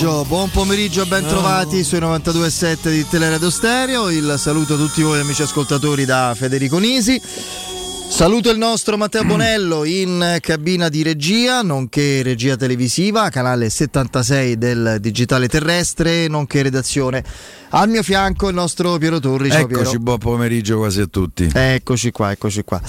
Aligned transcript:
pomeriggio, 0.00 0.24
buon 0.24 0.50
pomeriggio, 0.50 1.06
ben 1.06 1.26
trovati 1.26 1.84
sui 1.84 1.98
92.7 1.98 2.90
di 2.90 3.06
Teleradio 3.06 3.50
Stereo. 3.50 4.08
Il 4.08 4.34
saluto 4.38 4.74
a 4.74 4.76
tutti 4.78 5.02
voi 5.02 5.20
amici 5.20 5.42
ascoltatori 5.42 6.06
da 6.06 6.34
Federico 6.34 6.78
Nisi. 6.78 7.20
Saluto 7.20 8.50
il 8.50 8.56
nostro 8.56 8.96
Matteo 8.96 9.24
Bonello 9.24 9.84
in 9.84 10.38
cabina 10.40 10.88
di 10.88 11.02
regia, 11.02 11.60
nonché 11.60 12.22
regia 12.22 12.56
televisiva, 12.56 13.28
canale 13.28 13.68
76 13.68 14.56
del 14.56 14.96
digitale 15.00 15.48
terrestre, 15.48 16.28
nonché 16.28 16.62
redazione. 16.62 17.22
Al 17.70 17.88
mio 17.90 18.02
fianco 18.02 18.48
il 18.48 18.54
nostro 18.54 18.96
Piero 18.96 19.20
Torri. 19.20 19.50
Ciao 19.50 19.60
Eccoci, 19.60 19.82
Piero. 19.82 19.98
buon 19.98 20.18
pomeriggio 20.18 20.78
quasi 20.78 21.00
a 21.02 21.06
tutti. 21.06 21.50
Eccoci 21.52 22.10
qua, 22.10 22.30
eccoci 22.30 22.64
qua. 22.64 22.80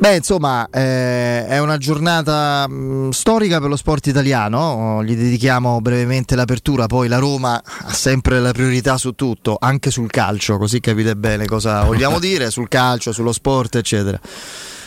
Beh, 0.00 0.14
insomma, 0.14 0.68
eh, 0.70 1.44
è 1.48 1.58
una 1.58 1.76
giornata 1.76 2.68
mh, 2.68 3.10
storica 3.10 3.58
per 3.58 3.68
lo 3.68 3.74
sport 3.74 4.06
italiano. 4.06 5.02
Gli 5.02 5.16
dedichiamo 5.16 5.80
brevemente 5.80 6.36
l'apertura. 6.36 6.86
Poi 6.86 7.08
la 7.08 7.18
Roma 7.18 7.60
ha 7.60 7.92
sempre 7.92 8.38
la 8.38 8.52
priorità 8.52 8.96
su 8.96 9.16
tutto, 9.16 9.56
anche 9.58 9.90
sul 9.90 10.08
calcio, 10.08 10.56
così 10.56 10.78
capite 10.78 11.16
bene 11.16 11.46
cosa 11.46 11.82
vogliamo 11.82 12.20
dire 12.20 12.50
sul 12.50 12.68
calcio, 12.68 13.10
sullo 13.10 13.32
sport, 13.32 13.74
eccetera. 13.74 14.20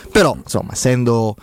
Però, 0.09 0.33
insomma, 0.41 0.71
essendo 0.71 1.35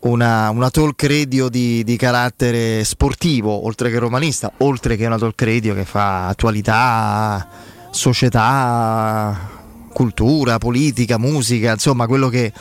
una, 0.00 0.48
una 0.48 0.70
talk 0.70 1.02
radio 1.02 1.50
di, 1.50 1.84
di 1.84 1.96
carattere 1.98 2.82
sportivo, 2.82 3.66
oltre 3.66 3.90
che 3.90 3.98
romanista, 3.98 4.50
oltre 4.58 4.96
che 4.96 5.04
una 5.04 5.18
talk 5.18 5.42
radio 5.42 5.74
che 5.74 5.84
fa 5.84 6.28
attualità, 6.28 7.46
società, 7.90 9.55
cultura, 9.96 10.58
politica, 10.58 11.16
musica, 11.16 11.72
insomma 11.72 12.06
quello 12.06 12.28
che 12.28 12.52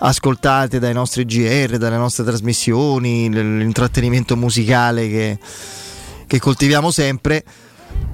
ascoltate 0.00 0.80
dai 0.80 0.92
nostri 0.92 1.24
GR, 1.24 1.76
dalle 1.76 1.96
nostre 1.96 2.24
trasmissioni, 2.24 3.30
l'intrattenimento 3.30 4.36
musicale 4.36 5.08
che, 5.08 5.38
che 6.26 6.40
coltiviamo 6.40 6.90
sempre. 6.90 7.44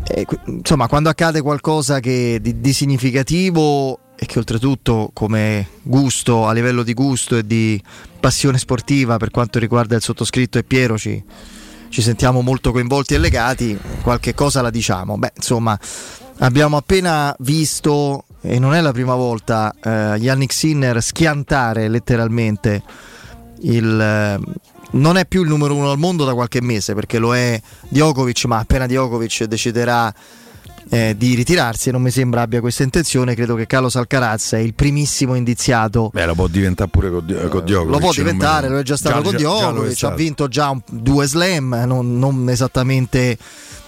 E, 0.06 0.26
insomma, 0.44 0.88
quando 0.88 1.08
accade 1.08 1.40
qualcosa 1.40 2.00
che 2.00 2.38
di, 2.42 2.60
di 2.60 2.72
significativo 2.74 3.98
e 4.14 4.26
che 4.26 4.38
oltretutto 4.38 5.08
come 5.14 5.66
gusto, 5.80 6.46
a 6.46 6.52
livello 6.52 6.82
di 6.82 6.92
gusto 6.92 7.38
e 7.38 7.46
di 7.46 7.82
passione 8.20 8.58
sportiva 8.58 9.16
per 9.16 9.30
quanto 9.30 9.58
riguarda 9.58 9.96
il 9.96 10.02
sottoscritto 10.02 10.58
e 10.58 10.64
Piero 10.64 10.98
ci, 10.98 11.24
ci 11.88 12.02
sentiamo 12.02 12.42
molto 12.42 12.72
coinvolti 12.72 13.14
e 13.14 13.18
legati, 13.18 13.78
qualche 14.02 14.34
cosa 14.34 14.60
la 14.60 14.68
diciamo. 14.68 15.16
Beh, 15.16 15.32
insomma, 15.36 15.78
abbiamo 16.38 16.76
appena 16.76 17.34
visto, 17.40 18.24
e 18.40 18.58
non 18.58 18.74
è 18.74 18.80
la 18.80 18.92
prima 18.92 19.14
volta, 19.14 19.74
eh, 19.82 20.16
Yannick 20.18 20.52
Sinner 20.52 21.02
schiantare 21.02 21.88
letteralmente 21.88 22.82
il... 23.60 24.00
eh, 24.00 24.64
non 24.92 25.16
è 25.16 25.26
più 25.26 25.42
il 25.42 25.48
numero 25.48 25.74
uno 25.74 25.90
al 25.90 25.98
mondo 25.98 26.24
da 26.24 26.32
qualche 26.32 26.62
mese 26.62 26.94
perché 26.94 27.18
lo 27.18 27.34
è 27.34 27.60
Djokovic, 27.88 28.44
ma 28.44 28.58
appena 28.58 28.86
Djokovic 28.86 29.44
deciderà 29.44 30.14
eh, 30.88 31.14
di 31.18 31.34
ritirarsi 31.34 31.88
e 31.88 31.92
non 31.92 32.00
mi 32.02 32.12
sembra 32.12 32.42
abbia 32.42 32.60
questa 32.60 32.84
intenzione, 32.84 33.34
credo 33.34 33.56
che 33.56 33.66
Carlos 33.66 33.96
Alcaraz 33.96 34.52
è 34.52 34.58
il 34.58 34.74
primissimo 34.74 35.34
indiziato 35.34 36.10
Beh, 36.14 36.26
lo 36.26 36.34
può 36.36 36.46
diventare 36.46 36.88
pure 36.88 37.10
con, 37.10 37.26
Dio- 37.26 37.48
con 37.48 37.64
Djokovic. 37.64 37.92
lo 37.92 37.98
può 37.98 38.12
diventare, 38.12 38.68
lo 38.68 38.78
è 38.78 38.82
già 38.84 38.96
stato 38.96 39.20
con 39.22 39.32
già- 39.32 39.36
è 39.36 39.40
Djokovic, 39.40 40.02
ha 40.04 40.14
vinto 40.14 40.48
già 40.48 40.70
un- 40.70 40.80
due 40.88 41.26
slam, 41.26 41.82
non, 41.84 42.16
non 42.18 42.48
esattamente 42.48 43.36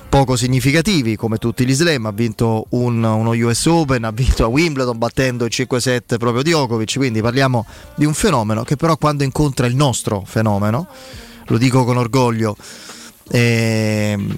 poco 0.09 0.37
significativi 0.37 1.17
come 1.17 1.39
tutti 1.39 1.67
gli 1.67 1.75
slam, 1.75 2.07
ha 2.07 2.13
vinto 2.13 2.67
un- 2.71 3.03
uno 3.03 3.31
US 3.31 3.67
Open, 3.67 4.05
ha 4.05 4.11
vinto 4.11 4.45
a 4.45 4.49
Wimbledon 4.49 4.99
battendo 4.99 5.45
il 5.45 5.51
5-7 5.53 6.17
proprio 6.19 6.43
Djokovic, 6.43 6.95
quindi 6.97 7.21
parliamo 7.21 7.67
di 7.95 8.05
un 8.05 8.15
fenomeno 8.15 8.63
che 8.65 8.77
però 8.77 8.97
quando 8.97 9.25
incontra 9.25 9.67
il 9.67 9.77
nostro 9.77 10.23
fenomeno, 10.25 10.87
lo 11.47 11.59
dico 11.59 11.85
con 11.85 11.97
orgoglio, 11.97 12.57
ehm, 13.31 14.35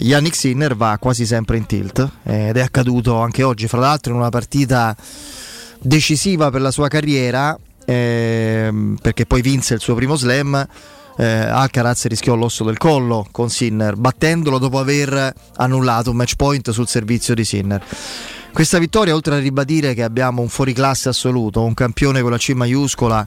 Yannick 0.00 0.36
Sinner 0.36 0.76
va 0.76 0.96
quasi 1.00 1.26
sempre 1.26 1.56
in 1.56 1.66
tilt 1.66 2.06
eh, 2.24 2.48
ed 2.48 2.56
è 2.56 2.60
accaduto 2.60 3.18
anche 3.20 3.42
oggi, 3.42 3.66
fra 3.66 3.80
l'altro 3.80 4.12
in 4.12 4.18
una 4.18 4.30
partita 4.30 4.94
decisiva 5.80 6.50
per 6.50 6.60
la 6.60 6.70
sua 6.70 6.88
carriera 6.88 7.58
ehm, 7.84 8.98
perché 9.00 9.26
poi 9.26 9.42
vinse 9.42 9.74
il 9.74 9.80
suo 9.80 9.94
primo 9.94 10.16
slam 10.16 10.66
eh, 11.16 11.24
Alcaraz 11.26 12.06
rischiò 12.06 12.34
l'osso 12.34 12.64
del 12.64 12.76
collo 12.78 13.26
con 13.30 13.50
Sinner 13.50 13.96
battendolo 13.96 14.58
dopo 14.58 14.78
aver 14.78 15.32
annullato 15.56 16.10
un 16.10 16.16
match 16.16 16.34
point 16.36 16.70
sul 16.70 16.88
servizio 16.88 17.34
di 17.34 17.44
Sinner 17.44 17.82
questa 18.52 18.78
vittoria 18.78 19.14
oltre 19.14 19.34
a 19.34 19.38
ribadire 19.38 19.94
che 19.94 20.02
abbiamo 20.02 20.40
un 20.42 20.48
fuoriclasse 20.48 21.08
assoluto 21.08 21.62
un 21.62 21.74
campione 21.74 22.20
con 22.22 22.30
la 22.30 22.38
C 22.38 22.50
maiuscola 22.50 23.26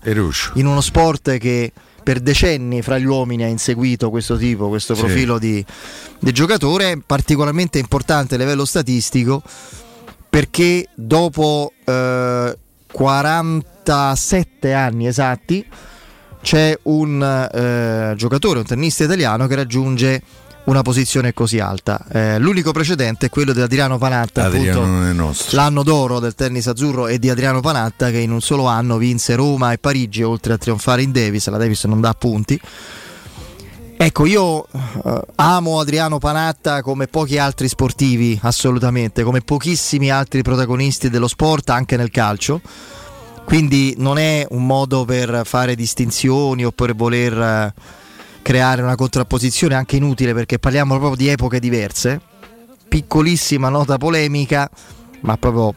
in 0.55 0.65
uno 0.65 0.81
sport 0.81 1.37
che 1.37 1.71
per 2.03 2.21
decenni 2.21 2.81
fra 2.81 2.97
gli 2.97 3.03
uomini 3.05 3.43
ha 3.43 3.47
inseguito 3.47 4.09
questo 4.09 4.37
tipo, 4.37 4.69
questo 4.69 4.95
Sì. 4.95 5.01
profilo 5.01 5.37
di, 5.37 5.63
di 6.19 6.31
giocatore, 6.31 6.97
particolarmente 7.05 7.79
importante 7.79 8.35
a 8.35 8.37
livello 8.37 8.63
statistico 8.63 9.41
perché 10.29 10.87
dopo 10.95 11.73
eh, 11.83 12.57
47 12.89 14.73
anni 14.73 15.07
esatti 15.07 15.65
c'è 16.47 16.79
un 16.83 17.21
eh, 17.21 18.13
giocatore, 18.15 18.59
un 18.59 18.65
tennista 18.65 19.03
italiano 19.03 19.47
che 19.47 19.55
raggiunge 19.55 20.21
una 20.63 20.81
posizione 20.81 21.33
così 21.33 21.59
alta. 21.59 22.05
Eh, 22.09 22.39
l'unico 22.39 22.71
precedente 22.71 23.25
è 23.25 23.29
quello 23.29 23.51
di 23.51 23.59
Adriano 23.59 23.97
Panatta, 23.97 24.45
appunto, 24.45 24.81
l'anno 25.49 25.83
d'oro 25.83 26.21
del 26.21 26.35
tennis 26.35 26.67
azzurro 26.67 27.07
e 27.07 27.19
di 27.19 27.29
Adriano 27.29 27.59
Panatta 27.59 28.11
che 28.11 28.19
in 28.19 28.31
un 28.31 28.39
solo 28.39 28.65
anno 28.65 28.95
vinse 28.95 29.35
Roma 29.35 29.73
e 29.73 29.77
Parigi 29.77 30.23
oltre 30.23 30.53
a 30.53 30.57
trionfare 30.57 31.01
in 31.01 31.11
Davis, 31.11 31.49
la 31.49 31.57
Davis 31.57 31.83
non 31.83 31.99
dà 31.99 32.13
punti. 32.13 32.57
Ecco, 33.97 34.25
io 34.25 34.67
eh, 35.03 35.21
amo 35.35 35.81
Adriano 35.81 36.17
Panatta 36.17 36.81
come 36.81 37.07
pochi 37.07 37.37
altri 37.37 37.67
sportivi, 37.67 38.39
assolutamente, 38.41 39.23
come 39.23 39.41
pochissimi 39.41 40.09
altri 40.09 40.43
protagonisti 40.43 41.09
dello 41.09 41.27
sport, 41.27 41.71
anche 41.71 41.97
nel 41.97 42.09
calcio. 42.09 42.61
Quindi 43.47 43.93
non 43.97 44.17
è 44.17 44.45
un 44.49 44.65
modo 44.65 45.05
per 45.05 45.43
fare 45.45 45.73
distinzioni 45.73 46.65
o 46.65 46.73
per 46.73 46.93
voler 46.93 47.33
eh, 47.33 47.73
creare 48.41 48.81
una 48.81 48.95
contrapposizione 48.95 49.73
anche 49.73 49.95
inutile 49.95 50.33
perché 50.33 50.59
parliamo 50.59 50.97
proprio 50.97 51.15
di 51.15 51.29
epoche 51.29 51.61
diverse. 51.61 52.19
Piccolissima 52.89 53.69
nota 53.69 53.97
polemica, 53.97 54.69
ma 55.21 55.37
proprio 55.37 55.73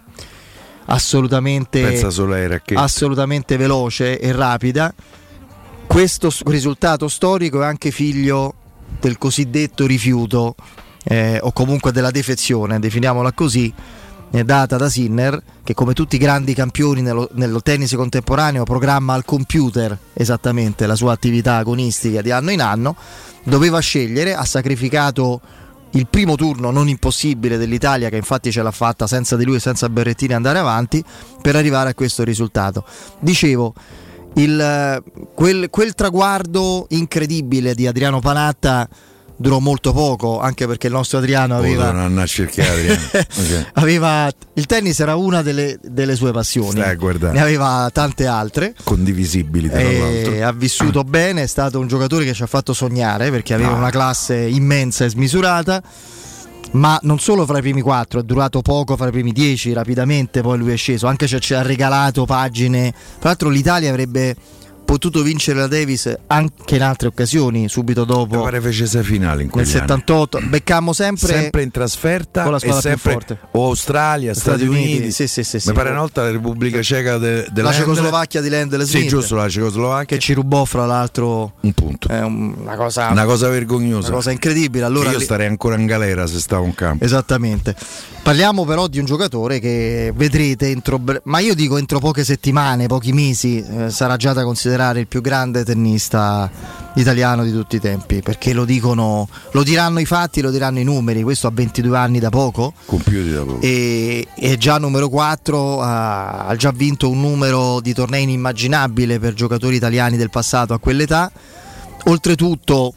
assolutamente 0.86 1.80
assolutamente 2.74 3.56
veloce 3.56 4.18
e 4.18 4.32
rapida. 4.32 4.92
Questo 5.86 6.32
risultato 6.46 7.06
storico 7.06 7.62
è 7.62 7.66
anche 7.66 7.92
figlio 7.92 8.52
del 8.98 9.16
cosiddetto 9.16 9.86
rifiuto 9.86 10.56
eh, 11.04 11.38
o 11.40 11.52
comunque 11.52 11.92
della 11.92 12.10
defezione, 12.10 12.80
definiamola 12.80 13.30
così, 13.30 13.72
eh, 14.30 14.44
data 14.44 14.76
da 14.76 14.88
Sinner, 14.88 15.42
che 15.62 15.74
come 15.74 15.92
tutti 15.92 16.16
i 16.16 16.18
grandi 16.18 16.54
campioni 16.54 17.02
nello, 17.02 17.28
nello 17.32 17.60
tennis 17.60 17.94
contemporaneo 17.94 18.64
programma 18.64 19.14
al 19.14 19.24
computer 19.24 19.96
esattamente 20.12 20.86
la 20.86 20.94
sua 20.94 21.12
attività 21.12 21.56
agonistica 21.56 22.22
di 22.22 22.30
anno 22.30 22.50
in 22.50 22.60
anno, 22.60 22.96
doveva 23.44 23.78
scegliere, 23.80 24.34
ha 24.34 24.44
sacrificato 24.44 25.40
il 25.92 26.06
primo 26.06 26.36
turno 26.36 26.70
non 26.70 26.88
impossibile 26.88 27.56
dell'Italia, 27.56 28.08
che 28.08 28.16
infatti 28.16 28.52
ce 28.52 28.62
l'ha 28.62 28.70
fatta 28.70 29.06
senza 29.06 29.36
di 29.36 29.44
lui 29.44 29.56
e 29.56 29.60
senza 29.60 29.88
Berrettini 29.88 30.34
andare 30.34 30.58
avanti, 30.58 31.02
per 31.42 31.56
arrivare 31.56 31.90
a 31.90 31.94
questo 31.94 32.22
risultato. 32.22 32.84
Dicevo, 33.18 33.74
il, 34.34 34.60
eh, 34.60 35.02
quel, 35.34 35.68
quel 35.70 35.94
traguardo 35.94 36.86
incredibile 36.90 37.74
di 37.74 37.86
Adriano 37.86 38.20
Panatta 38.20 38.88
durò 39.40 39.58
molto 39.58 39.94
poco, 39.94 40.38
anche 40.38 40.66
perché 40.66 40.88
il 40.88 40.92
nostro 40.92 41.16
Adriano 41.16 41.54
Oh, 41.54 41.58
aveva, 41.58 41.88
a 42.04 42.26
cercare 42.26 42.68
Adriano. 42.68 43.00
Aveva- 43.74 44.30
il 44.54 44.66
tennis 44.66 45.00
era 45.00 45.16
una 45.16 45.40
delle, 45.40 45.78
delle 45.82 46.14
sue 46.14 46.30
passioni, 46.30 46.78
ne 46.78 47.40
aveva 47.40 47.88
tante 47.90 48.26
altre. 48.26 48.74
Condivisibili 48.84 49.70
tra 49.70 49.80
l'altro. 49.82 50.46
Ha 50.46 50.52
vissuto 50.52 51.04
bene, 51.08 51.44
è 51.44 51.46
stato 51.46 51.78
un 51.80 51.86
giocatore 51.86 52.26
che 52.26 52.34
ci 52.34 52.42
ha 52.42 52.46
fatto 52.46 52.74
sognare 52.74 53.30
perché 53.30 53.54
aveva 53.54 53.70
Ah. 53.70 53.76
una 53.76 53.90
classe 53.90 54.36
immensa 54.36 55.06
e 55.06 55.08
smisurata. 55.08 55.82
Ma 56.72 56.98
non 57.02 57.18
solo 57.18 57.46
fra 57.46 57.58
i 57.58 57.62
primi 57.62 57.80
quattro, 57.80 58.20
è 58.20 58.22
durato 58.22 58.60
poco 58.60 58.96
fra 58.96 59.08
i 59.08 59.10
primi 59.10 59.32
dieci, 59.32 59.72
rapidamente 59.72 60.40
poi 60.42 60.56
lui 60.58 60.72
è 60.72 60.76
sceso, 60.76 61.06
anche 61.08 61.26
se 61.26 61.40
ci 61.40 61.54
ha 61.54 61.62
regalato 61.62 62.26
pagine. 62.26 62.92
Tra 63.18 63.30
l'altro 63.30 63.48
l'Italia 63.48 63.88
avrebbe 63.90 64.36
potuto 64.84 65.22
vincere 65.22 65.58
la 65.60 65.66
Davis 65.66 66.12
anche 66.26 66.74
in 66.76 66.82
altre 66.82 67.08
occasioni, 67.08 67.68
subito 67.68 68.04
dopo 68.04 68.42
pare 68.42 68.60
fece 68.60 68.86
sei 68.86 69.02
finali 69.04 69.42
in 69.42 69.46
nel 69.46 69.50
quegli 69.50 69.66
anni. 69.68 69.80
78. 69.80 70.40
Beccammo 70.48 70.92
sempre, 70.92 71.28
sempre 71.32 71.62
in 71.62 71.70
trasferta 71.70 72.42
con 72.42 72.52
la 72.52 72.58
squadra 72.58 72.80
più 72.80 72.90
sempre 72.90 73.12
forte. 73.12 73.38
o 73.52 73.66
Australia, 73.66 74.34
Stati, 74.34 74.64
Uniti. 74.66 75.12
Sì, 75.12 75.28
sì, 75.28 75.44
sì, 75.44 75.60
sì. 75.60 75.68
Mi 75.68 75.74
pare 75.74 75.90
una 75.90 76.00
volta 76.00 76.22
la 76.22 76.30
Repubblica 76.30 76.82
Ceca 76.82 77.18
de, 77.18 77.44
la 77.44 77.50
della 77.52 77.72
Cecoslovacchia 77.72 78.40
di 78.40 78.48
Lendl 78.48 78.82
Sì, 78.82 78.98
Smith, 78.98 79.08
giusto, 79.08 79.34
la 79.36 79.48
Cecoslovacchia. 79.48 80.16
che 80.16 80.22
ci 80.22 80.32
rubò 80.32 80.64
fra 80.64 80.86
l'altro 80.86 81.54
Un 81.60 81.72
punto. 81.72 82.08
eh, 82.08 82.20
una 82.22 82.74
cosa 82.76 83.08
Una 83.10 83.24
cosa 83.24 83.48
vergognosa. 83.48 84.08
una 84.08 84.16
cosa 84.16 84.30
incredibile. 84.32 84.84
Allora 84.84 85.10
io 85.12 85.20
starei 85.20 85.46
ancora 85.46 85.76
in 85.76 85.86
galera 85.86 86.26
se 86.26 86.40
stavo 86.40 86.64
in 86.64 86.74
campo. 86.74 87.04
Esattamente. 87.04 87.74
Parliamo 88.22 88.64
però 88.66 88.86
di 88.86 88.98
un 88.98 89.06
giocatore 89.06 89.60
che 89.60 90.12
vedrete 90.14 90.68
entro, 90.68 91.00
ma 91.24 91.38
io 91.38 91.54
dico 91.54 91.78
entro 91.78 91.98
poche 92.00 92.22
settimane, 92.22 92.86
pochi 92.86 93.12
mesi, 93.12 93.64
eh, 93.64 93.88
sarà 93.90 94.16
già 94.16 94.32
da 94.34 94.42
considerare 94.44 94.69
il 95.00 95.06
più 95.06 95.20
grande 95.20 95.64
tennista 95.64 96.50
italiano 96.94 97.44
di 97.44 97.52
tutti 97.52 97.76
i 97.76 97.80
tempi, 97.80 98.20
perché 98.22 98.52
lo 98.52 98.64
dicono, 98.64 99.28
lo 99.52 99.62
diranno 99.62 100.00
i 100.00 100.04
fatti, 100.04 100.40
lo 100.40 100.50
diranno 100.50 100.78
i 100.78 100.84
numeri, 100.84 101.22
questo 101.22 101.46
ha 101.46 101.50
22 101.52 101.96
anni 101.96 102.18
da 102.18 102.30
poco. 102.30 102.72
Compiuti 102.84 103.32
da 103.32 103.42
poco. 103.42 103.60
E 103.60 104.26
è 104.34 104.56
già 104.56 104.78
numero 104.78 105.08
4, 105.08 105.80
ha, 105.80 106.46
ha 106.46 106.56
già 106.56 106.72
vinto 106.72 107.08
un 107.08 107.20
numero 107.20 107.80
di 107.80 107.92
tornei 107.92 108.24
inimmaginabile 108.24 109.18
per 109.18 109.34
giocatori 109.34 109.76
italiani 109.76 110.16
del 110.16 110.30
passato 110.30 110.74
a 110.74 110.78
quell'età. 110.78 111.30
Oltretutto 112.04 112.94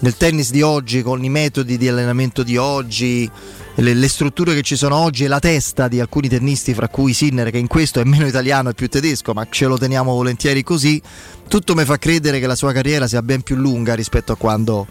nel 0.00 0.16
tennis 0.16 0.50
di 0.50 0.62
oggi, 0.62 1.02
con 1.02 1.22
i 1.24 1.28
metodi 1.28 1.76
di 1.76 1.88
allenamento 1.88 2.42
di 2.42 2.56
oggi, 2.56 3.30
le, 3.76 3.94
le, 3.94 4.08
strutture 4.08 4.54
che 4.54 4.62
ci 4.62 4.76
sono 4.76 4.96
oggi 4.96 5.24
e 5.24 5.28
la 5.28 5.38
testa 5.38 5.88
di 5.88 6.00
alcuni 6.00 6.28
tennisti, 6.28 6.74
fra 6.74 6.88
cui 6.88 7.14
Sinner, 7.14 7.50
che 7.50 7.58
in 7.58 7.66
questo 7.66 8.00
è 8.00 8.04
meno 8.04 8.26
italiano 8.26 8.70
e 8.70 8.74
più 8.74 8.88
tedesco, 8.88 9.32
ma 9.32 9.46
ce 9.48 9.66
lo 9.66 9.78
teniamo 9.78 10.12
volentieri 10.12 10.62
così, 10.62 11.00
tutto 11.48 11.74
mi 11.74 11.84
fa 11.84 11.98
credere 11.98 12.40
che 12.40 12.46
la 12.46 12.54
sua 12.54 12.72
carriera 12.72 13.06
sia 13.06 13.22
ben 13.22 13.42
più 13.42 13.56
lunga 13.56 13.94
rispetto 13.94 14.32
a 14.32 14.36
quando 14.36 14.86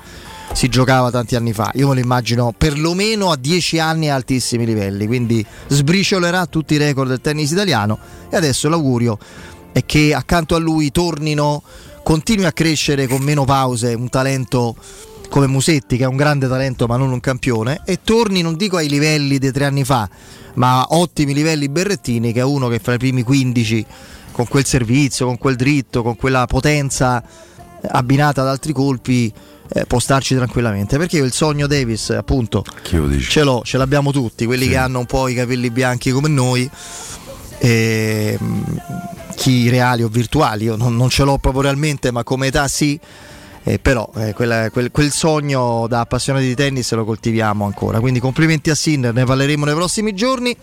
si 0.53 0.67
giocava 0.67 1.11
tanti 1.11 1.35
anni 1.35 1.53
fa. 1.53 1.71
Io 1.75 1.87
me 1.87 1.95
lo 1.95 1.99
immagino 1.99 2.53
perlomeno 2.57 3.31
a 3.31 3.37
10 3.37 3.79
anni 3.79 4.09
a 4.09 4.15
altissimi 4.15 4.65
livelli, 4.65 5.07
quindi 5.07 5.45
sbriciolerà 5.67 6.45
tutti 6.45 6.73
i 6.73 6.77
record 6.77 7.09
del 7.09 7.21
tennis 7.21 7.51
italiano 7.51 7.97
e 8.29 8.35
adesso 8.35 8.67
l'augurio 8.67 9.17
è 9.71 9.85
che 9.85 10.13
accanto 10.13 10.55
a 10.55 10.59
lui 10.59 10.91
tornino, 10.91 11.63
continui 12.03 12.45
a 12.45 12.51
crescere 12.51 13.07
con 13.07 13.21
meno 13.21 13.45
pause 13.45 13.93
un 13.93 14.09
talento 14.09 14.75
come 15.31 15.47
Musetti 15.47 15.95
che 15.95 16.03
è 16.03 16.07
un 16.07 16.17
grande 16.17 16.49
talento 16.49 16.87
ma 16.87 16.97
non 16.97 17.09
un 17.09 17.21
campione 17.21 17.83
e 17.85 17.99
torni 18.03 18.41
non 18.41 18.57
dico 18.57 18.75
ai 18.75 18.89
livelli 18.89 19.39
dei 19.39 19.53
tre 19.53 19.63
anni 19.63 19.85
fa 19.85 20.07
ma 20.55 20.85
ottimi 20.89 21.33
livelli 21.33 21.69
Berrettini 21.69 22.33
che 22.33 22.41
è 22.41 22.43
uno 22.43 22.67
che 22.67 22.79
fra 22.79 22.95
i 22.95 22.97
primi 22.97 23.23
15 23.23 23.85
con 24.31 24.45
quel 24.47 24.65
servizio, 24.65 25.25
con 25.25 25.37
quel 25.37 25.55
dritto, 25.55 26.03
con 26.03 26.17
quella 26.17 26.45
potenza 26.47 27.23
abbinata 27.81 28.41
ad 28.41 28.47
altri 28.49 28.73
colpi 28.73 29.31
eh, 29.69 29.85
può 29.85 29.99
starci 29.99 30.35
tranquillamente 30.35 30.97
perché 30.97 31.15
io 31.15 31.23
il 31.23 31.31
sogno 31.31 31.65
Davis 31.65 32.09
appunto 32.09 32.65
ce 33.21 33.43
l'ho, 33.43 33.61
ce 33.63 33.77
l'abbiamo 33.77 34.11
tutti 34.11 34.45
quelli 34.45 34.65
sì. 34.65 34.71
che 34.71 34.77
hanno 34.77 34.99
un 34.99 35.05
po' 35.05 35.29
i 35.29 35.33
capelli 35.33 35.69
bianchi 35.69 36.11
come 36.11 36.27
noi 36.27 36.69
e, 37.57 38.37
chi 39.35 39.69
reali 39.69 40.03
o 40.03 40.09
virtuali 40.09 40.65
io 40.65 40.75
non, 40.75 40.97
non 40.97 41.07
ce 41.07 41.23
l'ho 41.23 41.37
proprio 41.37 41.61
realmente 41.61 42.11
ma 42.11 42.23
come 42.23 42.47
età 42.47 42.67
sì 42.67 42.99
eh, 43.63 43.77
però 43.77 44.09
eh, 44.15 44.33
quella, 44.33 44.71
quel, 44.71 44.89
quel, 44.91 45.11
sogno 45.11 45.85
da 45.87 45.99
appassionati 45.99 46.45
di 46.45 46.55
tennis 46.55 46.91
lo 46.93 47.05
coltiviamo 47.05 47.65
ancora. 47.65 47.99
Quindi 47.99 48.19
complimenti 48.19 48.69
a 48.69 48.75
Sinner, 48.75 49.13
ne 49.13 49.23
parleremo 49.23 49.65
nei 49.65 49.75
prossimi 49.75 50.13
giorni. 50.13 50.55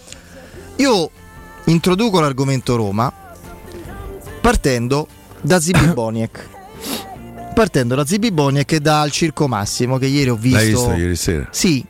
Io 0.76 1.10
introduco 1.66 2.20
l'argomento 2.20 2.74
Roma 2.76 3.12
partendo 4.40 5.06
da 5.40 5.60
Zibi 5.60 5.86
Boniek. 5.94 6.48
Partendo 7.54 7.94
da 7.94 8.04
Zibi 8.04 8.32
Boniek 8.32 8.72
e 8.72 8.80
dal 8.80 9.10
Circo 9.10 9.46
Massimo 9.46 9.98
che 9.98 10.06
ieri 10.06 10.30
ho 10.30 10.36
visto. 10.36 10.58
L'hai 10.58 10.68
visto 10.68 10.92
ieri 10.92 11.16
sera? 11.16 11.48
Sì. 11.50 11.84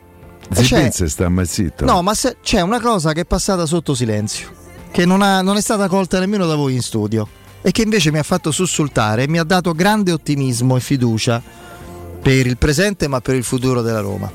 Zibinze 0.51 1.09
sta 1.09 1.29
mai 1.29 1.47
zitto. 1.47 1.85
No, 1.85 2.03
ma 2.03 2.15
se, 2.15 2.37
c'è 2.43 2.61
una 2.61 2.81
cosa 2.81 3.13
che 3.13 3.23
è 3.23 3.25
passata 3.27 3.67
sotto 3.67 3.95
silenzio, 3.95 4.49
che 4.91 5.05
non, 5.05 5.21
ha, 5.21 5.43
non 5.43 5.59
è 5.59 5.61
stata 5.61 5.89
colta 5.89 6.19
nemmeno 6.19 6.47
da 6.47 6.55
voi 6.55 6.75
in 6.75 6.81
studio 6.81 7.29
e 7.61 7.71
che 7.71 7.83
invece 7.83 8.11
mi 8.13 8.19
ha 8.19 8.23
fatto 8.23 8.51
sussultare 8.51 9.25
e 9.25 9.29
mi 9.29 9.39
ha 9.39 9.45
dato 9.45 9.73
grande 9.73 10.13
ottimismo 10.13 10.77
e 10.77 10.81
fiducia 10.81 11.43
per 12.21 12.47
il 12.47 12.57
presente 12.57 13.09
ma 13.09 13.21
per 13.21 13.35
il 13.35 13.45
futuro 13.45 13.83
della 13.83 14.01
Roma. 14.01 14.31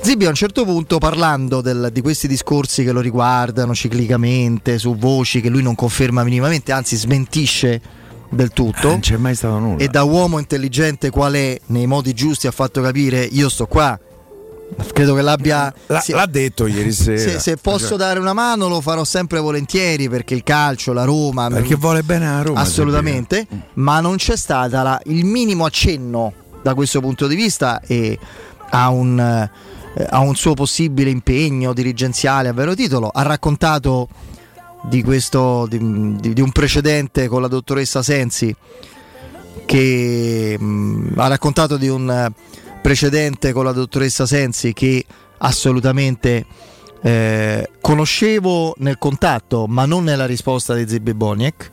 Zibi 0.00 0.26
a 0.26 0.28
un 0.28 0.34
certo 0.34 0.64
punto 0.64 0.98
parlando 0.98 1.60
del, 1.60 1.90
di 1.92 2.00
questi 2.00 2.28
discorsi 2.28 2.84
che 2.84 2.92
lo 2.92 3.00
riguardano 3.00 3.74
ciclicamente, 3.74 4.78
su 4.78 4.96
voci 4.96 5.40
che 5.40 5.48
lui 5.48 5.62
non 5.62 5.74
conferma 5.74 6.22
minimamente, 6.22 6.72
anzi 6.72 6.96
smentisce 6.96 7.80
del 8.30 8.50
tutto. 8.50 8.88
Non 8.88 9.00
c'è 9.00 9.16
mai 9.16 9.34
stato 9.34 9.58
nulla. 9.58 9.82
E 9.82 9.88
da 9.88 10.04
uomo 10.04 10.38
intelligente 10.38 11.10
qual 11.10 11.34
è, 11.34 11.60
nei 11.66 11.86
modi 11.86 12.14
giusti 12.14 12.46
ha 12.46 12.52
fatto 12.52 12.80
capire 12.80 13.22
io 13.24 13.48
sto 13.48 13.66
qua, 13.66 13.98
Credo 14.92 15.14
che 15.14 15.22
l'abbia. 15.22 15.72
L'ha, 15.86 16.00
sì, 16.00 16.12
l'ha 16.12 16.26
detto 16.26 16.66
ieri 16.66 16.92
sera. 16.92 17.18
Se, 17.18 17.38
se, 17.38 17.56
posso 17.56 17.96
dare 17.96 18.18
una 18.18 18.32
mano 18.32 18.68
lo 18.68 18.80
farò 18.80 19.04
sempre 19.04 19.40
volentieri 19.40 20.08
perché 20.08 20.34
il 20.34 20.42
calcio, 20.42 20.92
la 20.92 21.04
Roma. 21.04 21.48
Perché 21.48 21.74
vuole 21.74 22.02
bene 22.02 22.28
a 22.28 22.42
Roma. 22.42 22.60
Assolutamente. 22.60 23.46
Ma 23.74 24.00
non 24.00 24.16
c'è 24.16 24.36
stato 24.36 25.00
il 25.04 25.24
minimo 25.24 25.64
accenno 25.64 26.32
da 26.62 26.74
questo 26.74 27.00
punto 27.00 27.26
di 27.26 27.34
vista 27.34 27.80
e 27.80 28.18
a 28.70 28.90
un, 28.90 29.18
eh, 29.18 30.06
a 30.10 30.18
un 30.18 30.34
suo 30.34 30.54
possibile 30.54 31.10
impegno 31.10 31.72
dirigenziale 31.72 32.48
a 32.48 32.52
vero 32.52 32.74
titolo. 32.74 33.08
Ha 33.08 33.22
raccontato 33.22 34.08
di, 34.82 35.02
questo, 35.02 35.66
di, 35.68 35.78
di, 36.20 36.32
di 36.32 36.40
un 36.40 36.52
precedente 36.52 37.26
con 37.28 37.40
la 37.40 37.48
dottoressa 37.48 38.02
Sensi 38.02 38.54
che 39.64 40.56
mh, 40.58 40.64
mm, 40.64 41.18
ha 41.18 41.26
raccontato 41.26 41.76
di 41.76 41.88
un 41.88 42.32
precedente 42.88 43.52
con 43.52 43.64
la 43.66 43.72
dottoressa 43.72 44.24
Sensi 44.24 44.72
che 44.72 45.04
assolutamente 45.38 46.46
eh, 47.02 47.68
conoscevo 47.82 48.76
nel 48.78 48.96
contatto 48.96 49.66
ma 49.66 49.84
non 49.84 50.04
nella 50.04 50.24
risposta 50.24 50.72
di 50.72 50.88
Zibbi 50.88 51.12
Boniek. 51.12 51.70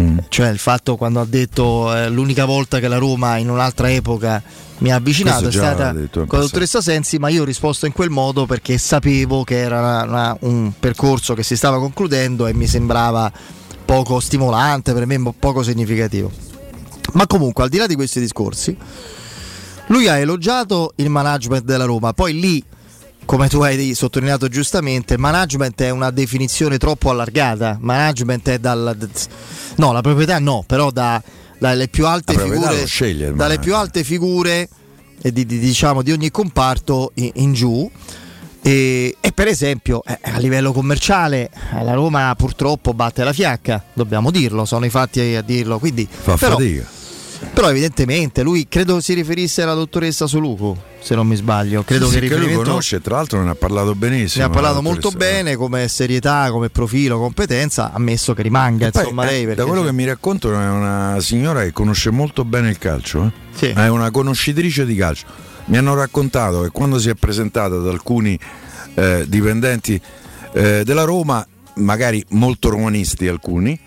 Mm. 0.00 0.18
cioè 0.28 0.50
il 0.50 0.58
fatto 0.58 0.96
quando 0.96 1.20
ha 1.20 1.24
detto 1.24 1.92
eh, 1.92 2.08
l'unica 2.08 2.44
volta 2.44 2.78
che 2.78 2.86
la 2.86 2.98
Roma 2.98 3.36
in 3.38 3.50
un'altra 3.50 3.90
epoca 3.90 4.40
mi 4.78 4.92
ha 4.92 4.94
avvicinato 4.94 5.48
è 5.48 5.50
stata 5.50 5.92
con 5.92 6.26
la 6.28 6.38
dottoressa 6.38 6.80
Sensi 6.80 7.18
ma 7.18 7.30
io 7.30 7.42
ho 7.42 7.44
risposto 7.44 7.86
in 7.86 7.92
quel 7.92 8.10
modo 8.10 8.46
perché 8.46 8.78
sapevo 8.78 9.42
che 9.42 9.58
era 9.58 9.78
una, 9.80 10.02
una, 10.02 10.36
un 10.42 10.72
percorso 10.78 11.34
che 11.34 11.42
si 11.42 11.56
stava 11.56 11.78
concludendo 11.78 12.46
e 12.46 12.54
mi 12.54 12.68
sembrava 12.68 13.32
poco 13.84 14.20
stimolante 14.20 14.92
per 14.92 15.06
me 15.06 15.32
poco 15.38 15.62
significativo. 15.62 16.30
Ma 17.14 17.26
comunque 17.26 17.64
al 17.64 17.70
di 17.70 17.78
là 17.78 17.86
di 17.86 17.94
questi 17.94 18.20
discorsi 18.20 18.76
lui 19.88 20.08
ha 20.08 20.18
elogiato 20.18 20.92
il 20.96 21.08
management 21.08 21.64
della 21.64 21.84
Roma, 21.84 22.12
poi 22.12 22.38
lì, 22.38 22.62
come 23.24 23.48
tu 23.48 23.60
hai 23.60 23.94
sottolineato 23.94 24.48
giustamente, 24.48 25.16
management 25.18 25.82
è 25.82 25.90
una 25.90 26.10
definizione 26.10 26.78
troppo 26.78 27.10
allargata. 27.10 27.78
Management 27.80 28.48
è 28.48 28.58
dal. 28.58 28.96
No, 29.76 29.92
la 29.92 30.00
proprietà 30.00 30.38
no, 30.38 30.64
però 30.66 30.90
da, 30.90 31.22
dalle 31.58 31.88
più 31.88 32.06
alte 32.06 32.36
figure. 32.38 32.86
Sceglie, 32.86 33.32
dalle 33.34 33.58
più 33.58 33.74
alte 33.74 34.04
figure 34.04 34.68
di, 35.20 35.44
di, 35.44 35.58
diciamo, 35.58 36.02
di 36.02 36.12
ogni 36.12 36.30
comparto 36.30 37.12
in, 37.14 37.30
in 37.34 37.52
giù. 37.52 37.90
E, 38.60 39.16
e, 39.20 39.32
per 39.32 39.46
esempio 39.46 40.02
eh, 40.04 40.18
a 40.20 40.38
livello 40.38 40.72
commerciale 40.72 41.48
eh, 41.74 41.84
la 41.84 41.94
Roma 41.94 42.34
purtroppo 42.36 42.92
batte 42.92 43.22
la 43.24 43.32
fiacca, 43.32 43.84
dobbiamo 43.92 44.30
dirlo, 44.30 44.64
sono 44.64 44.84
i 44.84 44.90
fatti 44.90 45.34
a 45.34 45.42
dirlo. 45.42 45.78
Quindi, 45.78 46.06
Fa 46.10 46.36
però, 46.36 46.56
fatica 46.56 46.96
però 47.52 47.70
evidentemente 47.70 48.42
lui 48.42 48.66
credo 48.68 49.00
si 49.00 49.14
riferisse 49.14 49.62
alla 49.62 49.74
dottoressa 49.74 50.26
Soluco, 50.26 50.76
se 51.00 51.14
non 51.14 51.26
mi 51.26 51.36
sbaglio. 51.36 51.82
Credo 51.82 52.08
sì, 52.08 52.18
che, 52.18 52.28
sì, 52.28 52.34
che 52.34 52.36
lui 52.36 52.54
conosce, 52.54 53.00
tra 53.00 53.16
l'altro 53.16 53.42
ne 53.42 53.50
ha 53.50 53.54
parlato 53.54 53.94
benissimo. 53.94 54.44
Ne 54.44 54.50
ha 54.50 54.52
parlato 54.52 54.82
molto 54.82 55.10
bene 55.10 55.56
come 55.56 55.86
serietà, 55.88 56.50
come 56.50 56.68
profilo, 56.68 57.18
competenza, 57.18 57.92
ammesso 57.92 58.34
che 58.34 58.42
rimanga 58.42 58.90
poi, 58.90 59.02
insomma 59.02 59.24
lei. 59.24 59.44
Eh, 59.44 59.54
da 59.54 59.64
quello 59.64 59.82
che 59.82 59.92
mi 59.92 60.04
raccontano 60.04 60.60
è 60.60 60.68
una 60.68 61.20
signora 61.20 61.62
che 61.62 61.72
conosce 61.72 62.10
molto 62.10 62.44
bene 62.44 62.70
il 62.70 62.78
calcio, 62.78 63.26
eh? 63.26 63.32
sì. 63.54 63.66
è 63.66 63.88
una 63.88 64.10
conoscitrice 64.10 64.84
di 64.84 64.94
calcio. 64.94 65.26
Mi 65.66 65.76
hanno 65.76 65.94
raccontato 65.94 66.62
che 66.62 66.70
quando 66.70 66.98
si 66.98 67.08
è 67.10 67.14
presentata 67.14 67.74
ad 67.74 67.86
alcuni 67.86 68.38
eh, 68.94 69.24
dipendenti 69.28 70.00
eh, 70.52 70.82
della 70.84 71.04
Roma, 71.04 71.46
magari 71.74 72.24
molto 72.30 72.70
romanisti 72.70 73.28
alcuni, 73.28 73.78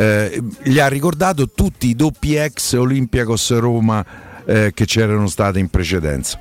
eh, 0.00 0.42
gli 0.62 0.78
ha 0.78 0.88
ricordato 0.88 1.50
tutti 1.50 1.88
i 1.88 1.94
doppi 1.94 2.34
ex 2.34 2.72
Olympiacos 2.72 3.58
Roma 3.58 4.02
eh, 4.46 4.72
che 4.72 4.86
c'erano 4.86 5.28
stati 5.28 5.58
in 5.58 5.68
precedenza. 5.68 6.38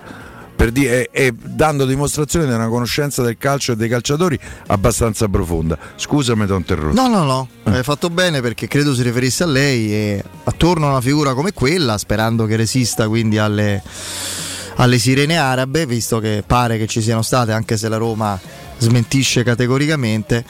Dire, 0.72 1.10
e, 1.10 1.26
e, 1.26 1.34
dando 1.34 1.86
dimostrazione 1.86 2.46
di 2.46 2.52
una 2.52 2.68
conoscenza 2.68 3.22
del 3.22 3.38
calcio 3.38 3.74
e 3.74 3.76
dei 3.76 3.90
calciatori 3.90 4.38
abbastanza 4.68 5.28
profonda. 5.28 5.78
Scusami, 5.96 6.46
ti 6.46 6.52
ho 6.52 6.58
interrotto. 6.58 6.94
No, 6.94 7.08
no, 7.08 7.24
no, 7.24 7.48
eh. 7.66 7.78
hai 7.78 7.84
fatto 7.84 8.10
bene 8.10 8.42
perché 8.42 8.68
credo 8.68 8.94
si 8.94 9.02
riferisse 9.02 9.44
a 9.44 9.48
lei 9.48 9.94
e 9.94 10.24
attorno 10.46 10.88
a 10.88 10.92
una 10.92 11.02
figura 11.02 11.34
come 11.34 11.54
quella, 11.54 11.98
sperando 11.98 12.46
che 12.46 12.56
resista 12.58 13.08
quindi 13.08 13.38
alle, 13.38 13.82
alle 14.76 15.00
sirene 15.00 15.38
arabe, 15.38 15.86
visto 15.86 16.20
che 16.20 16.44
pare 16.46 16.78
che 16.78 16.88
ci 16.88 17.02
siano 17.02 17.22
state, 17.22 17.52
anche 17.54 17.78
se 17.78 17.90
la 17.90 17.98
Roma 17.98 18.40
smentisce 18.78 19.44
categoricamente 19.44 20.46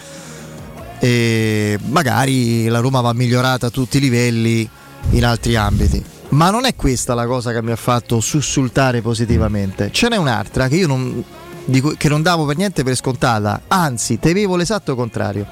e 0.99 1.79
magari 1.87 2.67
la 2.67 2.79
Roma 2.79 3.01
va 3.01 3.13
migliorata 3.13 3.67
a 3.67 3.69
tutti 3.69 3.97
i 3.97 4.01
livelli 4.01 4.69
in 5.11 5.25
altri 5.25 5.55
ambiti. 5.55 6.03
Ma 6.29 6.51
non 6.51 6.65
è 6.65 6.75
questa 6.75 7.13
la 7.15 7.25
cosa 7.25 7.51
che 7.51 7.63
mi 7.63 7.71
ha 7.71 7.75
fatto 7.75 8.19
sussultare 8.19 9.01
positivamente. 9.01 9.89
Ce 9.91 10.09
n'è 10.09 10.17
un'altra 10.17 10.67
che 10.67 10.75
io 10.75 10.87
non, 10.87 11.23
cui, 11.65 11.95
che 11.97 12.09
non 12.09 12.21
davo 12.21 12.45
per 12.45 12.57
niente 12.57 12.83
per 12.83 12.95
scontata, 12.95 13.61
anzi, 13.67 14.19
temevo 14.19 14.55
l'esatto 14.55 14.95
contrario. 14.95 15.47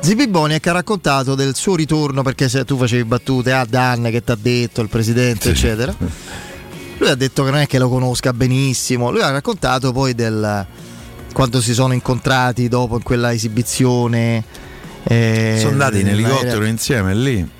Zipi 0.00 0.28
Boniek 0.28 0.66
ha 0.66 0.72
raccontato 0.72 1.34
del 1.34 1.54
suo 1.54 1.76
ritorno 1.76 2.22
perché 2.22 2.48
se 2.48 2.64
tu 2.64 2.76
facevi 2.76 3.04
battute, 3.04 3.52
ah 3.52 3.64
Dan 3.64 4.02
che 4.10 4.22
ti 4.22 4.32
ha 4.32 4.38
detto, 4.38 4.80
il 4.80 4.88
presidente, 4.88 5.44
sì. 5.44 5.50
eccetera. 5.50 5.94
Lui 6.98 7.08
ha 7.08 7.14
detto 7.14 7.44
che 7.44 7.50
non 7.50 7.60
è 7.60 7.66
che 7.66 7.78
lo 7.78 7.88
conosca 7.88 8.32
benissimo, 8.32 9.10
lui 9.10 9.22
ha 9.22 9.30
raccontato 9.30 9.92
poi 9.92 10.14
del, 10.14 10.66
quando 11.34 11.60
si 11.60 11.74
sono 11.74 11.92
incontrati 11.92 12.68
dopo 12.68 12.94
in 12.94 13.02
quella 13.02 13.32
esibizione. 13.32 14.44
Eh, 15.02 15.56
sono 15.58 15.72
andati 15.72 16.00
in 16.00 16.08
elicottero 16.08 16.64
insieme 16.64 17.14
lì. 17.14 17.50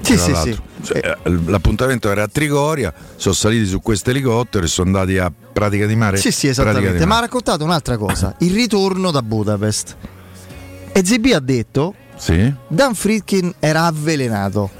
Sì, 0.00 0.16
sì, 0.16 0.34
sì. 0.34 0.58
Cioè, 0.82 1.18
l'appuntamento 1.46 2.10
era 2.10 2.22
a 2.22 2.28
Trigoria, 2.28 2.92
sono 3.16 3.34
saliti 3.34 3.66
su 3.66 3.80
questo 3.80 4.10
elicottero 4.10 4.64
e 4.64 4.68
sono 4.68 4.86
andati 4.86 5.18
a 5.18 5.30
Pratica 5.30 5.86
di 5.86 5.96
Mare. 5.96 6.16
Sì, 6.16 6.30
sì, 6.30 6.46
esattamente. 6.46 7.04
Ma 7.04 7.18
ha 7.18 7.20
raccontato 7.20 7.64
un'altra 7.64 7.96
cosa: 7.96 8.34
il 8.38 8.52
ritorno 8.52 9.10
da 9.10 9.22
Budapest. 9.22 9.96
E 10.92 11.04
ZB 11.04 11.32
ha 11.34 11.40
detto: 11.40 11.94
sì. 12.16 12.52
Dan 12.68 12.94
Friedkin 12.94 13.52
era 13.58 13.84
avvelenato. 13.84 14.70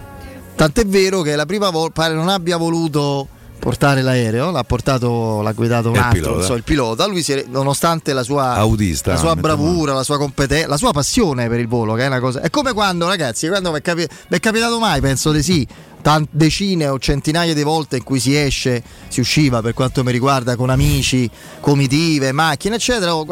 Tant'è 0.55 0.87
vero 0.87 1.23
che 1.23 1.35
la 1.35 1.47
prima 1.47 1.71
volta 1.71 2.03
pare 2.03 2.15
non 2.15 2.29
abbia 2.29 2.57
voluto 2.57 3.29
portare 3.63 4.03
l'aereo, 4.03 4.51
l'ha 4.51 4.65
portato, 4.65 5.41
l'ha 5.41 5.53
guidato 5.53 5.91
un 5.91 5.95
il 5.95 6.01
altro, 6.01 6.21
pilota. 6.21 6.45
So, 6.45 6.55
il 6.55 6.65
pilota. 6.65 7.07
Lui, 7.07 7.23
è, 7.23 7.45
nonostante 7.47 8.13
la 8.13 8.25
sua, 8.25 8.55
Autista, 8.55 9.13
la 9.13 9.17
sua 9.17 9.37
bravura, 9.37 9.93
la 9.95 10.03
sua 10.03 10.19
competenza, 10.19 10.67
la 10.67 10.77
sua 10.77 10.91
passione 10.91 11.49
per 11.49 11.61
il 11.61 11.69
volo, 11.69 11.95
che 11.95 12.03
è 12.03 12.07
una 12.09 12.19
cosa. 12.19 12.41
È 12.41 12.51
come 12.51 12.73
quando, 12.73 13.07
ragazzi, 13.07 13.47
quando 13.47 13.71
mi 13.71 13.79
è, 13.79 13.81
capi- 13.81 14.09
è 14.29 14.41
capitato 14.41 14.81
mai, 14.81 15.01
penso 15.01 15.31
di 15.31 15.45
sì, 15.45 15.65
tant- 16.03 16.27
decine 16.33 16.89
o 16.89 16.99
centinaia 16.99 17.55
di 17.55 17.63
volte 17.63 17.99
in 17.99 18.03
cui 18.03 18.19
si 18.19 18.37
esce, 18.37 18.83
si 19.07 19.21
usciva 19.21 19.63
per 19.63 19.75
quanto 19.75 20.03
mi 20.03 20.11
riguarda 20.11 20.57
con 20.57 20.69
amici, 20.69 21.31
comitive, 21.61 22.33
macchine, 22.33 22.75
eccetera. 22.75 23.15
Oh, 23.15 23.25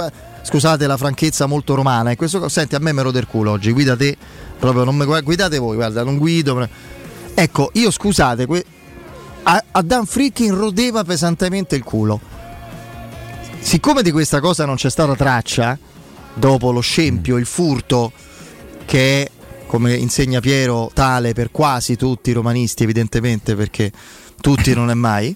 scusate 0.42 0.86
la 0.86 0.96
franchezza 0.96 1.46
molto 1.46 1.74
romana. 1.74 2.12
E 2.12 2.16
questo, 2.16 2.48
senti, 2.48 2.76
a 2.76 2.78
me 2.78 2.92
me 2.92 3.02
lo 3.02 3.10
del 3.10 3.26
culo 3.26 3.50
oggi, 3.50 3.72
guida 3.72 3.96
te, 3.96 4.16
proprio 4.60 4.84
non 4.84 4.94
mi 4.94 5.04
guidate 5.04 5.58
voi, 5.58 5.74
guarda, 5.74 6.04
non 6.04 6.18
guido. 6.18 6.68
Ecco, 7.34 7.70
io 7.72 7.90
scusate, 7.90 8.46
que- 8.46 8.64
a, 9.42 9.64
a 9.70 9.82
Dan 9.82 10.06
Frickin 10.06 10.54
rodeva 10.54 11.04
pesantemente 11.04 11.76
il 11.76 11.82
culo. 11.82 12.20
Siccome 13.60 14.02
di 14.02 14.10
questa 14.10 14.40
cosa 14.40 14.64
non 14.64 14.76
c'è 14.76 14.90
stata 14.90 15.14
traccia, 15.14 15.78
dopo 16.34 16.70
lo 16.72 16.80
scempio, 16.80 17.36
il 17.36 17.46
furto, 17.46 18.12
che 18.84 19.22
è, 19.22 19.30
come 19.66 19.94
insegna 19.94 20.40
Piero, 20.40 20.90
tale 20.92 21.32
per 21.32 21.50
quasi 21.50 21.96
tutti 21.96 22.30
i 22.30 22.32
romanisti, 22.32 22.84
evidentemente, 22.84 23.54
perché 23.54 23.92
tutti 24.40 24.74
non 24.74 24.90
è 24.90 24.94
mai, 24.94 25.34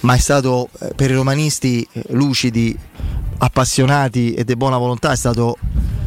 ma 0.00 0.14
è 0.14 0.18
stato 0.18 0.68
eh, 0.80 0.92
per 0.94 1.10
i 1.10 1.14
romanisti 1.14 1.86
eh, 1.92 2.04
lucidi, 2.08 2.76
appassionati 3.38 4.34
e 4.34 4.44
di 4.44 4.56
buona 4.56 4.78
volontà, 4.78 5.12
è 5.12 5.16
stato 5.16 5.58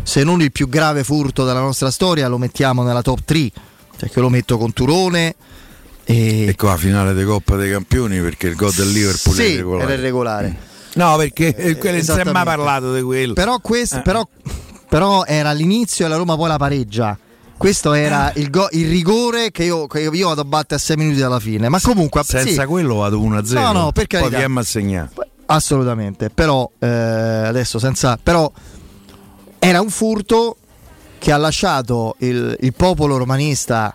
se 0.03 0.23
non 0.23 0.41
il 0.41 0.51
più 0.51 0.67
grave 0.67 1.03
furto 1.03 1.45
della 1.45 1.59
nostra 1.59 1.91
storia, 1.91 2.27
lo 2.27 2.39
mettiamo 2.39 2.81
nella 2.81 3.03
top 3.03 3.23
3, 3.23 3.51
cioè 3.97 4.09
che 4.09 4.19
lo 4.19 4.29
metto 4.29 4.57
con 4.57 4.73
Turone, 4.73 5.35
e... 6.09 6.47
Ecco 6.47 6.65
la 6.65 6.77
finale 6.77 7.13
di 7.13 7.23
Coppa 7.23 7.55
dei 7.55 7.69
Campioni 7.69 8.19
perché 8.19 8.47
il 8.47 8.55
gol 8.55 8.71
del 8.73 8.89
Liverpool 8.89 9.35
sì, 9.35 9.53
è 9.53 9.55
regolare. 9.57 9.83
Era 9.83 9.93
irregolare. 9.93 10.55
No, 10.95 11.15
perché 11.17 11.55
eh, 11.55 11.77
non 11.79 12.01
si 12.01 12.11
è 12.11 12.23
mai 12.23 12.43
parlato 12.45 12.95
di 12.95 13.03
quello. 13.03 13.33
Però, 13.33 13.59
questo, 13.59 13.99
eh. 13.99 14.01
però, 14.01 14.27
però 14.89 15.23
era 15.25 15.51
l'inizio 15.51 16.07
e 16.07 16.09
la 16.09 16.15
Roma 16.15 16.35
poi 16.35 16.47
la 16.47 16.57
pareggia. 16.57 17.15
Questo 17.55 17.93
era 17.93 18.33
eh. 18.33 18.39
il, 18.39 18.49
go- 18.49 18.69
il, 18.71 18.89
rigore 18.89 19.51
che 19.51 19.65
io, 19.65 19.85
che 19.85 19.99
io, 20.01 20.27
vado 20.29 20.41
a 20.41 20.45
battere 20.45 20.75
a 20.77 20.79
6 20.79 20.95
minuti 20.95 21.19
dalla 21.19 21.39
fine. 21.39 21.69
Ma 21.69 21.79
comunque. 21.79 22.23
Senza 22.23 22.61
sì. 22.61 22.67
quello 22.67 22.95
vado 22.95 23.19
1-0. 23.19 23.53
No, 23.53 23.71
no, 23.71 23.91
per 23.91 24.07
carità. 24.07 24.35
Poi 24.35 24.45
PM 24.45 24.57
assegnato. 24.57 25.27
Assolutamente. 25.45 26.31
Però 26.31 26.67
eh, 26.79 26.87
adesso 26.87 27.77
senza. 27.77 28.17
Però 28.21 28.51
era 29.59 29.79
un 29.79 29.91
furto 29.91 30.57
che 31.19 31.31
ha 31.31 31.37
lasciato 31.37 32.15
il, 32.19 32.57
il 32.61 32.73
popolo 32.73 33.17
romanista 33.17 33.93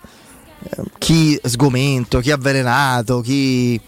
chi 0.98 1.38
sgomento, 1.42 2.20
chi 2.20 2.30
avvelenato, 2.30 3.20
chi 3.20 3.80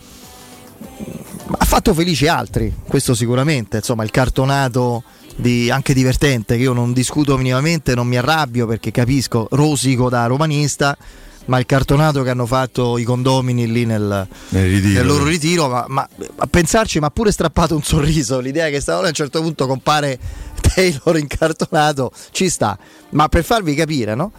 ha 1.58 1.64
fatto 1.64 1.94
felici 1.94 2.26
altri, 2.26 2.74
questo 2.86 3.14
sicuramente, 3.14 3.78
insomma 3.78 4.04
il 4.04 4.10
cartonato 4.10 5.02
di, 5.36 5.70
anche 5.70 5.94
divertente 5.94 6.56
che 6.56 6.62
io 6.62 6.72
non 6.72 6.92
discuto 6.92 7.36
minimamente, 7.36 7.94
non 7.94 8.06
mi 8.06 8.16
arrabbio 8.16 8.66
perché 8.66 8.90
capisco, 8.90 9.46
rosico 9.50 10.08
da 10.08 10.26
romanista, 10.26 10.96
ma 11.46 11.58
il 11.58 11.66
cartonato 11.66 12.22
che 12.22 12.30
hanno 12.30 12.46
fatto 12.46 12.98
i 12.98 13.04
condomini 13.04 13.70
lì 13.70 13.84
nel, 13.84 14.26
nel, 14.48 14.82
nel 14.82 15.06
loro 15.06 15.24
ritiro, 15.24 15.68
ma, 15.68 15.84
ma, 15.88 16.08
a 16.36 16.46
pensarci 16.46 16.98
mi 16.98 17.06
ha 17.06 17.10
pure 17.10 17.30
strappato 17.30 17.74
un 17.74 17.82
sorriso, 17.82 18.40
l'idea 18.40 18.68
che 18.68 18.82
a 18.84 18.98
un 18.98 19.12
certo 19.12 19.40
punto 19.42 19.66
compare 19.66 20.18
Taylor 20.60 21.16
incartonato 21.18 22.10
ci 22.32 22.48
sta, 22.48 22.76
ma 23.10 23.28
per 23.28 23.44
farvi 23.44 23.74
capire, 23.74 24.14
no? 24.14 24.32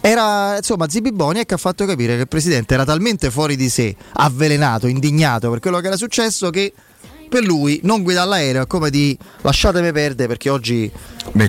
Era 0.00 0.56
insomma 0.56 0.88
Zibi 0.88 1.12
Boniek 1.12 1.52
ha 1.52 1.56
fatto 1.56 1.84
capire 1.84 2.14
che 2.14 2.22
il 2.22 2.28
presidente 2.28 2.74
era 2.74 2.84
talmente 2.84 3.30
fuori 3.30 3.56
di 3.56 3.68
sé, 3.68 3.94
avvelenato, 4.14 4.86
indignato 4.86 5.50
per 5.50 5.60
quello 5.60 5.80
che 5.80 5.88
era 5.88 5.96
successo 5.96 6.50
che 6.50 6.72
per 7.28 7.44
lui 7.44 7.80
non 7.84 8.02
guidare 8.02 8.28
l'aereo 8.28 8.62
è 8.62 8.66
come 8.66 8.90
di 8.90 9.16
lasciatemi 9.42 9.92
perdere 9.92 10.26
perché 10.26 10.50
oggi 10.50 10.90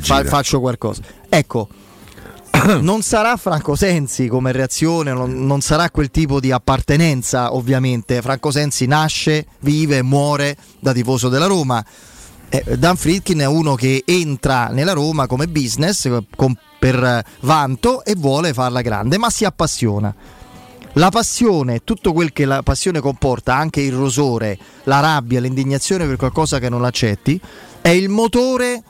fa, 0.02 0.24
faccio 0.24 0.60
qualcosa. 0.60 1.02
Ecco, 1.28 1.70
non 2.82 3.02
sarà 3.02 3.38
Franco 3.38 3.76
Sensi 3.76 4.28
come 4.28 4.52
reazione, 4.52 5.14
non, 5.14 5.46
non, 5.46 5.62
sarà 5.62 5.90
quel 5.90 6.12
tipo 6.12 6.40
di 6.40 6.52
appartenenza 6.52 7.54
ovviamente. 7.56 8.22
Franco 8.22 8.52
Sensi 8.52 8.86
nasce, 8.86 9.46
vive 9.60 10.02
muore 10.02 10.56
da 10.80 10.94
tifoso 10.94 11.30
della 11.30 11.48
Roma. 11.48 11.84
Eh, 12.54 12.78
Dan 12.78 12.98
Friedkin 12.98 13.40
è 13.40 13.46
uno 13.46 13.76
che 13.76 14.04
entra 14.06 14.68
nella 14.68 14.92
Roma 14.92 15.26
come 15.26 15.48
business, 15.48 16.10
con 16.36 16.54
per 16.78 17.24
vanto 17.42 18.04
e 18.04 18.14
vuole 18.16 18.52
farla 18.52 18.82
grande, 18.82 19.18
ma 19.18 19.30
si 19.30 19.46
appassiona. 19.46 20.14
La 20.96 21.10
passione, 21.10 21.86
tutto 21.86 22.12
quel 22.12 22.34
che 22.34 22.44
la 22.44 22.62
passione 22.62 23.00
comporta, 23.00 23.56
anche 23.56 23.80
il 23.80 23.94
rosore, 23.94 24.58
la 24.84 25.00
rabbia, 25.00 25.40
l'indignazione 25.40 26.06
per 26.06 26.18
qualcosa 26.18 26.60
che 26.60 26.68
non 26.68 26.84
accetti, 26.84 27.40
è 27.80 27.88
il 27.88 28.10
motore 28.10 28.84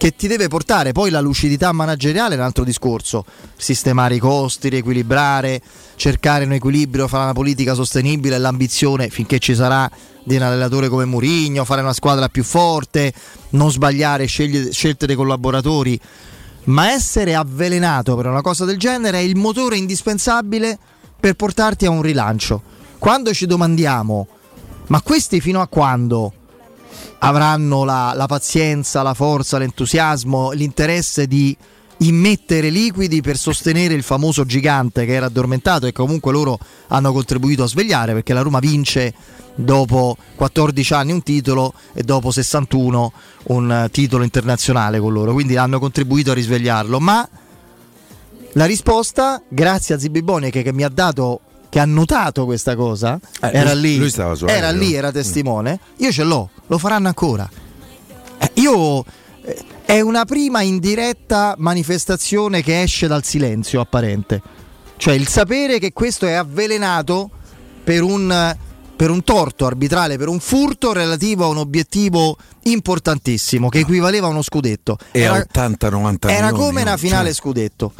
che 0.00 0.16
ti 0.16 0.28
deve 0.28 0.48
portare. 0.48 0.92
Poi 0.92 1.10
la 1.10 1.20
lucidità 1.20 1.72
manageriale 1.72 2.34
è 2.34 2.38
un 2.38 2.44
altro 2.44 2.64
discorso, 2.64 3.26
sistemare 3.54 4.14
i 4.14 4.18
costi, 4.18 4.70
riequilibrare, 4.70 5.60
cercare 5.96 6.46
un 6.46 6.52
equilibrio 6.52 7.06
fra 7.06 7.26
la 7.26 7.34
politica 7.34 7.74
sostenibile 7.74 8.36
e 8.36 8.38
l'ambizione 8.38 9.10
finché 9.10 9.38
ci 9.38 9.54
sarà 9.54 9.90
di 10.24 10.36
un 10.36 10.42
allenatore 10.42 10.88
come 10.88 11.04
Murigno, 11.04 11.66
fare 11.66 11.82
una 11.82 11.92
squadra 11.92 12.30
più 12.30 12.42
forte, 12.44 13.12
non 13.50 13.70
sbagliare 13.70 14.24
scelte 14.24 15.04
dei 15.04 15.16
collaboratori. 15.16 16.00
Ma 16.64 16.92
essere 16.92 17.34
avvelenato 17.34 18.16
per 18.16 18.24
una 18.24 18.40
cosa 18.40 18.64
del 18.64 18.78
genere 18.78 19.18
è 19.18 19.20
il 19.20 19.36
motore 19.36 19.76
indispensabile 19.76 20.78
per 21.20 21.34
portarti 21.34 21.84
a 21.84 21.90
un 21.90 22.00
rilancio. 22.00 22.62
Quando 22.98 23.34
ci 23.34 23.44
domandiamo, 23.44 24.28
ma 24.86 25.02
questi 25.02 25.42
fino 25.42 25.60
a 25.60 25.66
quando 25.66 26.32
avranno 27.20 27.84
la, 27.84 28.12
la 28.14 28.26
pazienza, 28.26 29.02
la 29.02 29.14
forza, 29.14 29.58
l'entusiasmo, 29.58 30.50
l'interesse 30.52 31.26
di 31.26 31.56
immettere 31.98 32.70
liquidi 32.70 33.20
per 33.20 33.36
sostenere 33.36 33.94
il 33.94 34.02
famoso 34.02 34.44
gigante 34.46 35.04
che 35.04 35.12
era 35.12 35.26
addormentato 35.26 35.86
e 35.86 35.92
comunque 35.92 36.32
loro 36.32 36.58
hanno 36.88 37.12
contribuito 37.12 37.64
a 37.64 37.68
svegliare 37.68 38.14
perché 38.14 38.32
la 38.32 38.40
Roma 38.40 38.58
vince 38.58 39.12
dopo 39.54 40.16
14 40.34 40.94
anni 40.94 41.12
un 41.12 41.22
titolo 41.22 41.74
e 41.92 42.02
dopo 42.02 42.30
61 42.30 43.12
un 43.44 43.88
titolo 43.90 44.24
internazionale 44.24 44.98
con 44.98 45.12
loro, 45.12 45.32
quindi 45.32 45.56
hanno 45.56 45.78
contribuito 45.78 46.30
a 46.30 46.34
risvegliarlo, 46.34 47.00
ma 47.00 47.28
la 48.54 48.64
risposta, 48.64 49.42
grazie 49.48 49.94
a 49.94 49.98
Zibibone 49.98 50.50
che, 50.50 50.62
che 50.62 50.72
mi 50.72 50.82
ha 50.82 50.88
dato 50.88 51.40
che 51.70 51.78
ha 51.78 51.84
notato 51.86 52.44
questa 52.44 52.74
cosa, 52.74 53.18
eh, 53.40 53.50
era 53.52 53.72
lui, 53.72 53.98
lì, 53.98 53.98
lui 53.98 54.12
era 54.46 54.70
lì, 54.70 54.92
era 54.92 55.10
testimone, 55.12 55.78
io 55.98 56.12
ce 56.12 56.24
l'ho, 56.24 56.50
lo 56.66 56.78
faranno 56.78 57.06
ancora. 57.06 57.48
Eh, 58.38 58.50
io 58.54 59.04
eh, 59.42 59.64
è 59.84 60.00
una 60.00 60.24
prima 60.24 60.60
indiretta 60.60 61.54
manifestazione 61.56 62.62
che 62.62 62.82
esce 62.82 63.06
dal 63.06 63.24
silenzio 63.24 63.80
apparente. 63.80 64.42
Cioè 64.96 65.14
il 65.14 65.28
sapere 65.28 65.78
che 65.78 65.92
questo 65.94 66.26
è 66.26 66.32
avvelenato 66.32 67.30
per 67.82 68.02
un 68.02 68.56
per 69.00 69.08
un 69.08 69.24
torto 69.24 69.64
arbitrale, 69.64 70.18
per 70.18 70.28
un 70.28 70.40
furto 70.40 70.92
relativo 70.92 71.44
a 71.44 71.48
un 71.48 71.56
obiettivo 71.56 72.36
importantissimo 72.64 73.70
che 73.70 73.78
equivaleva 73.78 74.26
a 74.26 74.28
uno 74.28 74.42
scudetto. 74.42 74.98
E 75.10 75.20
era, 75.20 75.38
80-90 75.38 76.28
Era 76.28 76.52
come 76.52 76.82
una 76.82 76.98
finale 76.98 77.28
cioè. 77.28 77.34
scudetto. 77.34 77.94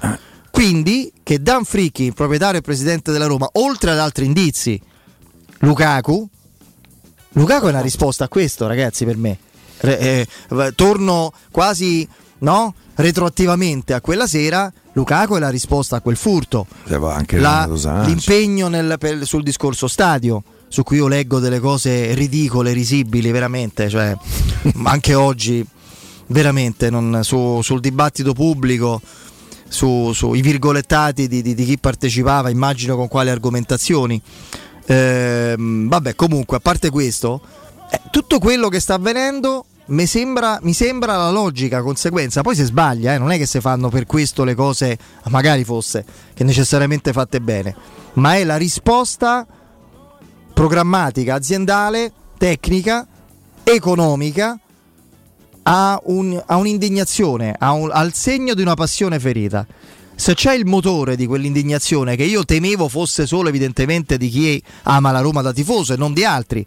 Quindi 0.50 1.12
che 1.22 1.40
Dan 1.40 1.64
Fricchi, 1.64 2.12
proprietario 2.12 2.58
e 2.58 2.62
presidente 2.62 3.12
della 3.12 3.26
Roma, 3.26 3.48
oltre 3.52 3.90
ad 3.90 3.98
altri 3.98 4.24
indizi, 4.26 4.80
Lukaku, 5.58 6.28
Lukaku 7.32 7.66
è 7.66 7.68
una 7.70 7.80
risposta 7.80 8.24
a 8.24 8.28
questo, 8.28 8.66
ragazzi, 8.66 9.04
per 9.04 9.16
me. 9.16 9.38
Eh, 9.82 10.26
torno 10.74 11.32
quasi 11.50 12.06
no? 12.38 12.74
retroattivamente 12.96 13.94
a 13.94 14.00
quella 14.00 14.26
sera. 14.26 14.72
Lukaku 14.92 15.36
è 15.36 15.38
la 15.38 15.48
risposta 15.48 15.96
a 15.96 16.00
quel 16.00 16.16
furto. 16.16 16.66
La, 17.38 17.66
l'impegno 18.04 18.68
nel, 18.68 18.96
per, 18.98 19.24
sul 19.24 19.42
discorso 19.42 19.86
stadio 19.86 20.42
su 20.68 20.82
cui 20.84 20.98
io 20.98 21.08
leggo 21.08 21.40
delle 21.40 21.58
cose 21.58 22.14
ridicole, 22.14 22.72
risibili, 22.72 23.32
veramente, 23.32 23.88
cioè, 23.88 24.16
anche 24.84 25.14
oggi, 25.14 25.66
veramente, 26.28 26.90
non, 26.90 27.20
su, 27.22 27.60
sul 27.60 27.80
dibattito 27.80 28.32
pubblico, 28.34 29.00
sui 29.70 30.12
su 30.14 30.30
virgolettati 30.30 31.28
di, 31.28 31.42
di, 31.42 31.54
di, 31.54 31.64
chi 31.64 31.78
partecipava, 31.78 32.50
immagino 32.50 32.96
con 32.96 33.06
quali 33.06 33.30
argomentazioni. 33.30 34.20
Eh, 34.85 35.54
vabbè, 35.56 36.16
comunque, 36.16 36.56
a 36.56 36.61
parte 36.61 36.90
questo, 36.90 37.40
eh, 37.90 38.00
tutto 38.11 38.40
quello 38.40 38.68
che 38.68 38.80
sta 38.80 38.94
avvenendo 38.94 39.64
mi 39.87 40.06
sembra, 40.06 40.59
mi 40.62 40.72
sembra, 40.72 41.16
la 41.16 41.30
logica 41.30 41.83
conseguenza. 41.83 42.42
Poi 42.42 42.56
si 42.56 42.64
sbaglia, 42.64 43.14
eh, 43.14 43.18
non 43.18 43.30
è 43.30 43.38
che 43.38 43.46
si 43.46 43.61
fanno 43.61 43.88
per 43.88 44.06
questo 44.06 44.42
le 44.42 44.54
cose, 44.54 44.98
magari 45.28 45.64
fosse, 45.64 46.04
che 46.35 46.42
necessariamente 46.42 47.12
fatte 47.12 47.40
bene, 47.40 47.74
ma 48.14 48.35
è 48.35 48.44
la 48.44 48.56
risposta 48.56 49.46
programmatica, 50.52 51.35
aziendale, 51.35 52.12
tecnica, 52.37 53.06
economica 53.62 54.59
a, 55.62 56.01
un, 56.05 56.42
a 56.44 56.57
un'indignazione, 56.57 57.55
a 57.59 57.73
un, 57.73 57.90
al 57.92 58.12
segno 58.14 58.55
di 58.55 58.62
una 58.62 58.75
passione 58.75 59.18
ferita. 59.18 59.66
Se 60.14 60.35
c'è 60.35 60.55
il 60.55 60.66
motore 60.66 61.16
di 61.16 61.27
quell'indignazione 61.27 62.14
che 62.14 62.25
io 62.25 62.44
temevo 62.44 62.88
fosse 62.88 63.27
solo 63.27 63.49
evidentemente 63.49 64.18
di 64.18 64.29
chi 64.29 64.62
ama 64.83 65.12
la 65.12 65.20
Roma 65.20 65.40
da 65.40 65.53
tifoso 65.53 65.94
e 65.94 65.96
non 65.96 66.12
di 66.12 66.25
altri, 66.25 66.66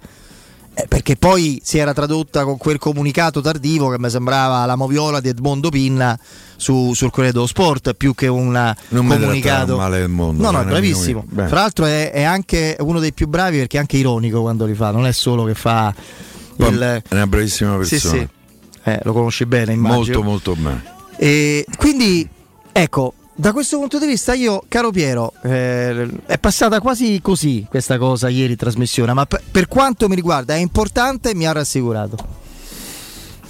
eh, 0.75 0.87
perché 0.87 1.17
poi 1.17 1.61
si 1.63 1.77
era 1.77 1.93
tradotta 1.93 2.45
con 2.45 2.57
quel 2.57 2.79
comunicato 2.79 3.41
tardivo 3.41 3.89
che 3.89 3.99
mi 3.99 4.09
sembrava 4.09 4.65
la 4.65 4.75
moviola 4.75 5.19
di 5.19 5.29
Edmondo 5.29 5.69
Pinna 5.69 6.17
su, 6.55 6.93
sul 6.95 7.11
Corriere 7.11 7.31
dello 7.31 7.45
Sport 7.45 7.93
più 7.93 8.15
che 8.15 8.25
un 8.25 8.75
comunicato. 8.89 9.77
male 9.77 9.99
del 9.99 10.09
mondo 10.09 10.41
no 10.41 10.49
no 10.49 10.61
è 10.61 10.65
bravissimo. 10.65 11.25
tra 11.31 11.47
l'altro 11.47 11.85
è, 11.85 12.11
è, 12.11 12.23
anche 12.23 12.75
uno 12.79 12.99
dei 12.99 13.13
più 13.13 13.27
bravi 13.27 13.59
perché 13.59 13.77
è 13.77 13.81
anche 13.81 13.97
ironico 13.97 14.41
quando 14.41 14.65
li 14.65 14.73
fa 14.73 14.89
non 14.89 15.05
è 15.05 15.11
solo 15.11 15.43
che 15.43 15.53
fa 15.53 15.93
il... 16.55 17.03
è 17.07 17.13
una 17.13 17.27
bravissima 17.27 17.75
persona 17.77 17.99
sì, 17.99 18.07
sì. 18.17 18.27
Eh, 18.83 18.99
lo 19.03 19.13
conosci 19.13 19.45
bene 19.45 19.73
immagino. 19.73 20.21
Molto 20.21 20.53
molto 20.53 20.55
bene. 20.55 20.83
E 21.17 21.65
quindi 21.77 22.27
ecco 22.71 23.13
da 23.35 23.51
questo 23.51 23.79
punto 23.79 23.97
di 23.97 24.05
vista 24.05 24.33
io, 24.33 24.63
caro 24.67 24.91
Piero, 24.91 25.33
eh, 25.41 26.07
è 26.25 26.37
passata 26.37 26.79
quasi 26.79 27.19
così 27.21 27.65
questa 27.67 27.97
cosa 27.97 28.29
ieri 28.29 28.51
in 28.51 28.57
trasmissione, 28.57 29.11
ma 29.13 29.25
per, 29.25 29.41
per 29.49 29.67
quanto 29.67 30.07
mi 30.07 30.15
riguarda 30.15 30.53
è 30.53 30.59
importante 30.59 31.31
e 31.31 31.35
mi 31.35 31.47
ha 31.47 31.51
rassicurato. 31.51 32.41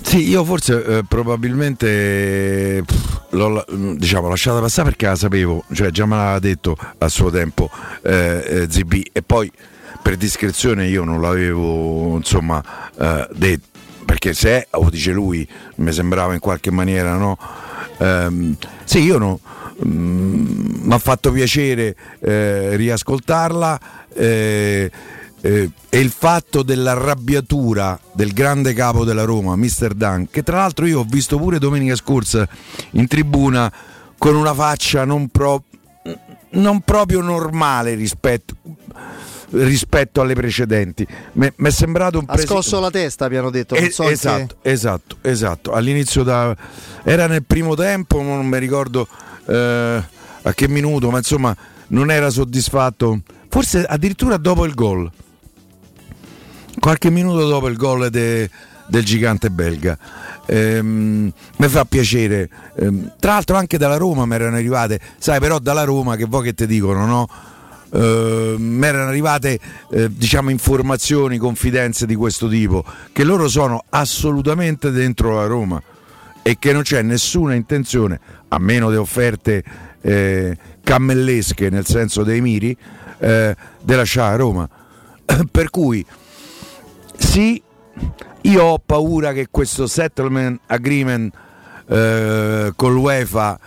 Sì, 0.01 0.29
io 0.29 0.43
forse 0.45 0.83
eh, 0.85 1.03
probabilmente 1.07 2.83
pff, 2.85 3.19
l'ho 3.31 3.65
diciamo, 3.95 4.27
lasciata 4.27 4.59
passare 4.59 4.89
perché 4.89 5.07
la 5.07 5.15
sapevo, 5.15 5.63
cioè 5.73 5.89
già 5.91 6.05
me 6.05 6.15
l'aveva 6.15 6.39
detto 6.39 6.77
a 6.97 7.07
suo 7.09 7.29
tempo 7.29 7.69
eh, 8.03 8.43
eh 8.45 8.67
ZB 8.69 8.93
e 9.11 9.21
poi 9.21 9.51
per 10.01 10.15
discrezione 10.17 10.87
io 10.87 11.03
non 11.03 11.21
l'avevo 11.21 12.17
insomma 12.17 12.61
eh, 12.97 13.27
detto 13.33 13.72
perché 14.05 14.33
se 14.33 14.67
o 14.71 14.89
dice 14.89 15.11
lui 15.11 15.47
mi 15.75 15.91
sembrava 15.91 16.33
in 16.33 16.39
qualche 16.39 16.71
maniera 16.71 17.15
no 17.15 17.37
ehm, 17.97 18.55
sì 18.83 18.99
io 18.99 19.17
no 19.17 19.39
mi 19.79 20.85
mm, 20.85 20.91
ha 20.91 20.97
fatto 20.99 21.31
piacere 21.31 21.95
eh, 22.19 22.75
riascoltarla 22.75 23.79
eh, 24.13 24.91
eh, 25.45 25.69
e 25.89 25.99
il 25.99 26.09
fatto 26.09 26.63
dell'arrabbiatura 26.63 27.99
del 28.13 28.31
grande 28.31 28.73
capo 28.73 29.03
della 29.03 29.25
Roma, 29.25 29.57
Mr. 29.57 29.93
Dunn, 29.93 30.23
che 30.31 30.41
tra 30.41 30.57
l'altro 30.57 30.85
io 30.85 31.01
ho 31.01 31.05
visto 31.05 31.37
pure 31.37 31.59
domenica 31.59 31.95
scorsa 31.95 32.47
in 32.91 33.07
tribuna 33.07 33.71
con 34.17 34.35
una 34.35 34.53
faccia 34.53 35.03
non, 35.03 35.27
pro- 35.27 35.63
non 36.51 36.79
proprio 36.79 37.19
normale 37.19 37.93
rispetto 37.93 38.55
rispetto 39.53 40.21
alle 40.21 40.33
precedenti. 40.33 41.05
Mi 41.33 41.51
è 41.55 41.69
sembrato 41.69 42.17
un 42.19 42.25
Ha 42.27 42.33
presi- 42.33 42.47
scosso 42.47 42.79
la 42.79 42.89
testa, 42.89 43.25
abbiamo 43.25 43.49
detto. 43.49 43.75
Eh, 43.75 43.91
so 43.91 44.09
esatto, 44.09 44.57
che... 44.61 44.71
esatto, 44.71 45.17
esatto. 45.21 45.71
All'inizio 45.71 46.23
da... 46.23 46.55
era 47.03 47.27
nel 47.27 47.43
primo 47.43 47.75
tempo, 47.75 48.21
non 48.21 48.45
mi 48.45 48.57
ricordo 48.57 49.07
eh, 49.47 50.03
a 50.41 50.53
che 50.53 50.67
minuto, 50.67 51.09
ma 51.09 51.17
insomma 51.17 51.55
non 51.87 52.09
era 52.09 52.29
soddisfatto, 52.29 53.19
forse 53.49 53.83
addirittura 53.83 54.37
dopo 54.37 54.65
il 54.65 54.73
gol, 54.73 55.11
qualche 56.79 57.09
minuto 57.09 57.47
dopo 57.47 57.67
il 57.67 57.77
gol 57.77 58.09
de, 58.09 58.49
del 58.87 59.03
gigante 59.03 59.49
belga. 59.51 59.97
Ehm, 60.45 61.31
mi 61.57 61.67
fa 61.67 61.85
piacere, 61.85 62.49
ehm, 62.75 63.13
tra 63.19 63.33
l'altro 63.33 63.55
anche 63.55 63.77
dalla 63.77 63.97
Roma 63.97 64.25
mi 64.25 64.35
erano 64.35 64.55
arrivate, 64.55 64.99
sai 65.17 65.39
però 65.39 65.59
dalla 65.59 65.83
Roma 65.83 66.15
che 66.15 66.25
voi 66.25 66.43
che 66.43 66.53
ti 66.53 66.65
dicono, 66.65 67.05
no? 67.05 67.27
Uh, 67.93 68.55
mi 68.57 68.87
erano 68.87 69.09
arrivate 69.09 69.59
uh, 69.89 70.07
diciamo 70.07 70.49
informazioni, 70.49 71.37
confidenze 71.37 72.07
di 72.07 72.15
questo 72.15 72.47
tipo, 72.47 72.83
che 73.11 73.23
loro 73.23 73.47
sono 73.47 73.83
assolutamente 73.89 74.89
dentro 74.89 75.35
la 75.35 75.45
Roma 75.45 75.81
e 76.41 76.57
che 76.59 76.73
non 76.73 76.81
c'è 76.81 77.01
nessuna 77.01 77.53
intenzione 77.53 78.19
a 78.49 78.59
meno 78.59 78.89
di 78.89 78.97
offerte 78.97 79.63
eh, 80.01 80.57
cammellesche 80.83 81.69
nel 81.69 81.85
senso 81.85 82.23
dei 82.23 82.41
miri, 82.41 82.75
eh, 83.19 83.55
di 83.81 83.95
lasciare 83.95 84.35
Roma. 84.37 84.69
per 85.49 85.69
cui 85.69 86.05
sì, 87.17 87.61
io 88.41 88.63
ho 88.63 88.79
paura 88.79 89.31
che 89.31 89.47
questo 89.49 89.87
settlement 89.87 90.59
agreement 90.67 91.33
eh, 91.87 92.73
con 92.75 92.93
l'UEFA 92.93 93.59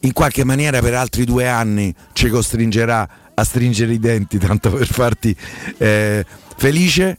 in 0.00 0.12
qualche 0.12 0.44
maniera 0.44 0.80
per 0.80 0.94
altri 0.94 1.24
due 1.24 1.46
anni 1.46 1.94
ci 2.12 2.28
costringerà 2.28 3.08
a 3.42 3.44
stringere 3.44 3.92
i 3.92 3.98
denti 3.98 4.38
tanto 4.38 4.70
per 4.70 4.86
farti 4.86 5.36
eh, 5.78 6.24
felice. 6.56 7.18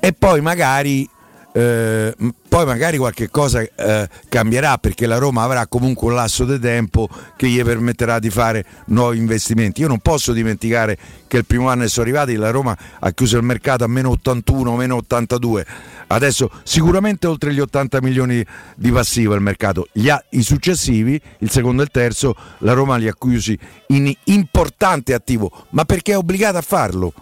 E 0.00 0.12
poi 0.12 0.40
magari 0.40 1.08
eh, 1.56 2.14
poi 2.50 2.66
magari 2.66 2.98
qualche 2.98 3.30
cosa 3.30 3.62
eh, 3.62 4.08
cambierà 4.28 4.76
perché 4.76 5.06
la 5.06 5.16
Roma 5.16 5.42
avrà 5.42 5.66
comunque 5.66 6.08
un 6.08 6.14
lasso 6.14 6.44
di 6.44 6.58
tempo 6.58 7.08
che 7.34 7.48
gli 7.48 7.62
permetterà 7.62 8.18
di 8.18 8.28
fare 8.28 8.62
nuovi 8.88 9.16
investimenti. 9.16 9.80
Io 9.80 9.88
non 9.88 10.00
posso 10.00 10.34
dimenticare 10.34 10.98
che 11.26 11.38
il 11.38 11.46
primo 11.46 11.70
anno 11.70 11.84
che 11.84 11.88
sono 11.88 12.04
arrivati 12.04 12.34
la 12.34 12.50
Roma 12.50 12.76
ha 12.98 13.10
chiuso 13.12 13.38
il 13.38 13.42
mercato 13.42 13.84
a 13.84 13.86
meno 13.86 14.10
81, 14.10 14.76
meno 14.76 14.96
82. 14.96 15.66
Adesso 16.08 16.50
sicuramente 16.62 17.26
oltre 17.26 17.54
gli 17.54 17.60
80 17.60 18.02
milioni 18.02 18.44
di 18.74 18.92
passivo 18.92 19.32
il 19.32 19.40
mercato. 19.40 19.88
Gli 19.92 20.10
I 20.30 20.42
successivi, 20.42 21.18
il 21.38 21.50
secondo 21.50 21.80
e 21.80 21.86
il 21.86 21.90
terzo, 21.90 22.36
la 22.58 22.74
Roma 22.74 22.96
li 22.96 23.08
ha 23.08 23.14
chiusi 23.18 23.58
in 23.88 24.12
importante 24.24 25.14
attivo, 25.14 25.50
ma 25.70 25.86
perché 25.86 26.12
è 26.12 26.18
obbligata 26.18 26.58
a 26.58 26.62
farlo. 26.62 27.14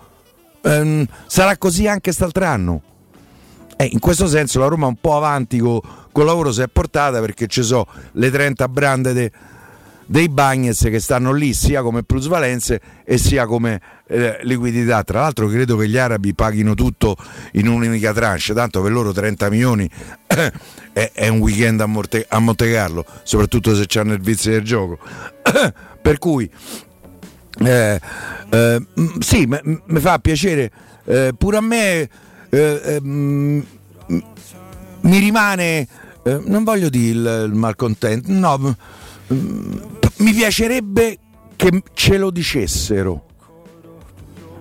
Ehm, 0.63 1.07
sarà 1.29 1.57
così 1.57 1.87
anche 1.87 2.01
quest'altro 2.11 2.45
anno. 2.47 2.83
Eh, 3.77 3.89
in 3.91 3.99
questo 3.99 4.27
senso 4.27 4.61
la 4.61 4.67
Roma 4.67 4.87
un 4.87 4.97
po' 5.01 5.17
avanti 5.17 5.59
con 5.59 5.81
il 6.15 6.25
lavoro 6.25 6.53
si 6.53 6.61
è 6.61 6.69
portata 6.69 7.21
perché 7.21 7.47
ci 7.47 7.63
sono 7.63 7.87
le 8.13 8.31
30 8.31 8.69
brande 8.69 9.13
de, 9.13 9.33
dei 10.07 10.29
Bagnes 10.29 10.81
che 10.83 11.01
stanno 11.01 11.33
lì 11.33 11.53
sia 11.55 11.83
come 11.83 12.03
plusvalenze 12.03 12.81
e 13.05 13.19
sia 13.19 13.47
come 13.47 13.81
eh, 14.07 14.39
liquidità. 14.43 15.03
Tra 15.03 15.21
l'altro 15.21 15.49
credo 15.49 15.77
che 15.77 15.89
gli 15.89 15.97
arabi 15.97 16.35
paghino 16.35 16.75
tutto 16.75 17.17
in 17.53 17.69
un'unica 17.69 18.13
tranche, 18.13 18.55
tanto 18.55 18.83
per 18.83 18.93
loro 18.93 19.13
30 19.13 19.51
milioni 19.51 19.89
è, 20.27 21.11
è, 21.13 21.29
un 21.29 21.39
weekend 21.39 21.81
a, 21.81 21.87
Morte, 21.87 22.27
a 22.29 22.39
Monte 22.39 22.71
Carlo, 22.71 23.05
soprattutto 23.23 23.75
se 23.75 23.85
c'hanno 23.87 24.13
il 24.13 24.21
vizio 24.21 24.53
del 24.53 24.63
gioco. 24.63 24.99
per 26.01 26.19
cui 26.19 26.49
eh, 27.65 28.01
eh, 28.51 28.87
sì, 29.21 29.47
mi 29.47 30.01
fa 30.01 30.19
piacere 30.19 30.71
eh, 31.07 31.35
pure 31.37 31.57
a 31.57 31.61
me 31.61 32.09
eh, 32.55 32.81
ehm, 32.85 33.67
mi 35.01 35.19
rimane, 35.19 35.89
eh, 36.23 36.41
non 36.45 36.63
voglio 36.65 36.89
dire 36.89 37.11
il, 37.11 37.51
il 37.51 37.55
malcontento, 37.55 38.31
no, 38.31 38.77
mm, 39.33 39.73
mi 40.19 40.33
piacerebbe 40.33 41.19
che 41.57 41.83
ce 41.93 42.17
lo 42.17 42.31
dicessero. 42.31 43.27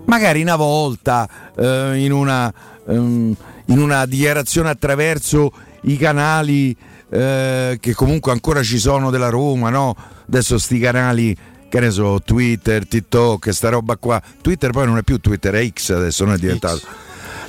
Magari 0.05 0.41
una 0.41 0.55
volta 0.55 1.29
eh, 1.55 2.03
in, 2.03 2.11
una, 2.11 2.53
ehm, 2.87 3.35
in, 3.65 3.79
una, 3.79 4.05
dichiarazione 4.05 4.69
attraverso 4.69 5.51
i 5.83 5.95
canali 5.95 6.75
eh, 7.09 7.77
che 7.79 7.93
comunque 7.93 8.31
ancora 8.31 8.63
ci 8.63 8.79
sono 8.79 9.11
della 9.11 9.29
Roma, 9.29 9.69
no? 9.69 9.95
Adesso 10.27 10.57
sti 10.57 10.79
canali 10.79 11.37
che 11.69 11.79
ne 11.79 11.89
so, 11.89 12.19
Twitter, 12.23 12.87
TikTok, 12.87 13.53
sta 13.53 13.69
roba 13.69 13.97
qua. 13.97 14.21
Twitter 14.41 14.71
poi 14.71 14.85
non 14.85 14.97
è 14.97 15.03
più 15.03 15.19
Twitter, 15.19 15.53
è 15.53 15.67
X 15.69 15.91
adesso, 15.91 16.25
non 16.25 16.33
è 16.33 16.37
diventato. 16.37 16.77
X 16.79 17.02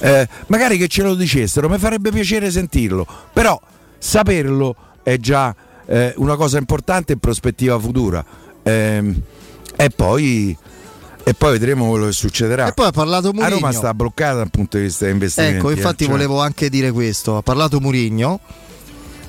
eh, 0.05 0.29
magari 0.49 0.77
che 0.77 0.87
ce 0.87 1.03
lo 1.03 1.15
dicessero, 1.15 1.67
mi 1.71 1.79
farebbe 1.79 2.11
piacere 2.11 2.51
sentirlo, 2.51 3.07
però 3.33 3.59
saperlo 3.97 4.77
è 5.03 5.17
già 5.17 5.55
eh, 5.87 6.13
una 6.17 6.37
cosa 6.37 6.59
importante 6.59 7.15
in 7.15 7.19
prospettiva 7.19 7.79
futura. 7.79 8.23
Eh, 8.63 9.15
e 9.77 9.91
poi 9.91 10.57
e 11.27 11.33
poi 11.33 11.53
vedremo 11.53 11.89
quello 11.89 12.05
che 12.05 12.13
succederà. 12.13 12.69
E 12.69 12.73
poi 12.73 12.89
ha 12.89 12.91
parlato 12.91 13.29
Murigno. 13.33 13.47
A 13.47 13.49
Roma 13.49 13.73
sta 13.73 13.95
bloccata 13.95 14.35
dal 14.35 14.51
punto 14.51 14.77
di 14.77 14.85
vista 14.85 15.09
investimenti. 15.09 15.57
Ecco, 15.57 15.71
infatti 15.71 16.03
eh, 16.03 16.07
cioè... 16.07 16.17
volevo 16.17 16.39
anche 16.39 16.69
dire 16.69 16.91
questo. 16.91 17.39
Ha 17.39 17.43
parlato 17.43 17.81
Murigno. 17.81 18.41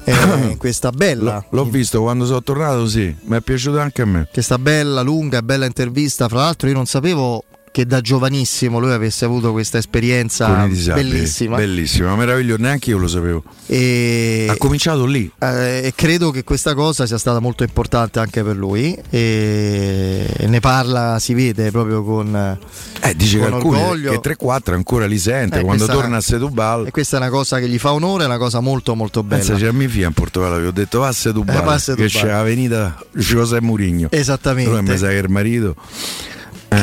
Eh, 0.03 0.55
questa 0.59 0.89
bella. 0.89 1.37
L- 1.37 1.55
l'ho 1.55 1.63
visto 1.63 2.01
quando 2.01 2.25
sono 2.25 2.43
tornato, 2.43 2.85
sì, 2.85 3.15
mi 3.21 3.37
è 3.37 3.39
piaciuto 3.39 3.79
anche 3.79 4.01
a 4.01 4.05
me. 4.05 4.27
Questa 4.29 4.57
bella, 4.57 5.01
lunga 5.01 5.37
e 5.37 5.41
bella 5.41 5.65
intervista. 5.65 6.27
Fra 6.27 6.39
l'altro, 6.39 6.67
io 6.67 6.73
non 6.73 6.85
sapevo 6.85 7.45
che 7.75 7.85
da 7.85 7.99
giovanissimo 7.99 8.79
lui 8.79 8.93
avesse 8.93 9.25
avuto 9.25 9.51
questa 9.51 9.77
esperienza 9.77 10.65
bellissima. 10.65 11.57
Bellissima, 11.57 12.15
meravigliosa, 12.15 12.61
neanche 12.61 12.91
io 12.91 12.97
lo 12.97 13.09
sapevo. 13.09 13.43
E, 13.65 14.47
ha 14.49 14.55
cominciato 14.55 15.05
lì. 15.05 15.29
Eh, 15.37 15.81
e 15.83 15.93
credo 15.93 16.31
che 16.31 16.45
questa 16.45 16.73
cosa 16.73 17.05
sia 17.05 17.17
stata 17.17 17.41
molto 17.41 17.63
importante 17.63 18.19
anche 18.19 18.43
per 18.43 18.55
lui. 18.55 18.97
E, 19.09 20.25
e 20.37 20.47
ne 20.47 20.61
parla, 20.61 21.19
si 21.19 21.33
vede 21.33 21.69
proprio 21.71 22.01
con. 22.05 22.57
Eh, 23.01 23.15
dice 23.17 23.39
con 23.39 23.49
che 23.49 23.55
alcuni 23.55 24.01
che 24.03 24.37
3-4 24.37 24.71
ancora 24.71 25.05
li 25.05 25.19
sente 25.19 25.59
eh, 25.59 25.63
quando 25.63 25.85
torna 25.85 26.15
a 26.15 26.21
Setubal. 26.21 26.87
E 26.87 26.91
questa 26.91 27.17
è 27.17 27.19
una 27.19 27.29
cosa 27.29 27.59
che 27.59 27.67
gli 27.67 27.77
fa 27.77 27.91
onore, 27.91 28.23
è 28.23 28.27
una 28.27 28.37
cosa 28.37 28.61
molto 28.61 28.95
molto 28.95 29.21
bella. 29.21 29.43
Pensa, 29.43 29.61
c'è 29.61 29.71
mia 29.73 29.89
figlia 29.89 30.07
in 30.07 30.13
Portogallo, 30.13 30.61
gli 30.61 30.67
ho 30.67 30.71
detto 30.71 30.99
va 30.99 31.09
a 31.09 31.11
Setubal, 31.11 31.57
eh, 31.57 31.61
va 31.61 31.73
a 31.73 31.77
Setubal. 31.77 32.09
che 32.09 32.19
c'è 32.19 32.27
la 32.27 32.43
venita 32.43 32.97
José 33.11 33.59
Mourinho. 33.59 34.07
Esattamente. 34.11 34.69
Però 34.69 34.81
mi 34.81 34.97
sa 34.97 35.09
che 35.09 35.15
il 35.15 35.29
marito 35.29 35.75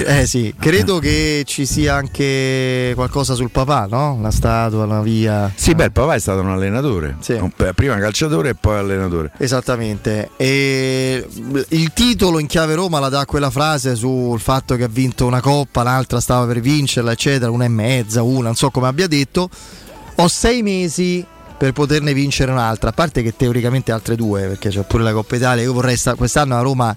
eh, 0.01 0.21
eh 0.21 0.27
sì, 0.27 0.55
credo 0.59 0.99
che 0.99 1.43
ci 1.47 1.67
sia 1.67 1.95
anche 1.95 2.93
qualcosa 2.95 3.35
sul 3.35 3.51
papà, 3.51 3.87
no? 3.89 4.15
Una 4.15 4.31
statua, 4.31 4.85
una 4.85 5.03
via. 5.03 5.51
Sì, 5.55 5.75
beh, 5.75 5.85
il 5.85 5.93
papà 5.93 6.15
è 6.15 6.19
stato 6.19 6.41
un 6.41 6.49
allenatore. 6.49 7.17
Sì. 7.21 7.41
Prima 7.75 7.99
calciatore 7.99 8.51
e 8.51 8.55
poi 8.55 8.79
allenatore. 8.79 9.33
Esattamente. 9.39 10.31
E 10.37 11.27
il 11.69 11.93
titolo 11.93 12.39
in 12.39 12.47
chiave 12.47 12.75
Roma 12.75 12.99
la 12.99 13.09
dà 13.09 13.25
quella 13.25 13.51
frase 13.51 13.95
sul 13.95 14.41
fatto 14.41 14.77
che 14.77 14.85
ha 14.85 14.89
vinto 14.89 15.27
una 15.27 15.41
coppa, 15.41 15.83
l'altra 15.83 16.21
stava 16.21 16.47
per 16.47 16.61
vincerla, 16.61 17.13
eccetera, 17.13 17.51
una 17.51 17.65
e 17.65 17.69
mezza, 17.69 18.23
una, 18.23 18.45
non 18.45 18.55
so 18.55 18.71
come 18.71 18.87
abbia 18.87 19.07
detto. 19.07 19.49
Ho 20.17 20.29
sei 20.29 20.63
mesi 20.63 21.25
per 21.63 21.73
poterne 21.73 22.13
vincere 22.13 22.51
un'altra, 22.51 22.91
a 22.91 22.93
parte 22.93 23.23
che 23.23 23.37
teoricamente 23.37 23.93
altre 23.93 24.17
due, 24.17 24.49
perché 24.49 24.69
c'è 24.69 24.83
pure 24.83 25.05
la 25.05 25.13
Coppa 25.13 25.37
Italia. 25.37 25.63
Io 25.63 25.73
vorrei 25.73 25.97
sta- 25.97 26.15
quest'anno 26.15 26.57
a 26.57 26.61
Roma 26.61 26.97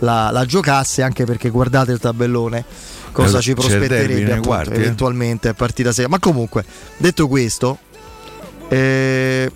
la, 0.00 0.30
la 0.30 0.44
giocasse 0.44 1.02
anche 1.02 1.24
perché 1.24 1.48
guardate 1.48 1.92
il 1.92 1.98
tabellone 1.98 2.64
cosa 3.12 3.38
eh, 3.38 3.40
ci 3.40 3.54
prospetterebbe 3.54 4.32
appunto, 4.32 4.48
quarti, 4.48 4.72
eh? 4.72 4.76
eventualmente 4.76 5.48
a 5.48 5.54
partita 5.54 5.92
sera. 5.92 6.08
Ma 6.08 6.18
comunque, 6.18 6.64
detto 6.96 7.28
questo, 7.28 7.78
eh, 8.68 9.50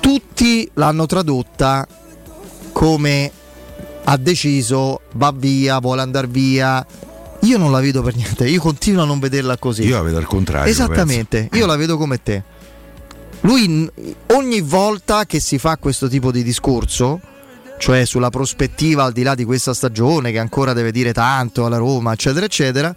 tutti 0.00 0.68
l'hanno 0.74 1.06
tradotta 1.06 1.86
come 2.72 3.32
ha 4.04 4.16
deciso, 4.16 5.02
va 5.12 5.32
via, 5.34 5.78
vuole 5.78 6.02
andare 6.02 6.26
via. 6.26 6.84
Io 7.42 7.56
non 7.56 7.72
la 7.72 7.80
vedo 7.80 8.02
per 8.02 8.16
niente, 8.16 8.46
io 8.46 8.60
continuo 8.60 9.02
a 9.02 9.06
non 9.06 9.18
vederla 9.18 9.56
così. 9.56 9.84
Io 9.84 9.96
la 9.96 10.02
vedo 10.02 10.18
al 10.18 10.26
contrario. 10.26 10.70
Esattamente, 10.70 11.38
penso. 11.48 11.56
io 11.56 11.66
la 11.66 11.76
vedo 11.76 11.96
come 11.96 12.22
te. 12.22 12.42
Lui 13.42 13.90
ogni 14.34 14.60
volta 14.60 15.24
che 15.24 15.40
si 15.40 15.58
fa 15.58 15.78
questo 15.78 16.08
tipo 16.08 16.30
di 16.30 16.42
discorso, 16.42 17.20
cioè 17.80 18.04
sulla 18.04 18.28
prospettiva 18.28 19.04
al 19.04 19.12
di 19.12 19.22
là 19.22 19.34
di 19.34 19.44
questa 19.44 19.72
stagione 19.72 20.32
che 20.32 20.38
ancora 20.38 20.74
deve 20.74 20.92
dire 20.92 21.14
tanto 21.14 21.64
alla 21.64 21.78
Roma, 21.78 22.12
eccetera, 22.12 22.44
eccetera, 22.44 22.94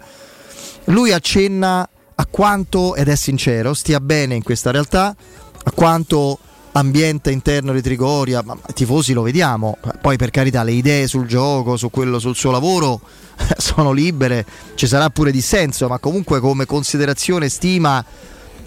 lui 0.84 1.10
accenna 1.10 1.88
a 2.16 2.26
quanto, 2.26 2.94
ed 2.94 3.08
è 3.08 3.16
sincero, 3.16 3.72
stia 3.72 3.98
bene 3.98 4.34
in 4.34 4.42
questa 4.42 4.70
realtà, 4.70 5.16
a 5.64 5.70
quanto 5.70 6.38
ambiente 6.72 7.30
interno 7.30 7.72
di 7.72 7.80
Trigoria, 7.80 8.42
ma 8.44 8.58
tifosi 8.74 9.14
lo 9.14 9.22
vediamo, 9.22 9.78
poi 10.02 10.18
per 10.18 10.28
carità 10.28 10.62
le 10.62 10.72
idee 10.72 11.06
sul 11.06 11.26
gioco, 11.26 11.78
su 11.78 11.88
quello, 11.88 12.18
sul 12.18 12.36
suo 12.36 12.50
lavoro 12.50 13.00
sono 13.56 13.90
libere, 13.90 14.44
ci 14.74 14.86
sarà 14.86 15.08
pure 15.08 15.30
dissenso, 15.30 15.88
ma 15.88 15.98
comunque 15.98 16.40
come 16.40 16.66
considerazione, 16.66 17.48
stima 17.48 18.04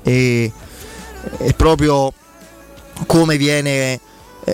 e, 0.01 0.51
e 1.37 1.53
proprio 1.53 2.11
come 3.05 3.37
viene 3.37 3.99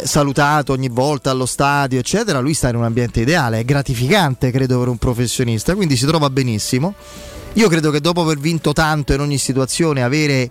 salutato 0.03 0.73
ogni 0.73 0.89
volta 0.89 1.29
allo 1.29 1.45
stadio, 1.45 1.99
eccetera, 1.99 2.39
lui 2.39 2.53
sta 2.53 2.69
in 2.69 2.75
un 2.75 2.84
ambiente 2.84 3.21
ideale, 3.21 3.60
è 3.60 3.65
gratificante, 3.65 4.51
credo, 4.51 4.79
per 4.79 4.88
un 4.88 4.97
professionista, 4.97 5.75
quindi 5.75 5.95
si 5.95 6.06
trova 6.06 6.29
benissimo. 6.29 6.95
Io 7.53 7.69
credo 7.69 7.91
che 7.91 8.01
dopo 8.01 8.21
aver 8.21 8.39
vinto 8.39 8.73
tanto 8.73 9.13
in 9.13 9.19
ogni 9.19 9.38
situazione, 9.38 10.01
avere 10.01 10.49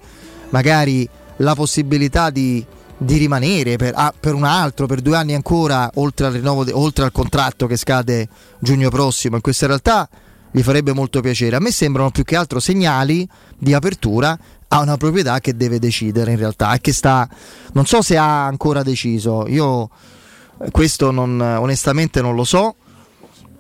magari 0.50 1.09
la 1.38 1.55
possibilità 1.55 2.31
di, 2.31 2.64
di 2.96 3.16
rimanere 3.16 3.76
per, 3.76 3.92
ah, 3.96 4.14
per, 4.18 4.35
un 4.35 4.44
altro, 4.44 4.87
per 4.87 5.00
due 5.00 5.16
anni 5.16 5.35
ancora, 5.35 5.90
oltre 5.94 6.26
al, 6.26 6.35
rinnovo, 6.35 6.64
oltre 6.78 7.05
al 7.05 7.12
contratto 7.12 7.66
che 7.66 7.76
scade 7.76 8.28
giugno 8.61 8.90
prossimo, 8.90 9.37
in 9.37 9.42
questa 9.42 9.66
realtà 9.66 10.09
gli 10.52 10.62
farebbe 10.62 10.92
molto 10.92 11.20
piacere. 11.20 11.57
A 11.57 11.61
me 11.61 11.72
sembrano 11.72 12.11
più 12.11 12.22
che 12.22 12.37
altro 12.37 12.61
segnali 12.61 13.26
di 13.59 13.74
apertura 13.74 14.38
ha 14.72 14.80
una 14.80 14.96
proprietà 14.96 15.38
che 15.40 15.54
deve 15.54 15.78
decidere 15.78 16.32
in 16.32 16.38
realtà 16.38 16.74
e 16.74 16.80
che 16.80 16.92
sta 16.92 17.28
non 17.72 17.85
so 17.85 18.00
se 18.00 18.16
ha 18.16 18.46
ancora 18.46 18.82
deciso 18.82 19.46
io 19.46 19.90
eh, 20.61 20.70
questo 20.70 21.11
non, 21.11 21.38
onestamente 21.40 22.22
non 22.22 22.35
lo 22.35 22.44
so 22.44 22.76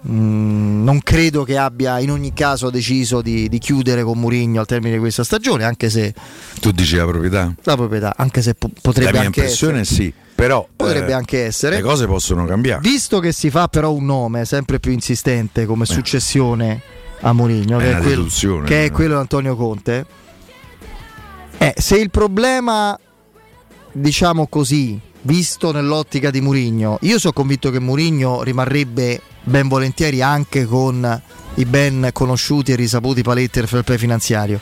mm, 0.08 0.82
non 0.82 1.00
credo 1.02 1.44
che 1.44 1.58
abbia 1.58 1.98
in 1.98 2.10
ogni 2.10 2.32
caso 2.32 2.70
deciso 2.70 3.20
di, 3.20 3.50
di 3.50 3.58
chiudere 3.58 4.02
con 4.02 4.18
Murigno 4.18 4.60
al 4.60 4.66
termine 4.66 4.94
di 4.94 5.00
questa 5.00 5.22
stagione 5.22 5.64
anche 5.64 5.90
se 5.90 6.14
tu 6.60 6.70
dici 6.72 6.96
la 6.96 7.04
proprietà? 7.04 7.54
la 7.62 7.76
proprietà 7.76 8.14
anche 8.16 8.40
se 8.40 8.54
po- 8.54 8.70
potrebbe 8.80 9.12
la 9.12 9.18
mia 9.18 9.26
anche 9.26 9.40
impressione 9.40 9.80
essere. 9.80 10.02
sì 10.02 10.14
però 10.34 10.66
potrebbe 10.74 11.10
eh, 11.10 11.14
anche 11.14 11.44
essere 11.44 11.76
le 11.76 11.82
cose 11.82 12.06
possono 12.06 12.46
cambiare 12.46 12.80
visto 12.80 13.20
che 13.20 13.32
si 13.32 13.50
fa 13.50 13.68
però 13.68 13.92
un 13.92 14.06
nome 14.06 14.46
sempre 14.46 14.80
più 14.80 14.92
insistente 14.92 15.66
come 15.66 15.84
eh. 15.84 15.86
successione 15.86 16.80
a 17.20 17.34
Murigno 17.34 17.76
che, 17.76 17.98
è 17.98 18.00
quello, 18.00 18.26
che 18.64 18.86
è 18.86 18.90
quello 18.90 19.14
di 19.14 19.20
Antonio 19.20 19.54
Conte 19.56 20.20
eh, 21.62 21.74
se 21.76 21.96
il 21.96 22.10
problema, 22.10 22.98
diciamo 23.92 24.48
così, 24.48 24.98
visto 25.22 25.70
nell'ottica 25.70 26.30
di 26.30 26.40
Murigno, 26.40 26.98
io 27.02 27.20
sono 27.20 27.32
convinto 27.32 27.70
che 27.70 27.78
Murigno 27.78 28.42
rimarrebbe 28.42 29.20
ben 29.44 29.68
volentieri 29.68 30.20
anche 30.22 30.66
con 30.66 31.22
i 31.54 31.64
ben 31.64 32.10
conosciuti 32.12 32.72
e 32.72 32.74
risaputi 32.74 33.22
paletti 33.22 33.60
del 33.60 33.68
fair 33.68 33.84
play 33.84 33.96
finanziario. 33.96 34.58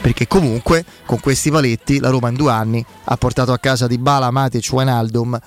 Perché 0.00 0.26
comunque 0.26 0.84
con 1.06 1.20
questi 1.20 1.52
paletti 1.52 2.00
la 2.00 2.10
Roma 2.10 2.30
in 2.30 2.34
due 2.34 2.50
anni 2.50 2.84
ha 3.04 3.16
portato 3.16 3.52
a 3.52 3.58
casa 3.58 3.86
di 3.86 3.96
Bala, 3.96 4.32
Matic, 4.32 4.68
Wijnaldum, 4.72 5.38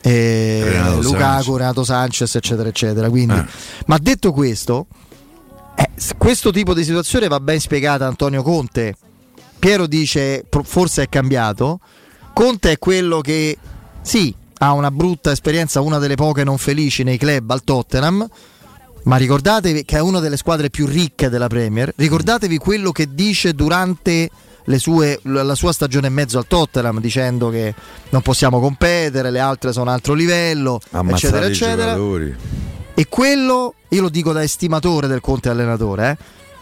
eh, 0.00 0.60
Renato 0.62 1.00
Lukaku, 1.02 1.18
Sanchez. 1.18 1.56
Renato 1.56 1.84
Sanchez, 1.84 2.34
eccetera, 2.36 2.68
eccetera. 2.68 3.10
Quindi, 3.10 3.34
eh. 3.34 3.44
Ma 3.86 3.98
detto 3.98 4.30
questo, 4.30 4.86
eh, 5.74 5.90
questo 6.16 6.52
tipo 6.52 6.72
di 6.72 6.84
situazione 6.84 7.26
va 7.26 7.40
ben 7.40 7.58
spiegata 7.58 8.04
a 8.04 8.08
Antonio 8.08 8.44
Conte 8.44 8.94
Piero 9.60 9.86
dice 9.86 10.44
forse 10.64 11.02
è 11.02 11.08
cambiato. 11.08 11.80
Conte 12.32 12.72
è 12.72 12.78
quello 12.78 13.20
che 13.20 13.56
sì, 14.00 14.34
ha 14.58 14.72
una 14.72 14.90
brutta 14.90 15.30
esperienza, 15.30 15.82
una 15.82 15.98
delle 15.98 16.14
poche 16.14 16.44
non 16.44 16.58
felici 16.58 17.02
nei 17.02 17.18
club 17.18 17.50
al 17.50 17.62
Tottenham. 17.62 18.26
Ma 19.02 19.16
ricordatevi 19.16 19.84
che 19.84 19.98
è 19.98 20.00
una 20.00 20.18
delle 20.20 20.36
squadre 20.36 20.70
più 20.70 20.86
ricche 20.86 21.28
della 21.28 21.46
Premier. 21.46 21.92
Ricordatevi 21.94 22.56
quello 22.58 22.90
che 22.90 23.14
dice 23.14 23.52
durante 23.52 24.30
sue, 24.78 25.18
la 25.22 25.54
sua 25.54 25.72
stagione 25.72 26.06
e 26.06 26.10
mezzo 26.10 26.38
al 26.38 26.46
Tottenham, 26.46 26.98
dicendo 27.00 27.50
che 27.50 27.74
non 28.10 28.22
possiamo 28.22 28.60
competere, 28.60 29.30
le 29.30 29.40
altre 29.40 29.72
sono 29.72 29.86
un 29.86 29.92
altro 29.92 30.14
livello, 30.14 30.80
Ammazzare 30.90 31.46
eccetera, 31.48 31.92
eccetera. 31.92 32.36
E 32.94 33.06
quello, 33.08 33.74
io 33.88 34.00
lo 34.00 34.08
dico 34.08 34.32
da 34.32 34.42
estimatore 34.42 35.06
del 35.06 35.20
Conte 35.20 35.48
allenatore, 35.48 36.10
eh, 36.10 36.16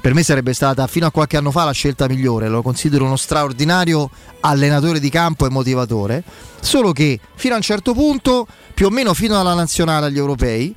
per 0.08 0.16
me 0.16 0.22
sarebbe 0.22 0.54
stata 0.54 0.86
fino 0.86 1.04
a 1.04 1.10
qualche 1.10 1.36
anno 1.36 1.50
fa 1.50 1.64
la 1.64 1.72
scelta 1.72 2.08
migliore, 2.08 2.48
lo 2.48 2.62
considero 2.62 3.04
uno 3.04 3.16
straordinario 3.16 4.08
allenatore 4.40 5.00
di 5.00 5.10
campo 5.10 5.44
e 5.44 5.50
motivatore, 5.50 6.22
solo 6.60 6.92
che 6.92 7.20
fino 7.34 7.52
a 7.52 7.56
un 7.58 7.62
certo 7.62 7.92
punto, 7.92 8.46
più 8.72 8.86
o 8.86 8.88
meno 8.88 9.12
fino 9.12 9.38
alla 9.38 9.52
nazionale 9.52 10.06
agli 10.06 10.16
europei, 10.16 10.74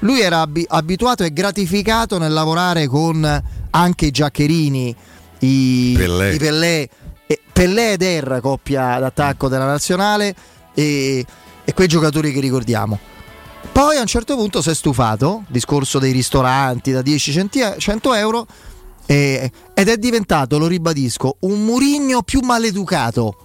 lui 0.00 0.20
era 0.20 0.42
ab- 0.42 0.66
abituato 0.68 1.24
e 1.24 1.32
gratificato 1.32 2.18
nel 2.18 2.34
lavorare 2.34 2.86
con 2.86 3.42
anche 3.70 4.04
i 4.04 4.10
Giaccherini, 4.10 4.94
i 5.38 5.94
Pellè, 5.96 6.32
i 6.32 6.36
Pellè, 6.36 6.88
e 7.26 7.40
Pellè 7.50 7.92
ed 7.92 8.02
Er, 8.02 8.38
coppia 8.42 8.98
d'attacco 8.98 9.48
della 9.48 9.64
nazionale, 9.64 10.34
e, 10.74 11.24
e 11.64 11.72
quei 11.72 11.88
giocatori 11.88 12.34
che 12.34 12.40
ricordiamo. 12.40 12.98
Poi 13.72 13.96
a 13.96 14.00
un 14.02 14.06
certo 14.06 14.36
punto 14.36 14.60
si 14.60 14.68
è 14.68 14.74
stufato, 14.74 15.44
discorso 15.48 15.98
dei 15.98 16.12
ristoranti 16.12 16.92
da 16.92 17.00
10-100 17.00 18.14
euro, 18.14 18.46
eh, 19.06 19.50
ed 19.74 19.88
è 19.88 19.96
diventato, 19.96 20.58
lo 20.58 20.66
ribadisco, 20.66 21.36
un 21.40 21.64
Murigno 21.64 22.22
più 22.22 22.40
maleducato, 22.40 23.36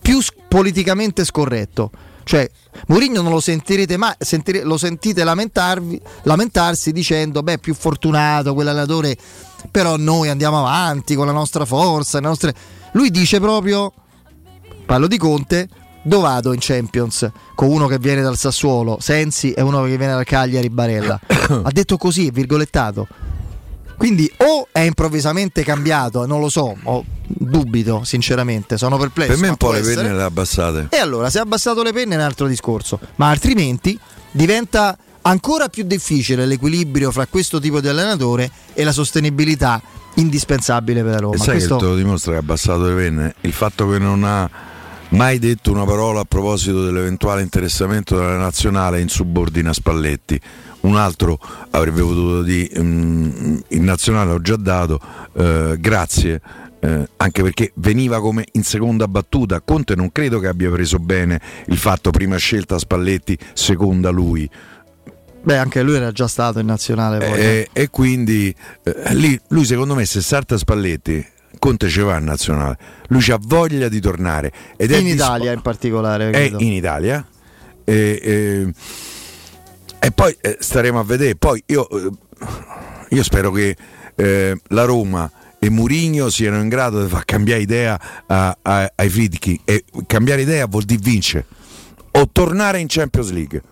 più 0.00 0.20
politicamente 0.48 1.24
scorretto. 1.24 1.90
Cioè, 2.24 2.50
Mourinho 2.88 3.20
non 3.20 3.30
lo 3.30 3.40
sentirete 3.40 3.96
mai, 3.96 4.14
sentire, 4.18 4.62
lo 4.62 4.78
sentite 4.78 5.24
lamentarsi 5.24 6.92
dicendo, 6.92 7.42
beh, 7.42 7.58
più 7.58 7.74
fortunato 7.74 8.54
quell'allenatore, 8.54 9.16
però 9.70 9.96
noi 9.96 10.30
andiamo 10.30 10.58
avanti 10.58 11.14
con 11.14 11.26
la 11.26 11.32
nostra 11.32 11.64
forza, 11.64 12.20
nostre... 12.20 12.54
Lui 12.92 13.10
dice 13.10 13.40
proprio, 13.40 13.92
parlo 14.86 15.06
di 15.06 15.18
Conte, 15.18 15.68
dove 16.02 16.22
vado 16.22 16.52
in 16.52 16.60
Champions 16.60 17.28
con 17.54 17.68
uno 17.68 17.86
che 17.86 17.98
viene 17.98 18.22
dal 18.22 18.36
Sassuolo, 18.36 18.98
Sensi 19.00 19.52
e 19.52 19.62
uno 19.62 19.82
che 19.82 19.96
viene 19.96 20.14
dal 20.14 20.24
Cagliari, 20.24 20.70
Barella. 20.70 21.18
ha 21.26 21.70
detto 21.70 21.96
così, 21.96 22.30
virgolettato. 22.30 23.06
Quindi 23.96 24.30
o 24.38 24.68
è 24.72 24.80
improvvisamente 24.80 25.62
cambiato, 25.62 26.26
non 26.26 26.40
lo 26.40 26.48
so, 26.48 26.76
ho 26.82 27.04
dubito 27.26 28.02
sinceramente, 28.04 28.76
sono 28.76 28.96
perplesso. 28.96 29.32
Per 29.32 29.40
me 29.40 29.48
un 29.48 29.56
po' 29.56 29.72
le 29.72 29.80
penne 29.80 30.12
le 30.12 30.22
ha 30.22 30.26
abbassate. 30.26 30.88
E 30.90 30.96
allora, 30.96 31.30
se 31.30 31.38
ha 31.38 31.42
abbassato 31.42 31.82
le 31.82 31.92
penne 31.92 32.14
è 32.14 32.16
un 32.16 32.24
altro 32.24 32.46
discorso, 32.46 32.98
ma 33.16 33.30
altrimenti 33.30 33.98
diventa 34.30 34.96
ancora 35.22 35.68
più 35.68 35.84
difficile 35.84 36.46
l'equilibrio 36.46 37.10
fra 37.10 37.26
questo 37.26 37.60
tipo 37.60 37.80
di 37.80 37.88
allenatore 37.88 38.50
e 38.74 38.84
la 38.84 38.92
sostenibilità 38.92 39.80
indispensabile 40.14 41.02
per 41.02 41.12
la 41.12 41.18
Roma. 41.18 41.34
E 41.34 41.38
sai 41.38 41.54
questo... 41.56 41.76
che 41.76 41.82
te 41.82 41.88
lo 41.88 41.96
dimostra 41.96 42.32
che 42.32 42.38
ha 42.38 42.40
abbassato 42.40 42.84
le 42.84 42.94
penne? 42.94 43.34
Il 43.40 43.52
fatto 43.52 43.88
che 43.88 43.98
non 43.98 44.24
ha 44.24 44.48
mai 45.10 45.38
detto 45.38 45.70
una 45.70 45.84
parola 45.84 46.20
a 46.20 46.24
proposito 46.24 46.84
dell'eventuale 46.84 47.42
interessamento 47.42 48.16
della 48.16 48.36
nazionale 48.36 49.00
in 49.00 49.08
subordine 49.08 49.68
a 49.70 49.72
Spalletti. 49.72 50.40
Un 50.84 50.96
altro 50.96 51.38
avrebbe 51.70 52.00
potuto 52.00 52.42
dire 52.42 52.80
mm, 52.80 53.56
in 53.68 53.84
nazionale 53.84 54.32
ho 54.32 54.40
già 54.40 54.56
dato, 54.56 55.00
eh, 55.34 55.76
grazie. 55.78 56.40
Eh, 56.80 57.08
anche 57.16 57.42
perché 57.42 57.72
veniva 57.76 58.20
come 58.20 58.44
in 58.52 58.62
seconda 58.62 59.08
battuta. 59.08 59.60
Conte 59.62 59.94
non 59.94 60.12
credo 60.12 60.38
che 60.38 60.48
abbia 60.48 60.70
preso 60.70 60.98
bene 60.98 61.40
il 61.66 61.78
fatto 61.78 62.10
prima 62.10 62.36
scelta 62.36 62.78
Spalletti, 62.78 63.38
seconda 63.54 64.10
lui. 64.10 64.48
Beh, 65.42 65.56
anche 65.56 65.82
lui 65.82 65.96
era 65.96 66.12
già 66.12 66.28
stato 66.28 66.58
in 66.58 66.66
nazionale. 66.66 67.18
Poi, 67.18 67.38
eh, 67.38 67.68
e 67.72 67.88
quindi 67.88 68.54
eh, 68.82 69.14
lì, 69.14 69.38
lui 69.48 69.64
secondo 69.64 69.94
me 69.94 70.04
se 70.04 70.20
salta 70.20 70.58
Spalletti 70.58 71.32
Conte 71.58 71.88
ci 71.88 72.00
va 72.00 72.18
in 72.18 72.24
nazionale, 72.24 72.76
lui 73.08 73.24
ha 73.30 73.38
voglia 73.40 73.88
di 73.88 74.00
tornare. 74.00 74.52
Ed 74.76 74.90
in 74.90 75.06
Italia 75.06 75.36
dispo- 75.36 75.54
in 75.54 75.60
particolare. 75.62 76.30
È 76.30 76.50
in 76.58 76.72
Italia. 76.72 77.26
E, 77.84 78.72
e, 80.04 80.10
poi 80.10 80.36
eh, 80.40 80.56
staremo 80.60 80.98
a 80.98 81.04
vedere. 81.04 81.34
Poi 81.36 81.62
io, 81.66 81.88
eh, 81.88 82.10
io 83.08 83.22
spero 83.22 83.50
che 83.50 83.74
eh, 84.14 84.56
la 84.68 84.84
Roma 84.84 85.30
e 85.58 85.70
Murigno 85.70 86.28
siano 86.28 86.60
in 86.60 86.68
grado 86.68 87.02
di 87.02 87.08
far 87.08 87.24
cambiare 87.24 87.62
idea 87.62 87.98
a, 88.26 88.56
a, 88.60 88.92
ai 88.94 89.08
Fridchi 89.08 89.58
e 89.64 89.84
cambiare 90.06 90.42
idea 90.42 90.66
vuol 90.66 90.82
dire 90.82 91.00
vincere 91.02 91.46
o 92.10 92.28
tornare 92.30 92.80
in 92.80 92.86
Champions 92.86 93.30
League 93.30 93.62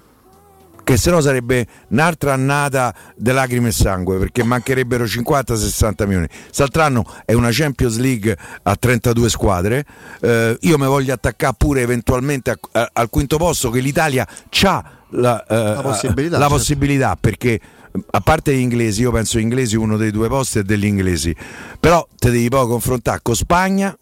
che 0.84 0.96
se 0.96 1.10
no 1.10 1.20
sarebbe 1.20 1.66
un'altra 1.88 2.32
annata 2.32 2.94
di 3.16 3.30
lacrime 3.30 3.68
e 3.68 3.72
sangue 3.72 4.18
perché 4.18 4.42
mancherebbero 4.42 5.04
50-60 5.04 6.06
milioni. 6.06 6.26
Quest'altro 6.26 7.04
è 7.24 7.32
una 7.32 7.48
Champions 7.50 7.98
League 7.98 8.36
a 8.62 8.76
32 8.76 9.28
squadre. 9.28 9.84
Eh, 10.20 10.56
io 10.60 10.78
mi 10.78 10.86
voglio 10.86 11.12
attaccare 11.12 11.54
pure 11.56 11.80
eventualmente 11.82 12.50
a, 12.50 12.58
a, 12.72 12.90
al 12.92 13.10
quinto 13.10 13.36
posto 13.36 13.70
che 13.70 13.80
l'Italia 13.80 14.26
ha 14.64 14.84
la, 15.10 15.44
eh, 15.44 15.54
la, 15.54 15.82
possibilità, 15.82 16.36
la 16.36 16.42
certo. 16.42 16.56
possibilità 16.56 17.16
perché 17.20 17.60
a 18.10 18.20
parte 18.20 18.54
gli 18.54 18.60
inglesi, 18.60 19.02
io 19.02 19.10
penso 19.10 19.38
gli 19.38 19.42
inglesi 19.42 19.76
uno 19.76 19.96
dei 19.96 20.10
due 20.10 20.28
posti 20.28 20.60
è 20.60 20.62
degli 20.62 20.86
inglesi, 20.86 21.34
però 21.78 22.06
te 22.16 22.30
devi 22.30 22.48
poi 22.48 22.66
confrontare 22.66 23.20
con 23.22 23.34
Spagna, 23.34 23.96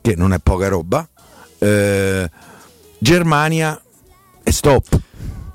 che 0.00 0.14
non 0.16 0.32
è 0.32 0.38
poca 0.38 0.68
roba, 0.68 1.08
eh, 1.58 2.28
Germania 2.98 3.80
e 4.42 4.52
stop. 4.52 5.00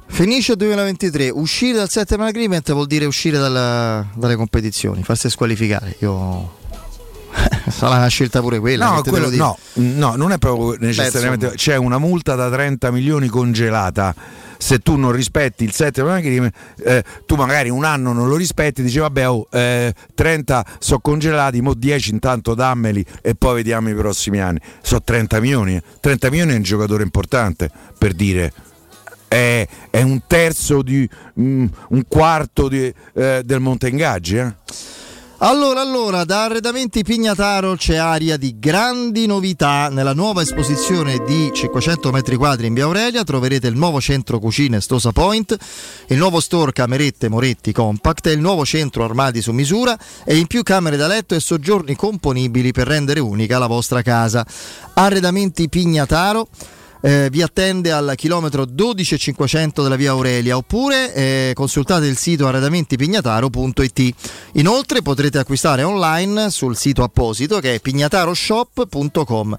Finisce 0.08 0.54
il 0.54 0.58
2023, 0.60 1.30
uscire 1.30 1.78
dal 1.78 1.90
settlement 1.90 2.30
agreement 2.30 2.72
vuol 2.72 2.88
dire 2.88 3.06
uscire 3.06 3.38
dalla, 3.38 4.06
dalle 4.16 4.36
competizioni, 4.36 5.04
farsi 5.04 5.30
squalificare. 5.30 5.96
Io 6.00 6.64
sarà 7.70 7.98
una 7.98 8.08
scelta 8.08 8.40
pure 8.40 8.60
quella. 8.60 8.90
No, 8.90 9.02
quello, 9.02 9.30
no, 9.32 9.58
no, 9.74 10.16
non 10.16 10.32
è 10.32 10.38
proprio 10.38 10.78
necessariamente. 10.80 11.50
Beh, 11.50 11.56
c'è 11.56 11.76
una 11.76 11.98
multa 11.98 12.36
da 12.36 12.50
30 12.50 12.92
milioni 12.92 13.28
congelata. 13.28 14.16
Se 14.58 14.80
tu 14.80 14.96
non 14.96 15.12
rispetti 15.12 15.66
il 15.66 15.74
settlement 15.74 16.18
agreement, 16.18 16.56
eh, 16.84 17.04
tu 17.26 17.36
magari 17.36 17.70
un 17.70 17.84
anno 17.84 18.14
non 18.14 18.30
lo 18.30 18.38
rispetti, 18.38 18.82
dici 18.82 19.00
vabbè, 19.00 19.30
oh, 19.30 19.48
eh, 19.52 19.94
30 20.14 20.66
sono 20.80 21.00
congelati, 21.00 21.62
mo 21.62 21.74
10 21.74 22.12
intanto 22.12 22.56
dammeli 22.56 23.06
e 23.22 23.36
poi 23.36 23.56
vediamo 23.56 23.90
i 23.90 23.94
prossimi 23.94 24.40
anni. 24.40 24.60
Sono 24.82 25.02
30 25.04 25.40
milioni. 25.42 25.80
30 26.00 26.30
milioni 26.30 26.54
è 26.54 26.56
un 26.56 26.64
giocatore 26.64 27.04
importante 27.04 27.70
per 27.98 28.14
dire 28.14 28.54
è, 29.36 29.68
è 29.90 30.02
un 30.02 30.22
terzo 30.26 30.82
di 30.82 31.08
um, 31.36 31.70
un 31.90 32.04
quarto 32.08 32.70
di, 32.70 32.94
eh, 33.14 33.42
del 33.44 33.60
Monte 33.60 33.90
Ingaggi. 33.90 34.38
Eh? 34.38 34.54
Allora, 35.40 35.82
allora, 35.82 36.24
da 36.24 36.46
Arredamenti 36.46 37.04
Pignataro 37.04 37.76
c'è 37.76 37.98
aria 37.98 38.38
di 38.38 38.58
grandi 38.58 39.26
novità. 39.26 39.90
Nella 39.90 40.14
nuova 40.14 40.42
esposizione 40.42 41.22
di 41.26 41.52
500 41.54 42.10
metri 42.12 42.38
quadri 42.38 42.68
in 42.68 42.74
Via 42.74 42.86
Aurelia 42.86 43.26
troverete 43.26 43.68
il 43.68 43.76
nuovo 43.76 44.00
centro 44.00 44.40
cucine 44.40 44.80
Stosa 44.80 45.12
Point, 45.12 45.58
il 46.08 46.18
nuovo 46.18 46.40
store 46.40 46.72
Camerette 46.72 47.28
Moretti 47.28 47.74
Compact, 47.74 48.28
il 48.28 48.40
nuovo 48.40 48.64
centro 48.64 49.04
armadi 49.04 49.42
su 49.42 49.52
misura 49.52 50.00
e 50.24 50.38
in 50.38 50.48
più 50.48 50.64
camere 50.64 50.96
da 50.96 51.08
letto 51.08 51.36
e 51.36 51.42
soggiorni 51.42 51.96
componibili 51.96 52.72
per 52.72 52.88
rendere 52.88 53.20
unica 53.20 53.60
la 53.60 53.68
vostra 53.68 54.02
casa. 54.02 54.46
Arredamenti 54.94 55.68
Pignataro 55.68 56.48
eh, 57.06 57.30
vi 57.30 57.44
attende 57.44 57.92
al 57.92 58.14
chilometro 58.16 58.66
12500 58.66 59.84
della 59.84 59.96
via 59.96 60.10
Aurelia 60.10 60.58
oppure 60.58 61.14
eh, 61.14 61.52
consultate 61.54 62.08
il 62.08 62.18
sito 62.18 62.48
arredamentipignataro.it. 62.48 64.14
Inoltre 64.54 65.04
potrete 65.04 65.38
acquistare 65.38 65.84
online 65.84 66.50
sul 66.50 66.76
sito 66.76 67.04
apposito 67.04 67.60
che 67.60 67.76
è 67.76 67.80
pignataroshop.com. 67.80 69.56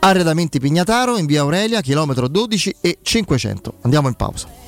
Arredamenti 0.00 0.58
Pignataro 0.58 1.18
in 1.18 1.26
via 1.26 1.42
Aurelia, 1.42 1.80
chilometro 1.82 2.26
12 2.26 2.76
e 2.80 2.98
500. 3.00 3.74
Andiamo 3.82 4.08
in 4.08 4.14
pausa. 4.14 4.67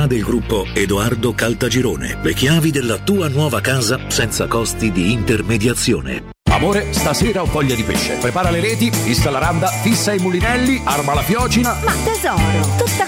del 0.07 0.23
gruppo 0.23 0.65
Edoardo 0.73 1.33
Caltagirone. 1.33 2.19
Le 2.21 2.33
chiavi 2.33 2.71
della 2.71 2.97
tua 2.97 3.27
nuova 3.27 3.61
casa 3.61 3.99
senza 4.07 4.47
costi 4.47 4.91
di 4.91 5.11
intermediazione. 5.11 6.29
Amore, 6.51 6.91
stasera 6.93 7.41
ho 7.41 7.45
voglia 7.45 7.75
di 7.75 7.83
pesce. 7.83 8.17
Prepara 8.17 8.51
le 8.51 8.59
reti, 8.59 8.91
fissa 8.91 9.29
la 9.29 9.39
randa, 9.39 9.67
fissa 9.67 10.13
i 10.13 10.19
mulinelli, 10.19 10.81
arma 10.83 11.13
la 11.13 11.21
fiocina. 11.21 11.77
Ma 11.83 11.93
tesoro, 12.03 12.75
tutta 12.77 13.07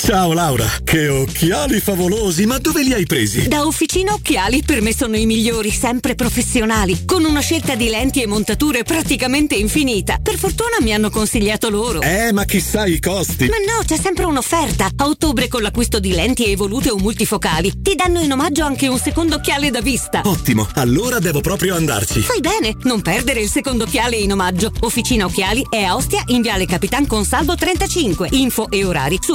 Ciao 0.00 0.32
Laura, 0.32 0.64
che 0.84 1.08
occhiali 1.08 1.80
favolosi, 1.80 2.46
ma 2.46 2.56
dove 2.58 2.82
li 2.82 2.94
hai 2.94 3.04
presi? 3.04 3.46
Da 3.48 3.66
Officina 3.66 4.14
Occhiali 4.14 4.62
per 4.62 4.80
me 4.80 4.94
sono 4.94 5.16
i 5.16 5.26
migliori, 5.26 5.70
sempre 5.70 6.14
professionali, 6.14 7.04
con 7.04 7.24
una 7.24 7.40
scelta 7.40 7.74
di 7.74 7.88
lenti 7.90 8.22
e 8.22 8.26
montature 8.26 8.84
praticamente 8.84 9.54
infinita. 9.56 10.18
Per 10.22 10.38
fortuna 10.38 10.76
mi 10.80 10.94
hanno 10.94 11.10
consigliato 11.10 11.68
loro. 11.68 12.00
Eh, 12.00 12.32
ma 12.32 12.44
chissà 12.44 12.86
i 12.86 13.00
costi. 13.00 13.48
Ma 13.48 13.56
no, 13.56 13.84
c'è 13.84 13.98
sempre 13.98 14.24
un'offerta. 14.24 14.88
A 14.96 15.06
ottobre 15.06 15.48
con 15.48 15.60
l'acquisto 15.60 15.98
di 15.98 16.12
lenti 16.12 16.46
evolute 16.46 16.90
o 16.90 16.96
multifocali 16.96 17.82
ti 17.82 17.94
danno 17.94 18.20
in 18.20 18.32
omaggio 18.32 18.64
anche 18.64 18.86
un 18.86 18.98
secondo 18.98 19.34
occhiale 19.34 19.70
da 19.70 19.82
vista. 19.82 20.22
Ottimo, 20.24 20.66
allora 20.74 21.18
devo 21.18 21.40
proprio 21.40 21.74
andarci. 21.74 22.20
Fai 22.20 22.40
bene, 22.40 22.76
non 22.84 23.02
perdere 23.02 23.40
il 23.40 23.50
secondo 23.50 23.84
occhiale 23.84 24.16
in 24.16 24.32
omaggio. 24.32 24.72
Officina 24.80 25.26
Occhiali 25.26 25.66
è 25.68 25.82
a 25.82 25.96
Ostia 25.96 26.22
in 26.26 26.40
Viale 26.40 26.64
Capitan 26.66 27.06
Consalvo 27.06 27.56
35. 27.56 28.28
Info 28.30 28.70
e 28.70 28.84
orari 28.84 29.18
su 29.20 29.34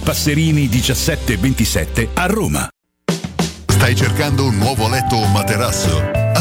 Passerini 0.03 0.67
1727 0.67 2.09
a 2.13 2.25
Roma. 2.25 2.67
Stai 3.67 3.95
cercando 3.95 4.45
un 4.45 4.57
nuovo 4.57 4.87
letto 4.87 5.15
o 5.15 5.27
materasso? 5.27 6.20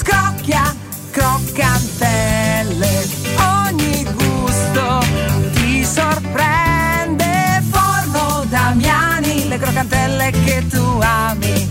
Scrocchia, 0.00 0.74
croccantelle. 1.10 3.06
Ogni 3.66 4.06
gusto 4.14 5.04
ti 5.52 5.84
sorprende. 5.84 7.62
Forno 7.70 8.46
Damiani, 8.48 9.46
le 9.46 9.58
croccantelle 9.58 10.30
che 10.30 10.66
tu 10.70 10.98
ami. 11.02 11.70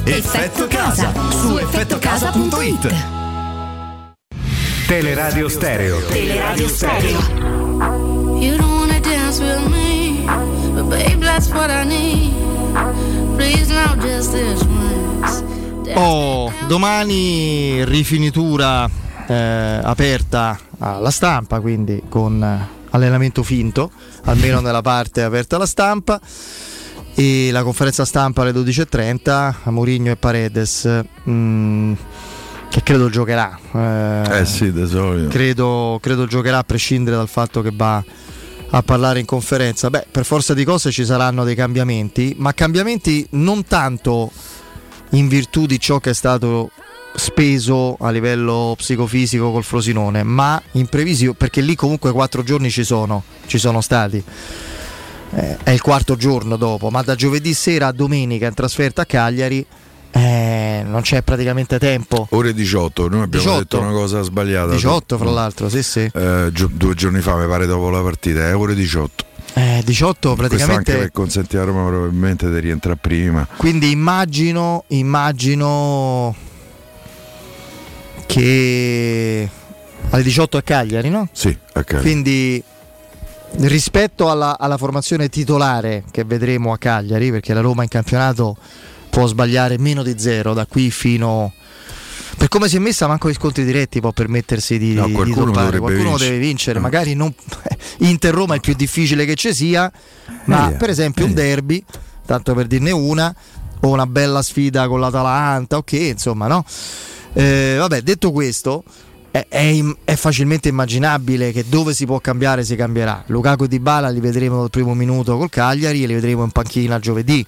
Effetto 0.03 0.67
Casa 0.67 1.13
su 1.29 1.57
effettocasa.it. 1.57 2.93
Teleradio 4.87 5.47
Stereo. 5.47 5.99
Teleradio 6.07 6.67
Stereo. 6.67 7.19
You 8.39 8.57
don't 8.57 8.79
wanna 8.79 8.99
dance 8.99 9.39
with 9.39 9.67
me, 9.69 10.25
but 10.73 10.89
babe, 10.89 11.19
that's 11.23 11.49
what 11.51 11.69
I 11.69 11.85
need. 11.85 12.33
Please 13.37 13.71
now 13.71 13.95
just 13.95 14.31
this 14.31 14.63
once. 14.63 15.43
Oh, 15.93 16.51
domani 16.67 17.85
rifinitura 17.85 18.89
eh, 19.27 19.79
aperta 19.83 20.59
alla 20.79 21.11
stampa, 21.11 21.59
quindi 21.59 22.01
con 22.09 22.43
eh, 22.43 22.67
allenamento 22.89 23.43
finto, 23.43 23.91
almeno 24.25 24.61
nella 24.61 24.81
parte 24.81 25.21
aperta 25.21 25.57
alla 25.57 25.65
stampa. 25.67 26.19
E 27.13 27.49
la 27.51 27.61
conferenza 27.63 28.05
stampa 28.05 28.41
alle 28.41 28.51
12.30 28.51 29.53
a 29.63 29.71
Mourinho 29.71 30.11
e 30.11 30.15
Paredes. 30.15 30.89
mm, 31.29 31.93
che 32.69 32.83
credo 32.83 33.09
giocherà. 33.09 33.59
eh, 33.73 34.39
Eh 34.41 34.45
sì, 34.45 34.71
solito. 34.87 35.27
credo, 35.29 35.99
credo 36.01 36.25
giocherà 36.25 36.59
a 36.59 36.63
prescindere 36.63 37.17
dal 37.17 37.27
fatto 37.27 37.61
che 37.61 37.71
va 37.73 38.01
a 38.73 38.81
parlare 38.81 39.19
in 39.19 39.25
conferenza. 39.25 39.89
Beh, 39.89 40.05
per 40.09 40.23
forza 40.25 40.53
di 40.53 40.63
cose 40.63 40.89
ci 40.91 41.03
saranno 41.05 41.43
dei 41.43 41.55
cambiamenti, 41.55 42.33
ma 42.37 42.53
cambiamenti 42.53 43.27
non 43.31 43.65
tanto 43.65 44.31
in 45.11 45.27
virtù 45.27 45.65
di 45.65 45.77
ciò 45.79 45.99
che 45.99 46.11
è 46.11 46.13
stato 46.13 46.71
speso 47.13 47.97
a 47.99 48.09
livello 48.09 48.73
psicofisico 48.77 49.51
col 49.51 49.65
Frosinone, 49.65 50.23
ma 50.23 50.59
in 50.73 50.87
previsione, 50.87 51.35
perché 51.35 51.59
lì 51.59 51.75
comunque 51.75 52.13
quattro 52.13 52.41
giorni 52.41 52.69
ci 52.71 52.85
sono, 52.85 53.23
ci 53.47 53.57
sono 53.57 53.81
stati. 53.81 54.23
Eh, 55.33 55.57
è 55.63 55.69
il 55.71 55.81
quarto 55.81 56.15
giorno 56.15 56.57
dopo, 56.57 56.89
ma 56.89 57.01
da 57.01 57.15
giovedì 57.15 57.53
sera 57.53 57.87
a 57.87 57.91
domenica 57.91 58.47
in 58.47 58.53
trasferta 58.53 59.03
a 59.03 59.05
Cagliari 59.05 59.65
eh, 60.11 60.83
non 60.85 61.01
c'è 61.01 61.21
praticamente 61.21 61.79
tempo. 61.79 62.27
Ore 62.31 62.53
18, 62.53 63.07
noi 63.07 63.21
abbiamo 63.21 63.45
18. 63.45 63.59
detto 63.59 63.79
una 63.79 63.91
cosa 63.91 64.21
sbagliata. 64.21 64.73
18 64.73 65.17
fra 65.17 65.29
l'altro, 65.29 65.69
sì 65.69 65.81
sì. 65.81 66.11
Eh, 66.13 66.49
gio- 66.51 66.69
due 66.71 66.93
giorni 66.95 67.21
fa, 67.21 67.37
mi 67.37 67.47
pare 67.47 67.65
dopo 67.65 67.89
la 67.89 68.01
partita, 68.01 68.47
è 68.47 68.55
ore 68.55 68.75
18. 68.75 69.25
Eh, 69.53 69.81
18 69.83 70.35
Questo 70.35 70.43
anche 70.43 70.47
praticamente. 70.57 70.97
per 70.97 71.11
consentire 71.11 71.61
a 71.61 71.65
Roma 71.65 71.87
probabilmente 71.87 72.49
di 72.51 72.59
rientrare 72.59 72.97
prima. 72.99 73.47
Quindi 73.55 73.91
immagino, 73.91 74.83
immagino 74.87 76.35
che 78.25 79.49
alle 80.09 80.23
18 80.23 80.57
a 80.57 80.61
Cagliari, 80.61 81.09
no? 81.09 81.27
Sì, 81.31 81.55
a 81.73 81.83
Cagliari. 81.83 82.01
Quindi 82.05 82.63
rispetto 83.57 84.29
alla, 84.29 84.57
alla 84.57 84.77
formazione 84.77 85.29
titolare 85.29 86.03
che 86.11 86.23
vedremo 86.23 86.71
a 86.73 86.77
Cagliari, 86.77 87.31
perché 87.31 87.53
la 87.53 87.61
Roma 87.61 87.83
in 87.83 87.89
campionato 87.89 88.55
può 89.09 89.25
sbagliare 89.27 89.77
meno 89.77 90.03
di 90.03 90.15
zero 90.17 90.53
da 90.53 90.65
qui 90.65 90.89
fino 90.89 91.51
per 92.37 92.47
come 92.47 92.69
si 92.69 92.77
è 92.77 92.79
messa 92.79 93.07
manco 93.07 93.29
gli 93.29 93.33
scontri 93.33 93.65
diretti 93.65 93.99
può 93.99 94.13
permettersi 94.13 94.77
di, 94.77 94.93
No, 94.93 95.05
di 95.05 95.11
qualcuno 95.11 95.51
dovrebbe 95.51 95.79
qualcuno 95.79 96.09
vincere. 96.11 96.29
deve 96.31 96.39
vincere 96.45 96.79
Mm. 96.79 96.81
magari 96.81 97.13
non 97.13 97.33
Inter 97.99 98.33
Roma 98.33 98.53
è 98.53 98.55
il 98.55 98.61
più 98.61 98.73
difficile 98.73 99.25
che 99.25 99.35
ci 99.35 99.53
sia 99.53 99.91
ma 100.45 100.71
Eh, 100.71 100.75
per 100.75 100.89
esempio 100.89 101.25
un 101.25 101.33
derby 101.33 101.83
tanto 102.25 102.53
per 102.55 102.67
dirne 102.67 102.91
una 102.91 103.35
o 103.81 103.87
una 103.89 104.07
bella 104.07 104.41
sfida 104.41 104.87
con 104.87 105.01
l'Atalanta 105.01 105.75
ok 105.75 105.91
insomma 105.91 106.47
no 106.47 106.63
Eh, 107.33 107.75
vabbè 107.77 108.01
detto 108.01 108.31
questo 108.31 108.85
è, 109.31 109.45
è 109.47 109.83
è 110.03 110.15
facilmente 110.15 110.67
immaginabile 110.67 111.51
che 111.51 111.65
dove 111.67 111.93
si 111.93 112.05
può 112.05 112.19
cambiare 112.19 112.63
si 112.63 112.75
cambierà. 112.75 113.23
Lukaku 113.27 113.63
e 113.63 113.67
Dybala 113.69 114.09
li 114.09 114.19
vedremo 114.19 114.59
dal 114.59 114.69
primo 114.69 114.93
minuto 114.93 115.37
col 115.37 115.49
Cagliari 115.49 116.03
e 116.03 116.07
li 116.07 116.13
vedremo 116.13 116.43
in 116.43 116.51
panchina 116.51 116.99
giovedì. 116.99 117.45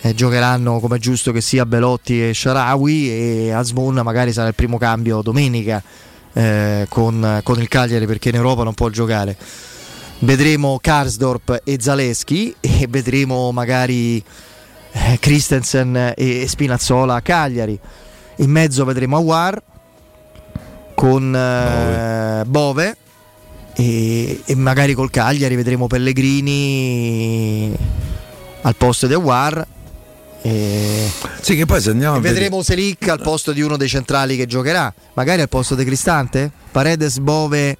Eh, 0.00 0.14
giocheranno 0.14 0.80
come 0.80 0.96
è 0.96 0.98
giusto 0.98 1.32
che 1.32 1.40
sia 1.40 1.66
Belotti 1.66 2.28
e 2.28 2.34
Sharawi 2.34 3.10
e 3.10 3.50
Asmun 3.52 4.00
magari 4.04 4.32
sarà 4.32 4.48
il 4.48 4.54
primo 4.54 4.76
cambio 4.78 5.22
domenica 5.22 5.82
eh, 6.32 6.86
con, 6.88 7.40
con 7.42 7.60
il 7.60 7.68
Cagliari 7.68 8.06
perché 8.06 8.30
in 8.30 8.36
Europa 8.36 8.62
non 8.62 8.74
può 8.74 8.88
giocare. 8.88 9.36
Vedremo 10.20 10.78
Karsdorp 10.80 11.60
e 11.62 11.76
Zaleschi 11.78 12.54
e 12.60 12.86
vedremo 12.88 13.52
magari 13.52 14.22
eh, 14.92 15.18
Christensen 15.20 16.14
e 16.16 16.46
Spinazzola 16.48 17.16
a 17.16 17.20
Cagliari. 17.20 17.78
In 18.36 18.50
mezzo 18.50 18.84
vedremo 18.84 19.16
Awar 19.16 19.62
con 20.96 21.32
eh, 21.36 22.42
Bove 22.46 22.96
e, 23.74 24.40
e 24.44 24.54
magari 24.56 24.94
col 24.94 25.10
Cagliari 25.10 25.54
vedremo 25.54 25.86
Pellegrini 26.86 27.76
al 28.62 28.74
posto 28.76 29.06
di 29.06 29.12
Awar 29.14 29.66
e, 30.42 31.10
Sì, 31.40 31.54
che 31.56 31.66
poi 31.66 31.80
se 31.80 31.90
andiamo 31.90 32.14
e 32.14 32.18
a 32.18 32.20
vedere- 32.20 32.40
vedremo 32.44 32.62
Selic 32.62 33.08
al 33.08 33.20
posto 33.20 33.52
di 33.52 33.60
uno 33.60 33.76
dei 33.76 33.88
centrali 33.88 34.36
che 34.36 34.46
giocherà 34.46 34.92
magari 35.14 35.42
al 35.42 35.48
posto 35.48 35.74
di 35.74 35.84
Cristante 35.84 36.50
Paredes, 36.72 37.18
Bove, 37.18 37.76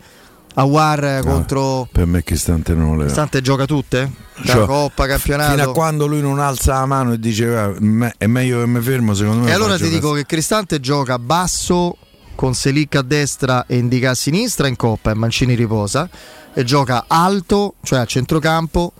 Awar 0.54 1.20
contro 1.22 1.88
Per 1.92 2.06
me 2.06 2.22
Cristante 2.22 2.74
non 2.74 2.92
leva. 2.92 3.04
Cristante 3.04 3.40
gioca 3.42 3.64
tutte? 3.66 4.10
Da 4.42 4.52
Cioè, 4.52 4.66
Coppa, 4.66 5.06
campionato 5.06 5.50
Fino 5.56 5.70
a 5.70 5.72
quando 5.72 6.06
lui 6.06 6.20
non 6.20 6.38
alza 6.40 6.74
la 6.74 6.86
mano 6.86 7.12
e 7.14 7.18
dice 7.18 7.46
"Ah, 7.56 7.72
è 8.18 8.26
meglio 8.26 8.60
che 8.60 8.66
mi 8.66 8.80
fermo, 8.82 9.14
secondo 9.14 9.44
me. 9.44 9.46
E 9.46 9.50
lo 9.50 9.64
allora 9.64 9.76
ti 9.78 9.84
giocare". 9.84 10.00
dico 10.00 10.12
che 10.12 10.26
Cristante 10.26 10.78
gioca 10.80 11.18
basso 11.18 11.96
con 12.36 12.54
Selic 12.54 12.94
a 12.94 13.02
destra 13.02 13.64
e 13.66 13.76
Indica 13.78 14.10
a 14.10 14.14
sinistra 14.14 14.68
in 14.68 14.76
coppa 14.76 15.10
e 15.10 15.14
Mancini 15.14 15.54
riposa 15.54 16.08
e 16.54 16.62
gioca 16.62 17.04
alto, 17.08 17.74
cioè 17.82 17.98
a 17.98 18.04
centrocampo 18.04 18.92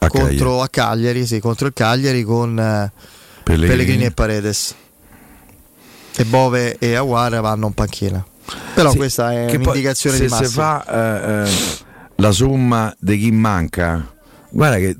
A 0.00 0.08
contro 0.08 0.60
a 0.60 0.68
Cagliari, 0.68 1.24
sì, 1.26 1.40
contro 1.40 1.66
il 1.68 1.72
Cagliari 1.72 2.22
con 2.22 2.58
eh, 2.58 2.92
Pellegrini. 3.42 3.76
Pellegrini. 3.76 4.04
e 4.04 4.10
Paredes. 4.10 4.74
E 6.16 6.24
Bove 6.26 6.76
e 6.78 6.94
Aguara 6.94 7.40
vanno 7.40 7.66
in 7.68 7.72
panchina. 7.72 8.24
Però 8.74 8.90
Sì, 8.90 8.96
questa 8.96 9.32
è 9.32 9.46
che 9.46 9.56
poi 9.58 9.68
un'indicazione 9.68 10.16
se 10.16 10.22
di 10.24 10.28
si 10.28 10.34
massimo. 10.34 10.62
fa 10.62 10.84
eh, 10.86 11.48
eh, 11.48 11.52
la 12.16 12.30
somma 12.30 12.94
di 12.98 13.18
chi 13.18 13.30
manca, 13.32 14.12
guarda 14.50 14.76
che 14.76 14.96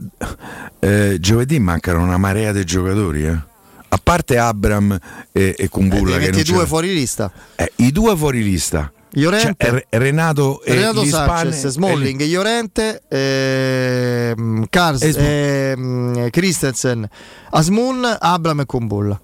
eh, 0.80 1.18
giovedì 1.20 1.58
mancano 1.60 2.02
una 2.02 2.16
marea 2.16 2.50
di 2.52 2.64
giocatori. 2.64 3.26
eh. 3.26 3.52
A 3.94 4.00
parte 4.02 4.38
Abram 4.38 4.98
e, 5.30 5.54
e 5.56 5.68
Kumbulla, 5.68 6.16
Eh, 6.16 6.18
che 6.18 6.30
non 6.32 6.42
due 6.42 6.66
fuori 6.66 6.92
lista. 6.92 7.30
Eh, 7.54 7.70
i 7.76 7.92
due 7.92 8.16
fuori 8.16 8.42
lista. 8.42 8.92
Llorente, 9.10 9.54
Cioè, 9.56 9.70
Re- 9.70 9.86
Renato 9.90 10.60
e 10.64 10.74
Renato 10.74 11.04
Sanchez, 11.04 11.68
Smalling, 11.68 12.20
Llorente, 12.22 13.02
ehm, 13.08 14.66
Kars, 14.68 15.02
E 15.02 15.74
ehm, 15.76 16.30
Christensen, 16.30 17.08
Asmun, 17.50 18.16
Abram 18.18 18.58
e 18.60 18.66
Kumbulla. 18.66 19.20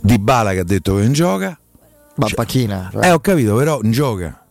Di 0.00 0.18
Bala 0.18 0.52
che 0.52 0.60
ha 0.60 0.64
detto 0.64 0.94
che 0.94 1.02
non 1.02 1.12
gioca. 1.12 1.58
Ma 2.14 2.28
panchina, 2.34 2.90
Eh, 3.02 3.10
ho 3.10 3.20
capito, 3.20 3.54
però 3.56 3.80
non 3.82 3.90
gioca. 3.90 4.42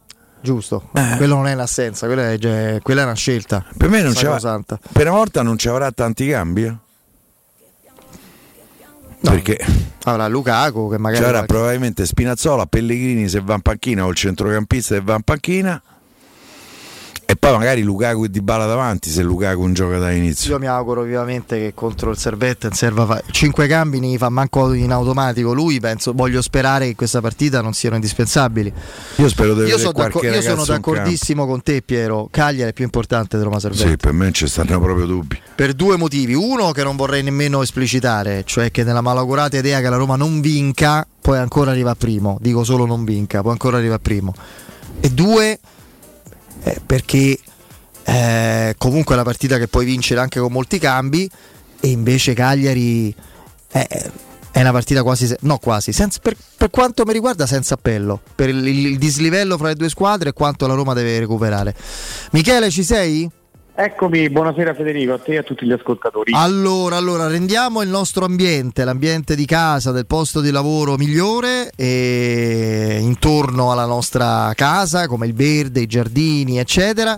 giusto. 0.42 0.90
Quello 1.18 1.34
non 1.36 1.48
è 1.48 1.54
un'assenza, 1.54 2.06
quella 2.06 2.32
è, 2.32 2.38
cioè, 2.38 2.78
quella 2.84 3.02
è 3.02 3.04
una 3.06 3.14
scelta. 3.16 3.66
Per 3.76 3.90
me 3.90 4.04
non 4.04 4.14
c'è. 4.14 4.28
Per 4.92 5.08
una 5.08 5.16
volta 5.18 5.42
non 5.42 5.58
ci 5.58 5.68
avrà 5.68 5.92
tanti 5.92 6.28
cambi. 6.28 6.78
Eh. 9.22 9.30
Perché 9.30 9.58
Allora, 10.04 10.28
Lukaku 10.28 10.90
che 10.90 10.98
magari 10.98 11.24
c'era 11.24 11.44
probabilmente 11.44 12.06
Spinazzola, 12.06 12.66
Pellegrini 12.66 13.28
se 13.28 13.42
va 13.42 13.56
in 13.56 13.62
panchina 13.62 14.06
o 14.06 14.10
il 14.10 14.16
centrocampista 14.16 14.96
se 14.96 15.02
va 15.02 15.16
in 15.16 15.22
panchina. 15.24 15.82
E 17.30 17.36
poi 17.36 17.56
magari 17.56 17.84
Lukaku 17.84 18.24
e 18.24 18.30
Dybala 18.32 18.66
davanti 18.66 19.12
se 19.12 19.22
Lukaku 19.22 19.62
non 19.62 19.74
gioca 19.76 20.00
da 20.00 20.10
inizio. 20.10 20.54
Io 20.54 20.58
mi 20.58 20.66
auguro 20.66 21.04
vivamente 21.04 21.60
che 21.60 21.74
contro 21.76 22.10
il 22.10 22.18
Servette 22.18 22.70
serva 22.72 23.06
fa... 23.06 23.22
5 23.30 23.68
cambi 23.68 24.00
ne 24.00 24.18
fa 24.18 24.30
manco 24.30 24.74
in 24.74 24.92
automatico 24.92 25.54
lui, 25.54 25.80
penso, 25.80 26.14
voglio 26.16 26.42
sperare 26.42 26.88
che 26.88 26.96
questa 26.96 27.22
partita 27.22 27.62
non 27.62 27.74
siano 27.74 27.98
indispensabili. 27.98 28.74
Io 29.18 29.30
spero 29.30 29.54
di 29.54 29.62
Io, 29.70 29.92
qualche 29.92 30.22
d'accordo- 30.22 30.28
io 30.28 30.42
sono 30.42 30.66
d'accordissimo 30.66 31.46
con 31.46 31.62
te 31.62 31.84
Piero, 31.84 32.30
Cagliari 32.32 32.72
è 32.72 32.74
più 32.74 32.86
importante 32.86 33.38
di 33.38 33.44
Roma 33.44 33.60
Servette. 33.60 33.90
Sì, 33.90 33.96
per 33.96 34.14
me 34.14 34.32
ci 34.32 34.48
stanno 34.48 34.80
proprio 34.80 35.06
dubbi. 35.06 35.40
Per 35.54 35.74
due 35.74 35.98
motivi. 35.98 36.34
Uno 36.34 36.72
che 36.72 36.82
non 36.82 36.96
vorrei 36.96 37.22
nemmeno 37.22 37.62
esplicitare, 37.62 38.42
cioè 38.44 38.72
che 38.72 38.84
nella 38.84 39.02
malaugurata 39.02 39.56
idea 39.56 39.82
che 39.82 39.90
la 39.90 39.98
Roma 39.98 40.16
non 40.16 40.42
vinca, 40.42 41.06
poi 41.22 41.38
ancora 41.38 41.70
arriva 41.70 41.94
primo. 41.94 42.40
Dico 42.42 42.64
solo 42.64 42.88
non 42.88 43.04
vinca, 43.04 43.44
poi 43.44 43.52
ancora 43.52 43.78
arriva 43.78 44.00
primo. 44.00 44.34
E 45.00 45.12
due, 45.12 45.60
eh, 46.64 46.82
perché 46.86 47.40
eh, 48.04 48.76
comunque 48.78 49.14
è 49.14 49.18
una 49.18 49.26
partita 49.26 49.58
che 49.58 49.68
puoi 49.68 49.86
vincere 49.86 50.20
anche 50.20 50.40
con 50.40 50.52
molti 50.52 50.80
cambi 50.80 51.30
e 51.80 51.88
invece 51.88 52.34
Cagliari 52.34 53.14
è, 53.72 53.88
è 54.52 54.62
una 54.62 54.72
partita 54.72 55.04
quasi, 55.04 55.34
no 55.42 55.58
quasi, 55.58 55.92
senza- 55.94 56.20
per, 56.22 56.36
per 56.58 56.70
quanto 56.70 57.06
mi 57.06 57.14
riguarda 57.14 57.46
senza 57.46 57.76
appello, 57.76 58.20
per 58.36 58.50
il, 58.50 58.66
il 58.68 58.98
dislivello 58.98 59.58
fra 59.58 59.68
le 59.68 59.76
due 59.76 59.90
squadre 59.90 60.30
e 60.30 60.34
quanto 60.34 60.68
la 60.68 60.74
Roma 60.74 60.94
deve 60.94 61.20
recuperare. 61.20 61.76
Michele 62.32 62.70
ci 62.70 62.84
sei? 62.84 63.30
Eccomi, 63.82 64.30
buonasera 64.30 64.74
Federico, 64.74 65.14
a 65.14 65.20
te 65.20 65.36
e 65.36 65.38
a 65.38 65.44
tutti 65.44 65.66
gli 65.66 65.72
ascoltatori. 65.72 66.34
Allora, 66.36 66.98
allora, 66.98 67.28
rendiamo 67.28 67.82
il 67.82 67.88
nostro 67.88 68.26
ambiente, 68.26 68.84
l'ambiente 68.84 69.38
di 69.38 69.46
casa, 69.46 69.94
del 69.94 70.06
posto 70.06 70.42
di 70.42 70.52
lavoro 70.52 70.98
migliore 70.98 71.72
e 71.78 72.98
intorno 73.00 73.72
alla 73.72 73.86
nostra 73.86 74.52
casa, 74.54 75.08
come 75.08 75.28
il 75.28 75.34
verde, 75.34 75.80
i 75.80 75.86
giardini, 75.86 76.60
eccetera. 76.60 77.18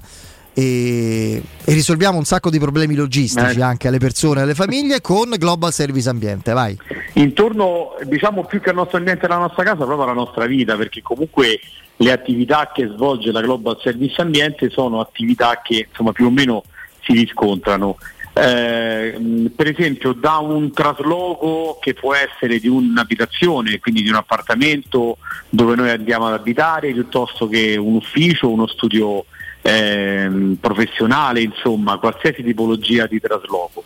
E, 0.62 1.42
e 1.66 1.74
risolviamo 1.74 2.20
un 2.20 2.24
sacco 2.24 2.52
di 2.52 2.60
problemi 2.60 2.94
logistici 2.94 3.58
Eh. 3.58 3.64
anche 3.64 3.88
alle 3.88 3.98
persone 3.98 4.42
e 4.42 4.44
alle 4.44 4.54
famiglie 4.54 5.02
con 5.02 5.34
Global 5.38 5.74
Service 5.74 6.08
Ambiente. 6.08 6.54
Vai. 6.54 6.78
Intorno, 7.14 7.96
diciamo 8.04 8.46
più 8.46 8.62
che 8.62 8.70
al 8.70 8.76
nostro 8.76 8.98
ambiente 9.00 9.24
e 9.24 9.30
alla 9.30 9.40
nostra 9.40 9.64
casa, 9.64 9.84
proprio 9.86 10.04
alla 10.04 10.14
nostra 10.14 10.46
vita, 10.46 10.76
perché 10.76 11.02
comunque 11.02 11.60
le 11.98 12.12
attività 12.12 12.72
che 12.74 12.88
svolge 12.94 13.32
la 13.32 13.42
Global 13.42 13.78
Service 13.82 14.22
Ambiente 14.22 14.70
sono 14.70 15.00
attività 15.00 15.62
che 15.64 15.88
insomma 15.90 16.12
più 16.12 16.28
o 16.28 16.30
meno 16.32 16.64
si 17.02 17.14
riscontrano. 17.14 17.98
Eh, 18.34 19.18
mh, 19.20 19.48
per 19.56 19.68
esempio 19.68 20.14
da 20.14 20.38
un 20.38 20.72
trasloco 20.72 21.80
che 21.82 21.94
può 21.94 22.14
essere 22.14 22.60
di 22.60 22.70
un'abitazione, 22.70 23.80
quindi 23.80 24.04
di 24.04 24.10
un 24.10 24.16
appartamento 24.16 25.18
dove 25.50 25.76
noi 25.76 25.90
andiamo 25.90 26.28
ad 26.28 26.34
abitare, 26.34 26.94
piuttosto 26.94 27.48
che 27.50 27.76
un 27.78 27.96
ufficio, 27.96 28.50
uno 28.50 28.68
studio 28.68 29.26
ehm, 29.62 30.58
professionale, 30.60 31.42
insomma, 31.42 31.98
qualsiasi 31.98 32.44
tipologia 32.44 33.08
di 33.08 33.20
trasloco. 33.20 33.84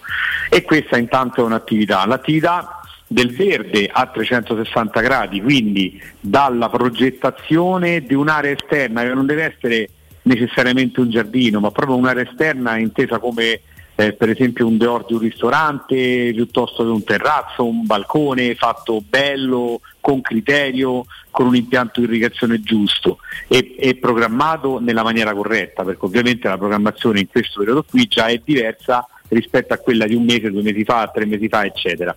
E 0.50 0.64
questa 0.64 0.98
intanto 0.98 1.42
è 1.42 1.44
un'attività. 1.44 2.06
L'attività 2.06 2.82
del 3.08 3.34
verde 3.36 3.90
a 3.92 4.08
360 4.08 5.00
gradi, 5.02 5.42
quindi 5.42 6.02
dalla 6.20 6.70
progettazione 6.70 8.02
di 8.04 8.14
un'area 8.14 8.52
esterna 8.52 9.04
che 9.04 9.14
non 9.14 9.26
deve 9.26 9.56
essere 9.56 9.90
necessariamente 10.24 11.00
un 11.00 11.10
giardino, 11.10 11.60
ma 11.60 11.72
proprio 11.72 11.98
un'area 11.98 12.24
esterna 12.24 12.78
intesa 12.78 13.20
come 13.20 13.62
eh, 13.96 14.14
per 14.14 14.30
esempio 14.30 14.68
un 14.68 14.78
dehors 14.78 15.08
di 15.08 15.14
un 15.14 15.20
ristorante 15.20 16.32
piuttosto 16.34 16.84
che 16.84 16.90
un 16.90 17.04
terrazzo, 17.04 17.66
un 17.66 17.86
balcone 17.86 18.56
fatto 18.56 19.02
bello, 19.08 19.80
con 20.06 20.22
criterio, 20.22 21.08
con 21.32 21.48
un 21.48 21.56
impianto 21.56 22.00
di 22.00 22.06
irrigazione 22.06 22.62
giusto 22.62 23.18
e, 23.48 23.74
e 23.76 23.96
programmato 23.96 24.78
nella 24.80 25.02
maniera 25.02 25.34
corretta, 25.34 25.84
perché 25.84 26.06
ovviamente 26.06 26.48
la 26.48 26.60
programmazione 26.60 27.22
in 27.22 27.28
questo 27.28 27.58
periodo 27.58 27.84
qui 27.90 28.06
già 28.06 28.28
è 28.28 28.40
diversa 28.44 29.08
rispetto 29.30 29.74
a 29.74 29.78
quella 29.78 30.06
di 30.06 30.14
un 30.14 30.24
mese, 30.24 30.52
due 30.52 30.62
mesi 30.62 30.84
fa, 30.84 31.10
tre 31.12 31.26
mesi 31.26 31.48
fa, 31.48 31.66
eccetera. 31.66 32.16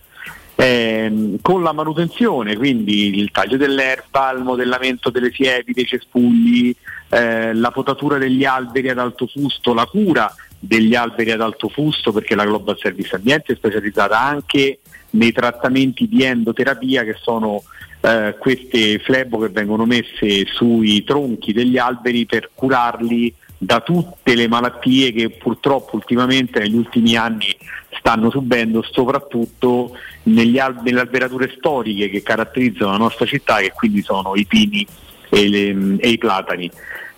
Ehm, 0.56 1.38
con 1.40 1.62
la 1.62 1.72
manutenzione, 1.72 2.58
quindi 2.58 3.18
il 3.18 3.30
taglio 3.30 3.56
dell'erba, 3.56 4.32
il 4.32 4.42
modellamento 4.42 5.08
delle 5.08 5.32
siepi, 5.32 5.72
dei 5.72 5.86
cespugli, 5.86 6.76
eh, 7.08 7.54
la 7.54 7.70
potatura 7.70 8.18
degli 8.18 8.44
alberi 8.44 8.90
ad 8.90 8.98
alto 8.98 9.26
fusto, 9.26 9.72
la 9.72 9.86
cura 9.86 10.30
degli 10.58 10.94
alberi 10.94 11.30
ad 11.30 11.40
alto 11.40 11.70
fusto, 11.70 12.12
perché 12.12 12.34
la 12.34 12.44
Global 12.44 12.76
Service 12.78 13.16
Ambiente 13.16 13.54
è 13.54 13.56
specializzata 13.56 14.20
anche 14.20 14.80
nei 15.12 15.32
trattamenti 15.32 16.06
di 16.06 16.22
endoterapia 16.22 17.02
che 17.02 17.16
sono 17.18 17.62
eh, 18.00 18.36
queste 18.38 18.98
flebo 19.00 19.38
che 19.38 19.48
vengono 19.48 19.84
messe 19.84 20.46
sui 20.46 21.02
tronchi 21.04 21.52
degli 21.52 21.78
alberi 21.78 22.26
per 22.26 22.50
curarli 22.54 23.34
da 23.60 23.80
tutte 23.80 24.34
le 24.36 24.46
malattie 24.46 25.12
che 25.12 25.30
purtroppo 25.30 25.96
ultimamente 25.96 26.60
negli 26.60 26.76
ultimi 26.76 27.16
anni 27.16 27.46
stanno 27.98 28.30
subendo 28.30 28.82
soprattutto 28.88 29.96
al- 30.60 30.80
nelle 30.82 31.00
alberature 31.00 31.52
storiche 31.58 32.08
che 32.08 32.22
caratterizzano 32.22 32.92
la 32.92 32.98
nostra 32.98 33.26
città 33.26 33.56
che 33.58 33.72
quindi 33.74 34.02
sono 34.02 34.34
i 34.36 34.44
pini 34.44 34.86
e, 35.30 35.48
le- 35.48 35.96
e 35.98 36.08
i 36.10 36.18
platani. 36.18 36.70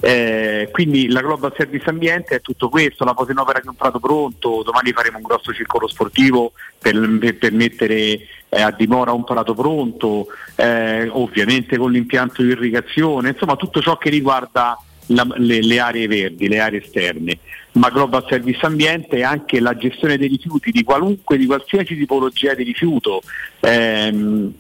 Eh, 0.03 0.69
quindi 0.73 1.09
la 1.09 1.21
Global 1.21 1.53
Service 1.55 1.89
Ambiente 1.91 2.37
è 2.37 2.41
tutto 2.41 2.71
questo, 2.71 3.05
la 3.05 3.13
posa 3.13 3.33
in 3.33 3.39
opera 3.39 3.61
di 3.61 3.69
un 3.69 3.75
prato 3.75 4.01
pronto, 4.01 4.63
domani 4.65 4.93
faremo 4.93 5.19
un 5.19 5.23
grosso 5.23 5.53
circolo 5.53 5.87
sportivo 5.89 6.53
per, 6.79 6.99
per- 7.19 7.37
per 7.37 7.53
mettere 7.53 7.95
eh, 8.49 8.61
a 8.63 8.71
dimora 8.71 9.13
un 9.13 9.25
prato 9.25 9.55
pronto, 9.55 10.29
eh, 10.57 11.07
ovviamente 11.09 11.77
con 11.77 11.93
l'impianto 11.93 12.43
di 12.43 12.49
irrigazione, 12.49 13.29
insomma 13.31 13.57
tutto 13.57 13.83
ciò 13.83 13.99
che 13.99 14.09
riguarda 14.09 14.79
la- 15.09 15.27
le, 15.37 15.61
le 15.61 15.79
aree 15.79 16.07
verdi, 16.07 16.49
le 16.49 16.61
aree 16.61 16.83
esterne. 16.83 17.39
Ma 17.73 17.91
Global 17.91 18.25
Service 18.29 18.65
Ambiente 18.65 19.19
è 19.19 19.23
anche 19.23 19.61
la 19.61 19.77
gestione 19.77 20.17
dei 20.17 20.29
rifiuti 20.29 20.71
di 20.71 20.83
qualunque, 20.83 21.37
di 21.37 21.47
qualsiasi 21.47 21.97
tipologia 21.97 22.55
di 22.55 22.65
rifiuto. 22.65 23.21
Ehm, 23.61 24.53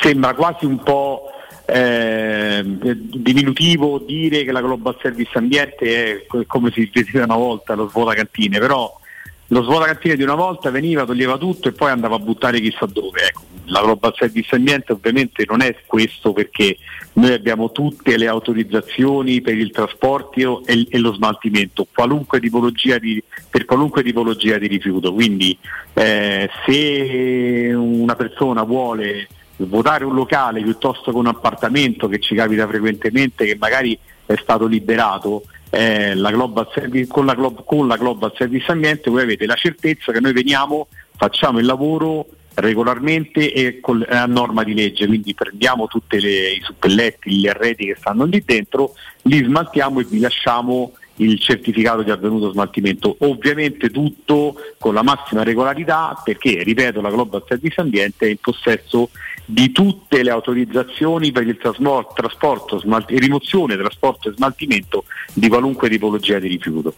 sembra 0.00 0.34
quasi 0.34 0.64
un 0.64 0.82
po' 0.82 1.28
eh, 1.66 2.62
diminutivo 2.64 3.98
dire 3.98 4.44
che 4.44 4.52
la 4.52 4.60
Global 4.60 4.96
Service 5.00 5.36
Ambiente 5.36 6.22
è 6.22 6.26
co- 6.26 6.44
come 6.46 6.70
si 6.72 6.90
diceva 6.92 7.24
una 7.24 7.36
volta 7.36 7.74
lo 7.74 7.88
svuotacantine, 7.88 8.58
però 8.58 9.00
lo 9.48 9.62
svuotacantine 9.62 10.16
di 10.16 10.22
una 10.22 10.34
volta 10.34 10.70
veniva, 10.70 11.04
toglieva 11.04 11.36
tutto 11.36 11.68
e 11.68 11.72
poi 11.72 11.90
andava 11.90 12.16
a 12.16 12.18
buttare 12.18 12.60
chissà 12.60 12.86
dove. 12.86 13.28
Ecco, 13.28 13.42
la 13.66 13.82
Global 13.82 14.14
Service 14.16 14.54
Ambiente 14.54 14.92
ovviamente 14.92 15.44
non 15.48 15.60
è 15.60 15.76
questo 15.86 16.32
perché 16.32 16.76
noi 17.14 17.32
abbiamo 17.32 17.70
tutte 17.70 18.16
le 18.16 18.26
autorizzazioni 18.26 19.40
per 19.40 19.56
il 19.56 19.70
trasporto 19.70 20.64
e, 20.66 20.86
e 20.88 20.98
lo 20.98 21.12
smaltimento, 21.14 21.86
qualunque 21.94 22.40
di, 22.40 23.22
per 23.48 23.64
qualunque 23.64 24.02
tipologia 24.02 24.58
di 24.58 24.66
rifiuto. 24.66 25.12
Quindi 25.12 25.56
eh, 25.92 26.48
se 26.66 27.72
una 27.74 28.16
persona 28.16 28.62
vuole 28.62 29.28
votare 29.56 30.04
un 30.04 30.14
locale 30.14 30.62
piuttosto 30.62 31.10
che 31.10 31.16
un 31.16 31.26
appartamento 31.26 32.08
che 32.08 32.18
ci 32.18 32.34
capita 32.34 32.66
frequentemente 32.66 33.44
che 33.44 33.56
magari 33.56 33.98
è 34.26 34.34
stato 34.36 34.66
liberato 34.66 35.44
eh, 35.70 36.14
la 36.14 36.32
Service, 36.72 37.08
con, 37.08 37.26
la 37.26 37.34
Glo- 37.34 37.52
con 37.52 37.86
la 37.86 37.96
Global 37.96 38.32
Service 38.36 38.70
Ambiente 38.70 39.10
voi 39.10 39.22
avete 39.22 39.46
la 39.46 39.54
certezza 39.54 40.12
che 40.12 40.20
noi 40.20 40.32
veniamo, 40.32 40.88
facciamo 41.16 41.58
il 41.58 41.66
lavoro 41.66 42.26
regolarmente 42.54 43.52
e 43.52 43.80
col- 43.80 44.06
a 44.08 44.26
norma 44.26 44.62
di 44.62 44.74
legge, 44.74 45.06
quindi 45.06 45.34
prendiamo 45.34 45.88
tutti 45.88 46.16
i 46.16 46.60
suppelletti, 46.62 47.30
gli 47.34 47.48
arredi 47.48 47.86
che 47.86 47.96
stanno 47.98 48.24
lì 48.24 48.42
dentro, 48.44 48.94
li 49.22 49.42
smaltiamo 49.42 50.00
e 50.00 50.04
vi 50.04 50.20
lasciamo 50.20 50.92
il 51.16 51.38
certificato 51.40 52.02
di 52.02 52.10
avvenuto 52.10 52.50
smaltimento, 52.50 53.16
ovviamente 53.20 53.90
tutto 53.90 54.54
con 54.78 54.94
la 54.94 55.02
massima 55.02 55.42
regolarità 55.42 56.20
perché, 56.24 56.62
ripeto, 56.62 57.00
la 57.00 57.10
Global 57.10 57.44
Service 57.46 57.80
Ambiente 57.80 58.26
è 58.26 58.30
in 58.30 58.38
possesso 58.38 59.10
di 59.44 59.72
tutte 59.72 60.22
le 60.22 60.30
autorizzazioni 60.30 61.32
per 61.32 61.46
il 61.46 61.58
trasmo- 61.58 62.10
trasporto, 62.14 62.78
smalt- 62.78 63.10
rimozione, 63.10 63.76
trasporto 63.76 64.28
e 64.28 64.32
smaltimento 64.34 65.04
di 65.32 65.48
qualunque 65.48 65.88
tipologia 65.88 66.38
di 66.38 66.48
rifiuto. 66.48 66.94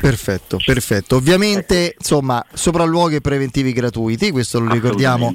Perfetto, 0.00 0.58
perfetto. 0.64 1.16
Ovviamente, 1.16 1.96
insomma, 1.98 2.44
sopralluoghi 2.52 3.20
preventivi 3.20 3.72
gratuiti, 3.72 4.30
questo 4.30 4.60
lo 4.60 4.70
ricordiamo 4.70 5.34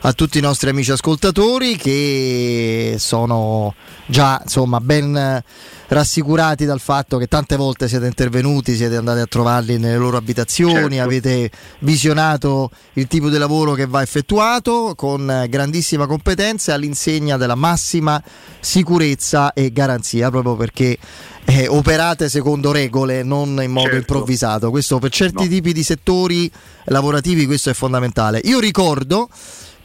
a 0.00 0.12
tutti 0.12 0.38
i 0.38 0.40
nostri 0.40 0.70
amici 0.70 0.90
ascoltatori 0.90 1.76
che 1.76 2.96
sono 2.98 3.74
già, 4.06 4.40
insomma, 4.42 4.80
ben 4.80 5.42
rassicurati 5.88 6.64
dal 6.64 6.80
fatto 6.80 7.18
che 7.18 7.26
tante 7.26 7.56
volte 7.56 7.88
siete 7.88 8.06
intervenuti, 8.06 8.76
siete 8.76 8.96
andati 8.96 9.20
a 9.20 9.26
trovarli 9.26 9.78
nelle 9.78 9.96
loro 9.96 10.16
abitazioni, 10.16 11.00
avete 11.00 11.50
visionato 11.80 12.70
il 12.94 13.06
tipo 13.06 13.28
di 13.28 13.38
lavoro 13.38 13.74
che 13.74 13.86
va 13.86 14.02
effettuato 14.02 14.94
con 14.96 15.46
grandissima 15.48 16.06
competenza 16.06 16.74
all'insegna 16.74 17.36
della 17.36 17.54
massima 17.54 18.22
sicurezza 18.60 19.52
e 19.52 19.72
garanzia, 19.72 20.30
proprio 20.30 20.56
perché 20.56 20.98
eh, 21.44 21.66
operate 21.66 22.28
secondo 22.28 22.72
regole, 22.72 23.22
non 23.22 23.58
in 23.62 23.70
modo 23.70 23.96
improvvisato. 23.96 24.70
Questo 24.70 24.98
per 24.98 25.10
certi 25.10 25.48
tipi 25.48 25.72
di 25.72 25.82
settori 25.82 26.50
lavorativi 26.84 27.46
questo 27.46 27.70
è 27.70 27.74
fondamentale. 27.74 28.40
Io 28.44 28.60
ricordo 28.60 29.28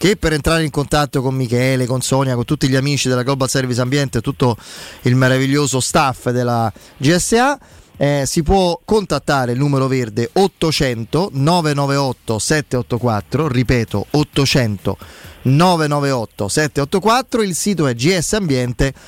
che 0.04 0.18
per 0.18 0.34
entrare 0.34 0.66
in 0.66 0.70
contatto 0.70 1.22
con 1.22 1.34
Michele, 1.34 1.86
con 1.86 2.02
Sonia, 2.02 2.36
con 2.36 2.44
tutti 2.44 2.68
gli 2.68 2.76
amici 2.76 3.08
della 3.08 3.24
Global 3.24 3.48
Service 3.48 3.80
Ambiente, 3.80 4.20
tutto 4.20 4.58
il 5.04 5.16
meraviglioso 5.16 5.80
staff 5.80 6.30
della 6.30 6.70
GSA, 6.98 7.58
eh, 7.96 8.24
si 8.26 8.44
può 8.44 8.78
contattare 8.84 9.54
il 9.54 9.58
numero 9.58 9.88
verde 9.88 10.30
800 10.34 11.30
998 11.32 12.38
784, 12.38 13.48
ripeto 13.48 14.08
800 14.10 14.98
998 15.44 16.48
784, 16.50 17.42
il 17.42 17.56
sito 17.56 17.88
è 17.88 17.94
gsambiente.it. 17.94 19.00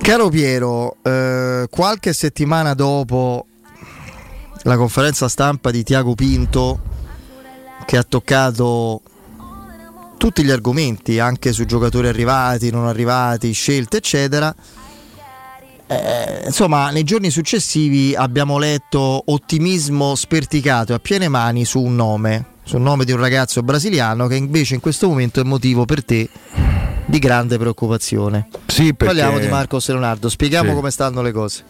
Caro 0.00 0.28
Piero, 0.28 0.96
eh, 1.02 1.66
qualche 1.70 2.12
settimana 2.12 2.74
dopo 2.74 3.46
la 4.64 4.76
conferenza 4.76 5.28
stampa 5.28 5.70
di 5.70 5.82
Tiago 5.82 6.14
Pinto 6.14 6.78
che 7.86 7.96
ha 7.96 8.02
toccato 8.02 9.00
tutti 10.16 10.42
gli 10.44 10.50
argomenti, 10.50 11.18
anche 11.18 11.52
su 11.52 11.64
giocatori 11.64 12.08
arrivati, 12.08 12.70
non 12.70 12.86
arrivati, 12.86 13.52
scelte, 13.52 13.98
eccetera. 13.98 14.54
eh, 15.86 16.42
insomma, 16.46 16.90
nei 16.90 17.04
giorni 17.04 17.28
successivi 17.30 18.14
abbiamo 18.14 18.56
letto 18.58 19.22
ottimismo 19.26 20.14
sperticato 20.14 20.94
a 20.94 20.98
piene 20.98 21.28
mani 21.28 21.64
su 21.66 21.80
un 21.80 21.94
nome, 21.94 22.44
sul 22.64 22.80
nome 22.80 23.04
di 23.04 23.12
un 23.12 23.18
ragazzo 23.18 23.62
brasiliano 23.62 24.26
che 24.26 24.36
invece 24.36 24.74
in 24.74 24.80
questo 24.80 25.08
momento 25.08 25.40
è 25.40 25.44
motivo 25.44 25.84
per 25.84 26.02
te 26.04 26.28
di 27.06 27.18
grande 27.18 27.58
preoccupazione. 27.58 28.48
Sì, 28.66 28.94
perché- 28.94 29.04
Parliamo 29.14 29.38
di 29.38 29.46
Marcos 29.48 29.86
Leonardo, 29.88 30.30
spieghiamo 30.30 30.70
Sì. 30.70 30.74
come 30.74 30.90
stanno 30.90 31.20
le 31.20 31.32
cose. 31.32 31.64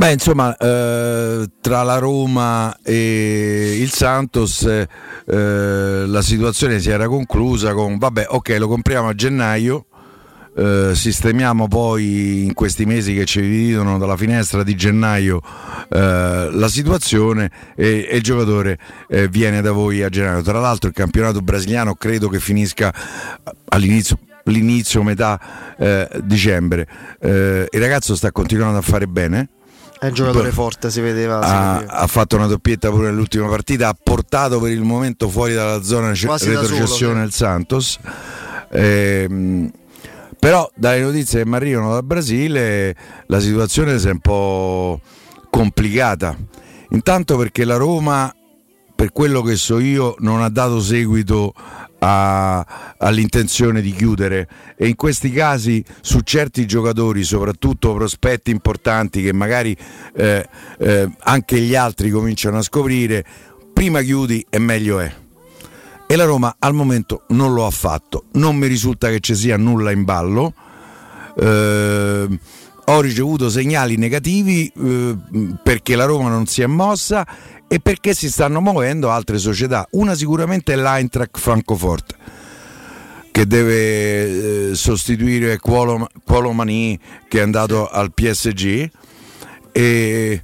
Beh, 0.00 0.12
insomma, 0.12 0.56
eh, 0.56 1.46
tra 1.60 1.82
la 1.82 1.98
Roma 1.98 2.74
e 2.82 3.76
il 3.78 3.90
Santos 3.90 4.62
eh, 4.62 4.86
la 5.26 6.22
situazione 6.22 6.80
si 6.80 6.88
era 6.88 7.06
conclusa 7.06 7.74
con, 7.74 7.98
vabbè, 7.98 8.28
ok, 8.30 8.56
lo 8.58 8.66
compriamo 8.66 9.08
a 9.08 9.14
gennaio, 9.14 9.88
eh, 10.56 10.92
sistemiamo 10.94 11.68
poi 11.68 12.46
in 12.46 12.54
questi 12.54 12.86
mesi 12.86 13.12
che 13.12 13.26
ci 13.26 13.42
dividono 13.42 13.98
dalla 13.98 14.16
finestra 14.16 14.62
di 14.62 14.74
gennaio 14.74 15.42
eh, 15.90 16.48
la 16.50 16.68
situazione 16.68 17.50
e, 17.76 18.08
e 18.10 18.16
il 18.16 18.22
giocatore 18.22 18.78
eh, 19.06 19.28
viene 19.28 19.60
da 19.60 19.72
voi 19.72 20.02
a 20.02 20.08
gennaio. 20.08 20.40
Tra 20.40 20.60
l'altro 20.60 20.88
il 20.88 20.94
campionato 20.94 21.42
brasiliano 21.42 21.94
credo 21.94 22.30
che 22.30 22.40
finisca 22.40 22.90
all'inizio 23.68 24.18
l'inizio 24.44 25.02
metà 25.02 25.38
eh, 25.78 26.08
dicembre. 26.24 26.88
Eh, 27.20 27.68
il 27.70 27.80
ragazzo 27.80 28.16
sta 28.16 28.32
continuando 28.32 28.78
a 28.78 28.82
fare 28.82 29.06
bene 29.06 29.50
È 30.00 30.06
un 30.06 30.14
giocatore 30.14 30.50
forte, 30.50 30.90
si 30.90 31.02
vedeva. 31.02 31.42
si 31.44 31.52
ha, 31.52 31.72
vedeva. 31.74 31.92
ha 31.92 32.06
fatto 32.06 32.36
una 32.36 32.46
doppietta 32.46 32.88
pure 32.88 33.08
nell'ultima 33.08 33.48
partita, 33.48 33.88
ha 33.88 33.96
portato 34.02 34.58
per 34.58 34.70
il 34.70 34.82
momento 34.82 35.28
fuori 35.28 35.52
dalla 35.52 35.82
zona 35.82 36.14
Quasi 36.18 36.50
da 36.50 36.60
retrocessione 36.60 37.12
solo, 37.12 37.24
il 37.24 37.32
Santos. 37.32 37.98
Ehm, 38.72 39.70
però 40.38 40.70
dalle 40.74 41.02
notizie 41.02 41.42
che 41.42 41.48
mi 41.48 41.56
arrivano 41.56 41.92
dal 41.92 42.04
Brasile 42.04 42.96
la 43.26 43.40
situazione 43.40 43.98
si 43.98 44.08
è 44.08 44.12
un 44.12 44.20
po' 44.20 45.00
complicata. 45.50 46.34
Intanto 46.92 47.36
perché 47.36 47.64
la 47.64 47.76
Roma, 47.76 48.34
per 48.94 49.12
quello 49.12 49.42
che 49.42 49.56
so 49.56 49.78
io, 49.78 50.14
non 50.20 50.40
ha 50.40 50.48
dato 50.48 50.80
seguito 50.80 51.52
all'intenzione 52.00 53.80
di 53.80 53.92
chiudere 53.92 54.48
e 54.76 54.88
in 54.88 54.96
questi 54.96 55.30
casi 55.30 55.84
su 56.00 56.20
certi 56.20 56.66
giocatori, 56.66 57.22
soprattutto 57.22 57.94
prospetti 57.94 58.50
importanti 58.50 59.22
che 59.22 59.32
magari 59.32 59.76
eh, 60.14 60.48
eh, 60.78 61.10
anche 61.20 61.60
gli 61.60 61.74
altri 61.74 62.10
cominciano 62.10 62.58
a 62.58 62.62
scoprire, 62.62 63.24
prima 63.72 64.00
chiudi 64.00 64.44
e 64.48 64.58
meglio 64.58 65.00
è. 65.00 65.12
E 66.06 66.16
la 66.16 66.24
Roma 66.24 66.56
al 66.58 66.74
momento 66.74 67.22
non 67.28 67.52
lo 67.54 67.66
ha 67.66 67.70
fatto, 67.70 68.24
non 68.32 68.56
mi 68.56 68.66
risulta 68.66 69.08
che 69.08 69.20
ci 69.20 69.34
sia 69.34 69.56
nulla 69.56 69.90
in 69.92 70.04
ballo. 70.04 70.54
Eh, 71.36 72.38
ho 72.82 73.00
ricevuto 73.00 73.48
segnali 73.48 73.96
negativi 73.96 74.66
eh, 74.66 75.16
perché 75.62 75.94
la 75.94 76.06
Roma 76.06 76.28
non 76.28 76.46
si 76.46 76.62
è 76.62 76.66
mossa 76.66 77.24
e 77.72 77.78
perché 77.78 78.14
si 78.14 78.28
stanno 78.28 78.60
muovendo 78.60 79.10
altre 79.10 79.38
società. 79.38 79.86
Una 79.92 80.16
sicuramente 80.16 80.72
è 80.72 80.76
l'Eintracht 80.76 81.38
Francoforte 81.38 82.14
che 83.30 83.46
deve 83.46 84.70
eh, 84.70 84.74
sostituire 84.74 85.56
Cuolo, 85.58 86.08
Cuolo 86.24 86.50
Mani 86.50 86.98
che 87.28 87.38
è 87.38 87.42
andato 87.42 87.88
al 87.88 88.12
PSG 88.12 88.90
e, 89.70 90.42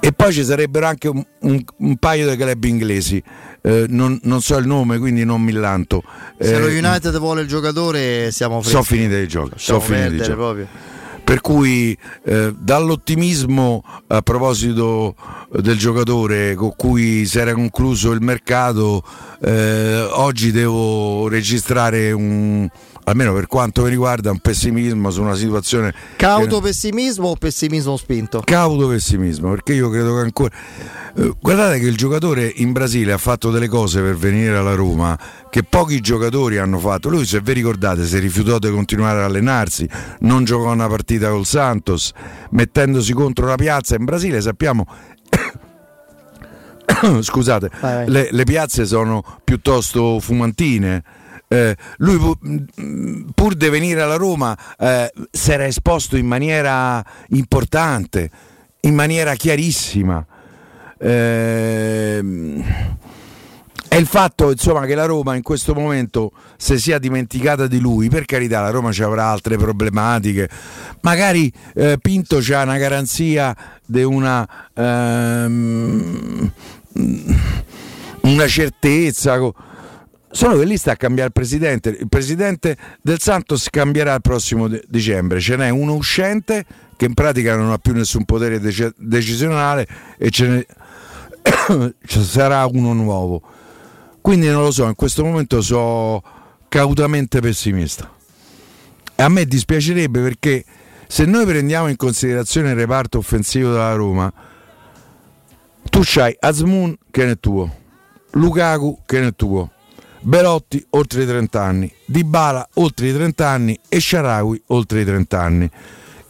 e 0.00 0.12
poi 0.12 0.32
ci 0.34 0.44
sarebbero 0.44 0.86
anche 0.86 1.08
un, 1.08 1.24
un, 1.40 1.64
un 1.78 1.96
paio 1.96 2.28
di 2.28 2.36
club 2.36 2.62
inglesi. 2.64 3.22
Eh, 3.62 3.86
non, 3.88 4.20
non, 4.24 4.42
so 4.42 4.58
il 4.58 4.66
nome 4.66 4.98
quindi 4.98 5.24
non 5.24 5.40
mi 5.40 5.52
lanto. 5.52 6.02
Se 6.38 6.56
eh, 6.56 6.58
lo 6.58 6.66
United 6.66 7.18
vuole 7.18 7.40
il 7.40 7.48
giocatore 7.48 8.30
siamo 8.32 8.60
freschi. 8.60 8.76
so 8.76 8.82
finite 8.82 9.18
i 9.18 9.26
giochi 9.26 9.54
so 9.56 9.80
finite 9.80 10.14
i 10.14 10.18
giochi 10.18 10.32
proprio 10.32 10.68
per 11.28 11.42
cui 11.42 11.94
eh, 12.24 12.54
dall'ottimismo 12.56 13.84
a 14.06 14.22
proposito 14.22 15.14
del 15.50 15.76
giocatore 15.76 16.54
con 16.54 16.72
cui 16.74 17.26
si 17.26 17.38
era 17.38 17.52
concluso 17.52 18.12
il 18.12 18.22
mercato, 18.22 19.02
eh, 19.42 20.08
oggi 20.10 20.50
devo 20.52 21.28
registrare 21.28 22.12
un, 22.12 22.66
almeno 23.08 23.32
per 23.32 23.46
quanto 23.46 23.82
mi 23.82 23.90
riguarda, 23.90 24.30
un 24.30 24.38
pessimismo 24.38 25.10
su 25.10 25.22
una 25.22 25.34
situazione. 25.34 25.94
Cauto 26.16 26.56
che... 26.56 26.68
pessimismo 26.68 27.28
o 27.28 27.36
pessimismo 27.36 27.96
spinto? 27.96 28.42
Cauto 28.44 28.88
pessimismo, 28.88 29.50
perché 29.50 29.72
io 29.72 29.88
credo 29.90 30.14
che 30.14 30.20
ancora. 30.20 30.56
Eh, 31.16 31.32
guardate 31.40 31.78
che 31.78 31.86
il 31.86 31.96
giocatore 31.96 32.52
in 32.56 32.72
Brasile 32.72 33.12
ha 33.12 33.18
fatto 33.18 33.50
delle 33.50 33.68
cose 33.68 34.00
per 34.00 34.16
venire 34.16 34.56
alla 34.56 34.74
Roma 34.74 35.18
che 35.50 35.62
pochi 35.62 36.00
giocatori 36.00 36.58
hanno 36.58 36.78
fatto. 36.78 37.08
Lui, 37.08 37.24
se 37.24 37.40
vi 37.40 37.52
ricordate, 37.54 38.04
si 38.04 38.18
rifiutò 38.18 38.58
di 38.58 38.70
continuare 38.70 39.18
ad 39.18 39.24
allenarsi, 39.24 39.88
non 40.20 40.44
giocò 40.44 40.72
una 40.72 40.88
partita 40.88 41.30
col 41.30 41.46
Santos, 41.46 42.12
mettendosi 42.50 43.12
contro 43.12 43.46
la 43.46 43.56
piazza. 43.56 43.96
In 43.96 44.04
Brasile 44.04 44.40
sappiamo 44.40 44.86
scusate, 47.20 47.70
vai, 47.80 47.94
vai. 47.94 48.08
Le, 48.08 48.28
le, 48.30 48.44
piazze 48.44 48.86
sono 48.86 49.22
piuttosto 49.44 50.20
fumantine 50.20 51.02
eh, 51.48 51.76
lui 51.98 52.18
mm, 52.18 53.28
pur 53.34 53.54
di 53.54 53.68
venire 53.68 54.02
alla 54.02 54.16
Roma 54.16 54.56
eh, 54.78 55.12
si 55.30 55.50
era 55.50 55.66
esposto 55.66 56.16
in 56.16 56.26
maniera 56.26 57.04
importante, 57.28 58.30
in 58.80 58.94
maniera 58.94 59.34
chiarissima. 59.34 60.24
Eh, 61.00 62.22
è 63.88 63.96
il 63.96 64.06
fatto 64.06 64.50
insomma, 64.50 64.84
che 64.84 64.94
la 64.94 65.06
Roma 65.06 65.34
in 65.34 65.42
questo 65.42 65.74
momento 65.74 66.32
si 66.58 66.78
sia 66.78 66.98
dimenticata 66.98 67.66
di 67.66 67.80
lui, 67.80 68.10
per 68.10 68.26
carità 68.26 68.60
la 68.60 68.68
Roma 68.68 68.92
ci 68.92 69.02
avrà 69.02 69.28
altre 69.28 69.56
problematiche, 69.56 70.48
magari 71.00 71.50
eh, 71.74 71.96
Pinto 72.00 72.38
c'ha 72.40 72.62
una 72.62 72.76
garanzia 72.76 73.56
di 73.86 74.02
una, 74.02 74.46
ehm, 74.74 76.52
una 78.20 78.46
certezza 78.46 79.38
Solo 80.30 80.58
che 80.58 80.64
lì 80.64 80.76
sta 80.76 80.92
a 80.92 80.96
cambiare 80.96 81.28
il 81.28 81.32
presidente. 81.32 81.88
Il 81.90 82.08
presidente 82.08 82.76
del 83.00 83.18
Santos 83.20 83.68
cambierà 83.70 84.14
il 84.14 84.20
prossimo 84.20 84.68
de- 84.68 84.82
dicembre. 84.86 85.40
Ce 85.40 85.56
n'è 85.56 85.70
uno 85.70 85.94
uscente 85.94 86.64
che 86.96 87.06
in 87.06 87.14
pratica 87.14 87.56
non 87.56 87.70
ha 87.70 87.78
più 87.78 87.92
nessun 87.94 88.24
potere 88.24 88.60
dec- 88.60 88.94
decisionale 88.98 89.86
e 90.18 90.30
ce 90.30 90.46
ne 90.46 90.66
ci 92.04 92.22
sarà 92.22 92.66
uno 92.66 92.92
nuovo. 92.92 93.42
Quindi 94.20 94.48
non 94.48 94.62
lo 94.62 94.70
so, 94.70 94.86
in 94.86 94.94
questo 94.94 95.24
momento 95.24 95.62
sono 95.62 96.22
cautamente 96.68 97.40
pessimista. 97.40 98.12
E 99.14 99.22
a 99.22 99.28
me 99.28 99.46
dispiacerebbe 99.46 100.20
perché 100.20 100.64
se 101.06 101.24
noi 101.24 101.46
prendiamo 101.46 101.88
in 101.88 101.96
considerazione 101.96 102.70
il 102.70 102.76
reparto 102.76 103.18
offensivo 103.18 103.70
della 103.70 103.94
Roma, 103.94 104.32
tu 105.88 106.00
c'hai 106.02 106.36
Azmoun 106.38 106.96
che 107.10 107.30
è 107.30 107.38
tuo, 107.40 107.74
Lukaku 108.32 109.00
che 109.06 109.26
è 109.26 109.34
tuo, 109.34 109.70
Belotti 110.20 110.84
oltre 110.90 111.22
i 111.22 111.26
30 111.26 111.62
anni, 111.62 111.92
Dybala 112.04 112.68
oltre 112.74 113.08
i 113.08 113.12
30 113.12 113.48
anni 113.48 113.78
e 113.88 114.00
Sharawi 114.00 114.62
oltre 114.66 115.00
i 115.00 115.04
30 115.04 115.40
anni. 115.40 115.70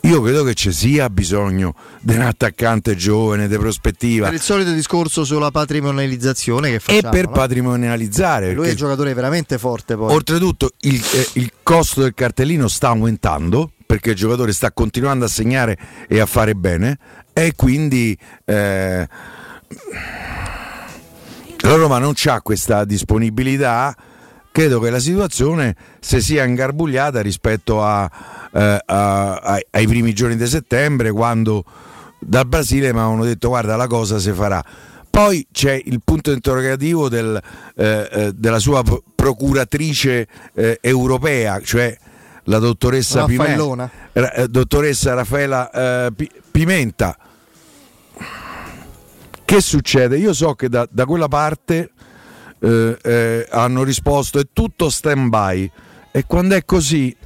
Io 0.02 0.22
credo 0.22 0.44
che 0.44 0.54
ci 0.54 0.72
sia 0.72 1.10
bisogno 1.10 1.74
di 2.00 2.14
un 2.14 2.22
attaccante 2.22 2.94
giovane, 2.94 3.48
di 3.48 3.58
prospettiva. 3.58 4.26
Per 4.26 4.34
il 4.34 4.40
solito 4.40 4.70
discorso 4.72 5.24
sulla 5.24 5.50
patrimonializzazione 5.50 6.70
che 6.70 6.78
facciamo. 6.78 7.08
E 7.08 7.10
per 7.10 7.26
no? 7.26 7.32
patrimonializzare. 7.32 8.52
Lui 8.52 8.68
è 8.68 8.70
un 8.70 8.76
giocatore 8.76 9.12
veramente 9.12 9.58
forte 9.58 9.96
poi. 9.96 10.12
Oltretutto 10.12 10.70
il, 10.82 11.02
eh, 11.14 11.28
il 11.34 11.52
costo 11.62 12.02
del 12.02 12.14
cartellino 12.14 12.68
sta 12.68 12.88
aumentando 12.88 13.72
perché 13.84 14.10
il 14.10 14.16
giocatore 14.16 14.52
sta 14.52 14.70
continuando 14.70 15.24
a 15.24 15.28
segnare 15.28 15.76
e 16.06 16.20
a 16.20 16.26
fare 16.26 16.54
bene 16.54 16.98
e 17.32 17.52
quindi... 17.56 18.16
Eh, 18.44 19.08
la 21.60 21.74
Roma 21.74 21.98
non 21.98 22.14
ha 22.24 22.40
questa 22.40 22.84
disponibilità, 22.84 23.94
credo 24.52 24.80
che 24.80 24.90
la 24.90 24.98
situazione 24.98 25.74
si 26.00 26.20
sia 26.20 26.44
ingarbugliata 26.44 27.20
rispetto 27.20 27.82
a, 27.82 28.10
eh, 28.52 28.82
a, 28.84 29.34
a, 29.34 29.60
ai 29.70 29.86
primi 29.86 30.12
giorni 30.12 30.36
di 30.36 30.46
settembre 30.46 31.10
quando 31.10 31.64
dal 32.20 32.46
Brasile 32.46 32.92
mi 32.92 32.98
avevano 32.98 33.24
detto 33.24 33.48
guarda 33.48 33.76
la 33.76 33.86
cosa 33.86 34.18
si 34.18 34.32
farà. 34.32 34.64
Poi 35.10 35.46
c'è 35.50 35.80
il 35.84 36.00
punto 36.04 36.30
interrogativo 36.30 37.08
del, 37.08 37.40
eh, 37.74 38.08
eh, 38.10 38.32
della 38.34 38.58
sua 38.58 38.82
procuratrice 39.14 40.28
eh, 40.54 40.78
europea, 40.80 41.60
cioè 41.60 41.96
la 42.44 42.58
dottoressa, 42.58 43.24
Pimenta, 43.24 43.90
eh, 44.12 44.48
dottoressa 44.48 45.14
Raffaella 45.14 45.70
eh, 46.06 46.12
Pimenta 46.50 47.16
che 49.48 49.62
succede? 49.62 50.18
Io 50.18 50.34
so 50.34 50.52
che 50.52 50.68
da, 50.68 50.86
da 50.90 51.06
quella 51.06 51.26
parte 51.26 51.92
eh, 52.60 52.98
eh, 53.02 53.46
hanno 53.50 53.82
risposto 53.82 54.38
è 54.38 54.42
tutto 54.52 54.90
stand 54.90 55.30
by 55.30 55.70
e 56.10 56.24
quando 56.26 56.54
è 56.54 56.66
così 56.66 57.16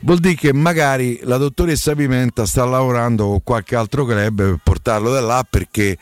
vuol 0.00 0.18
dire 0.18 0.34
che 0.34 0.52
magari 0.52 1.20
la 1.22 1.36
dottoressa 1.36 1.94
Pimenta 1.94 2.46
sta 2.46 2.64
lavorando 2.64 3.28
con 3.28 3.42
qualche 3.44 3.76
altro 3.76 4.04
club 4.04 4.34
per 4.34 4.58
portarlo 4.60 5.12
da 5.12 5.20
là 5.20 5.46
perché 5.48 5.96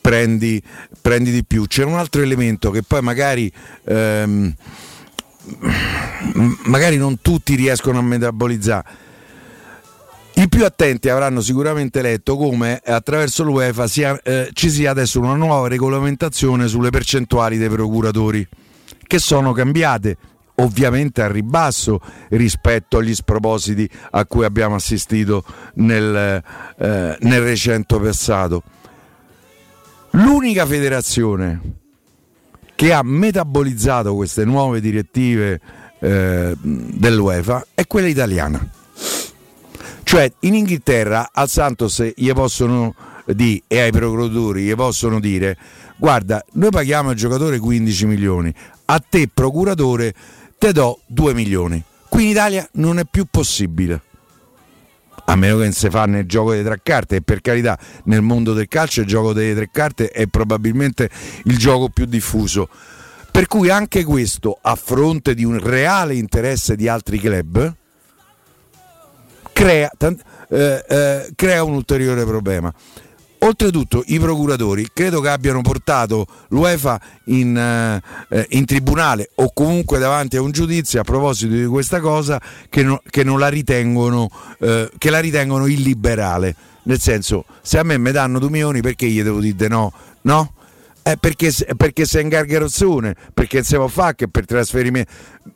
prendi, 0.00 0.62
prendi 1.02 1.32
di 1.32 1.44
più. 1.44 1.66
C'è 1.66 1.82
un 1.82 1.94
altro 1.94 2.22
elemento 2.22 2.70
che 2.70 2.84
poi 2.84 3.02
magari... 3.02 3.52
Ehm, 3.86 4.54
magari 6.66 6.96
non 6.96 7.20
tutti 7.20 7.56
riescono 7.56 7.98
a 7.98 8.02
metabolizzare 8.02 8.84
i 10.42 10.48
più 10.48 10.64
attenti 10.64 11.10
avranno 11.10 11.42
sicuramente 11.42 12.00
letto 12.00 12.38
come 12.38 12.80
attraverso 12.82 13.42
l'UEFA 13.44 13.86
sia, 13.86 14.18
eh, 14.22 14.48
ci 14.54 14.70
sia 14.70 14.90
adesso 14.90 15.20
una 15.20 15.34
nuova 15.34 15.68
regolamentazione 15.68 16.66
sulle 16.66 16.88
percentuali 16.88 17.58
dei 17.58 17.68
procuratori, 17.68 18.48
che 19.06 19.18
sono 19.18 19.52
cambiate 19.52 20.16
ovviamente 20.54 21.20
al 21.20 21.28
ribasso 21.28 22.00
rispetto 22.30 22.96
agli 22.96 23.14
spropositi 23.14 23.86
a 24.12 24.24
cui 24.24 24.46
abbiamo 24.46 24.76
assistito 24.76 25.44
nel, 25.74 26.42
eh, 26.78 27.16
nel 27.20 27.40
recente 27.42 27.98
passato. 27.98 28.62
L'unica 30.12 30.64
federazione 30.64 31.60
che 32.74 32.94
ha 32.94 33.02
metabolizzato 33.02 34.14
queste 34.14 34.46
nuove 34.46 34.80
direttive 34.80 35.60
eh, 35.98 36.56
dell'UEFA 36.58 37.66
è 37.74 37.86
quella 37.86 38.08
italiana 38.08 38.78
cioè 40.10 40.28
in 40.40 40.54
Inghilterra 40.54 41.30
al 41.32 41.48
Santos 41.48 42.02
gli 42.16 42.32
possono 42.32 42.96
dire 43.26 43.62
e 43.68 43.78
ai 43.78 43.92
procuratori 43.92 44.64
gli 44.64 44.74
possono 44.74 45.20
dire 45.20 45.56
guarda 45.98 46.44
noi 46.54 46.70
paghiamo 46.70 47.10
al 47.10 47.14
giocatore 47.14 47.60
15 47.60 48.06
milioni, 48.06 48.52
a 48.86 48.98
te 49.08 49.30
procuratore 49.32 50.12
te 50.58 50.72
do 50.72 50.98
2 51.06 51.32
milioni. 51.32 51.80
Qui 52.08 52.24
in 52.24 52.28
Italia 52.30 52.68
non 52.72 52.98
è 52.98 53.04
più 53.08 53.26
possibile. 53.30 54.02
A 55.26 55.36
meno 55.36 55.58
che 55.58 55.62
non 55.62 55.72
si 55.72 55.88
fa 55.88 56.06
nel 56.06 56.26
gioco 56.26 56.50
delle 56.50 56.64
tre 56.64 56.80
carte, 56.82 57.16
e 57.16 57.22
per 57.22 57.40
carità, 57.40 57.78
nel 58.06 58.22
mondo 58.22 58.52
del 58.52 58.66
calcio 58.66 59.02
il 59.02 59.06
gioco 59.06 59.32
delle 59.32 59.54
tre 59.54 59.68
carte 59.70 60.08
è 60.08 60.26
probabilmente 60.26 61.08
il 61.44 61.56
gioco 61.56 61.88
più 61.88 62.06
diffuso. 62.06 62.68
Per 63.30 63.46
cui 63.46 63.70
anche 63.70 64.02
questo, 64.02 64.58
a 64.60 64.74
fronte 64.74 65.34
di 65.34 65.44
un 65.44 65.60
reale 65.60 66.16
interesse 66.16 66.74
di 66.74 66.88
altri 66.88 67.20
club, 67.20 67.76
crea, 69.60 69.90
eh, 70.48 70.84
eh, 70.88 71.32
crea 71.34 71.62
un 71.62 71.74
ulteriore 71.74 72.24
problema. 72.24 72.72
Oltretutto 73.42 74.02
i 74.06 74.18
procuratori 74.18 74.88
credo 74.92 75.20
che 75.20 75.28
abbiano 75.28 75.62
portato 75.62 76.26
l'UEFA 76.48 77.00
in, 77.24 77.56
eh, 77.56 78.46
in, 78.50 78.66
tribunale 78.66 79.30
o 79.36 79.50
comunque 79.54 79.98
davanti 79.98 80.36
a 80.36 80.42
un 80.42 80.50
giudizio 80.50 81.00
a 81.00 81.04
proposito 81.04 81.54
di 81.54 81.64
questa 81.64 82.00
cosa 82.00 82.38
che, 82.68 82.82
no, 82.82 83.00
che 83.08 83.24
la 83.24 83.48
ritengono, 83.48 84.30
eh, 84.60 84.90
che 84.98 85.10
la 85.10 85.20
ritengono 85.20 85.66
illiberale. 85.66 86.54
Nel 86.82 87.00
senso, 87.00 87.44
se 87.62 87.78
a 87.78 87.82
me 87.82 87.96
mi 87.98 88.10
danno 88.12 88.38
2 88.38 88.50
milioni 88.50 88.80
perché 88.80 89.06
gli 89.06 89.22
devo 89.22 89.40
dire 89.40 89.68
no? 89.68 89.92
No? 90.22 90.52
Eh, 91.02 91.16
perché, 91.18 91.50
perché 91.76 92.04
sei 92.04 92.22
in 92.22 92.28
gargarozzone, 92.28 93.14
perché 93.32 93.56
non 93.56 93.64
si 93.64 93.74
può 93.76 93.86
fare 93.86 94.14
che 94.14 94.28
per 94.28 94.44
trasferimento. 94.44 95.10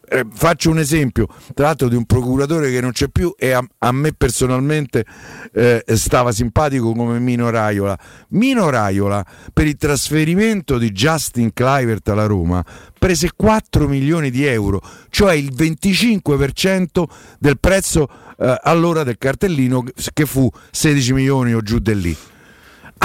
Eh, 0.09 0.24
faccio 0.32 0.70
un 0.70 0.78
esempio, 0.78 1.26
tra 1.55 1.66
l'altro 1.66 1.88
di 1.88 1.97
un 1.97 2.07
procuratore 2.07 2.70
che 2.70 2.80
non 2.80 2.92
c'è 2.92 3.09
più 3.09 3.34
e 3.36 3.53
a, 3.53 3.62
a 3.78 3.92
me 3.92 4.12
personalmente 4.12 5.05
eh, 5.53 5.84
stava 5.95 6.32
simpatico 6.32 6.92
come 6.92 7.18
Mino 7.18 7.51
Raiola. 7.51 7.99
Mino 8.30 8.70
Raiola 8.70 9.24
per 9.53 9.66
il 9.66 9.76
trasferimento 9.76 10.78
di 10.78 10.90
Justin 10.90 11.53
Clivert 11.53 12.09
alla 12.09 12.26
Roma 12.26 12.64
prese 12.99 13.30
4 13.36 13.86
milioni 13.86 14.30
di 14.30 14.47
euro, 14.47 14.80
cioè 15.11 15.34
il 15.34 15.53
25% 15.55 17.05
del 17.38 17.59
prezzo 17.59 18.09
eh, 18.38 18.59
allora 18.62 19.05
del 19.05 19.18
cartellino 19.18 19.84
che 20.14 20.24
fu 20.24 20.51
16 20.70 21.12
milioni 21.12 21.53
o 21.53 21.61
giù 21.61 21.78
di 21.78 22.01
lì. 22.01 22.16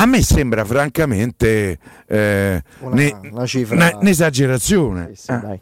A 0.02 0.06
me 0.06 0.22
sembra 0.22 0.64
francamente 0.64 1.78
eh, 2.08 2.64
Una- 2.80 2.96
ne- 2.96 3.20
una 3.32 3.46
cifra- 3.46 3.76
una- 3.76 3.98
un'esagerazione. 3.98 5.12
Eh. 5.12 5.60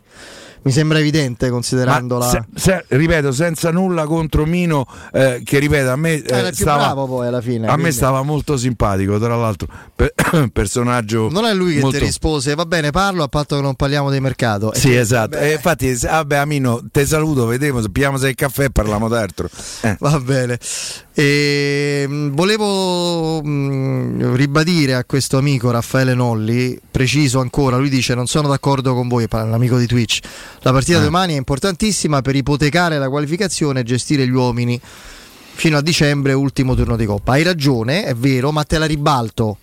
Mi 0.68 0.74
sembra 0.74 1.00
evidente 1.00 1.50
considerando 1.50 2.18
la... 2.18 2.28
se- 2.28 2.44
se- 2.54 2.84
ripeto, 2.90 3.32
senza 3.32 3.72
nulla 3.72 4.04
contro 4.06 4.46
Mino, 4.46 4.86
eh, 5.14 5.42
che 5.46 5.60
ripeto, 5.60 5.90
a 5.92 5.96
me 5.96 6.22
eh, 6.22 6.52
stava, 6.54 6.84
bravo 6.88 7.08
poi 7.08 7.28
alla 7.28 7.40
fine. 7.40 7.68
a 7.68 7.70
me 7.70 7.76
quindi- 7.76 7.94
stava 7.94 8.22
molto 8.22 8.58
simpatico, 8.58 9.18
tra 9.18 9.38
l'altro, 9.38 9.68
per- 9.96 10.14
personaggio. 10.52 11.30
Non 11.32 11.46
è 11.46 11.54
lui 11.54 11.76
che 11.76 11.80
molto... 11.80 11.98
ti 12.00 12.04
rispose, 12.04 12.54
va 12.54 12.66
bene, 12.66 12.92
parlo 12.92 13.24
a 13.24 13.30
patto 13.30 13.56
che 13.56 13.62
non 13.62 13.76
parliamo 13.76 14.12
di 14.12 14.20
mercato. 14.20 14.74
Sì, 14.76 14.90
tu- 14.90 14.96
esatto. 14.96 15.38
E 15.38 15.54
infatti, 15.54 15.94
vabbè, 16.02 16.36
Amino, 16.36 16.82
te 16.92 17.06
saluto, 17.06 17.46
vediamo, 17.46 17.82
pigliamo 17.90 18.18
se 18.18 18.28
il 18.28 18.36
caffè 18.36 18.66
e 18.66 18.70
parliamo 18.70 19.08
d'altro. 19.08 19.48
Eh. 19.84 19.96
Va 20.02 20.20
bene. 20.20 20.60
E, 21.14 22.06
mh, 22.08 22.30
volevo 22.36 23.42
mh, 23.42 24.36
ribadire 24.36 24.94
a 24.96 25.04
questo 25.06 25.38
amico 25.38 25.72
Raffaele 25.72 26.14
Nolli, 26.14 26.78
preciso 26.92 27.40
ancora, 27.40 27.78
lui 27.78 27.90
dice 27.90 28.14
non 28.14 28.28
sono 28.28 28.50
d'accordo 28.50 28.94
con 28.94 29.08
voi, 29.08 29.28
parla 29.28 29.50
l'amico 29.52 29.78
di 29.80 29.88
Twitch, 29.88 30.20
la 30.62 30.72
partita 30.72 31.00
Eh. 31.00 31.04
domani 31.04 31.34
è 31.34 31.38
importantissima 31.38 32.22
per 32.22 32.36
ipotecare 32.36 32.98
la 32.98 33.10
qualificazione 33.10 33.82
e 33.82 33.84
gestire 33.84 34.26
gli 34.28 34.32
uomini 34.34 34.80
fino 34.82 35.78
a 35.78 35.82
dicembre, 35.82 36.34
ultimo 36.34 36.76
turno 36.76 36.96
di 36.96 37.06
Coppa. 37.06 37.34
Hai 37.34 37.44
ragione, 37.44 38.04
è 38.04 38.14
vero, 38.16 38.52
ma 38.52 38.64
te 38.64 38.78
la 38.78 38.86
ribalto. 38.86 39.58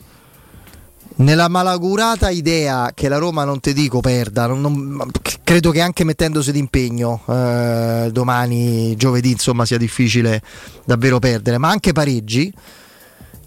Nella 1.16 1.46
malaugurata 1.48 2.30
idea 2.30 2.90
che 2.92 3.08
la 3.08 3.18
Roma, 3.18 3.44
non 3.44 3.60
ti 3.60 3.72
dico, 3.72 4.00
perda, 4.00 4.46
non- 4.48 4.62
non- 4.62 5.10
credo 5.44 5.70
che 5.70 5.80
anche 5.80 6.02
mettendosi 6.02 6.50
d'impegno 6.50 7.22
eh, 7.28 8.08
domani, 8.10 8.96
giovedì, 8.96 9.30
insomma, 9.30 9.64
sia 9.64 9.78
difficile 9.78 10.42
davvero 10.84 11.20
perdere, 11.20 11.58
ma 11.58 11.68
anche 11.70 11.92
pareggi. 11.92 12.52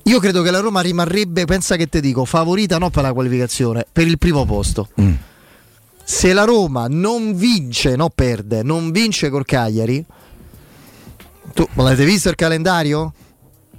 Io 0.03 0.19
credo 0.19 0.41
che 0.41 0.51
la 0.51 0.59
Roma 0.61 0.79
rimarrebbe, 0.79 1.43
pensa 1.43 1.75
che 1.75 1.87
ti 1.87 1.99
dico, 1.99 2.23
favorita 2.23 2.77
non 2.77 2.89
per 2.91 3.03
la 3.03 3.11
qualificazione, 3.11 3.85
per 3.91 4.07
il 4.07 4.17
primo 4.17 4.45
posto. 4.45 4.87
Se 6.09 6.31
la 6.31 6.45
Roma 6.45 6.87
non 6.87 7.35
vince, 7.35 7.97
no 7.97 8.09
perde, 8.09 8.63
non 8.63 8.91
vince 8.91 9.29
col 9.29 9.43
Cagliari, 9.43 10.05
tu 11.53 11.67
ma 11.73 11.83
l'avete 11.83 12.05
visto 12.05 12.29
il 12.29 12.35
calendario? 12.35 13.11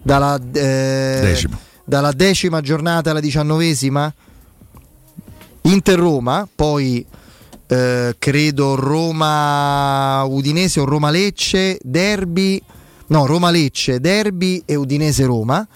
Dalla, 0.02 0.36
eh, 0.36 1.20
Decimo. 1.22 1.58
dalla 1.84 2.12
decima 2.12 2.60
giornata 2.60 3.12
alla 3.12 3.20
diciannovesima? 3.20 4.12
Inter-Roma, 5.62 6.46
poi 6.54 7.02
eh, 7.66 8.14
credo 8.18 8.74
Roma-Udinese 8.74 10.80
o 10.80 10.84
Roma-Lecce, 10.84 11.78
derby, 11.82 12.62
no 13.06 13.24
Roma-Lecce, 13.24 14.00
derby 14.00 14.62
e 14.66 14.74
Udinese-Roma. 14.74 15.66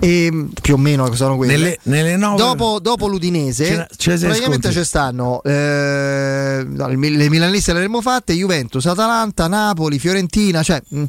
E 0.00 0.28
mm, 0.30 0.46
più 0.62 0.74
o 0.74 0.76
meno 0.76 1.12
sono 1.14 1.36
quelle. 1.36 1.52
Nelle- 1.56 1.78
nelle 1.84 2.16
nove- 2.16 2.36
dopo, 2.36 2.78
dopo 2.80 3.08
l'Udinese, 3.08 3.70
ne 3.76 3.86
sei 3.98 4.18
praticamente 4.18 4.70
ci 4.70 4.84
stanno 4.84 5.42
eh, 5.42 6.64
le 6.64 7.28
milaniste 7.28 7.72
le 7.72 7.78
avremmo 7.78 8.00
fatte, 8.00 8.32
Juventus, 8.34 8.86
Atalanta, 8.86 9.48
Napoli, 9.48 9.98
Fiorentina. 9.98 10.62
Cioè, 10.62 10.80
mh, 10.86 11.02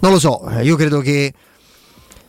non 0.00 0.12
lo 0.12 0.18
so, 0.18 0.48
eh, 0.50 0.64
io 0.64 0.76
credo 0.76 1.00
che. 1.00 1.32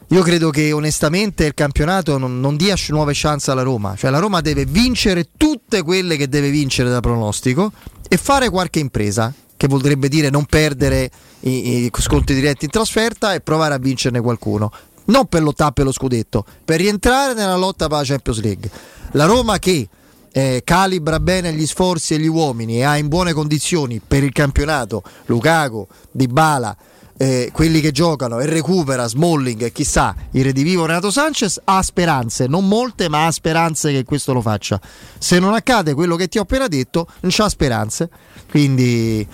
Io 0.10 0.22
credo 0.22 0.52
che 0.52 0.72
onestamente 0.72 1.46
il 1.46 1.56
campionato 1.56 2.20
non, 2.20 2.40
non 2.40 2.56
dia 2.58 2.76
nuove 2.90 3.14
chance 3.16 3.50
alla 3.50 3.64
Roma, 3.64 3.96
cioè 3.98 4.12
la 4.12 4.20
Roma 4.20 4.40
deve 4.40 4.64
vincere 4.66 5.30
tutte 5.36 5.82
quelle 5.82 6.16
che 6.16 6.30
deve 6.30 6.52
vincere 6.52 6.92
da 6.92 7.00
pronostico 7.00 7.72
e 8.08 8.16
fare 8.18 8.52
qualche 8.52 8.78
impresa, 8.78 9.34
che 9.58 9.68
vorrebbe 9.68 10.08
dire 10.08 10.30
non 10.30 10.46
perdere 10.46 11.10
i, 11.40 11.86
i 11.86 11.92
sconti 12.00 12.36
diretti 12.36 12.66
in 12.66 12.72
trasferta 12.72 13.34
e 13.34 13.42
provare 13.42 13.74
a 13.74 13.78
vincerne 13.80 14.22
qualcuno. 14.22 14.72
Non 15.06 15.28
per 15.28 15.44
lottare 15.44 15.74
per 15.74 15.86
lo 15.86 15.92
scudetto, 15.92 16.46
per 16.64 16.80
rientrare 16.80 17.34
nella 17.34 17.56
lotta 17.56 17.88
per 17.88 18.00
la 18.00 18.04
Champions 18.04 18.42
League. 18.42 18.70
La 19.12 19.26
Roma 19.26 19.60
che 19.60 19.88
eh, 20.32 20.62
calibra 20.66 21.20
bene 21.20 21.54
gli 21.54 21.66
sforzi 21.66 22.16
e 22.16 22.20
gli 22.20 22.28
uomini 22.28 22.78
e 22.78 22.84
ha 22.84 22.98
in 22.98 23.08
buone 23.08 23.32
condizioni 23.32 24.02
per 24.06 24.24
il 24.24 24.34
campionato 24.34 25.02
Lukaku, 25.28 25.88
Dybala, 26.12 26.76
eh, 27.18 27.50
quelli 27.54 27.80
che 27.80 27.92
giocano 27.92 28.40
e 28.40 28.46
recupera 28.46 29.08
Smalling 29.08 29.62
e 29.62 29.72
chissà 29.72 30.14
il 30.32 30.44
redivivo 30.44 30.86
Renato 30.86 31.10
Sanchez 31.10 31.62
ha 31.64 31.82
speranze, 31.82 32.48
non 32.48 32.68
molte 32.68 33.08
ma 33.08 33.28
ha 33.28 33.32
speranze 33.32 33.94
che 33.94 34.04
questo 34.04 34.34
lo 34.34 34.42
faccia 34.42 34.80
se 35.18 35.40
non 35.40 35.54
accade 35.54 35.94
quello 35.94 36.18
che 36.18 36.28
ti 36.28 36.38
ho 36.38 36.42
appena 36.42 36.68
detto 36.68 37.08
non 37.22 37.32
c'ha 37.34 37.48
speranze 37.48 38.10
quindi 38.50 39.26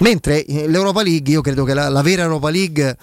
mentre 0.00 0.44
l'Europa 0.46 1.02
League 1.02 1.32
io 1.32 1.40
credo 1.40 1.64
che 1.64 1.72
la, 1.72 1.88
la 1.88 2.02
vera 2.02 2.24
Europa 2.24 2.50
League 2.50 2.96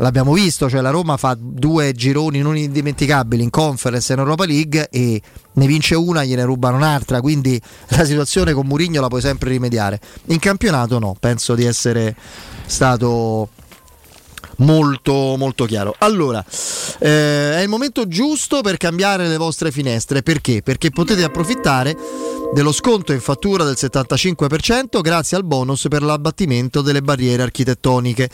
l'abbiamo 0.00 0.32
visto, 0.32 0.68
cioè 0.68 0.80
la 0.80 0.90
Roma 0.90 1.16
fa 1.16 1.36
due 1.38 1.92
gironi 1.92 2.40
non 2.40 2.56
indimenticabili 2.56 3.42
in 3.42 3.50
conference 3.50 4.10
e 4.10 4.14
in 4.14 4.20
Europa 4.20 4.44
League 4.46 4.88
e 4.90 5.20
ne 5.52 5.66
vince 5.66 5.94
una, 5.94 6.24
gliene 6.24 6.44
rubano 6.44 6.76
un'altra, 6.76 7.20
quindi 7.20 7.60
la 7.88 8.04
situazione 8.04 8.52
con 8.52 8.66
Murigno 8.66 9.00
la 9.00 9.08
puoi 9.08 9.20
sempre 9.20 9.50
rimediare. 9.50 10.00
In 10.26 10.38
campionato 10.38 10.98
no, 10.98 11.16
penso 11.18 11.54
di 11.54 11.64
essere 11.64 12.14
stato 12.66 13.48
molto 14.58 15.36
molto 15.36 15.64
chiaro. 15.64 15.94
Allora, 15.98 16.44
eh, 16.98 17.56
è 17.56 17.60
il 17.60 17.68
momento 17.68 18.06
giusto 18.08 18.60
per 18.60 18.76
cambiare 18.76 19.28
le 19.28 19.36
vostre 19.36 19.70
finestre, 19.70 20.22
perché? 20.22 20.62
Perché 20.62 20.90
potete 20.90 21.24
approfittare 21.24 21.96
dello 22.52 22.72
sconto 22.72 23.12
in 23.12 23.20
fattura 23.20 23.62
del 23.62 23.76
75% 23.78 25.00
grazie 25.00 25.36
al 25.36 25.44
bonus 25.44 25.86
per 25.88 26.02
l'abbattimento 26.02 26.82
delle 26.82 27.00
barriere 27.00 27.42
architettoniche. 27.42 28.28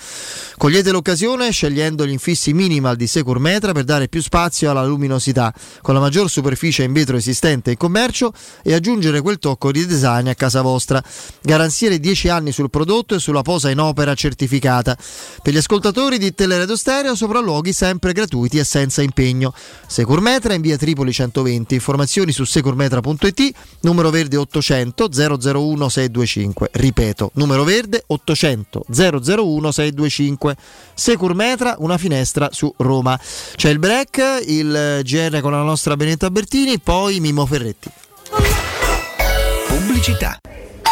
Cogliete 0.57 0.91
l'occasione 0.91 1.51
scegliendo 1.51 2.07
gli 2.07 2.13
infissi 2.13 2.55
minimal 2.55 2.97
di 2.97 3.07
Securmetra 3.07 3.73
per 3.73 3.85
dare 3.85 4.09
più 4.09 4.23
spazio 4.23 4.71
alla 4.71 4.85
luminosità, 4.85 5.53
con 5.83 5.93
la 5.93 6.01
maggior 6.01 6.31
superficie 6.31 6.85
in 6.85 6.95
vetro 6.95 7.17
esistente 7.17 7.73
in 7.73 7.77
commercio 7.77 8.33
e 8.63 8.73
aggiungere 8.73 9.21
quel 9.21 9.39
tocco 9.39 9.71
di 9.71 9.85
design 9.85 10.29
a 10.29 10.35
casa 10.35 10.63
vostra. 10.63 11.03
Garanzie 11.43 11.91
di 11.91 12.01
10 12.01 12.29
anni 12.31 12.53
sul 12.53 12.71
prodotto 12.71 13.15
e 13.15 13.19
sulla 13.19 13.43
posa 13.43 13.69
in 13.69 13.81
opera 13.81 14.15
certificata. 14.15 14.97
Per 15.43 15.53
gli 15.53 15.59
ascoltatori 15.59 16.17
di 16.17 16.35
Teleradio 16.35 16.77
Stereo 16.77 17.15
sopralluoghi 17.15 17.73
sempre 17.75 18.13
gratuiti 18.13 18.59
e 18.59 18.65
senza 18.65 19.03
impegno. 19.03 19.53
Securmetra 19.87 20.55
in 20.55 20.63
via 20.63 20.79
Tripoli 20.79 21.13
120. 21.13 21.75
Informazioni 21.75 22.33
su 22.33 22.45
securmetra.it, 22.45 23.53
numero 23.83 24.06
verde 24.11 24.37
800 24.37 25.09
001 25.13 25.89
625. 25.89 26.71
Ripeto, 26.73 27.31
numero 27.35 27.65
verde 27.65 28.05
800 28.07 28.87
001 28.89 29.71
625. 29.73 30.57
Securmetra, 30.95 31.77
una 31.79 31.99
finestra 31.99 32.49
su 32.53 32.73
Roma. 32.79 33.19
C'è 33.55 33.71
il 33.71 33.79
break, 33.79 34.43
il 34.47 35.01
GR 35.03 35.41
con 35.41 35.53
la 35.53 35.63
nostra 35.63 35.97
Benetta 35.97 36.31
Bertini, 36.31 36.79
poi 36.79 37.21
Mimo 37.21 37.47
Ferretti. 37.47 37.91
Pubblicità. 39.69 40.39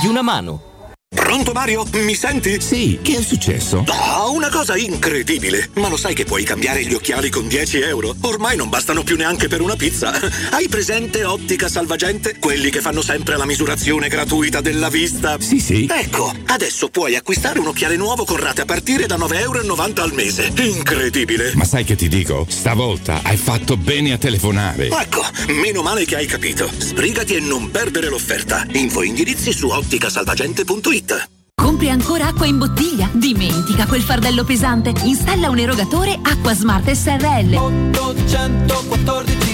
di 0.00 0.08
una 0.08 0.22
mano. 0.22 0.73
Pronto 1.14 1.52
Mario? 1.52 1.86
Mi 1.92 2.14
senti? 2.14 2.60
Sì, 2.60 2.98
che 3.00 3.16
è 3.18 3.22
successo? 3.22 3.84
Oh, 3.86 4.32
una 4.32 4.50
cosa 4.50 4.76
incredibile! 4.76 5.70
Ma 5.74 5.88
lo 5.88 5.96
sai 5.96 6.12
che 6.12 6.24
puoi 6.24 6.42
cambiare 6.42 6.84
gli 6.84 6.92
occhiali 6.92 7.30
con 7.30 7.46
10 7.46 7.80
euro? 7.80 8.14
Ormai 8.22 8.56
non 8.56 8.68
bastano 8.68 9.04
più 9.04 9.16
neanche 9.16 9.46
per 9.48 9.60
una 9.60 9.76
pizza. 9.76 10.12
Hai 10.50 10.68
presente 10.68 11.24
Ottica 11.24 11.68
Salvagente? 11.68 12.36
Quelli 12.38 12.68
che 12.68 12.80
fanno 12.80 13.00
sempre 13.00 13.36
la 13.36 13.46
misurazione 13.46 14.08
gratuita 14.08 14.60
della 14.60 14.88
vista? 14.88 15.36
Sì, 15.40 15.60
sì. 15.60 15.88
Ecco, 15.90 16.32
adesso 16.46 16.88
puoi 16.88 17.14
acquistare 17.14 17.60
un 17.60 17.68
occhiale 17.68 17.96
nuovo 17.96 18.24
con 18.24 18.36
rate 18.36 18.62
a 18.62 18.64
partire 18.64 19.06
da 19.06 19.16
9,90 19.16 19.38
euro 19.38 20.02
al 20.02 20.12
mese. 20.12 20.52
Incredibile! 20.56 21.52
Ma 21.54 21.64
sai 21.64 21.84
che 21.84 21.94
ti 21.94 22.08
dico? 22.08 22.44
Stavolta 22.48 23.20
hai 23.22 23.36
fatto 23.36 23.76
bene 23.76 24.12
a 24.12 24.18
telefonare. 24.18 24.88
Ecco, 24.88 25.24
meno 25.48 25.82
male 25.82 26.04
che 26.04 26.16
hai 26.16 26.26
capito. 26.26 26.68
Sbrigati 26.76 27.36
e 27.36 27.40
non 27.40 27.70
perdere 27.70 28.08
l'offerta. 28.08 28.66
Info 28.72 29.02
indirizzi 29.02 29.52
su 29.52 29.68
otticasalvagente.it. 29.68 31.03
Compri 31.54 31.90
ancora 31.90 32.28
acqua 32.28 32.46
in 32.46 32.56
bottiglia? 32.58 33.08
Dimentica 33.12 33.86
quel 33.86 34.02
fardello 34.02 34.44
pesante. 34.44 34.92
Installa 35.04 35.50
un 35.50 35.58
erogatore 35.58 36.18
Acqua 36.20 36.54
Smart 36.54 36.90
SRL. 36.90 37.54
814 37.54 39.53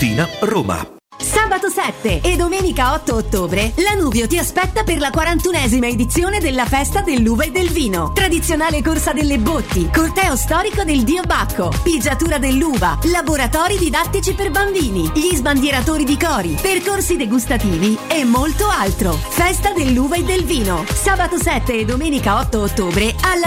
Tiburtina, 0.00 0.26
Roma. 0.40 0.98
Sabato 1.18 1.68
7 1.68 2.22
e 2.22 2.36
domenica 2.36 2.94
8 2.94 3.14
ottobre 3.14 3.74
Lanuvio 3.76 4.26
ti 4.26 4.38
aspetta 4.38 4.82
per 4.82 4.98
la 4.98 5.10
41esima 5.10 5.84
edizione 5.84 6.40
della 6.40 6.64
festa 6.64 7.02
dell'uva 7.02 7.44
e 7.44 7.50
del 7.50 7.68
vino. 7.68 8.10
Tradizionale 8.14 8.80
corsa 8.80 9.12
delle 9.12 9.36
botti, 9.36 9.90
corteo 9.92 10.36
storico 10.36 10.84
del 10.84 11.02
Dio 11.02 11.22
Bacco, 11.24 11.70
pigiatura 11.82 12.38
dell'uva, 12.38 12.98
laboratori 13.12 13.76
didattici 13.76 14.32
per 14.32 14.50
bambini, 14.50 15.10
gli 15.14 15.34
sbandieratori 15.34 16.04
di 16.04 16.16
cori, 16.16 16.56
percorsi 16.58 17.16
degustativi 17.16 17.98
e 18.08 18.24
molto 18.24 18.68
altro. 18.68 19.12
Festa 19.12 19.72
dell'uva 19.72 20.16
e 20.16 20.22
del 20.22 20.44
vino. 20.44 20.86
Sabato 20.90 21.36
7 21.38 21.78
e 21.78 21.84
domenica 21.84 22.38
8 22.38 22.58
ottobre 22.58 23.14
a. 23.20 23.38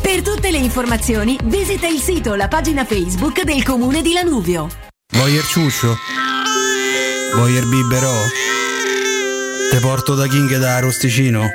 Per 0.00 0.22
tutte 0.22 0.50
le 0.50 0.58
informazioni 0.58 1.38
visita 1.44 1.86
il 1.86 2.00
sito 2.00 2.30
o 2.30 2.34
la 2.34 2.48
pagina 2.48 2.86
Facebook 2.86 3.42
del 3.42 3.62
comune 3.62 4.00
di 4.00 4.14
Lanuvio. 4.14 4.81
Voyer 5.12 5.44
ciuscio? 5.44 5.96
Voyer 7.36 7.66
biberò? 7.66 8.12
Te 9.70 9.78
porto 9.80 10.14
da 10.14 10.26
King 10.26 10.56
da 10.58 10.78
Rosticino? 10.80 11.46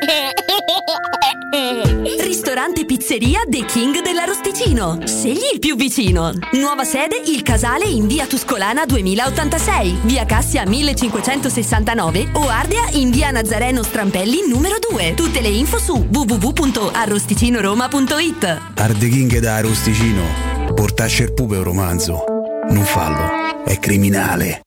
Ristorante 2.24 2.86
Pizzeria 2.86 3.42
The 3.48 3.66
King 3.66 4.02
dell'Arosticino. 4.02 5.00
Scegli 5.06 5.50
il 5.54 5.60
più 5.60 5.76
vicino. 5.76 6.32
Nuova 6.54 6.84
sede 6.84 7.22
Il 7.26 7.42
Casale 7.42 7.86
in 7.86 8.08
via 8.08 8.26
Tuscolana 8.26 8.86
2086, 8.86 10.00
via 10.04 10.26
Cassia 10.26 10.66
1569 10.66 12.30
o 12.34 12.48
Ardea 12.48 12.88
in 12.92 13.10
via 13.12 13.32
Nazareno 13.32 13.84
Strampelli 13.84 14.48
numero 14.48 14.76
2. 14.90 15.14
Tutte 15.16 15.42
le 15.42 15.50
info 15.50 15.80
su 15.80 16.06
www.arrosticinoroma.it. 16.10 18.62
Arde 18.76 19.10
King 19.10 19.40
da 19.40 19.60
Rosticino. 19.62 20.24
Portasce 20.74 21.24
il 21.24 21.34
pupe 21.34 21.58
un 21.58 21.64
romanzo. 21.64 22.24
Non 22.70 22.84
fallo, 22.84 23.47
è 23.68 23.80
criminale. 23.80 24.67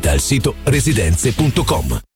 il 0.09 0.21
sito 0.21 0.55
residenze.com. 0.63 2.10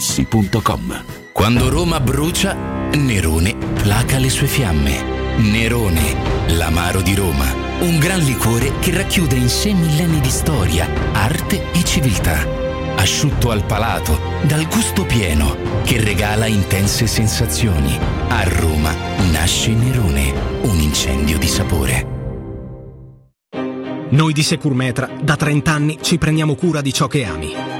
artigianamaterassi.com. 0.00 1.04
Quando 1.32 1.68
Roma 1.68 2.00
brucia, 2.00 2.54
Nerone 2.94 3.54
placa 3.82 4.18
le 4.18 4.30
sue 4.30 4.46
fiamme. 4.46 5.18
Nerone, 5.36 6.16
l'amaro 6.56 7.02
di 7.02 7.14
Roma. 7.14 7.68
Un 7.80 7.98
gran 7.98 8.20
liquore 8.20 8.72
che 8.80 8.92
racchiude 8.92 9.36
in 9.36 9.48
sé 9.48 9.72
millenni 9.72 10.20
di 10.20 10.30
storia, 10.30 10.88
arte 11.12 11.70
e 11.72 11.84
civiltà. 11.84 12.58
Asciutto 12.96 13.50
al 13.50 13.64
palato, 13.64 14.18
dal 14.42 14.66
gusto 14.68 15.04
pieno, 15.04 15.56
che 15.84 16.02
regala 16.02 16.46
intense 16.46 17.06
sensazioni. 17.06 17.98
A 18.28 18.42
Roma 18.44 18.92
nasce 19.30 19.70
Nerone, 19.72 20.32
un 20.62 20.78
incendio 20.80 21.38
di 21.38 21.48
sapore. 21.48 22.18
Noi 24.10 24.32
di 24.32 24.42
Securmetra 24.42 25.08
da 25.22 25.36
30 25.36 25.72
anni 25.72 25.98
ci 26.02 26.18
prendiamo 26.18 26.56
cura 26.56 26.80
di 26.80 26.92
ciò 26.92 27.06
che 27.06 27.24
ami. 27.24 27.79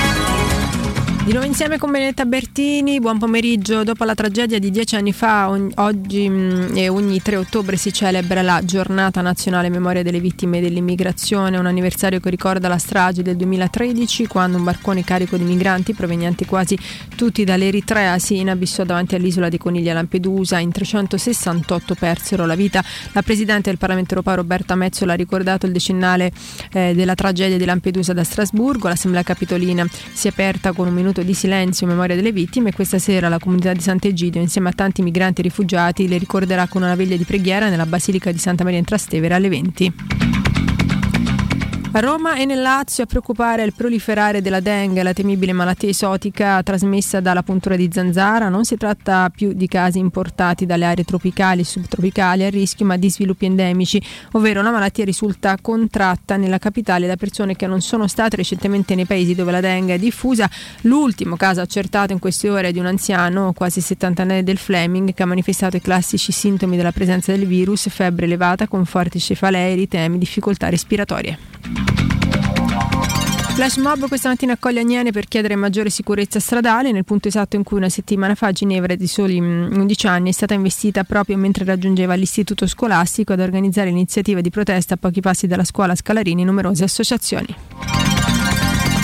Di 1.23 1.33
nuovo 1.33 1.45
insieme 1.45 1.77
con 1.77 1.91
Benedetta 1.91 2.25
Bertini, 2.25 2.99
buon 2.99 3.19
pomeriggio. 3.19 3.83
Dopo 3.83 4.05
la 4.05 4.15
tragedia 4.15 4.57
di 4.57 4.71
dieci 4.71 4.95
anni 4.95 5.13
fa, 5.13 5.51
ogni, 5.51 5.71
oggi 5.75 6.27
mh, 6.27 6.71
e 6.73 6.89
ogni 6.89 7.21
3 7.21 7.35
ottobre 7.35 7.77
si 7.77 7.93
celebra 7.93 8.41
la 8.41 8.61
giornata 8.65 9.21
nazionale 9.21 9.69
memoria 9.69 10.01
delle 10.01 10.19
vittime 10.19 10.59
dell'immigrazione, 10.61 11.59
un 11.59 11.67
anniversario 11.67 12.19
che 12.19 12.31
ricorda 12.31 12.67
la 12.67 12.79
strage 12.79 13.21
del 13.21 13.35
2013 13.35 14.25
quando 14.25 14.57
un 14.57 14.63
barcone 14.63 15.03
carico 15.03 15.37
di 15.37 15.43
migranti 15.43 15.93
provenienti 15.93 16.45
quasi 16.45 16.75
tutti 17.15 17.43
dall'Eritrea 17.43 18.17
si 18.17 18.39
inabissò 18.39 18.83
davanti 18.83 19.13
all'isola 19.13 19.47
di 19.47 19.59
Conigli 19.59 19.91
a 19.91 19.93
Lampedusa. 19.93 20.57
In 20.57 20.71
368 20.71 21.93
persero 21.93 22.47
la 22.47 22.55
vita. 22.55 22.83
La 23.11 23.21
Presidente 23.21 23.69
del 23.69 23.77
Parlamento 23.77 24.15
europeo 24.15 24.37
Roberta 24.37 24.73
Mezzola 24.73 25.13
ha 25.13 25.17
ricordato 25.17 25.67
il 25.67 25.71
decennale 25.71 26.31
eh, 26.71 26.95
della 26.95 27.13
tragedia 27.13 27.57
di 27.57 27.65
Lampedusa 27.65 28.11
da 28.11 28.23
Strasburgo. 28.23 28.87
L'Assemblea 28.87 29.21
Capitolina 29.21 29.85
si 30.13 30.25
è 30.25 30.31
aperta 30.31 30.71
con 30.71 30.87
un 30.87 30.93
minuto 30.95 31.09
di 31.19 31.33
silenzio 31.33 31.85
in 31.85 31.91
memoria 31.91 32.15
delle 32.15 32.31
vittime 32.31 32.69
e 32.69 32.71
questa 32.71 32.97
sera 32.97 33.27
la 33.27 33.39
comunità 33.39 33.73
di 33.73 33.81
Sant'Egidio 33.81 34.39
insieme 34.39 34.69
a 34.69 34.71
tanti 34.71 35.01
migranti 35.01 35.41
e 35.41 35.43
rifugiati 35.43 36.07
le 36.07 36.17
ricorderà 36.17 36.67
con 36.67 36.81
una 36.81 36.95
veglia 36.95 37.17
di 37.17 37.25
preghiera 37.25 37.67
nella 37.67 37.85
Basilica 37.85 38.31
di 38.31 38.37
Santa 38.37 38.63
Maria 38.63 38.79
in 38.79 38.85
Trastevere 38.85 39.33
alle 39.33 39.49
20. 39.49 39.93
A 41.93 41.99
Roma 41.99 42.37
e 42.37 42.45
nel 42.45 42.61
Lazio 42.61 43.03
a 43.03 43.05
preoccupare 43.05 43.65
il 43.65 43.73
proliferare 43.73 44.41
della 44.41 44.61
dengue, 44.61 45.03
la 45.03 45.11
temibile 45.11 45.51
malattia 45.51 45.89
esotica 45.89 46.63
trasmessa 46.63 47.19
dalla 47.19 47.43
puntura 47.43 47.75
di 47.75 47.89
zanzara. 47.91 48.47
Non 48.47 48.63
si 48.63 48.77
tratta 48.77 49.29
più 49.29 49.51
di 49.51 49.67
casi 49.67 49.99
importati 49.99 50.65
dalle 50.65 50.85
aree 50.85 51.03
tropicali 51.03 51.59
e 51.59 51.65
subtropicali 51.65 52.45
a 52.45 52.49
rischio, 52.49 52.85
ma 52.85 52.95
di 52.95 53.09
sviluppi 53.09 53.43
endemici, 53.43 54.01
ovvero 54.31 54.61
la 54.61 54.71
malattia 54.71 55.03
risulta 55.03 55.57
contratta 55.61 56.37
nella 56.37 56.59
capitale 56.59 57.07
da 57.07 57.17
persone 57.17 57.57
che 57.57 57.67
non 57.67 57.81
sono 57.81 58.07
state 58.07 58.37
recentemente 58.37 58.95
nei 58.95 59.05
paesi 59.05 59.35
dove 59.35 59.51
la 59.51 59.59
dengue 59.59 59.95
è 59.95 59.99
diffusa. 59.99 60.49
L'ultimo 60.83 61.35
caso 61.35 61.59
accertato 61.59 62.13
in 62.13 62.19
queste 62.19 62.49
ore 62.49 62.69
è 62.69 62.71
di 62.71 62.79
un 62.79 62.85
anziano, 62.85 63.51
quasi 63.51 63.81
70 63.81 64.21
anni 64.21 64.43
del 64.43 64.57
Fleming, 64.57 65.13
che 65.13 65.23
ha 65.23 65.25
manifestato 65.25 65.75
i 65.75 65.81
classici 65.81 66.31
sintomi 66.31 66.77
della 66.77 66.93
presenza 66.93 67.33
del 67.33 67.45
virus, 67.45 67.89
febbre 67.89 68.27
elevata 68.27 68.69
con 68.69 68.85
forti 68.85 69.19
cefalee, 69.19 69.73
eritemi, 69.73 70.17
difficoltà 70.17 70.69
respiratorie. 70.69 71.50
Flash 73.53 73.75
mob 73.77 74.07
questa 74.07 74.29
mattina 74.29 74.53
accoglie 74.53 74.79
Agnene 74.79 75.11
per 75.11 75.27
chiedere 75.27 75.55
maggiore 75.55 75.89
sicurezza 75.89 76.39
stradale 76.39 76.91
nel 76.91 77.03
punto 77.03 77.27
esatto 77.27 77.57
in 77.57 77.63
cui 77.63 77.77
una 77.77 77.89
settimana 77.89 78.33
fa 78.33 78.51
Ginevra 78.51 78.95
di 78.95 79.07
soli 79.07 79.37
11 79.39 80.07
anni 80.07 80.29
è 80.29 80.31
stata 80.31 80.53
investita 80.53 81.03
proprio 81.03 81.37
mentre 81.37 81.65
raggiungeva 81.65 82.15
l'istituto 82.15 82.65
scolastico 82.65 83.33
ad 83.33 83.39
organizzare 83.39 83.89
l'iniziativa 83.89 84.41
di 84.41 84.49
protesta 84.49 84.93
a 84.93 84.97
pochi 84.97 85.21
passi 85.21 85.47
dalla 85.47 85.65
scuola 85.65 85.95
Scalarini 85.95 86.43
numerose 86.43 86.85
associazioni. 86.85 88.10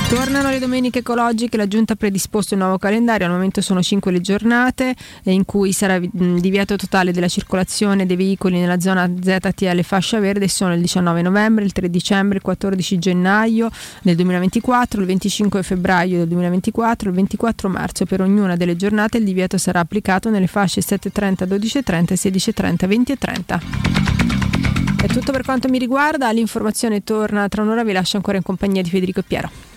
Tornano 0.09 0.49
le 0.49 0.59
domeniche 0.59 0.99
ecologiche, 0.99 1.57
la 1.57 1.67
Giunta 1.67 1.91
ha 1.91 1.95
predisposto 1.97 2.53
un 2.53 2.61
nuovo 2.61 2.77
calendario, 2.77 3.25
al 3.25 3.33
momento 3.33 3.59
sono 3.59 3.81
5 3.81 4.09
le 4.09 4.21
giornate 4.21 4.95
in 5.23 5.43
cui 5.43 5.73
sarà 5.73 5.99
divieto 5.99 6.77
totale 6.77 7.11
della 7.11 7.27
circolazione 7.27 8.05
dei 8.05 8.15
veicoli 8.15 8.57
nella 8.57 8.79
zona 8.79 9.05
ZTL 9.05 9.81
fascia 9.81 10.19
verde, 10.19 10.47
sono 10.47 10.73
il 10.73 10.79
19 10.79 11.21
novembre, 11.21 11.65
il 11.65 11.73
3 11.73 11.89
dicembre, 11.89 12.37
il 12.37 12.41
14 12.41 12.97
gennaio 12.97 13.69
del 14.01 14.15
2024, 14.15 15.01
il 15.01 15.07
25 15.07 15.61
febbraio 15.61 16.19
del 16.19 16.27
2024, 16.29 17.09
il 17.09 17.15
24 17.15 17.67
marzo. 17.67 18.05
Per 18.05 18.21
ognuna 18.21 18.55
delle 18.55 18.77
giornate 18.77 19.17
il 19.17 19.25
divieto 19.25 19.57
sarà 19.57 19.81
applicato 19.81 20.29
nelle 20.29 20.47
fasce 20.47 20.79
7.30, 20.79 21.45
12.30 21.45 22.05
e 22.11 22.15
16.30, 22.15 22.87
20 22.87 23.11
e 23.11 23.17
30. 23.17 23.61
È 25.01 25.07
tutto 25.07 25.33
per 25.33 25.43
quanto 25.43 25.67
mi 25.67 25.77
riguarda, 25.77 26.31
l'informazione 26.31 27.03
torna 27.03 27.49
tra 27.49 27.61
un'ora, 27.61 27.83
vi 27.83 27.91
lascio 27.91 28.15
ancora 28.15 28.37
in 28.37 28.43
compagnia 28.43 28.81
di 28.81 28.89
Federico 28.89 29.19
e 29.19 29.23
Piero. 29.23 29.76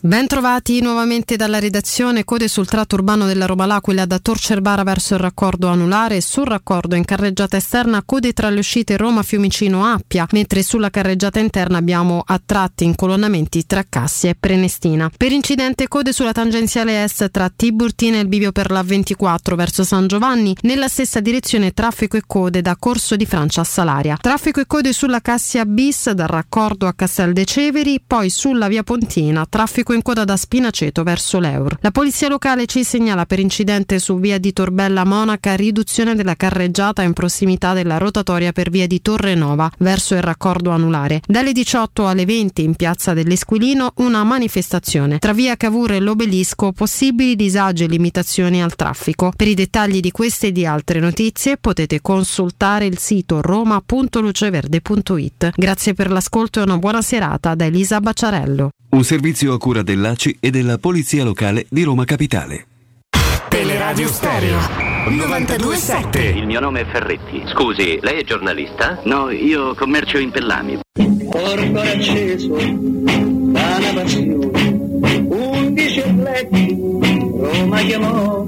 Bentrovati 0.00 0.80
nuovamente 0.80 1.34
dalla 1.34 1.58
redazione, 1.58 2.22
code 2.22 2.46
sul 2.46 2.68
tratto 2.68 2.94
urbano 2.94 3.26
della 3.26 3.46
Roma 3.46 3.66
L'Aquila 3.66 4.06
da 4.06 4.20
Tor 4.20 4.38
Cerbara 4.38 4.84
verso 4.84 5.14
il 5.14 5.20
raccordo 5.20 5.66
anulare 5.66 6.20
sul 6.20 6.46
raccordo 6.46 6.94
in 6.94 7.04
carreggiata 7.04 7.56
esterna 7.56 8.04
code 8.06 8.32
tra 8.32 8.48
le 8.48 8.60
uscite 8.60 8.96
Roma 8.96 9.24
Fiumicino 9.24 9.84
Appia, 9.84 10.24
mentre 10.30 10.62
sulla 10.62 10.90
carreggiata 10.90 11.40
interna 11.40 11.78
abbiamo 11.78 12.22
a 12.24 12.40
tratti 12.46 12.84
incolonnamenti 12.84 13.66
tra 13.66 13.84
Cassia 13.88 14.30
e 14.30 14.36
Prenestina. 14.38 15.10
Per 15.16 15.32
incidente 15.32 15.88
code 15.88 16.12
sulla 16.12 16.30
tangenziale 16.30 17.02
est 17.02 17.28
tra 17.32 17.50
Tiburtina 17.54 18.18
e 18.18 18.20
il 18.20 18.28
bivio 18.28 18.52
per 18.52 18.70
la 18.70 18.84
24 18.84 19.56
verso 19.56 19.82
San 19.82 20.06
Giovanni, 20.06 20.56
nella 20.60 20.86
stessa 20.86 21.18
direzione 21.18 21.72
traffico 21.72 22.16
e 22.16 22.22
code 22.24 22.62
da 22.62 22.76
Corso 22.76 23.16
di 23.16 23.26
Francia 23.26 23.62
a 23.62 23.64
Salaria. 23.64 24.16
Traffico 24.20 24.60
e 24.60 24.66
code 24.66 24.92
sulla 24.92 25.20
Cassia 25.20 25.64
bis 25.64 26.12
dal 26.12 26.28
raccordo 26.28 26.86
a 26.86 26.92
Castel 26.92 27.32
de 27.32 27.44
Ceveri, 27.44 28.00
poi 28.06 28.30
sulla 28.30 28.68
via 28.68 28.84
Pontina, 28.84 29.44
traffico 29.44 29.86
in 29.92 30.02
coda 30.02 30.24
da 30.24 30.36
Spinaceto 30.36 31.02
verso 31.02 31.38
l'Eur. 31.38 31.76
La 31.80 31.90
polizia 31.90 32.28
locale 32.28 32.66
ci 32.66 32.84
segnala 32.84 33.26
per 33.26 33.38
incidente 33.38 33.98
su 33.98 34.18
via 34.18 34.38
di 34.38 34.52
Torbella 34.52 35.04
Monaca 35.04 35.54
riduzione 35.54 36.14
della 36.14 36.34
carreggiata 36.34 37.02
in 37.02 37.12
prossimità 37.12 37.72
della 37.72 37.98
rotatoria 37.98 38.52
per 38.52 38.70
via 38.70 38.86
di 38.86 39.02
Torre 39.02 39.34
Nova 39.34 39.70
verso 39.78 40.14
il 40.14 40.22
raccordo 40.22 40.70
anulare. 40.70 41.20
Dalle 41.26 41.52
18 41.52 42.06
alle 42.06 42.24
20 42.24 42.62
in 42.62 42.74
piazza 42.74 43.14
dell'Esquilino 43.14 43.92
una 43.96 44.24
manifestazione. 44.24 45.18
Tra 45.18 45.32
via 45.32 45.56
Cavour 45.56 45.92
e 45.92 46.00
l'Obelisco 46.00 46.72
possibili 46.72 47.36
disagi 47.36 47.84
e 47.84 47.88
limitazioni 47.88 48.62
al 48.62 48.74
traffico. 48.74 49.32
Per 49.36 49.46
i 49.46 49.54
dettagli 49.54 50.00
di 50.00 50.10
queste 50.10 50.48
e 50.48 50.52
di 50.52 50.66
altre 50.66 51.00
notizie 51.00 51.56
potete 51.56 52.00
consultare 52.00 52.86
il 52.86 52.98
sito 52.98 53.40
roma.luceverde.it. 53.40 55.52
Grazie 55.54 55.94
per 55.94 56.10
l'ascolto 56.10 56.60
e 56.60 56.62
una 56.62 56.78
buona 56.78 57.02
serata 57.02 57.54
da 57.54 57.64
Elisa 57.64 58.00
Bacciarello. 58.00 58.70
Un 58.90 59.04
servizio 59.04 59.52
a 59.52 59.58
cura 59.58 59.77
dell'ACI 59.82 60.36
e 60.40 60.50
della 60.50 60.78
Polizia 60.78 61.24
Locale 61.24 61.66
di 61.68 61.82
Roma 61.82 62.04
Capitale. 62.04 62.66
Teleradio 63.48 64.08
Stereo 64.08 64.58
927. 65.08 66.20
Il 66.20 66.46
mio 66.46 66.60
nome 66.60 66.82
è 66.82 66.86
Ferretti. 66.86 67.42
Scusi, 67.46 67.98
lei 68.02 68.20
è 68.20 68.24
giornalista? 68.24 69.00
No, 69.04 69.30
io 69.30 69.74
commercio 69.74 70.18
in 70.18 70.30
pellami. 70.30 70.80
Corpo 71.30 71.80
acceso 71.80 72.54
da 72.54 73.76
una 73.78 73.92
passione, 73.94 75.26
undici 75.28 76.00
atleti 76.00 76.76
Roma 77.38 77.80
chiamò 77.80 78.46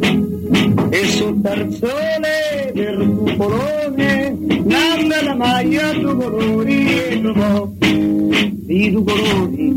e 0.90 1.06
sul 1.06 1.40
tarzone 1.40 2.70
del 2.74 3.14
cupolone 3.16 4.36
nanna 4.64 5.22
la 5.22 5.34
maglia 5.34 5.92
due 5.92 6.14
colori 6.14 6.86
e 6.86 7.20
trovò 7.20 7.70
i 7.80 8.90
due 8.90 9.04
colori 9.04 9.74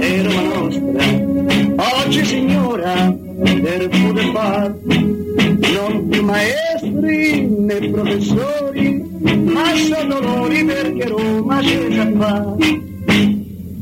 e 0.00 0.22
Roma 0.22 0.42
nostra. 0.42 2.04
Oggi 2.04 2.24
signora 2.24 3.14
per 3.42 3.88
poter 3.88 4.30
far 4.32 4.74
non 4.84 6.08
più 6.08 6.22
maestri 6.22 7.46
né 7.48 7.88
professori 7.90 9.04
ma 9.44 9.74
sono 9.76 10.20
loro 10.20 10.64
perché 10.64 11.08
Roma 11.08 11.58
c'è 11.60 11.88
già 11.88 12.10
fa 12.16 12.56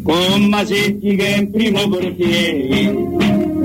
con 0.03 0.45
Masetti 0.49 1.17
che 1.17 1.35
è 1.35 1.39
in 1.39 1.51
primo 1.51 1.89
portiere 1.89 3.60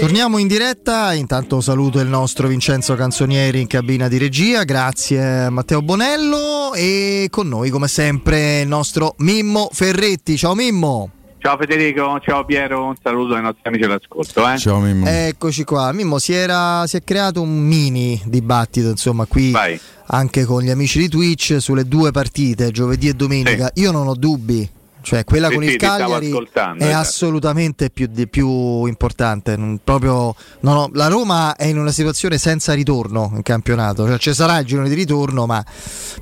Torniamo 0.00 0.38
in 0.38 0.48
diretta, 0.48 1.12
intanto 1.12 1.60
saluto 1.60 2.00
il 2.00 2.08
nostro 2.08 2.48
Vincenzo 2.48 2.96
Canzonieri 2.96 3.60
in 3.60 3.68
cabina 3.68 4.08
di 4.08 4.18
regia, 4.18 4.64
grazie 4.64 5.48
Matteo 5.48 5.80
Bonello 5.80 6.74
e 6.74 7.28
con 7.30 7.46
noi 7.46 7.70
come 7.70 7.86
sempre 7.86 8.62
il 8.62 8.68
nostro 8.68 9.14
Mimmo 9.18 9.68
Ferretti. 9.70 10.36
Ciao 10.36 10.56
Mimmo! 10.56 11.10
ciao 11.44 11.58
Federico, 11.58 12.18
ciao 12.20 12.44
Piero, 12.46 12.86
un 12.86 12.94
saluto 13.00 13.34
ai 13.34 13.42
nostri 13.42 13.60
amici 13.64 13.84
all'ascolto. 13.84 14.50
Eh. 14.50 14.56
Ciao 14.56 14.80
Mimmo. 14.80 15.06
Eccoci 15.06 15.62
qua, 15.62 15.92
Mimmo, 15.92 16.18
si, 16.18 16.32
era, 16.32 16.86
si 16.86 16.96
è 16.96 17.04
creato 17.04 17.42
un 17.42 17.54
mini 17.54 18.18
dibattito, 18.24 18.88
insomma, 18.88 19.26
qui 19.26 19.50
Vai. 19.50 19.78
anche 20.06 20.46
con 20.46 20.62
gli 20.62 20.70
amici 20.70 20.98
di 20.98 21.08
Twitch 21.08 21.58
sulle 21.60 21.86
due 21.86 22.12
partite, 22.12 22.70
giovedì 22.70 23.08
e 23.08 23.12
domenica. 23.12 23.70
Io 23.74 23.92
non 23.92 24.08
ho 24.08 24.14
dubbi, 24.14 24.66
cioè 25.04 25.22
quella 25.24 25.48
Sì, 25.48 25.54
con 25.54 25.62
sì, 25.64 25.70
il 25.70 25.76
Cagliari 25.76 26.30
è 26.32 26.82
esatto. 26.84 26.96
assolutamente 26.96 27.90
più, 27.90 28.08
di- 28.10 28.26
più 28.26 28.86
importante. 28.86 29.56
non- 29.56 29.78
proprio, 29.84 30.34
non 30.60 30.76
ho- 30.76 30.90
la 30.94 31.06
Roma 31.08 31.54
è 31.54 31.66
in 31.66 31.78
una 31.78 31.92
situazione 31.92 32.38
senza 32.38 32.72
ritorno 32.72 33.30
in 33.36 33.42
campionato, 33.42 34.06
cioè, 34.06 34.18
ci 34.18 34.32
sarà 34.34 34.58
il 34.58 34.66
girone 34.66 34.88
di 34.88 34.94
ritorno, 34.94 35.46
ma 35.46 35.62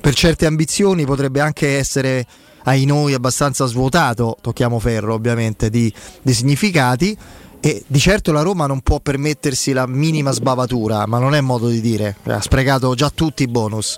per 0.01 0.13
certe 0.13 0.45
ambizioni 0.45 1.05
potrebbe 1.05 1.39
anche 1.39 1.77
essere 1.77 2.25
ai 2.65 2.85
noi 2.85 3.13
abbastanza 3.13 3.65
svuotato, 3.65 4.37
tocchiamo 4.41 4.79
ferro 4.79 5.13
ovviamente, 5.13 5.69
di, 5.69 5.91
di 6.21 6.33
significati. 6.33 7.17
E 7.65 7.81
di 7.87 7.97
certo 7.97 8.33
la 8.33 8.41
Roma 8.41 8.65
non 8.67 8.81
può 8.81 8.99
permettersi 8.99 9.71
la 9.71 9.87
minima 9.87 10.31
sbavatura, 10.31 11.05
ma 11.07 11.17
non 11.17 11.33
è 11.33 11.39
modo 11.39 11.69
di 11.69 11.79
dire, 11.79 12.17
ha 12.25 12.41
sprecato 12.41 12.93
già 12.93 13.09
tutti 13.09 13.43
i 13.43 13.47
bonus. 13.47 13.95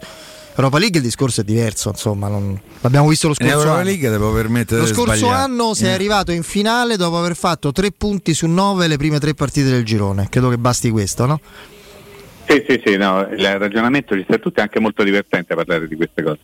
Europa 0.57 0.77
League 0.79 0.97
il 0.99 1.03
discorso 1.03 1.41
è 1.41 1.43
diverso, 1.43 1.89
insomma, 1.89 2.29
non- 2.29 2.57
l'abbiamo 2.81 3.09
visto 3.09 3.27
lo 3.27 3.33
scorso 3.33 3.51
Europa 3.53 3.73
anno. 3.73 3.83
League 3.83 4.09
permettere 4.09 4.79
Lo 4.81 4.87
di 4.87 4.93
scorso 4.93 5.15
sbagliare. 5.15 5.41
anno 5.43 5.73
sei 5.73 5.89
Eh. 5.89 5.93
arrivato 5.93 6.31
in 6.31 6.43
finale 6.43 6.95
dopo 6.95 7.17
aver 7.17 7.35
fatto 7.35 7.71
tre 7.73 7.91
punti 7.91 8.33
su 8.33 8.47
nove 8.47 8.87
le 8.87 8.95
prime 8.95 9.19
tre 9.19 9.33
partite 9.33 9.69
del 9.69 9.83
girone. 9.83 10.27
Credo 10.29 10.49
che 10.49 10.57
basti 10.57 10.89
questo, 10.91 11.25
no? 11.25 11.41
Sì, 12.47 12.63
sì, 12.67 12.81
sì, 12.85 12.95
no, 12.95 13.27
il 13.31 13.57
ragionamento 13.59 14.15
ci 14.15 14.23
sta 14.23 14.37
tutto 14.37 14.59
è 14.59 14.61
anche 14.63 14.79
molto 14.79 15.03
divertente 15.03 15.55
parlare 15.55 15.87
di 15.87 15.95
queste 15.95 16.23
cose. 16.23 16.39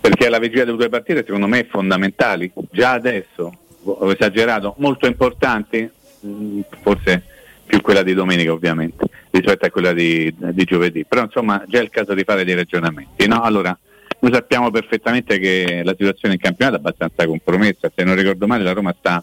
Perché 0.00 0.26
alla 0.26 0.38
vigilia 0.40 0.64
delle 0.64 0.76
due 0.76 0.88
partite 0.88 1.22
secondo 1.24 1.46
me 1.46 1.68
fondamentali, 1.70 2.50
già 2.72 2.92
adesso, 2.92 3.52
ho 3.84 4.10
esagerato, 4.10 4.74
molto 4.78 5.06
importanti, 5.06 5.88
mh, 6.20 6.60
forse 6.82 7.22
più 7.66 7.80
quella 7.80 8.02
di 8.02 8.14
domenica 8.14 8.52
ovviamente, 8.52 9.06
rispetto 9.30 9.66
a 9.66 9.70
quella 9.70 9.92
di, 9.92 10.32
di 10.36 10.64
giovedì. 10.64 11.04
Però 11.04 11.22
insomma 11.22 11.62
già 11.66 11.78
è 11.78 11.82
il 11.82 11.90
caso 11.90 12.14
di 12.14 12.22
fare 12.24 12.44
dei 12.44 12.54
ragionamenti. 12.54 13.26
No? 13.26 13.42
Allora, 13.42 13.76
noi 14.20 14.32
sappiamo 14.32 14.70
perfettamente 14.70 15.38
che 15.38 15.82
la 15.84 15.94
situazione 15.96 16.34
in 16.34 16.40
campionato 16.40 16.76
è 16.76 16.80
abbastanza 16.80 17.26
compromessa, 17.26 17.90
se 17.94 18.04
non 18.04 18.14
ricordo 18.14 18.46
male 18.46 18.62
la 18.64 18.72
Roma 18.72 18.94
sta 18.98 19.22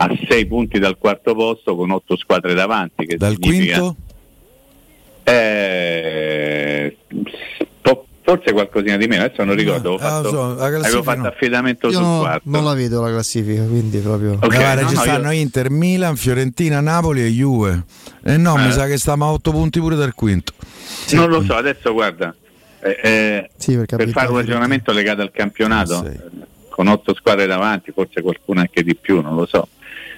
a 0.00 0.18
sei 0.28 0.46
punti 0.46 0.78
dal 0.78 0.96
quarto 0.98 1.34
posto 1.34 1.74
con 1.76 1.90
otto 1.90 2.16
squadre 2.16 2.54
davanti. 2.54 3.04
Che 3.06 3.16
Dal 3.16 3.36
significa- 3.40 3.78
quinto? 3.80 3.96
eh, 5.24 6.96
po- 7.80 8.06
forse 8.28 8.52
qualcosina 8.52 8.98
di 8.98 9.06
meno, 9.06 9.24
adesso 9.24 9.42
non 9.42 9.54
ricordo. 9.54 9.94
Avevo 9.94 10.06
ah, 10.06 10.10
fatto, 10.22 10.28
so, 10.28 10.58
avevo 10.62 11.02
fatto 11.02 11.20
no. 11.20 11.28
affidamento 11.28 11.86
Io 11.88 11.92
sul 11.94 12.18
quarto. 12.20 12.50
non 12.50 12.64
la 12.64 12.74
vedo 12.74 13.00
la 13.00 13.08
classifica, 13.08 13.62
quindi 13.64 13.98
proprio. 14.00 14.32
Ok, 14.32 14.54
Guarda, 14.54 14.82
no, 14.82 14.88
ci 14.88 14.94
no, 14.96 15.00
stanno 15.00 15.30
io- 15.32 15.40
Inter, 15.40 15.70
Milan, 15.70 16.16
Fiorentina, 16.16 16.80
Napoli 16.80 17.22
e 17.24 17.28
Juve. 17.28 17.84
E 18.22 18.36
no, 18.36 18.58
Eh. 18.58 18.64
mi 18.66 18.72
sa 18.72 18.86
che 18.86 18.98
stiamo 18.98 19.24
a 19.24 19.32
8 19.32 19.50
punti 19.50 19.80
pure 19.80 19.96
dal 19.96 20.12
quinto. 20.12 20.52
Non 21.12 21.30
lo 21.30 21.42
so, 21.42 21.54
adesso 21.54 21.90
guarda, 21.94 22.34
eh, 22.80 22.98
eh, 23.02 23.50
Sì, 23.56 23.76
per 23.78 24.08
fare 24.10 24.28
un 24.28 24.36
ragionamento 24.36 24.92
legato 24.92 25.22
al 25.22 25.30
campionato, 25.30 26.04
Sì. 26.04 26.06
eh, 26.10 26.20
con 26.68 26.86
otto 26.86 27.14
squadre 27.14 27.46
davanti, 27.46 27.92
forse 27.92 28.20
qualcuna 28.20 28.60
anche 28.60 28.82
di 28.82 28.94
più, 28.94 29.22
non 29.22 29.36
lo 29.36 29.46
so, 29.46 29.68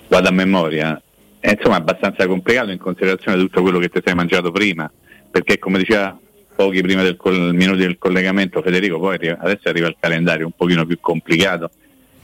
vado 0.08 0.26
a 0.28 0.32
memoria. 0.32 1.00
È 1.38 1.52
insomma 1.52 1.76
abbastanza 1.76 2.26
complicato 2.26 2.70
in 2.72 2.78
considerazione 2.78 3.36
di 3.38 3.44
tutto 3.44 3.62
quello 3.62 3.78
che 3.78 3.88
ti 3.88 4.00
sei 4.04 4.14
mangiato 4.16 4.50
prima, 4.50 4.90
perché 5.30 5.60
come 5.60 5.78
diceva 5.78 6.18
pochi 6.60 6.82
prima 6.82 7.02
del 7.02 7.16
col- 7.16 7.54
minuti 7.54 7.78
del 7.78 7.96
collegamento 7.96 8.60
Federico, 8.60 8.98
poi 8.98 9.14
arriva- 9.14 9.38
adesso 9.40 9.70
arriva 9.70 9.86
il 9.86 9.96
calendario 9.98 10.44
un 10.44 10.52
pochino 10.54 10.84
più 10.84 10.98
complicato 11.00 11.70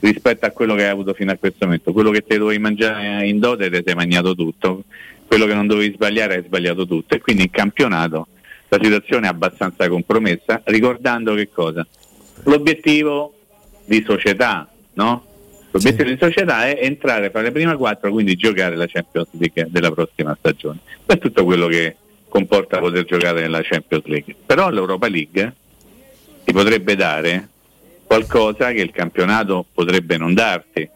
rispetto 0.00 0.44
a 0.44 0.50
quello 0.50 0.74
che 0.74 0.84
hai 0.84 0.90
avuto 0.90 1.14
fino 1.14 1.32
a 1.32 1.36
questo 1.36 1.64
momento. 1.64 1.94
Quello 1.94 2.10
che 2.10 2.20
te 2.20 2.36
dovevi 2.36 2.60
mangiare 2.60 3.26
in 3.26 3.38
dote 3.38 3.70
te 3.70 3.82
sei 3.82 3.94
mangiato 3.94 4.34
tutto, 4.34 4.84
quello 5.26 5.46
che 5.46 5.54
non 5.54 5.66
dovevi 5.66 5.94
sbagliare 5.94 6.34
hai 6.34 6.42
sbagliato 6.44 6.86
tutto 6.86 7.14
e 7.14 7.20
quindi 7.20 7.44
in 7.44 7.50
campionato 7.50 8.26
la 8.68 8.78
situazione 8.78 9.26
è 9.26 9.30
abbastanza 9.30 9.88
compromessa, 9.88 10.60
ricordando 10.64 11.32
che 11.32 11.48
cosa? 11.50 11.86
L'obiettivo 12.44 13.32
di 13.86 14.04
società, 14.06 14.68
no? 14.94 15.24
L'obiettivo 15.70 16.10
di 16.10 16.18
società 16.20 16.66
è 16.66 16.78
entrare 16.82 17.30
fra 17.30 17.40
le 17.40 17.52
prime 17.52 17.74
quattro, 17.76 18.10
quindi 18.10 18.34
giocare 18.34 18.76
la 18.76 18.86
Champions 18.86 19.28
League 19.30 19.68
della 19.70 19.90
prossima 19.90 20.36
stagione. 20.38 20.80
Questo 21.06 21.12
è 21.14 21.18
tutto 21.18 21.44
quello 21.44 21.68
che 21.68 21.96
comporta 22.36 22.78
poter 22.78 23.04
giocare 23.06 23.40
nella 23.40 23.62
Champions 23.62 24.04
League. 24.04 24.34
Però 24.44 24.68
l'Europa 24.68 25.08
League 25.08 25.54
ti 26.44 26.52
potrebbe 26.52 26.94
dare 26.94 27.48
qualcosa 28.04 28.72
che 28.72 28.82
il 28.82 28.90
campionato 28.90 29.64
potrebbe 29.72 30.18
non 30.18 30.34
darti. 30.34 30.86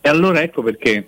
E 0.00 0.08
allora 0.08 0.42
ecco 0.42 0.64
perché 0.64 1.06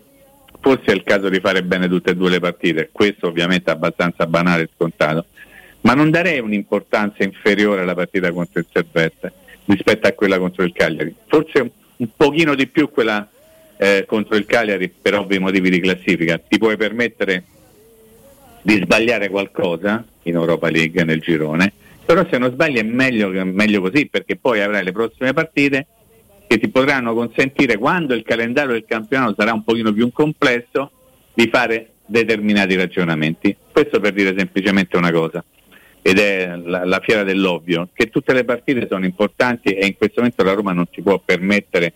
forse 0.60 0.92
è 0.92 0.94
il 0.94 1.02
caso 1.02 1.28
di 1.28 1.40
fare 1.40 1.64
bene 1.64 1.88
tutte 1.88 2.12
e 2.12 2.14
due 2.14 2.30
le 2.30 2.38
partite. 2.38 2.90
Questo 2.92 3.26
ovviamente 3.26 3.72
è 3.72 3.74
abbastanza 3.74 4.24
banale 4.26 4.62
e 4.62 4.68
scontato. 4.72 5.26
Ma 5.80 5.94
non 5.94 6.10
darei 6.10 6.38
un'importanza 6.38 7.24
inferiore 7.24 7.80
alla 7.80 7.94
partita 7.94 8.30
contro 8.30 8.60
il 8.60 8.66
Servette 8.72 9.32
rispetto 9.64 10.06
a 10.06 10.12
quella 10.12 10.38
contro 10.38 10.62
il 10.62 10.72
Cagliari. 10.72 11.12
Forse 11.26 11.58
un, 11.58 11.70
un 11.96 12.08
pochino 12.16 12.54
di 12.54 12.68
più 12.68 12.88
quella 12.88 13.28
eh, 13.78 14.04
contro 14.06 14.36
il 14.36 14.46
Cagliari 14.46 14.88
per 14.88 15.16
ovvi 15.16 15.40
motivi 15.40 15.70
di 15.70 15.80
classifica. 15.80 16.38
Ti 16.38 16.56
puoi 16.56 16.76
permettere 16.76 17.42
di 18.62 18.76
sbagliare 18.76 19.28
qualcosa 19.28 20.04
in 20.22 20.34
Europa 20.34 20.70
League 20.70 21.04
nel 21.04 21.20
girone, 21.20 21.72
però 22.04 22.26
se 22.30 22.38
non 22.38 22.52
sbagli 22.52 22.78
è 22.78 22.82
meglio, 22.82 23.28
meglio 23.44 23.80
così 23.80 24.06
perché 24.06 24.36
poi 24.36 24.60
avrai 24.60 24.84
le 24.84 24.92
prossime 24.92 25.32
partite 25.32 25.86
che 26.46 26.58
ti 26.58 26.68
potranno 26.68 27.14
consentire 27.14 27.76
quando 27.76 28.14
il 28.14 28.22
calendario 28.22 28.72
del 28.72 28.84
campionato 28.86 29.34
sarà 29.38 29.52
un 29.52 29.64
pochino 29.64 29.92
più 29.92 30.10
complesso 30.12 30.90
di 31.34 31.48
fare 31.50 31.92
determinati 32.06 32.76
ragionamenti. 32.76 33.56
Questo 33.70 34.00
per 34.00 34.12
dire 34.12 34.34
semplicemente 34.36 34.96
una 34.96 35.10
cosa 35.10 35.42
ed 36.02 36.18
è 36.18 36.56
la, 36.56 36.84
la 36.84 37.00
fiera 37.00 37.22
dell'ovvio, 37.22 37.88
che 37.92 38.10
tutte 38.10 38.32
le 38.32 38.44
partite 38.44 38.88
sono 38.90 39.04
importanti 39.04 39.72
e 39.72 39.86
in 39.86 39.96
questo 39.96 40.20
momento 40.20 40.42
la 40.42 40.52
Roma 40.52 40.72
non 40.72 40.86
si 40.90 41.00
può 41.00 41.20
permettere 41.24 41.92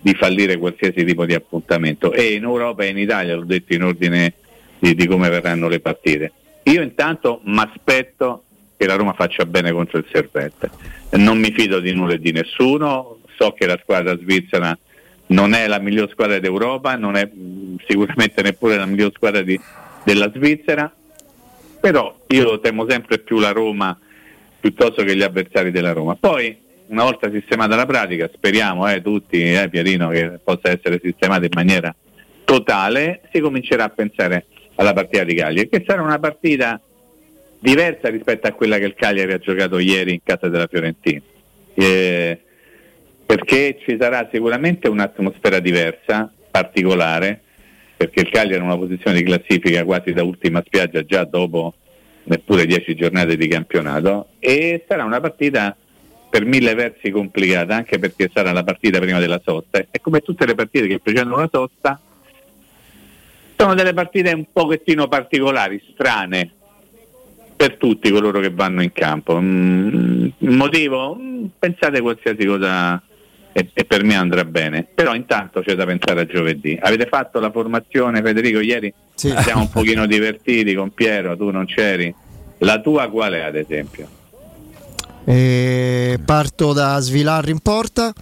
di 0.00 0.14
fallire 0.14 0.56
qualsiasi 0.56 1.04
tipo 1.04 1.26
di 1.26 1.34
appuntamento 1.34 2.12
e 2.12 2.34
in 2.34 2.44
Europa 2.44 2.84
e 2.84 2.88
in 2.88 2.98
Italia, 2.98 3.34
l'ho 3.34 3.44
detto 3.44 3.74
in 3.74 3.82
ordine 3.82 4.32
di, 4.78 4.94
di 4.94 5.06
come 5.06 5.28
verranno 5.28 5.68
le 5.68 5.80
partite. 5.80 6.32
Io 6.64 6.82
intanto 6.82 7.40
mi 7.44 7.60
aspetto 7.60 8.44
che 8.76 8.86
la 8.86 8.94
Roma 8.94 9.12
faccia 9.14 9.44
bene 9.44 9.72
contro 9.72 9.98
il 9.98 10.06
Servette, 10.12 10.70
non 11.12 11.38
mi 11.38 11.50
fido 11.52 11.80
di 11.80 11.92
nulla 11.92 12.14
e 12.14 12.20
di 12.20 12.32
nessuno, 12.32 13.18
so 13.36 13.52
che 13.52 13.66
la 13.66 13.78
squadra 13.82 14.16
svizzera 14.16 14.76
non 15.28 15.52
è 15.52 15.66
la 15.66 15.78
miglior 15.78 16.08
squadra 16.10 16.38
d'Europa, 16.38 16.96
non 16.96 17.16
è 17.16 17.24
mh, 17.24 17.76
sicuramente 17.86 18.42
neppure 18.42 18.76
la 18.76 18.86
miglior 18.86 19.12
squadra 19.14 19.42
di- 19.42 19.60
della 20.04 20.30
Svizzera, 20.34 20.92
però 21.80 22.16
io 22.28 22.60
temo 22.60 22.86
sempre 22.88 23.18
più 23.18 23.38
la 23.38 23.50
Roma 23.50 23.98
piuttosto 24.60 25.02
che 25.04 25.14
gli 25.16 25.22
avversari 25.22 25.70
della 25.70 25.92
Roma. 25.92 26.14
Poi, 26.14 26.56
una 26.86 27.04
volta 27.04 27.30
sistemata 27.30 27.76
la 27.76 27.86
pratica, 27.86 28.30
speriamo 28.32 28.90
eh, 28.90 29.02
tutti, 29.02 29.52
eh, 29.52 29.68
Pierino, 29.68 30.08
che 30.08 30.38
possa 30.42 30.70
essere 30.70 31.00
sistemata 31.02 31.44
in 31.44 31.52
maniera 31.54 31.94
totale, 32.44 33.20
si 33.30 33.40
comincerà 33.40 33.84
a 33.84 33.88
pensare 33.90 34.46
alla 34.78 34.92
partita 34.92 35.24
di 35.24 35.34
Cagliari, 35.34 35.68
che 35.68 35.84
sarà 35.86 36.02
una 36.02 36.18
partita 36.18 36.80
diversa 37.60 38.08
rispetto 38.08 38.46
a 38.46 38.52
quella 38.52 38.78
che 38.78 38.84
il 38.84 38.94
Cagliari 38.94 39.32
ha 39.32 39.38
giocato 39.38 39.78
ieri 39.78 40.12
in 40.12 40.20
casa 40.22 40.48
della 40.48 40.66
Fiorentina. 40.66 41.20
Eh, 41.74 42.40
perché 43.26 43.78
ci 43.84 43.96
sarà 44.00 44.28
sicuramente 44.32 44.88
un'atmosfera 44.88 45.58
diversa, 45.58 46.32
particolare, 46.50 47.42
perché 47.96 48.20
il 48.20 48.30
Cagliari 48.30 48.54
è 48.54 48.58
in 48.58 48.64
una 48.64 48.78
posizione 48.78 49.18
di 49.18 49.24
classifica 49.24 49.84
quasi 49.84 50.12
da 50.12 50.22
ultima 50.22 50.62
spiaggia 50.64 51.04
già 51.04 51.24
dopo 51.24 51.74
neppure 52.24 52.66
dieci 52.66 52.94
giornate 52.94 53.36
di 53.36 53.48
campionato 53.48 54.28
e 54.38 54.84
sarà 54.86 55.04
una 55.04 55.18
partita 55.18 55.74
per 56.30 56.44
mille 56.44 56.74
versi 56.74 57.10
complicata 57.10 57.74
anche 57.74 57.98
perché 57.98 58.30
sarà 58.32 58.52
la 58.52 58.62
partita 58.62 58.98
prima 59.00 59.18
della 59.18 59.40
sosta 59.42 59.78
e 59.78 60.00
come 60.00 60.20
tutte 60.20 60.46
le 60.46 60.54
partite 60.54 60.86
che 60.86 61.00
precedono 61.00 61.36
la 61.36 61.48
sosta 61.50 61.98
sono 63.60 63.74
delle 63.74 63.92
partite 63.92 64.32
un 64.32 64.44
pochettino 64.52 65.08
particolari, 65.08 65.82
strane 65.92 66.52
per 67.56 67.76
tutti 67.76 68.08
coloro 68.10 68.38
che 68.38 68.50
vanno 68.50 68.82
in 68.82 68.92
campo. 68.92 69.36
Mm, 69.40 70.26
il 70.38 70.50
motivo? 70.50 71.16
Mm, 71.20 71.46
pensate 71.58 72.00
qualsiasi 72.00 72.46
cosa 72.46 73.02
e, 73.52 73.70
e 73.72 73.84
per 73.84 74.04
me 74.04 74.14
andrà 74.14 74.44
bene. 74.44 74.86
Però 74.94 75.12
intanto 75.12 75.60
c'è 75.62 75.74
da 75.74 75.84
pensare 75.84 76.20
a 76.20 76.26
giovedì. 76.26 76.78
Avete 76.80 77.06
fatto 77.06 77.40
la 77.40 77.50
formazione, 77.50 78.22
Federico, 78.22 78.60
ieri? 78.60 78.94
Sì. 79.14 79.34
Siamo 79.40 79.62
un 79.62 79.70
pochino 79.72 80.06
divertiti 80.06 80.72
con 80.74 80.94
Piero, 80.94 81.36
tu 81.36 81.50
non 81.50 81.66
c'eri. 81.66 82.14
La 82.58 82.80
tua 82.80 83.08
qual 83.08 83.32
è 83.32 83.40
ad 83.40 83.56
esempio? 83.56 84.08
E 85.24 86.18
parto 86.24 86.72
da 86.72 86.98
Svilarri 87.00 87.50
in 87.50 87.58
porta, 87.60 88.12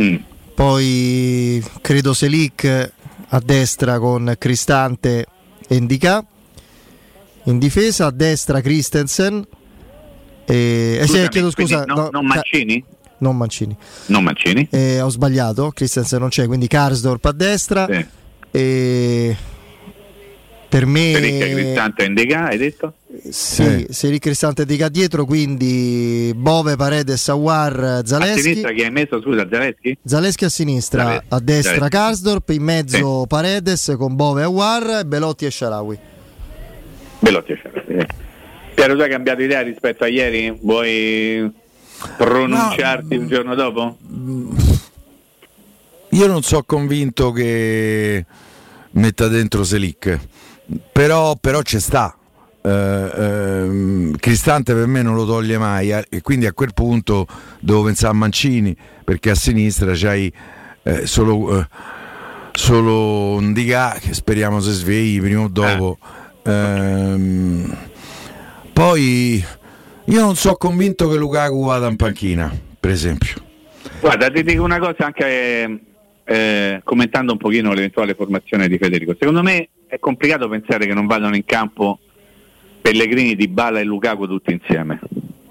Mm. 0.00 0.16
poi 0.54 1.64
credo 1.80 2.12
Selic 2.12 2.92
a 3.34 3.40
destra 3.44 3.98
con 3.98 4.32
Cristante 4.38 5.26
e 5.66 5.74
Indica. 5.74 6.24
In 7.44 7.58
difesa 7.58 8.06
a 8.06 8.10
destra 8.10 8.60
Christensen. 8.60 9.44
E, 10.46 10.98
eh 11.00 11.06
sì, 11.06 11.26
chiedo 11.28 11.50
scusa. 11.50 11.84
no- 11.84 11.94
no, 11.94 12.08
non 12.12 12.26
Mancini? 12.26 12.82
non 13.18 13.36
Mancini. 13.36 13.76
Non 14.06 14.22
Mancini. 14.22 14.68
Eh, 14.70 15.00
ho 15.00 15.08
sbagliato, 15.08 15.70
Christensen 15.70 16.20
non 16.20 16.28
c'è, 16.28 16.46
quindi 16.46 16.68
Karsdorp 16.68 17.24
a 17.24 17.32
destra. 17.32 17.86
Sì. 17.90 18.06
E 18.52 19.36
per 20.74 20.86
me 20.86 21.12
Federica 21.14 21.46
Cristante 21.46 22.04
Indica, 22.04 22.46
hai 22.48 22.58
detto? 22.58 22.94
sì, 23.30 23.86
Seri 23.90 24.18
Cristante 24.18 24.66
di 24.66 24.84
dietro, 24.90 25.24
quindi 25.24 26.32
Bove, 26.34 26.74
Paredes, 26.74 27.28
Awar, 27.28 27.78
A 27.78 28.04
Zaleschi. 28.04 28.40
sinistra 28.40 28.72
chi 28.72 28.82
hai 28.82 28.90
messo, 28.90 29.20
scusa, 29.22 29.46
Zaleschi? 29.48 29.96
Zaleschi 30.04 30.44
a 30.44 30.48
sinistra, 30.48 31.02
Zaleschi. 31.04 31.26
a 31.28 31.38
destra 31.38 31.72
Zaleschi. 31.74 31.90
Karsdorp, 31.90 32.48
in 32.48 32.62
mezzo 32.64 33.24
Paredes 33.28 33.94
con 33.96 34.16
Bove 34.16 34.40
e 34.40 34.44
Awar, 34.46 35.04
Belotti 35.06 35.44
e 35.46 35.50
Sharawi. 35.52 35.98
Veloce. 37.20 37.62
eh. 37.86 38.06
Piero, 38.74 38.96
tu 38.96 39.00
hai 39.02 39.10
cambiato 39.10 39.42
idea 39.42 39.60
rispetto 39.60 40.02
a 40.02 40.08
ieri? 40.08 40.58
Vuoi 40.60 41.52
pronunciarti 42.16 43.14
un 43.14 43.28
giorno 43.28 43.54
dopo? 43.54 43.96
Io 46.10 46.26
non 46.26 46.42
sono 46.42 46.64
convinto 46.66 47.30
che 47.30 48.24
metta 48.90 49.28
dentro 49.28 49.62
Selic, 49.62 50.18
però, 50.92 51.36
però 51.40 51.62
ci 51.62 51.80
sta. 51.80 52.16
Eh, 52.62 52.70
ehm, 52.70 54.16
Cristante 54.16 54.72
per 54.72 54.86
me 54.86 55.02
non 55.02 55.14
lo 55.14 55.26
toglie 55.26 55.58
mai 55.58 55.90
eh, 55.92 56.06
e 56.08 56.22
quindi 56.22 56.46
a 56.46 56.54
quel 56.54 56.72
punto 56.72 57.26
devo 57.60 57.82
pensare 57.82 58.12
a 58.12 58.16
Mancini 58.16 58.74
perché 59.04 59.28
a 59.28 59.34
sinistra 59.34 59.92
c'hai 59.94 60.32
eh, 60.82 61.06
solo, 61.06 61.60
eh, 61.60 61.66
solo 62.52 63.38
Ndiga 63.40 63.96
che 64.00 64.14
speriamo 64.14 64.60
si 64.60 64.70
svegli 64.70 65.20
prima 65.20 65.42
o 65.42 65.48
dopo. 65.48 65.98
Ehm, 66.44 67.76
poi 68.72 69.44
io 70.06 70.20
non 70.20 70.36
sono 70.36 70.56
convinto 70.56 71.08
che 71.08 71.16
Lukaku 71.16 71.64
vada 71.64 71.88
in 71.88 71.96
panchina, 71.96 72.52
per 72.80 72.90
esempio. 72.90 73.42
Guarda, 74.00 74.30
ti 74.30 74.42
dico 74.42 74.62
una 74.62 74.78
cosa 74.78 75.06
anche 75.06 75.80
eh, 76.24 76.80
commentando 76.84 77.32
un 77.32 77.38
pochino 77.38 77.72
l'eventuale 77.72 78.14
formazione 78.14 78.68
di 78.68 78.78
Federico. 78.78 79.14
Secondo 79.18 79.42
me 79.42 79.68
è 79.86 79.98
complicato 79.98 80.48
pensare 80.48 80.86
che 80.86 80.94
non 80.94 81.06
vadano 81.06 81.36
in 81.36 81.44
campo 81.44 81.98
Pellegrini, 82.80 83.34
Di 83.36 83.48
Bala 83.48 83.80
e 83.80 83.84
Lukaku 83.84 84.26
tutti 84.26 84.52
insieme. 84.52 85.00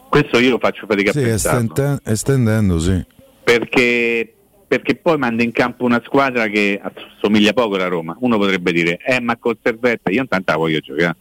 Questo 0.09 0.37
io 0.39 0.59
faccio 0.59 0.85
fatica 0.87 1.11
Sì, 1.11 1.19
a 1.19 1.23
pensare. 1.23 1.63
estende- 1.63 1.99
estendendo, 2.03 2.79
sì. 2.79 3.03
perché, 3.43 4.31
perché 4.67 4.95
poi 4.95 5.17
manda 5.17 5.41
in 5.41 5.51
campo 5.51 5.85
una 5.85 6.01
squadra 6.05 6.47
che 6.47 6.79
assomiglia 6.81 7.53
poco 7.53 7.75
alla 7.75 7.87
Roma. 7.87 8.15
Uno 8.19 8.37
potrebbe 8.37 8.71
dire, 8.71 8.99
eh 9.03 9.19
ma 9.19 9.37
col 9.37 9.57
Servette 9.61 10.11
io 10.11 10.21
intanto 10.21 10.51
la 10.51 10.57
voglio 10.57 10.79
giocare. 10.79 11.15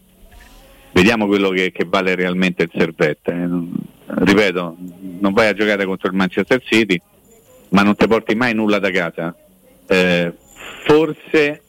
Vediamo 0.93 1.27
quello 1.27 1.49
che, 1.49 1.73
che 1.73 1.87
vale 1.89 2.15
realmente 2.15 2.65
il 2.65 2.71
Servette. 2.75 3.33
eh. 3.33 3.91
Ripeto, 4.15 4.77
non 5.21 5.33
vai 5.33 5.49
a 5.49 5.55
giocare 5.55 5.87
contro 5.87 6.09
il 6.09 6.15
Manchester 6.15 6.61
City, 6.63 7.01
ma 7.71 7.83
non 7.83 7.97
ti 7.97 8.07
porti 8.07 8.35
mai 8.35 8.53
nulla 8.53 8.79
da 8.79 8.91
casa. 8.91 9.35
Eh, 9.93 10.33
forse 10.85 11.63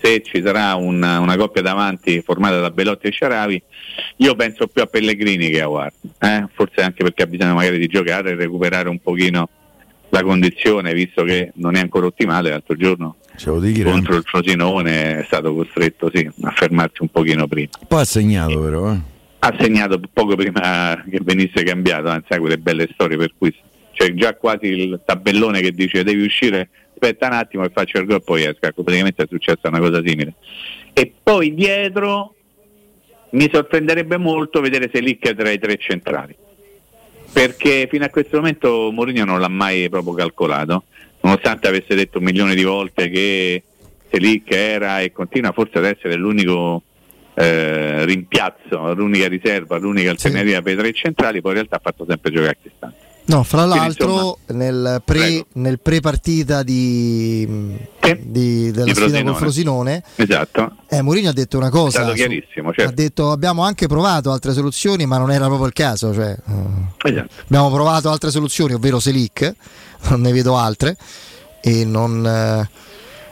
se 0.00 0.22
ci 0.22 0.40
sarà 0.42 0.74
una, 0.76 1.18
una 1.18 1.36
coppia 1.36 1.62
davanti 1.62 2.22
formata 2.22 2.60
da 2.60 2.70
Belotti 2.70 3.08
e 3.08 3.10
Sciaravi, 3.10 3.62
io 4.18 4.34
penso 4.36 4.68
più 4.68 4.82
a 4.82 4.86
Pellegrini 4.86 5.50
che 5.50 5.60
a 5.60 5.68
Ward, 5.68 5.94
eh? 6.20 6.46
forse 6.54 6.82
anche 6.82 7.02
perché 7.02 7.24
ha 7.24 7.26
bisogno 7.26 7.54
magari 7.54 7.78
di 7.78 7.88
giocare 7.88 8.30
e 8.30 8.34
recuperare 8.36 8.88
un 8.88 9.00
pochino 9.00 9.48
la 10.10 10.22
condizione, 10.22 10.94
visto 10.94 11.24
che 11.24 11.50
non 11.56 11.74
è 11.74 11.80
ancora 11.80 12.06
ottimale, 12.06 12.50
l'altro 12.50 12.76
giorno 12.76 13.16
dico, 13.58 13.90
contro 13.90 14.16
il 14.16 14.22
Frosinone 14.24 15.18
è 15.18 15.24
stato 15.24 15.52
costretto 15.52 16.10
sì, 16.14 16.30
a 16.42 16.50
fermarsi 16.52 17.02
un 17.02 17.08
pochino 17.08 17.48
prima. 17.48 17.70
Poi 17.88 18.00
ha 18.00 18.04
segnato 18.04 18.60
però, 18.60 18.92
eh. 18.92 19.00
Ha 19.40 19.54
segnato 19.58 20.00
poco 20.12 20.36
prima 20.36 21.02
che 21.08 21.20
venisse 21.22 21.64
cambiato, 21.64 22.08
anzi 22.08 22.38
quelle 22.38 22.58
belle 22.58 22.88
storie 22.92 23.16
per 23.16 23.32
cui 23.36 23.54
c'è 23.92 24.12
già 24.14 24.34
quasi 24.34 24.66
il 24.66 25.00
tabellone 25.04 25.60
che 25.60 25.72
dice 25.72 26.04
devi 26.04 26.24
uscire, 26.24 26.68
aspetta 26.98 27.26
un 27.26 27.32
attimo 27.34 27.64
e 27.64 27.70
faccio 27.70 27.98
il 27.98 28.06
gol 28.06 28.22
poi 28.24 28.44
esco. 28.44 28.66
Ecco, 28.66 28.82
praticamente 28.82 29.22
è 29.22 29.26
successa 29.28 29.68
una 29.68 29.78
cosa 29.78 30.02
simile. 30.04 30.34
E 30.92 31.12
poi 31.22 31.54
dietro 31.54 32.34
mi 33.30 33.48
sorprenderebbe 33.52 34.16
molto 34.16 34.60
vedere 34.60 34.90
Selic 34.92 35.34
tra 35.34 35.50
i 35.50 35.58
tre 35.58 35.76
centrali 35.76 36.36
perché 37.36 37.86
fino 37.90 38.04
a 38.04 38.08
questo 38.08 38.36
momento 38.36 38.90
Mourinho 38.90 39.26
non 39.26 39.40
l'ha 39.40 39.48
mai 39.48 39.90
proprio 39.90 40.14
calcolato, 40.14 40.84
nonostante 41.20 41.68
avesse 41.68 41.94
detto 41.94 42.16
un 42.16 42.24
milione 42.24 42.54
di 42.54 42.62
volte 42.62 43.10
che 43.10 43.62
Selic 44.10 44.50
era 44.54 45.00
e 45.00 45.12
continua 45.12 45.52
forse 45.52 45.76
ad 45.76 45.84
essere 45.84 46.14
l'unico 46.14 46.82
eh, 47.34 48.06
rimpiazzo, 48.06 48.94
l'unica 48.94 49.28
riserva, 49.28 49.76
l'unica 49.76 50.08
alternativa 50.08 50.62
per 50.62 50.72
i 50.72 50.76
tre 50.76 50.92
centrali, 50.94 51.42
poi 51.42 51.50
in 51.50 51.56
realtà 51.58 51.76
ha 51.76 51.80
fatto 51.82 52.06
sempre 52.08 52.30
giocare 52.30 52.52
a 52.52 52.56
Cristante. 52.58 53.05
No, 53.28 53.42
fra 53.42 53.64
l'altro 53.64 54.38
nel, 54.48 55.02
pre, 55.04 55.46
nel 55.54 55.80
pre-partita 55.80 56.62
di, 56.62 57.44
di- 58.20 58.70
della 58.70 58.84
Di 58.84 58.94
sfida 58.94 59.22
col 59.24 59.34
Frosinone. 59.34 60.02
Esatto, 60.14 60.76
eh, 60.88 61.02
Mourinho 61.02 61.30
ha 61.30 61.32
detto 61.32 61.56
una 61.56 61.66
è 61.66 61.70
cosa. 61.70 61.90
stato 61.98 62.10
su- 62.10 62.14
chiarissimo, 62.16 62.70
ha 62.70 62.72
certo. 62.72 62.94
detto 62.94 63.30
abbiamo 63.32 63.62
anche 63.64 63.88
provato 63.88 64.30
altre 64.30 64.52
soluzioni, 64.52 65.06
ma 65.06 65.18
non 65.18 65.32
era 65.32 65.46
proprio 65.46 65.66
il 65.66 65.72
caso. 65.72 66.14
Cioè, 66.14 66.36
eh, 66.46 67.10
Esatto. 67.10 67.28
abbiamo 67.46 67.68
provato 67.72 68.10
altre 68.10 68.30
soluzioni, 68.30 68.74
ovvero 68.74 69.00
Selic, 69.00 69.54
non 70.08 70.20
ne 70.20 70.30
vedo 70.30 70.56
altre, 70.56 70.96
e 71.60 71.84
non, 71.84 72.24
eh, 72.24 72.70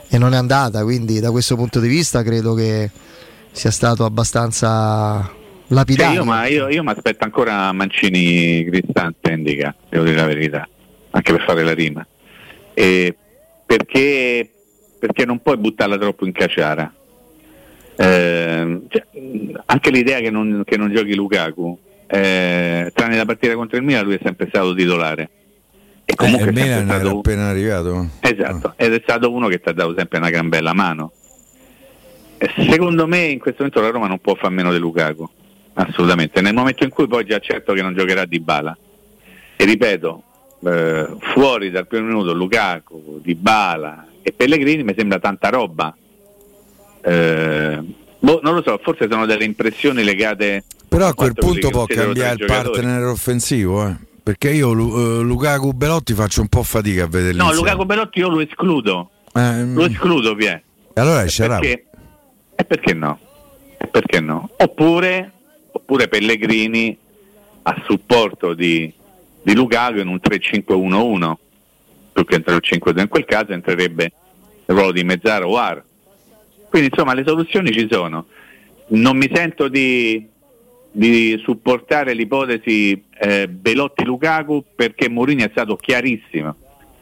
e 0.09 0.19
non 0.19 0.35
è 0.35 0.37
andata. 0.37 0.83
Quindi, 0.83 1.21
da 1.21 1.31
questo 1.31 1.55
punto 1.55 1.79
di 1.79 1.87
vista, 1.87 2.25
credo 2.25 2.55
che 2.55 2.91
sia 3.53 3.71
stato 3.71 4.05
abbastanza 4.05 5.31
Cioè, 5.75 5.85
lapidario. 5.85 6.21
io, 6.21 6.25
ma 6.25 6.47
io, 6.47 6.69
io 6.69 6.83
mi 6.83 6.91
aspetto 6.91 7.25
ancora 7.25 7.73
Mancini 7.73 8.65
Cristante 8.65 9.33
Indica, 9.33 9.75
devo 9.89 10.05
dire 10.05 10.17
la 10.17 10.27
verità, 10.27 10.69
anche 11.11 11.33
per 11.33 11.45
fare 11.45 11.65
la 11.65 11.75
rima. 11.75 12.07
E 12.73 13.17
perché, 13.67 14.51
perché 14.99 15.25
non 15.25 15.41
puoi 15.41 15.57
buttarla 15.57 15.99
troppo 15.99 16.27
in 16.27 16.33
caciara. 16.33 16.93
Eh, 17.97 18.81
cioè, 18.89 19.07
anche 19.67 19.91
l'idea 19.91 20.21
che 20.21 20.31
non, 20.31 20.63
che 20.65 20.77
non 20.77 20.93
giochi 20.93 21.15
Lukaku, 21.15 21.79
eh, 22.07 22.91
tranne 22.95 23.17
la 23.17 23.25
partita 23.25 23.55
contro 23.55 23.77
il 23.77 23.85
Milan, 23.85 24.05
lui 24.05 24.15
è 24.15 24.21
sempre 24.23 24.47
stato 24.49 24.75
titolare. 24.75 25.31
E 26.05 26.15
comunque 26.15 26.45
Eh, 26.45 26.47
è 26.47 26.51
il 26.51 26.55
Milan 26.55 26.89
era 26.89 26.99
stato, 27.01 27.19
appena 27.19 27.49
arrivato. 27.49 28.09
Esatto, 28.21 28.75
ed 28.77 28.93
è 28.93 29.01
stato 29.03 29.33
uno 29.33 29.49
che 29.49 29.61
ti 29.61 29.69
ha 29.69 29.73
dato 29.73 29.95
sempre 29.97 30.19
una 30.19 30.31
gran 30.31 30.49
bella 30.49 30.73
mano. 30.73 31.13
Secondo 32.69 33.07
me 33.07 33.25
in 33.25 33.39
questo 33.39 33.63
momento 33.63 33.81
la 33.81 33.91
Roma 33.91 34.07
non 34.07 34.19
può 34.19 34.35
far 34.35 34.51
meno 34.51 34.71
di 34.71 34.79
Lukaku, 34.79 35.29
assolutamente. 35.75 36.41
Nel 36.41 36.55
momento 36.55 36.85
in 36.85 36.91
cui 36.91 37.07
poi 37.07 37.25
già 37.25 37.39
certo 37.39 37.73
che 37.73 37.83
non 37.83 37.95
giocherà 37.95 38.25
Di 38.25 38.41
Bala, 38.41 38.77
e 39.57 39.65
ripeto, 39.65 40.23
eh, 40.67 41.07
fuori 41.33 41.71
dal 41.71 41.87
primo 41.87 42.07
minuto 42.07 42.33
Lukaku, 42.33 43.21
Di 43.23 43.35
Bala 43.35 44.07
e 44.23 44.33
Pellegrini 44.33 44.83
mi 44.83 44.95
sembra 44.97 45.19
tanta 45.19 45.49
roba. 45.51 45.95
Eh, 47.03 47.79
boh, 48.19 48.41
non 48.43 48.55
lo 48.55 48.63
so, 48.63 48.79
forse 48.83 49.07
sono 49.11 49.27
delle 49.27 49.45
impressioni 49.45 50.03
legate 50.03 50.65
Però 50.89 51.07
a 51.07 51.13
quel 51.15 51.35
punto 51.35 51.69
può 51.69 51.85
cambiare 51.85 52.37
il 52.39 52.47
partner 52.47 53.03
offensivo, 53.05 53.87
eh. 53.87 53.97
Perché 54.25 54.53
io 54.53 54.71
eh, 54.73 55.23
Lukaku 55.23 55.73
Belotti 55.75 56.15
faccio 56.15 56.41
un 56.41 56.49
po' 56.49 56.63
fatica 56.63 57.05
a 57.05 57.07
vederli 57.07 57.37
No, 57.37 57.49
insieme. 57.49 57.69
Lukaku 57.69 57.85
Belotti 57.85 58.19
io 58.21 58.29
lo 58.31 58.41
escludo, 58.41 59.11
Ehm, 59.35 59.75
lo 59.75 59.85
escludo, 59.85 60.35
Pie. 60.35 60.63
e 60.95 61.01
allora 61.01 61.23
è 61.23 61.29
Sharawi. 61.29 61.61
Perché? 61.67 61.85
E 62.55 62.65
perché 62.65 62.95
no? 62.95 63.19
E 63.77 63.87
perché 63.89 64.21
no? 64.21 64.49
Oppure, 64.57 65.33
oppure 65.77 66.09
Pellegrini 66.09 66.97
a 67.63 67.83
supporto 67.85 68.55
di, 68.55 68.93
di 69.43 69.55
Lukaku 69.55 69.99
in 69.99 70.09
un 70.09 70.21
3-5-1-1, 70.23 71.35
più 72.13 72.25
che 72.25 72.35
entrare 72.37 72.59
il 72.59 72.65
5 72.65 72.93
in 72.97 73.09
quel 73.09 73.25
caso 73.25 73.53
entrerebbe 73.53 74.13
il 74.67 74.75
ruolo 74.75 74.93
di 74.93 75.03
Mezzaro 75.03 75.49
o 75.49 75.57
Ar. 75.57 75.83
Quindi 76.69 76.89
insomma 76.91 77.15
le 77.15 77.25
soluzioni 77.27 77.73
ci 77.73 77.89
sono. 77.91 78.27
Non 78.89 79.17
mi 79.17 79.29
sento 79.33 79.69
di, 79.69 80.29
di 80.91 81.41
supportare 81.43 82.15
l'ipotesi 82.15 83.05
eh, 83.19 83.49
Belotti-Lukaku 83.49 84.65
perché 84.77 85.09
Mourinho 85.09 85.45
è 85.45 85.51
stato 85.51 85.77
chiarissimo 85.77 86.55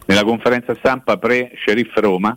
nella 0.07 0.25
conferenza 0.25 0.75
stampa 0.77 1.19
pre-Sheriff 1.19 1.95
Roma 1.97 2.37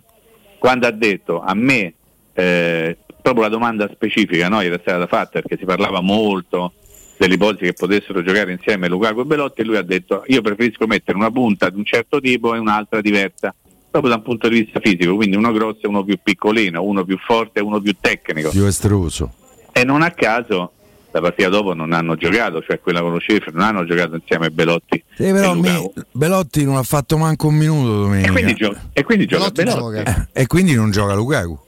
quando 0.58 0.86
ha 0.86 0.90
detto 0.90 1.40
a 1.40 1.54
me 1.54 1.94
eh, 2.34 2.96
proprio 3.26 3.42
la 3.42 3.48
domanda 3.48 3.90
specifica 3.92 4.48
no, 4.48 4.60
era 4.60 4.78
stata 4.80 5.06
fatta 5.08 5.40
perché 5.40 5.56
si 5.58 5.64
parlava 5.64 6.00
molto 6.00 6.72
dell'ipotesi 7.16 7.64
che 7.64 7.72
potessero 7.72 8.22
giocare 8.22 8.52
insieme 8.52 8.86
Lukaku 8.88 9.20
e 9.20 9.24
Belotti 9.24 9.62
e 9.62 9.64
lui 9.64 9.76
ha 9.76 9.82
detto 9.82 10.22
io 10.28 10.42
preferisco 10.42 10.86
mettere 10.86 11.18
una 11.18 11.30
punta 11.32 11.68
di 11.70 11.78
un 11.78 11.84
certo 11.84 12.20
tipo 12.20 12.54
e 12.54 12.58
un'altra 12.58 13.00
diversa 13.00 13.52
proprio 13.90 14.12
da 14.12 14.18
un 14.18 14.22
punto 14.24 14.48
di 14.48 14.60
vista 14.60 14.78
fisico 14.78 15.16
quindi 15.16 15.34
uno 15.34 15.50
grosso 15.50 15.80
e 15.82 15.88
uno 15.88 16.04
più 16.04 16.16
piccolino 16.22 16.82
uno 16.84 17.04
più 17.04 17.18
forte 17.18 17.58
e 17.58 17.62
uno 17.62 17.80
più 17.80 17.96
tecnico 18.00 18.50
Più 18.50 18.64
estruso. 18.64 19.32
e 19.72 19.82
non 19.82 20.02
a 20.02 20.10
caso 20.12 20.70
la 21.10 21.20
partita 21.20 21.48
dopo 21.48 21.74
non 21.74 21.92
hanno 21.92 22.14
giocato 22.14 22.62
cioè 22.62 22.78
quella 22.78 23.00
con 23.00 23.10
lo 23.12 23.18
Cifre 23.18 23.50
non 23.52 23.62
hanno 23.62 23.84
giocato 23.86 24.14
insieme 24.14 24.50
Belotti 24.50 25.02
Sì, 25.16 25.32
però 25.32 25.52
e 25.52 25.56
mi- 25.56 25.92
Belotti 26.12 26.64
non 26.64 26.76
ha 26.76 26.82
fatto 26.84 27.16
manco 27.18 27.48
un 27.48 27.54
minuto 27.56 28.02
domenica. 28.02 28.28
e 28.28 28.32
quindi, 28.32 28.54
gio- 28.54 28.76
e 28.92 29.02
quindi 29.02 29.26
gioca 29.26 29.50
Belotti 29.50 29.64
Belotti. 29.90 30.10
Eh, 30.32 30.42
e 30.42 30.46
quindi 30.46 30.74
non 30.74 30.90
gioca 30.92 31.14
Lukaku. 31.14 31.58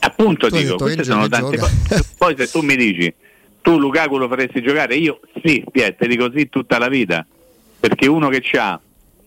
Appunto 0.00 0.48
Tu 0.48 0.54
hai 0.54 0.60
dico 0.62 0.72
detto 0.72 0.84
queste 0.84 1.04
sono 1.04 1.28
tante 1.28 1.56
gioca. 1.56 1.70
cose 1.88 2.04
poi 2.18 2.34
se 2.36 2.48
tu 2.50 2.60
mi 2.60 2.76
dici 2.76 3.12
tu 3.62 3.78
Lukaku 3.78 4.18
lo 4.18 4.28
faresti 4.28 4.62
giocare 4.62 4.94
io 4.94 5.20
sì 5.42 5.64
Pier, 5.70 5.94
ti 5.96 6.06
dico 6.06 6.30
sì 6.34 6.48
tutta 6.48 6.78
la 6.78 6.88
vita 6.88 7.26
perché 7.80 8.06
uno 8.06 8.28
che 8.28 8.42
ha 8.58 8.80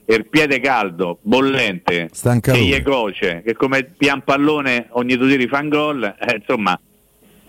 il 0.05 0.27
piede 0.27 0.59
caldo, 0.59 1.19
bollente, 1.21 2.09
Stanca 2.11 2.51
che 2.51 2.59
gli 2.59 2.81
coce, 2.83 3.41
che 3.43 3.53
come 3.53 3.83
pian 3.85 4.21
pallone 4.21 4.87
ogni 4.91 5.15
due 5.15 5.29
tiri 5.29 5.47
fa 5.47 5.59
un 5.59 5.69
gol, 5.69 6.03
eh, 6.03 6.35
insomma, 6.35 6.77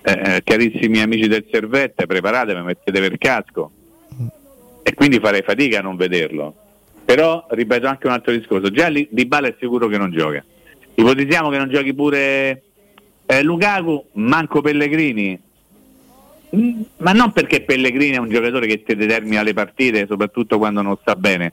eh, 0.03 0.41
carissimi 0.45 1.01
amici 1.01 1.27
del 1.27 1.45
Servette, 1.51 2.07
preparatevi, 2.07 2.61
mettete 2.61 3.01
per 3.01 3.19
casco. 3.19 3.71
E 4.85 4.95
quindi 4.95 5.19
farei 5.19 5.43
fatica 5.43 5.81
a 5.81 5.83
non 5.83 5.97
vederlo. 5.97 6.55
Però, 7.05 7.45
ripeto 7.51 7.89
anche 7.89 8.07
un 8.07 8.13
altro 8.13 8.33
discorso, 8.33 8.71
già 8.71 8.89
Di 8.89 9.27
Bala 9.27 9.49
è 9.49 9.57
sicuro 9.59 9.89
che 9.89 9.99
non 9.99 10.13
gioca. 10.13 10.45
Ipotizziamo 10.95 11.51
che 11.51 11.59
non 11.59 11.69
giochi 11.71 11.93
pure 11.93 12.63
eh, 13.27 13.43
Lukaku, 13.43 14.05
manco 14.15 14.61
Pellegrini. 14.61 15.39
Mm, 16.57 16.81
Ma 16.99 17.13
non 17.13 17.33
perché 17.33 17.63
Pellegrini 17.63 18.15
è 18.17 18.19
un 18.19 18.29
giocatore 18.31 18.67
che 18.67 18.83
ti 18.83 18.95
determina 18.95 19.43
le 19.43 19.53
partite, 19.55 20.07
soprattutto 20.09 20.59
quando 20.59 20.83
non 20.83 20.97
sta 21.01 21.17
bene. 21.17 21.53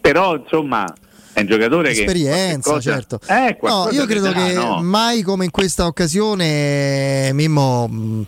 Però, 0.00 0.34
insomma, 0.36 0.92
è 1.32 1.40
un 1.40 1.46
giocatore 1.46 1.92
che... 1.92 2.00
Esperienza, 2.00 2.80
certo. 2.80 3.20
Eh, 3.28 3.56
No, 3.62 3.88
io 3.92 4.06
credo 4.06 4.32
che 4.32 4.52
no? 4.54 4.80
mai 4.82 5.22
come 5.22 5.44
in 5.44 5.50
questa 5.52 5.86
occasione 5.86 7.30
Mimmo 7.32 7.86
mh, 7.86 8.26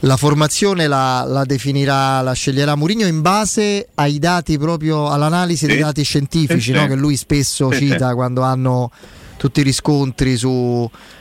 la 0.00 0.16
formazione 0.16 0.86
la, 0.86 1.24
la 1.26 1.44
definirà, 1.44 2.20
la 2.20 2.32
sceglierà 2.32 2.74
Mourinho 2.74 3.06
in 3.06 3.22
base 3.22 3.88
ai 3.94 4.18
dati 4.18 4.58
proprio 4.58 5.08
all'analisi 5.08 5.66
dei 5.66 5.76
Sì. 5.76 5.82
dati 5.82 6.02
scientifici 6.04 6.60
Sì, 6.60 6.72
sì. 6.72 6.78
no? 6.78 6.86
che 6.86 6.94
lui 6.94 7.16
spesso 7.16 7.70
Sì, 7.72 7.86
cita 7.88 8.08
sì. 8.08 8.14
quando 8.14 8.42
hanno 8.42 8.90
tutti 9.38 9.60
i 9.60 9.62
riscontri 9.62 10.36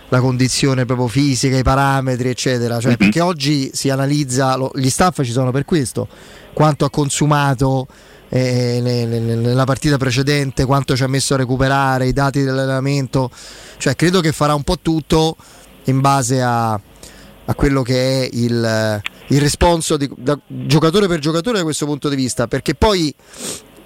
sulla 0.08 0.22
condizione 0.22 0.86
proprio 0.86 1.08
fisica, 1.08 1.58
i 1.58 1.64
parametri, 1.64 2.30
eccetera. 2.30 2.80
Cioè, 2.80 2.92
Mhm. 2.92 2.98
Perché 2.98 3.22
oggi 3.22 3.70
si 3.74 3.90
analizza, 3.90 4.56
lo- 4.56 4.72
gli 4.76 4.90
staff 4.90 5.22
ci 5.24 5.32
sono 5.32 5.52
per 5.52 5.66
questo, 5.66 6.08
quanto 6.54 6.86
ha 6.86 6.90
consumato 6.90 7.88
eh, 8.30 8.80
ne- 8.82 9.06
ne- 9.06 9.36
nella 9.36 9.64
partita 9.64 9.96
precedente, 9.98 10.66
quanto 10.66 10.98
ci 10.98 11.04
ha 11.04 11.08
messo 11.08 11.34
a 11.34 11.38
recuperare, 11.38 12.08
i 12.08 12.12
dati 12.14 12.44
dell'allenamento. 12.44 13.30
Cioè, 13.78 13.96
credo 13.96 14.20
che 14.20 14.34
farà 14.34 14.54
un 14.54 14.64
po' 14.64 14.80
tutto 14.82 15.38
in 15.86 16.02
base 16.02 16.42
a, 16.42 16.74
a 16.74 17.56
quello 17.56 17.84
che 17.84 18.24
è 18.24 18.30
il, 18.34 19.02
il 19.28 19.40
responso 19.40 19.96
di- 19.96 20.12
da 20.18 20.38
giocatore 20.46 21.08
per 21.08 21.20
giocatore 21.20 21.60
da 21.60 21.64
questo 21.64 21.86
punto 21.86 22.10
di 22.10 22.18
vista. 22.18 22.48
Perché 22.48 22.76
poi 22.76 23.16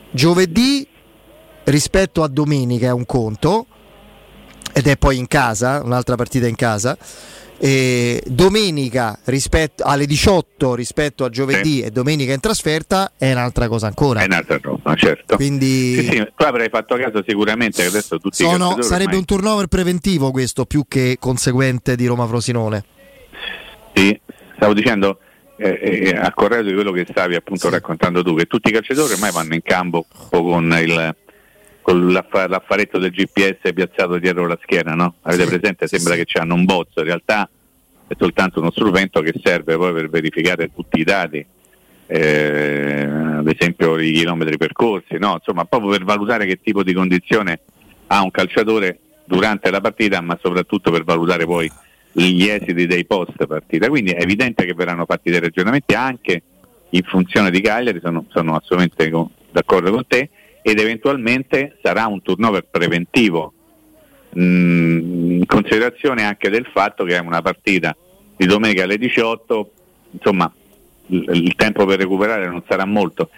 giovedì 0.10 0.88
rispetto 1.66 2.24
a 2.24 2.28
domenica 2.28 2.88
è 2.88 2.92
un 2.92 3.06
conto 3.06 3.68
ed 4.74 4.88
è 4.88 4.98
poi 4.98 5.18
in 5.18 5.28
casa, 5.28 5.82
un'altra 5.84 6.16
partita 6.16 6.48
in 6.48 6.56
casa. 6.56 6.98
E 7.64 8.24
domenica 8.26 9.20
rispetto 9.26 9.84
alle 9.84 10.08
18 10.08 10.74
rispetto 10.74 11.26
a 11.26 11.30
giovedì 11.30 11.82
e 11.84 11.92
domenica 11.92 12.34
in 12.34 12.40
trasferta 12.40 13.12
è 13.16 13.32
un'altra 13.32 13.68
cosa 13.68 13.86
ancora. 13.86 14.22
È 14.22 14.26
un'altra 14.26 14.58
roba, 14.60 14.96
certo. 14.96 15.36
Quindi 15.36 15.94
Sì, 15.94 16.06
sì, 16.10 16.28
tu 16.36 16.44
avrai 16.44 16.70
fatto 16.70 16.96
caso 16.96 17.24
sicuramente 17.28 17.84
che 17.84 17.88
adesso 17.90 18.18
tutti 18.18 18.42
i 18.42 18.46
sono- 18.46 18.82
sarebbe 18.82 19.04
ormai- 19.04 19.18
un 19.20 19.26
turnover 19.26 19.68
preventivo 19.68 20.32
questo 20.32 20.66
più 20.66 20.86
che 20.88 21.18
conseguente 21.20 21.96
di 21.96 22.08
Roma 22.08 22.26
Frosinone. 22.26 22.84
Sì, 23.94 24.20
stavo 24.56 24.74
dicendo 24.74 25.20
eh, 25.58 26.10
eh, 26.10 26.18
a 26.18 26.34
corredo 26.34 26.70
di 26.70 26.74
quello 26.74 26.92
che 26.92 27.06
stavi 27.08 27.36
appunto 27.36 27.70
raccontando 27.70 28.24
tu, 28.24 28.34
che 28.36 28.46
tutti 28.46 28.70
i 28.70 28.74
calciatori 28.74 29.14
ormai 29.14 29.32
vanno 29.32 29.54
in 29.54 29.62
campo 29.62 30.08
con 30.32 30.76
il 30.82 31.16
con 31.92 32.14
l'affa- 32.14 32.48
l'affaretto 32.48 32.98
del 32.98 33.12
GPS 33.12 33.74
piazzato 33.74 34.18
dietro 34.18 34.48
la 34.48 34.58
schiena, 34.62 34.94
no? 34.94 35.16
Avete 35.24 35.46
presente? 35.46 35.88
Sembra 35.88 36.16
che 36.16 36.26
hanno 36.40 36.54
un 36.54 36.64
bozzo, 36.64 37.00
in 37.00 37.06
realtà 37.06 37.50
è 38.08 38.14
soltanto 38.18 38.60
uno 38.60 38.72
strumento 38.72 39.20
che 39.22 39.34
serve 39.44 39.76
poi 39.76 39.92
per 39.92 40.10
verificare 40.10 40.72
tutti 40.74 41.00
i 41.00 41.04
dati, 41.04 41.46
eh, 42.08 43.04
ad 43.04 43.48
esempio 43.48 44.00
i 44.00 44.14
chilometri 44.14 44.56
percorsi, 44.58 45.18
no? 45.18 45.34
Insomma, 45.34 45.66
proprio 45.66 45.92
per 45.92 46.06
valutare 46.06 46.46
che 46.46 46.62
tipo 46.62 46.82
di 46.82 46.94
condizione 46.94 47.60
ha 48.08 48.22
un 48.22 48.32
calciatore 48.32 49.00
durante 49.26 49.70
la 49.70 49.82
partita, 49.82 50.22
ma 50.22 50.38
soprattutto 50.42 50.92
per 50.92 51.04
valutare 51.04 51.46
poi 51.46 51.70
gli 52.14 52.46
esiti 52.46 52.88
dei 52.88 53.06
post 53.06 53.46
partita. 53.46 53.90
Quindi 53.90 54.12
è 54.12 54.22
evidente 54.22 54.66
che 54.66 54.74
verranno 54.74 55.06
fatti 55.06 55.30
dei 55.30 55.42
ragionamenti 55.42 55.94
anche 55.94 56.42
in 56.92 57.04
funzione 57.04 57.52
di 57.52 57.60
Cagliari, 57.60 58.00
sono, 58.02 58.26
sono 58.30 58.56
assolutamente 58.56 59.10
co- 59.10 59.32
d'accordo 59.52 59.92
con 59.92 60.06
te, 60.08 60.30
ed 60.62 60.80
eventualmente 60.80 61.78
sarà 61.82 62.06
un 62.08 62.22
turnover 62.22 62.66
preventivo 62.70 63.54
mh, 64.30 64.40
in 64.42 65.46
considerazione 65.46 66.24
anche 66.24 66.50
del 66.50 66.68
fatto 66.72 67.04
che 67.04 67.16
è 67.16 67.20
una 67.20 67.42
partita 67.42 67.96
di 68.36 68.46
domenica 68.46 68.84
alle 68.84 68.98
18, 68.98 69.72
insomma 70.12 70.52
il, 71.08 71.56
tempo 71.56 71.86
per 71.86 72.00
recuperare 72.00 72.48
non 72.48 72.64
sarà 72.68 72.86
molto. 72.86 73.30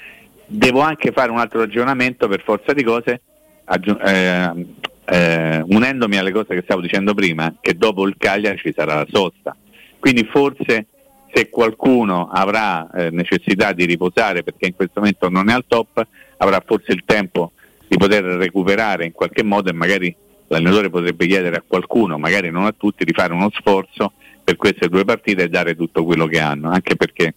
Devo 0.45 0.81
anche 0.81 1.11
fare 1.11 1.31
un 1.31 1.39
altro 1.39 1.59
ragionamento 1.59 2.27
per 2.27 2.41
forza 2.41 2.73
di 2.73 2.83
cose, 2.83 3.21
aggiu- 3.65 4.01
eh, 4.01 4.65
eh, 5.05 5.63
unendomi 5.65 6.17
alle 6.17 6.31
cose 6.31 6.53
che 6.53 6.61
stavo 6.63 6.81
dicendo 6.81 7.13
prima, 7.13 7.55
che 7.59 7.75
dopo 7.75 8.07
il 8.07 8.15
Cagliari 8.17 8.57
ci 8.57 8.73
sarà 8.73 8.95
la 8.95 9.07
sosta. 9.09 9.55
Quindi 9.99 10.23
forse 10.25 10.87
se 11.33 11.49
qualcuno 11.49 12.29
avrà 12.31 12.89
eh, 12.91 13.09
necessità 13.09 13.73
di 13.73 13.85
riposare 13.85 14.43
perché 14.43 14.67
in 14.67 14.75
questo 14.75 14.99
momento 14.99 15.29
non 15.29 15.49
è 15.49 15.53
al 15.53 15.65
top, 15.67 16.05
avrà 16.43 16.61
forse 16.65 16.91
il 16.91 17.03
tempo 17.05 17.53
di 17.87 17.97
poter 17.97 18.23
recuperare 18.23 19.05
in 19.05 19.11
qualche 19.11 19.43
modo 19.43 19.69
e 19.69 19.73
magari 19.73 20.13
l'allenatore 20.47 20.89
potrebbe 20.89 21.25
chiedere 21.25 21.55
a 21.57 21.63
qualcuno, 21.65 22.17
magari 22.17 22.51
non 22.51 22.65
a 22.65 22.73
tutti, 22.77 23.05
di 23.05 23.13
fare 23.13 23.33
uno 23.33 23.49
sforzo 23.53 24.13
per 24.43 24.57
queste 24.57 24.89
due 24.89 25.05
partite 25.05 25.43
e 25.43 25.49
dare 25.49 25.75
tutto 25.75 26.03
quello 26.03 26.25
che 26.27 26.39
hanno, 26.39 26.69
anche 26.69 26.95
perché 26.95 27.33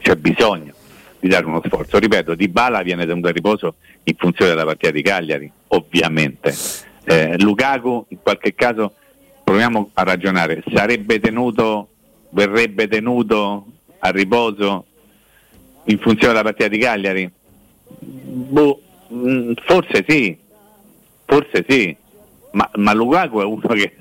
c'è 0.00 0.16
bisogno 0.16 0.74
di 1.20 1.28
dare 1.28 1.46
uno 1.46 1.62
sforzo. 1.64 1.98
Ripeto, 1.98 2.34
Di 2.34 2.48
Bala 2.48 2.82
viene 2.82 3.06
da 3.06 3.14
un 3.14 3.24
riposo 3.32 3.76
in 4.04 4.14
funzione 4.16 4.50
della 4.50 4.64
partita 4.64 4.92
di 4.92 5.02
Cagliari, 5.02 5.50
ovviamente. 5.68 6.54
Eh, 7.04 7.38
Lukaku, 7.38 8.06
in 8.08 8.18
qualche 8.20 8.54
caso, 8.54 8.94
proviamo 9.44 9.90
a 9.94 10.02
ragionare, 10.02 10.62
sarebbe 10.72 11.20
tenuto, 11.20 11.88
verrebbe 12.30 12.88
tenuto 12.88 13.66
a 14.00 14.10
riposo 14.10 14.84
in 15.84 15.98
funzione 15.98 16.32
della 16.32 16.42
partita 16.42 16.68
di 16.68 16.78
Cagliari? 16.78 17.30
Boh, 18.00 18.80
mh, 19.08 19.52
forse 19.66 20.04
sì, 20.06 20.36
forse 21.24 21.64
sì, 21.68 21.96
ma, 22.52 22.68
ma 22.76 22.92
Lukaku 22.92 23.40
è 23.40 23.44
uno 23.44 23.60
che 23.68 23.96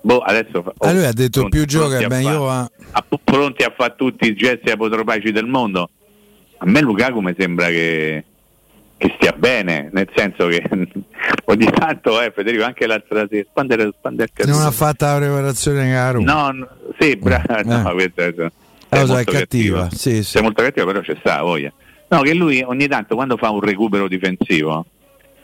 boh, 0.00 0.18
adesso 0.20 0.62
fa- 0.62 0.72
Ah, 0.78 0.92
lui 0.92 1.04
ha 1.04 1.12
detto 1.12 1.40
pronti- 1.40 1.56
più 1.58 1.66
gioca 1.66 1.98
a 1.98 2.08
meglio 2.08 2.30
fa- 2.30 2.38
va. 2.38 2.70
a- 2.92 3.04
pronti 3.22 3.62
a 3.64 3.72
fare 3.76 3.94
tutti 3.96 4.26
i 4.28 4.34
gesti 4.34 4.70
apotropaici 4.70 5.30
del 5.32 5.46
mondo. 5.46 5.90
A 6.58 6.66
me 6.66 6.80
Lukaku 6.80 7.20
mi 7.20 7.34
sembra 7.38 7.66
che, 7.68 8.24
che 8.96 9.12
stia 9.16 9.32
bene, 9.32 9.90
nel 9.92 10.08
senso 10.14 10.48
che 10.48 10.62
ogni 11.46 11.70
tanto, 11.70 12.20
eh, 12.20 12.32
Federico, 12.34 12.64
anche 12.64 12.86
l'altra 12.86 13.26
sera, 13.30 13.46
quando 13.52 13.74
è 13.74 14.44
Non 14.44 14.62
ha 14.62 14.70
fatto 14.72 15.04
la 15.04 15.16
preparazione 15.18 15.88
caro. 15.90 16.20
No, 16.20 16.50
no, 16.52 16.68
sì, 16.98 17.14
brava, 17.16 17.62
no, 17.62 17.90
Eh. 17.90 17.92
questa 17.94 18.22
è, 18.24 18.34
è 18.34 18.50
è 18.90 19.04
molto 19.04 19.30
cattiva, 19.32 19.88
sì, 19.90 20.16
sì. 20.16 20.22
Sei 20.24 20.42
molto 20.42 20.62
cattiva, 20.62 20.86
però 20.86 21.00
c'è 21.00 21.16
sta 21.20 21.42
voglia. 21.42 21.72
No, 22.08 22.20
che 22.22 22.34
lui 22.34 22.62
ogni 22.62 22.86
tanto 22.88 23.14
quando 23.14 23.36
fa 23.36 23.50
un 23.50 23.60
recupero 23.60 24.08
difensivo 24.08 24.86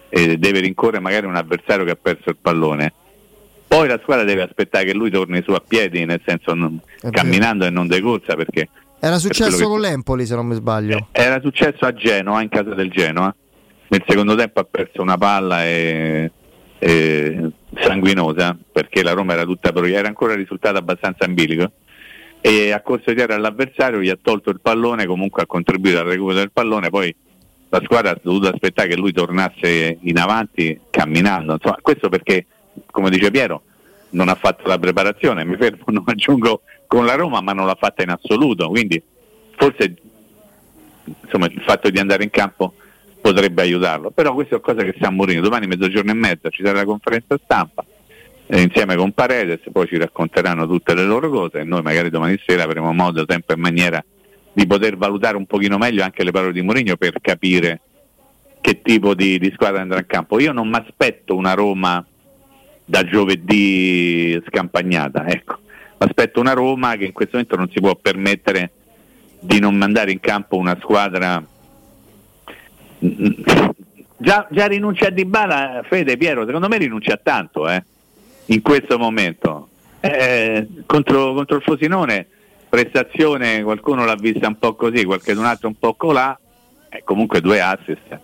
e 0.08 0.38
deve 0.38 0.60
rincorrere 0.60 1.00
magari 1.00 1.26
un 1.26 1.36
avversario 1.36 1.84
che 1.84 1.90
ha 1.90 1.98
perso 2.00 2.30
il 2.30 2.36
pallone, 2.40 2.92
poi 3.66 3.88
la 3.88 3.98
squadra 4.02 4.24
deve 4.24 4.42
aspettare 4.42 4.84
che 4.84 4.94
lui 4.94 5.10
torni 5.10 5.42
su 5.44 5.50
a 5.52 5.62
piedi, 5.66 6.04
nel 6.04 6.20
senso 6.24 6.54
non- 6.54 6.80
camminando 7.10 7.64
e 7.66 7.70
non 7.70 7.86
de 7.86 8.00
corsa, 8.00 8.34
perché 8.36 8.68
Era 9.00 9.18
successo 9.18 9.56
che- 9.58 9.64
con 9.64 9.80
l'Empoli, 9.80 10.24
se 10.24 10.34
non 10.34 10.46
mi 10.46 10.54
sbaglio. 10.54 11.08
era 11.12 11.40
successo 11.40 11.84
a 11.84 11.92
Genoa, 11.92 12.40
in 12.42 12.48
casa 12.48 12.72
del 12.74 12.90
Genoa. 12.90 13.34
Nel 13.88 14.02
secondo 14.06 14.34
tempo 14.34 14.60
ha 14.60 14.64
perso 14.64 15.02
una 15.02 15.18
palla 15.18 15.64
e, 15.66 16.30
e 16.78 17.50
sanguinosa 17.80 18.56
perché 18.72 19.02
la 19.02 19.12
Roma 19.12 19.34
era 19.34 19.44
tutta 19.44 19.72
era 19.74 20.08
ancora 20.08 20.34
risultato 20.34 20.78
abbastanza 20.78 21.24
ambilico 21.26 21.70
e 22.46 22.72
ha 22.72 22.82
corso 22.82 23.14
dietro 23.14 23.34
all'avversario, 23.34 24.02
gli 24.02 24.10
ha 24.10 24.18
tolto 24.20 24.50
il 24.50 24.60
pallone, 24.60 25.06
comunque 25.06 25.40
ha 25.40 25.46
contribuito 25.46 26.00
al 26.00 26.04
recupero 26.04 26.36
del 26.36 26.50
pallone, 26.52 26.90
poi 26.90 27.16
la 27.70 27.80
squadra 27.82 28.10
ha 28.10 28.18
dovuto 28.20 28.48
aspettare 28.48 28.88
che 28.88 28.96
lui 28.96 29.14
tornasse 29.14 29.96
in 30.02 30.18
avanti 30.18 30.78
camminando. 30.90 31.54
Insomma, 31.54 31.78
questo 31.80 32.10
perché, 32.10 32.44
come 32.90 33.08
dice 33.08 33.30
Piero, 33.30 33.62
non 34.10 34.28
ha 34.28 34.34
fatto 34.34 34.68
la 34.68 34.78
preparazione, 34.78 35.42
mi 35.46 35.56
fermo, 35.56 35.84
non 35.88 36.04
aggiungo 36.04 36.60
con 36.86 37.06
la 37.06 37.14
Roma, 37.14 37.40
ma 37.40 37.54
non 37.54 37.64
l'ha 37.64 37.78
fatta 37.80 38.02
in 38.02 38.10
assoluto, 38.10 38.68
quindi 38.68 39.02
forse 39.56 39.94
insomma, 41.22 41.46
il 41.46 41.62
fatto 41.62 41.88
di 41.88 41.98
andare 41.98 42.24
in 42.24 42.30
campo 42.30 42.74
potrebbe 43.22 43.62
aiutarlo. 43.62 44.10
Però 44.10 44.34
questo 44.34 44.56
è 44.56 44.60
cosa 44.60 44.82
che 44.82 44.94
sa 45.00 45.08
Mourinho. 45.08 45.40
Domani 45.40 45.66
mezzogiorno 45.66 46.10
e 46.10 46.14
mezza 46.14 46.50
ci 46.50 46.62
sarà 46.62 46.76
la 46.76 46.84
conferenza 46.84 47.38
stampa 47.42 47.86
eh, 48.46 48.60
insieme 48.60 48.96
con 48.96 49.12
Paredes, 49.12 49.60
poi 49.72 49.86
ci 49.86 49.96
racconteranno 49.96 50.66
tutte 50.66 50.94
le 50.94 51.04
loro 51.04 51.30
cose 51.30 51.60
e 51.60 51.64
noi 51.64 51.82
magari 51.82 52.10
domani 52.10 52.38
sera 52.44 52.64
avremo 52.64 52.92
modo, 52.92 53.24
tempo 53.24 53.52
e 53.52 53.56
maniera 53.56 54.04
di 54.52 54.66
poter 54.66 54.96
valutare 54.96 55.36
un 55.36 55.46
pochino 55.46 55.78
meglio 55.78 56.04
anche 56.04 56.22
le 56.22 56.30
parole 56.30 56.52
di 56.52 56.62
Mourinho 56.62 56.96
per 56.96 57.20
capire 57.20 57.80
che 58.60 58.80
tipo 58.82 59.14
di, 59.14 59.38
di 59.38 59.50
squadra 59.54 59.82
andrà 59.82 59.98
in 59.98 60.06
campo. 60.06 60.38
Io 60.40 60.52
non 60.52 60.68
mi 60.68 60.76
aspetto 60.76 61.36
una 61.36 61.54
Roma 61.54 62.04
da 62.84 63.04
giovedì 63.04 64.40
scampagnata, 64.46 65.26
ecco. 65.26 65.58
Aspetto 65.98 66.40
una 66.40 66.52
Roma 66.52 66.96
che 66.96 67.04
in 67.04 67.12
questo 67.12 67.36
momento 67.36 67.56
non 67.56 67.70
si 67.70 67.80
può 67.80 67.94
permettere 67.94 68.70
di 69.40 69.58
non 69.58 69.74
mandare 69.74 70.12
in 70.12 70.20
campo 70.20 70.56
una 70.56 70.76
squadra 70.80 71.44
mm, 73.04 73.30
già, 74.16 74.46
già 74.50 74.66
rinuncia 74.66 75.08
a 75.08 75.10
Dybala, 75.10 75.82
Fede 75.88 76.16
Piero, 76.16 76.46
secondo 76.46 76.68
me 76.68 76.78
rinuncia 76.78 77.14
a 77.14 77.20
tanto, 77.22 77.68
eh, 77.68 77.84
in 78.46 78.62
questo 78.62 78.98
momento. 78.98 79.68
Eh, 80.00 80.66
contro, 80.86 81.32
contro 81.34 81.56
il 81.56 81.62
Frosinone, 81.62 82.26
prestazione, 82.68 83.62
qualcuno 83.62 84.04
l'ha 84.04 84.16
vista 84.16 84.48
un 84.48 84.58
po' 84.58 84.74
così, 84.74 85.04
qualche 85.04 85.32
un 85.32 85.44
altro 85.44 85.68
un 85.68 85.78
po' 85.78 85.94
colà, 85.94 86.38
eh, 86.90 87.02
comunque 87.04 87.40
due 87.40 87.60
assist. 87.60 88.18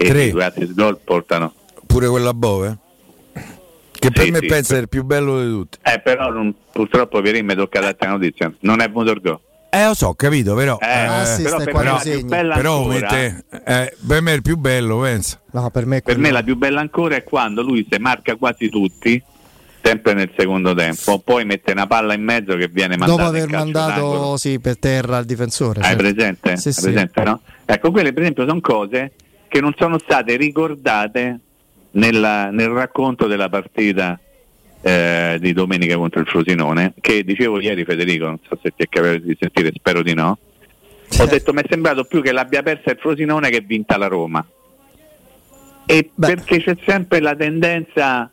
E 0.00 0.04
Tre. 0.08 0.30
due 0.30 0.44
assist 0.44 0.72
gol 0.74 0.98
portano. 1.02 1.52
Pure 1.86 2.08
quella 2.08 2.32
Bove? 2.32 2.76
Che 3.90 4.10
per 4.12 4.24
Sì, 4.24 4.30
me 4.30 4.38
sì, 4.38 4.46
pensa 4.46 4.68
per- 4.74 4.78
è 4.78 4.82
il 4.82 4.88
più 4.88 5.02
bello 5.04 5.42
di 5.44 5.50
tutti. 5.50 5.78
Eh, 5.82 5.98
però 6.00 6.30
non- 6.30 6.54
purtroppo 6.70 7.20
Pierin 7.20 7.44
mi 7.44 7.54
tocca 7.56 7.80
darti 7.80 8.04
la 8.04 8.10
notizia, 8.12 8.52
non 8.60 8.80
è 8.80 8.86
venuto 8.88 9.10
il 9.10 9.20
gol. 9.20 9.40
Eh, 9.70 9.84
lo 9.86 9.94
so, 9.94 10.14
capito, 10.14 10.54
però. 10.54 10.78
Eh, 10.80 10.86
assist 10.86 11.42
però 11.42 11.58
è 11.58 11.64
per 11.64 11.72
però 11.74 12.76
ancora- 12.78 13.10
mette- 13.10 13.44
eh, 13.66 13.96
per 14.06 14.22
me 14.22 14.32
è 14.32 14.34
il 14.36 14.42
più 14.42 14.56
bello, 14.56 15.00
pensa. 15.00 15.40
No, 15.50 15.68
per 15.70 15.84
me, 15.84 16.00
Per 16.00 16.16
me 16.16 16.30
la 16.30 16.42
più 16.42 16.56
bella 16.56 16.80
ancora 16.80 17.16
è 17.16 17.24
quando 17.24 17.60
lui 17.62 17.86
si 17.90 17.98
marca 17.98 18.36
quasi 18.36 18.68
tutti, 18.70 19.20
sempre 19.88 20.12
nel 20.12 20.30
secondo 20.36 20.74
tempo, 20.74 21.18
poi 21.18 21.44
mette 21.46 21.72
una 21.72 21.86
palla 21.86 22.12
in 22.12 22.22
mezzo 22.22 22.56
che 22.56 22.68
viene 22.68 22.96
mandata 22.96 23.22
dopo 23.22 23.36
aver 23.36 23.48
mandato 23.48 24.36
sì, 24.36 24.58
per 24.60 24.78
terra 24.78 25.18
il 25.18 25.24
difensore. 25.24 25.80
Hai 25.80 25.96
certo. 25.96 26.02
presente? 26.02 26.56
Sì, 26.58 26.68
Hai 26.68 26.74
presente, 26.74 27.22
no? 27.22 27.40
Ecco, 27.64 27.90
quelle 27.90 28.12
per 28.12 28.22
esempio 28.22 28.46
sono 28.46 28.60
cose 28.60 29.12
che 29.48 29.60
non 29.60 29.72
sono 29.78 29.98
state 29.98 30.36
ricordate 30.36 31.40
nella- 31.92 32.50
nel 32.50 32.68
racconto 32.68 33.26
della 33.26 33.48
partita 33.48 34.20
eh, 34.80 35.38
di 35.40 35.52
domenica 35.52 35.96
contro 35.96 36.20
il 36.20 36.26
Frosinone, 36.26 36.92
che 37.00 37.24
dicevo 37.24 37.60
ieri 37.60 37.84
Federico, 37.84 38.26
non 38.26 38.38
so 38.46 38.58
se 38.62 38.72
ti 38.76 38.84
è 38.84 38.88
capitato 38.88 39.24
di 39.24 39.36
sentire, 39.40 39.72
spero 39.74 40.02
di 40.02 40.14
no. 40.14 40.38
Ho 41.18 41.26
detto 41.26 41.54
mi 41.54 41.62
è 41.62 41.66
sembrato 41.68 42.04
più 42.04 42.20
che 42.20 42.32
l'abbia 42.32 42.62
persa 42.62 42.90
il 42.90 42.98
Frosinone 42.98 43.48
che 43.48 43.60
vinta 43.60 43.96
la 43.96 44.06
Roma. 44.06 44.46
E 45.86 46.10
perché 46.14 46.62
c'è 46.62 46.76
sempre 46.84 47.20
la 47.20 47.34
tendenza 47.34 48.30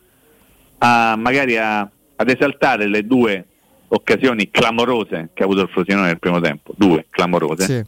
a 0.78 1.16
magari 1.16 1.56
a- 1.56 1.88
ad 2.16 2.28
esaltare 2.30 2.88
le 2.88 3.06
due 3.06 3.44
occasioni 3.88 4.50
clamorose 4.50 5.30
che 5.32 5.42
ha 5.42 5.44
avuto 5.46 5.62
il 5.62 5.68
Frosinone 5.68 6.06
nel 6.06 6.18
primo 6.18 6.40
tempo, 6.40 6.72
due 6.76 7.06
clamorose. 7.10 7.64
Sì. 7.64 7.84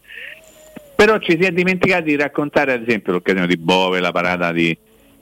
Però 0.95 1.19
ci 1.19 1.39
si 1.41 1.47
è 1.47 1.53
dimenticati 1.53 2.05
di 2.05 2.17
raccontare 2.17 2.73
ad 2.73 2.83
esempio 2.83 3.13
l'occasione 3.13 3.47
di 3.47 3.57
Bove, 3.57 4.01
la 4.01 4.11
parata 4.13 4.53
di, 4.53 4.77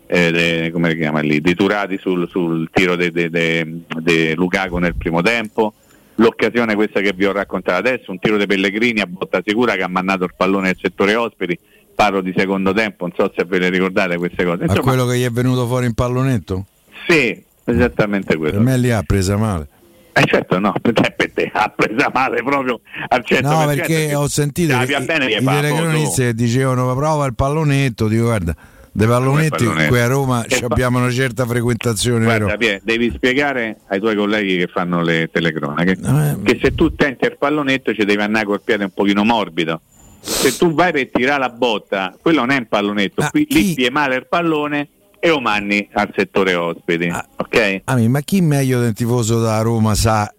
eh, 0.06 0.30
de- 0.30 0.70
come 0.72 0.90
si 0.90 0.96
chiama 0.96 1.20
lì, 1.20 1.40
di 1.40 1.54
Turati 1.54 1.98
sul, 1.98 2.28
sul 2.28 2.68
tiro 2.72 2.96
di 2.96 4.34
Lukaku 4.34 4.78
nel 4.78 4.94
primo 4.96 5.20
tempo, 5.22 5.74
l'occasione 6.16 6.74
questa 6.74 7.00
che 7.00 7.12
vi 7.14 7.26
ho 7.26 7.32
raccontato 7.32 7.78
adesso, 7.78 8.10
un 8.10 8.18
tiro 8.18 8.36
di 8.38 8.46
Pellegrini 8.46 9.00
a 9.00 9.06
botta 9.06 9.40
sicura 9.44 9.74
che 9.74 9.82
ha 9.82 9.88
mandato 9.88 10.24
il 10.24 10.32
pallone 10.36 10.66
nel 10.68 10.78
settore 10.80 11.14
ospiti, 11.14 11.58
parlo 11.94 12.20
di 12.20 12.32
secondo 12.36 12.72
tempo, 12.72 13.06
non 13.06 13.14
so 13.16 13.32
se 13.36 13.44
ve 13.44 13.58
le 13.58 13.68
ricordate 13.68 14.16
queste 14.16 14.44
cose. 14.44 14.64
Ma 14.64 14.72
Insomma, 14.72 14.80
quello 14.80 15.06
che 15.06 15.18
gli 15.18 15.24
è 15.24 15.30
venuto 15.30 15.66
fuori 15.66 15.86
in 15.86 15.94
pallonetto? 15.94 16.66
sì, 17.06 17.44
esattamente 17.66 18.28
Per 18.28 18.38
quello. 18.38 18.60
me 18.60 18.76
lì 18.78 18.90
ha 18.90 19.02
presa 19.02 19.36
male. 19.36 19.68
Eh 20.12 20.24
certo 20.24 20.58
no, 20.58 20.72
perché 20.80 21.12
per 21.14 21.30
te 21.32 21.50
ha 21.52 21.68
presa 21.76 22.10
male 22.12 22.42
proprio 22.42 22.80
al 23.08 23.22
100%. 23.26 23.40
No, 23.42 23.66
perché 23.66 24.14
ho 24.14 24.26
sentito 24.28 24.74
Ah, 24.74 24.80
che 24.80 24.86
via 24.86 24.98
i, 25.00 25.04
bene, 25.04 25.26
telecronisti 25.40 26.22
che 26.22 26.34
dicevano 26.34 26.94
prova 26.94 27.26
il 27.26 27.34
pallonetto, 27.34 28.08
dico 28.08 28.24
guarda, 28.24 28.54
dei 28.92 29.06
pallonetti 29.06 29.64
pallonetto? 29.64 29.88
qui 29.88 30.00
a 30.00 30.06
Roma 30.06 30.44
abbiamo 30.70 30.98
una 30.98 31.10
certa 31.10 31.44
frequentazione, 31.44 32.24
Guarda? 32.24 32.56
Pie, 32.56 32.80
devi 32.82 33.12
spiegare 33.14 33.80
ai 33.88 34.00
tuoi 34.00 34.16
colleghi 34.16 34.56
che 34.56 34.68
fanno 34.68 35.02
le 35.02 35.28
telecronache 35.30 35.90
Eh. 36.02 36.36
che 36.42 36.58
se 36.62 36.74
tu 36.74 36.94
tenti 36.94 37.26
il 37.26 37.36
pallonetto 37.36 37.92
ci 37.92 38.06
devi 38.06 38.22
andare 38.22 38.46
col 38.46 38.62
piede 38.62 38.84
un 38.84 38.92
pochino 38.94 39.22
morbido. 39.22 39.82
Se 40.20 40.56
tu 40.56 40.72
vai 40.72 40.92
per 40.92 41.10
tirare 41.12 41.40
la 41.40 41.50
botta, 41.50 42.16
quello 42.22 42.40
non 42.40 42.50
è 42.52 42.56
un 42.56 42.66
pallonetto, 42.68 43.20
Ah, 43.20 43.28
qui 43.30 43.46
lì 43.50 43.74
pie 43.74 43.90
male 43.90 44.16
il 44.16 44.26
pallone 44.26 44.88
e 45.18 45.28
lo 45.28 45.40
manni 45.40 45.88
al 45.92 46.10
settore 46.14 46.54
ospiti. 46.54 47.10
ok? 47.36 47.80
Ah, 47.84 47.96
ma 48.08 48.20
chi 48.20 48.40
meglio 48.40 48.80
del 48.80 48.92
tifoso 48.92 49.40
da 49.40 49.60
Roma 49.60 49.94
sa 49.94 50.32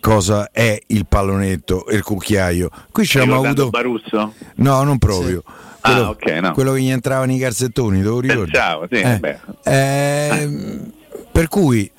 cosa 0.00 0.50
è 0.50 0.78
il 0.88 1.06
pallonetto 1.06 1.86
e 1.86 1.96
il 1.96 2.02
cucchiaio? 2.02 2.68
Qui 2.90 3.04
ci 3.06 3.18
abbiamo 3.18 3.42
avuto... 3.44 3.70
Barusso? 3.70 4.34
No, 4.56 4.82
non 4.82 4.98
proprio. 4.98 5.42
Ah, 5.80 5.92
Quello, 5.92 6.08
ok, 6.08 6.26
no. 6.40 6.52
quello 6.52 6.72
che 6.72 6.80
gli 6.80 6.88
entravano 6.90 7.32
i 7.32 7.38
calzettoni, 7.38 7.98
te 8.00 8.04
lo 8.08 8.20
ricordi? 8.20 8.50
Pensavo, 8.52 8.86
sì, 8.90 8.96
Eh. 9.00 9.38
Ehm, 9.64 10.92
Per 11.32 11.48
cui... 11.48 11.90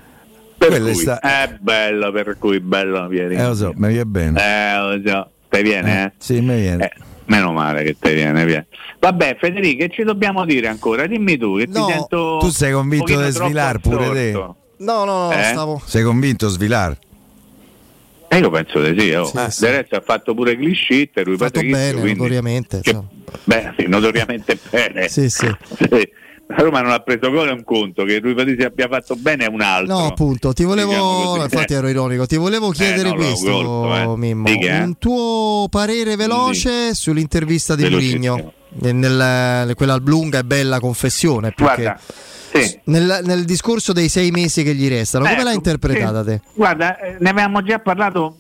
Per 0.58 0.70
quello 0.70 0.88
è 0.88 0.92
cui, 0.94 1.02
sta- 1.02 1.20
è 1.20 1.56
bello, 1.60 2.12
per 2.12 2.38
cui 2.40 2.60
bello 2.60 3.06
Pieri. 3.08 3.36
Eh, 3.36 3.44
lo 3.44 3.54
so, 3.56 3.74
mi 3.76 3.90
viene 3.90 4.06
bene. 4.06 4.42
Eh, 4.42 4.78
lo 4.80 5.02
so. 5.10 5.30
Te 5.50 5.62
viene, 5.62 6.06
eh? 6.06 6.12
Sì, 6.18 6.40
mi 6.42 6.56
viene. 6.60 6.86
Eh, 6.86 6.92
meno 7.26 7.52
male 7.52 7.84
che 7.84 7.96
te 8.00 8.14
viene, 8.14 8.46
viene. 8.46 8.68
Vabbè, 9.00 9.38
Federico, 9.40 9.86
che 9.86 9.90
ci 9.94 10.04
dobbiamo 10.04 10.46
dire 10.46 10.68
ancora? 10.68 11.06
Dimmi 11.08 11.38
tu, 11.38 11.58
che 11.58 11.66
No, 11.68 11.86
ti 11.86 11.92
sento 11.92 12.38
tu 12.40 12.50
sei 12.50 12.72
convinto 12.72 13.20
di 13.22 13.32
svilar 13.32 13.80
pure 13.80 14.10
te? 14.12 14.32
No, 14.32 14.56
no, 14.78 15.06
no, 15.06 15.32
Eh? 15.32 15.44
stavo. 15.44 15.82
Sei 15.86 16.04
convinto 16.04 16.48
Svilar? 16.50 16.98
Eh, 18.28 18.38
io 18.40 18.50
penso 18.50 18.82
di 18.82 19.00
sì, 19.00 19.12
oh. 19.12 19.26
Sì, 19.26 19.38
Eh, 19.38 19.52
sì. 19.52 19.62
del 19.64 19.74
resto 19.76 19.96
ha 19.96 20.02
fatto 20.02 20.34
pure 20.34 20.58
Glishit, 20.58 21.16
lui 21.24 21.38
Fatto 21.38 21.52
Patrizio, 21.62 21.78
bene, 21.78 22.00
quindi- 22.00 22.20
notoriamente. 22.20 22.80
che- 22.82 22.90
insomma. 22.90 23.10
Beh, 23.44 23.74
sì, 23.78 23.88
notoriamente 23.88 24.58
bene. 24.70 25.08
Sì, 25.08 25.30
sì. 25.30 25.46
Sì. 26.48 26.54
La 26.56 26.64
Roma 26.64 26.82
non 26.82 26.92
ha 26.92 27.00
preso 27.00 27.32
gol 27.32 27.48
è 27.48 27.52
un 27.52 27.64
conto, 27.64 28.04
che 28.04 28.20
lui 28.20 28.36
Patrizio 28.36 28.68
abbia 28.68 28.88
fatto 28.88 29.16
bene 29.16 29.46
è 29.46 29.48
un 29.48 29.62
altro. 29.62 29.98
No, 29.98 30.06
appunto, 30.06 30.54
ti 30.54 30.64
volevo. 30.64 30.92
Diciamo 30.92 31.44
infatti, 31.44 31.74
ero 31.74 31.88
ironico. 31.88 32.28
Ti 32.28 32.38
volevo 32.38 32.70
chiedere 32.70 33.10
no, 33.10 33.16
l'ho 33.16 33.24
questo, 33.24 33.52
colto, 33.52 34.14
eh. 34.14 34.18
Mimmo. 34.18 34.44
Dica, 34.46 34.78
eh. 34.78 34.84
Un 34.84 34.98
tuo 35.00 35.68
parere 35.70 36.16
veloce 36.16 36.94
sull'intervista 36.94 37.76
di. 37.76 37.90
Mourinho. 37.90 38.54
Quella 39.76 39.96
lunga 40.04 40.40
e 40.40 40.44
bella 40.44 40.80
confessione. 40.80 41.52
più 41.52 41.66
Guarda, 41.66 42.00
che- 42.52 42.62
sì. 42.62 42.80
nel, 42.86 43.22
nel 43.24 43.44
discorso 43.46 43.92
dei 43.94 44.10
sei 44.10 44.32
mesi 44.32 44.64
che 44.64 44.76
gli 44.76 44.88
restano, 44.88 45.24
come 45.24 45.36
Ecco, 45.38 45.46
l'hai 45.46 45.56
interpretata 45.56 46.20
sì. 46.24 46.30
te? 46.30 46.42
Guarda, 46.54 47.00
eh, 47.00 47.16
ne 47.20 47.30
avevamo 47.30 47.62
già 47.64 47.80
parlato 47.80 48.38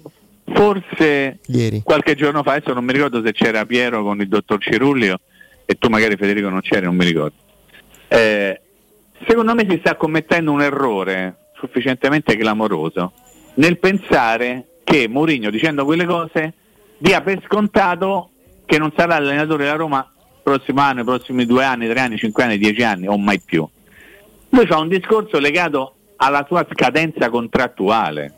forse 0.53 1.39
Ieri. 1.47 1.81
qualche 1.83 2.15
giorno 2.15 2.43
fa, 2.43 2.53
adesso 2.53 2.73
non 2.73 2.83
mi 2.85 2.93
ricordo 2.93 3.21
se 3.23 3.31
c'era 3.31 3.65
Piero 3.65 4.03
con 4.03 4.21
il 4.21 4.27
dottor 4.27 4.61
Cirullio 4.61 5.19
e 5.65 5.75
tu 5.75 5.89
magari 5.89 6.15
Federico 6.17 6.49
non 6.49 6.61
c'eri, 6.61 6.85
non 6.85 6.95
mi 6.95 7.05
ricordo. 7.05 7.35
Eh, 8.07 8.61
secondo 9.27 9.55
me 9.55 9.65
si 9.69 9.77
sta 9.79 9.95
commettendo 9.95 10.51
un 10.51 10.61
errore 10.61 11.49
sufficientemente 11.55 12.35
clamoroso 12.35 13.13
nel 13.55 13.79
pensare 13.79 14.79
che 14.83 15.07
Mourinho 15.07 15.49
dicendo 15.49 15.85
quelle 15.85 16.05
cose 16.05 16.53
dia 16.97 17.21
per 17.21 17.41
scontato 17.45 18.31
che 18.65 18.77
non 18.77 18.91
sarà 18.95 19.15
allenatore 19.15 19.63
della 19.63 19.75
Roma 19.75 20.11
il 20.17 20.41
prossimo 20.43 20.81
anno, 20.81 21.01
i 21.01 21.03
prossimi 21.03 21.45
due 21.45 21.63
anni, 21.63 21.87
tre 21.87 21.99
anni, 21.99 22.17
cinque 22.17 22.43
anni, 22.43 22.57
dieci 22.57 22.83
anni 22.83 23.07
o 23.07 23.17
mai 23.17 23.41
più. 23.43 23.67
Lui 24.49 24.65
fa 24.65 24.77
un 24.77 24.87
discorso 24.87 25.39
legato 25.39 25.95
alla 26.17 26.45
sua 26.47 26.65
scadenza 26.71 27.29
contrattuale 27.29 28.33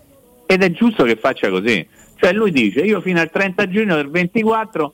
ed 0.46 0.64
è 0.64 0.72
giusto 0.72 1.04
che 1.04 1.16
faccia 1.16 1.50
così. 1.50 1.86
Cioè 2.16 2.34
lui 2.34 2.52
dice 2.52 2.80
io 2.80 3.02
fino 3.02 3.20
al 3.20 3.30
30 3.30 3.68
giugno 3.70 3.96
del 3.96 4.10
24 4.10 4.94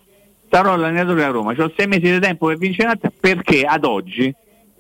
sarò 0.50 0.74
allenatore 0.74 1.16
della 1.16 1.32
Roma, 1.32 1.56
ho 1.58 1.74
sei 1.76 1.88
mesi 1.88 2.12
di 2.12 2.20
tempo 2.20 2.48
per 2.48 2.58
vincere 2.58 3.00
perché 3.20 3.64
ad 3.64 3.86
oggi 3.86 4.34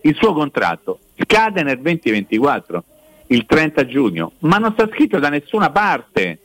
il 0.05 0.15
suo 0.15 0.33
contratto 0.33 0.99
scade 1.17 1.63
nel 1.63 1.79
2024, 1.79 2.83
il 3.27 3.45
30 3.45 3.85
giugno, 3.85 4.33
ma 4.39 4.57
non 4.57 4.73
sta 4.73 4.87
scritto 4.87 5.19
da 5.19 5.29
nessuna 5.29 5.71
parte 5.71 6.39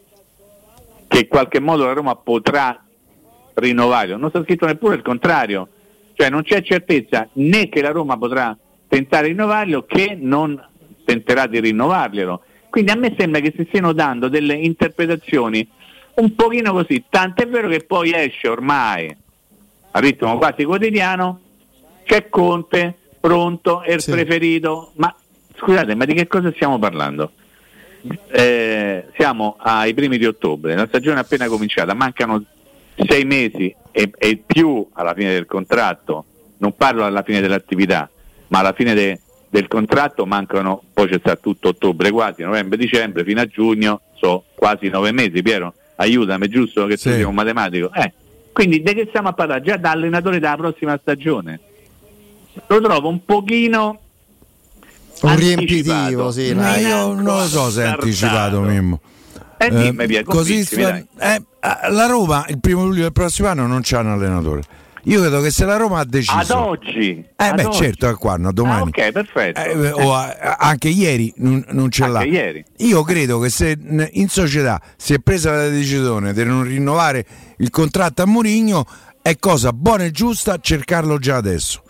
che 1.07 1.21
in 1.21 1.29
qualche 1.29 1.61
modo 1.61 1.85
la 1.85 1.93
Roma 1.93 2.15
potrà 2.17 2.83
rinnovarlo, 3.55 4.17
non 4.17 4.31
sta 4.31 4.43
scritto 4.43 4.67
neppure 4.67 4.97
il 4.97 5.03
contrario, 5.03 5.69
cioè 6.15 6.31
non 6.31 6.43
c'è 6.43 6.63
certezza 6.63 7.29
né 7.35 7.69
che 7.69 7.81
la 7.81 7.91
Roma 7.91 8.17
potrà 8.17 8.57
tentare 8.87 9.25
di 9.25 9.33
rinnovarlo 9.33 9.85
che 9.85 10.17
non 10.19 10.63
tenterà 11.05 11.47
di 11.47 11.61
rinnovarglielo. 11.61 12.43
Quindi 12.71 12.91
a 12.91 12.97
me 12.97 13.15
sembra 13.19 13.41
che 13.41 13.53
si 13.57 13.65
stiano 13.67 13.93
dando 13.93 14.29
delle 14.29 14.55
interpretazioni 14.55 15.67
un 16.17 16.35
pochino 16.35 16.73
così, 16.73 17.05
tant'è 17.09 17.47
vero 17.49 17.69
che 17.69 17.85
poi 17.85 18.13
esce 18.13 18.49
ormai 18.49 19.17
a 19.91 20.01
ritmo 20.01 20.37
quasi 20.37 20.65
quotidiano, 20.65 21.41
c'è 22.05 22.29
Conte 22.29 22.98
pronto, 23.21 23.83
è 23.83 23.93
il 23.93 24.01
Sì. 24.01 24.11
preferito, 24.11 24.93
ma 24.97 25.15
scusate, 25.57 25.95
ma 25.95 26.05
di 26.05 26.15
che 26.15 26.27
cosa 26.27 26.51
stiamo 26.53 26.79
parlando? 26.79 27.33
Eh, 28.31 29.07
siamo 29.17 29.57
ai 29.59 29.93
primi 29.95 30.19
di 30.19 30.27
ottobre, 30.27 30.75
la 30.77 30.87
stagione 30.87 31.17
è 31.19 31.23
appena 31.23 31.47
cominciata, 31.49 31.95
mancano 31.95 32.45
sei 33.07 33.25
mesi 33.25 33.75
e, 33.91 34.11
e 34.17 34.43
più 34.45 34.87
alla 34.93 35.15
fine 35.15 35.33
del 35.33 35.47
contratto, 35.47 36.25
non 36.59 36.75
parlo 36.77 37.05
alla 37.05 37.23
fine 37.23 37.41
dell'attività, 37.41 38.09
ma 38.49 38.61
alla 38.61 38.73
fine 38.73 38.95
de- 38.95 39.21
del 39.51 39.67
contratto 39.67 40.27
mancano, 40.27 40.83
poi 40.93 41.09
c'è 41.09 41.19
stato 41.19 41.41
tutto 41.43 41.69
ottobre 41.69 42.11
quasi, 42.11 42.43
novembre, 42.43 42.77
dicembre, 42.79 43.25
fino 43.25 43.41
a 43.41 43.47
giugno, 43.47 44.01
so 44.15 44.45
quasi 44.55 44.89
nove 44.89 45.11
mesi, 45.13 45.43
Piero, 45.43 45.75
aiutami, 45.97 46.49
giusto 46.49 46.87
che 46.87 46.95
tu 46.95 47.09
Sì. 47.11 47.15
sia 47.15 47.29
un 47.29 47.35
matematico? 47.35 47.91
Eh, 47.95 48.13
quindi 48.53 48.81
di 48.83 48.95
che 48.95 49.07
stiamo 49.09 49.29
a 49.29 49.33
parlare? 49.33 49.63
Già 49.63 49.77
da 49.77 49.91
allenatore 49.91 50.39
della 50.39 50.57
prossima 50.57 50.97
stagione. 51.01 51.61
Lo 52.67 52.81
trovo 52.81 53.09
un 53.09 53.25
pochino 53.25 53.99
Un 55.23 55.37
riempitivo, 55.37 56.31
sì. 56.31 56.53
Ma 56.55 56.63
dai. 56.73 56.85
io 56.87 57.13
non 57.15 57.25
lo 57.25 57.47
so 57.47 57.71
se 57.71 57.83
è 57.83 57.87
anticipato 57.87 58.61
Mimmo. 58.61 59.01
Eh, 59.61 59.71
dimmi, 59.71 60.05
Eh, 60.05 60.07
via, 60.07 60.23
così 60.23 60.61
eh, 60.61 61.05
la 61.91 62.07
Roma 62.07 62.45
il 62.49 62.61
primo 62.61 62.85
luglio 62.85 63.03
del 63.03 63.13
prossimo 63.13 63.49
anno 63.49 63.67
non 63.67 63.81
c'ha 63.83 63.99
un 64.01 64.09
allenatore. 64.09 64.63
Io 65.05 65.21
credo 65.21 65.41
che 65.41 65.51
se 65.51 65.65
la 65.65 65.77
Roma 65.77 66.01
ha 66.01 66.05
deciso. 66.05 66.37
Ad 66.39 66.51
oggi. 66.51 67.25
Eh 67.35 67.45
ad 67.45 67.55
beh, 67.57 67.65
oggi. 67.65 67.79
certo, 67.79 68.07
a 68.09 68.17
quando, 68.17 68.53
domani. 68.53 68.83
Ah, 68.95 69.07
ok, 69.07 69.11
perfetto. 69.13 69.61
Eh, 69.61 69.91
o 69.93 70.15
a- 70.15 70.57
anche 70.59 70.89
ieri 70.89 71.33
non, 71.39 71.65
non 71.71 71.91
ce 71.91 72.07
l'ha. 72.07 72.23
Ieri. 72.25 72.65
Io 72.79 73.03
credo 73.03 73.39
che 73.41 73.49
se 73.49 73.77
in 74.13 74.29
società 74.29 74.81
si 74.97 75.15
è 75.15 75.19
presa 75.19 75.53
la 75.53 75.69
decisione 75.69 76.33
di 76.35 76.45
non 76.45 76.63
rinnovare 76.65 77.25
il 77.59 77.71
contratto 77.71 78.23
a 78.23 78.27
Mourinho, 78.27 78.85
è 79.23 79.37
cosa 79.39 79.73
buona 79.73 80.05
e 80.05 80.11
giusta 80.11 80.59
cercarlo 80.61 81.19
già 81.19 81.37
adesso. 81.37 81.83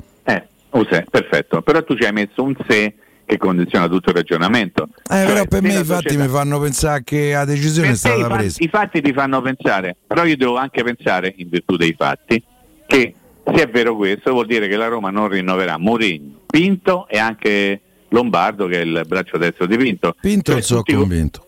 Un 0.71 0.87
se, 0.91 1.05
perfetto. 1.11 1.63
Però 1.63 1.83
tu 1.85 1.95
ci 1.97 2.05
hai 2.05 2.13
messo 2.13 2.43
un 2.43 2.55
se 2.69 2.95
che 3.25 3.37
condiziona 3.37 3.89
tutto 3.89 4.11
il 4.11 4.17
ragionamento. 4.17 4.89
Eh, 5.11 5.15
Cioè, 5.15 5.27
però 5.27 5.45
per 5.47 5.63
me 5.63 5.69
i 5.69 5.85
fatti 5.85 6.09
società- 6.09 6.23
mi 6.25 6.29
fanno 6.29 6.59
pensare 6.61 7.03
che 7.05 7.33
la 7.33 7.45
decisione 7.45 7.89
è 7.89 7.91
Per 7.91 7.95
i 7.95 7.99
stata 7.99 8.21
fatti- 8.21 8.33
presa. 8.39 8.57
I 8.65 8.69
fatti 8.69 9.01
ti 9.03 9.13
fanno 9.13 9.43
pensare, 9.43 9.97
però 10.07 10.25
io 10.25 10.37
devo 10.37 10.57
anche 10.57 10.83
pensare, 10.83 11.35
in 11.37 11.49
virtù 11.51 11.77
dei 11.77 11.95
fatti, 11.97 12.43
che 12.87 13.15
se 13.45 13.63
è 13.63 13.69
vero 13.69 13.97
questo 13.97 14.33
vuol 14.33 14.47
dire 14.47 14.67
che 14.69 14.77
la 14.77 14.89
Roma 14.89 15.11
non 15.11 15.29
rinnoverà 15.29 15.77
Mourinho, 15.79 16.41
Pinto 16.47 17.07
e 17.09 17.19
anche 17.19 17.81
Lombardo 18.11 18.67
che 18.67 18.81
è 18.81 18.85
il 18.85 19.05
braccio 19.07 19.37
destro 19.37 19.67
di 19.67 19.77
Pinto. 19.77 20.15
Pinto 20.21 20.53
Cioè, 20.53 20.63
sono 20.63 20.83
convinto. 20.83 21.45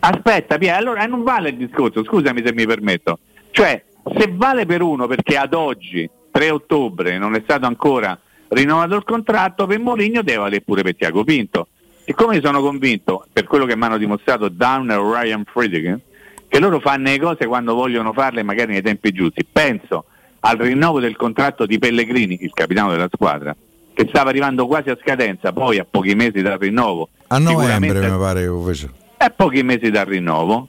Aspetta, 0.00 0.58
Pia, 0.58 0.76
allora 0.76 1.02
eh, 1.02 1.06
non 1.08 1.22
vale 1.24 1.48
il 1.48 1.56
discorso, 1.56 2.04
scusami 2.04 2.42
se 2.44 2.52
mi 2.52 2.66
permetto. 2.66 3.18
Cioè, 3.50 3.82
se 4.16 4.30
vale 4.32 4.66
per 4.66 4.82
uno 4.82 5.06
perché 5.08 5.36
ad 5.36 5.54
oggi, 5.54 6.08
3 6.30 6.50
ottobre, 6.50 7.18
non 7.18 7.34
è 7.34 7.40
stato 7.42 7.66
ancora 7.66 8.16
rinnovato 8.54 8.94
il 8.94 9.04
contratto, 9.04 9.66
per 9.66 9.78
Mourinho 9.78 10.22
deve 10.22 10.38
valere 10.38 10.60
pure 10.62 10.82
per 10.82 10.96
Tiago 10.96 11.24
Pinto. 11.24 11.68
Siccome 12.04 12.40
sono 12.42 12.60
convinto, 12.60 13.26
per 13.32 13.44
quello 13.44 13.66
che 13.66 13.76
mi 13.76 13.84
hanno 13.84 13.98
dimostrato 13.98 14.48
Down 14.48 14.90
e 14.90 14.96
Ryan 14.96 15.44
Friedkin, 15.44 16.00
che 16.48 16.58
loro 16.58 16.80
fanno 16.80 17.10
le 17.10 17.18
cose 17.18 17.46
quando 17.46 17.74
vogliono 17.74 18.12
farle 18.12 18.42
magari 18.42 18.72
nei 18.72 18.82
tempi 18.82 19.12
giusti. 19.12 19.44
Penso 19.44 20.04
al 20.40 20.58
rinnovo 20.58 21.00
del 21.00 21.16
contratto 21.16 21.66
di 21.66 21.78
Pellegrini, 21.78 22.38
il 22.42 22.52
capitano 22.52 22.90
della 22.90 23.08
squadra, 23.10 23.56
che 23.94 24.06
stava 24.08 24.30
arrivando 24.30 24.66
quasi 24.66 24.90
a 24.90 24.98
scadenza, 25.00 25.52
poi 25.52 25.78
a 25.78 25.86
pochi 25.88 26.14
mesi 26.14 26.42
dal 26.42 26.58
rinnovo. 26.58 27.08
A 27.28 27.38
novembre 27.38 28.10
mi 28.10 28.18
pare 28.18 28.50
fece. 28.66 28.90
a 29.16 29.30
pochi 29.30 29.62
mesi 29.62 29.90
dal 29.90 30.04
rinnovo 30.04 30.68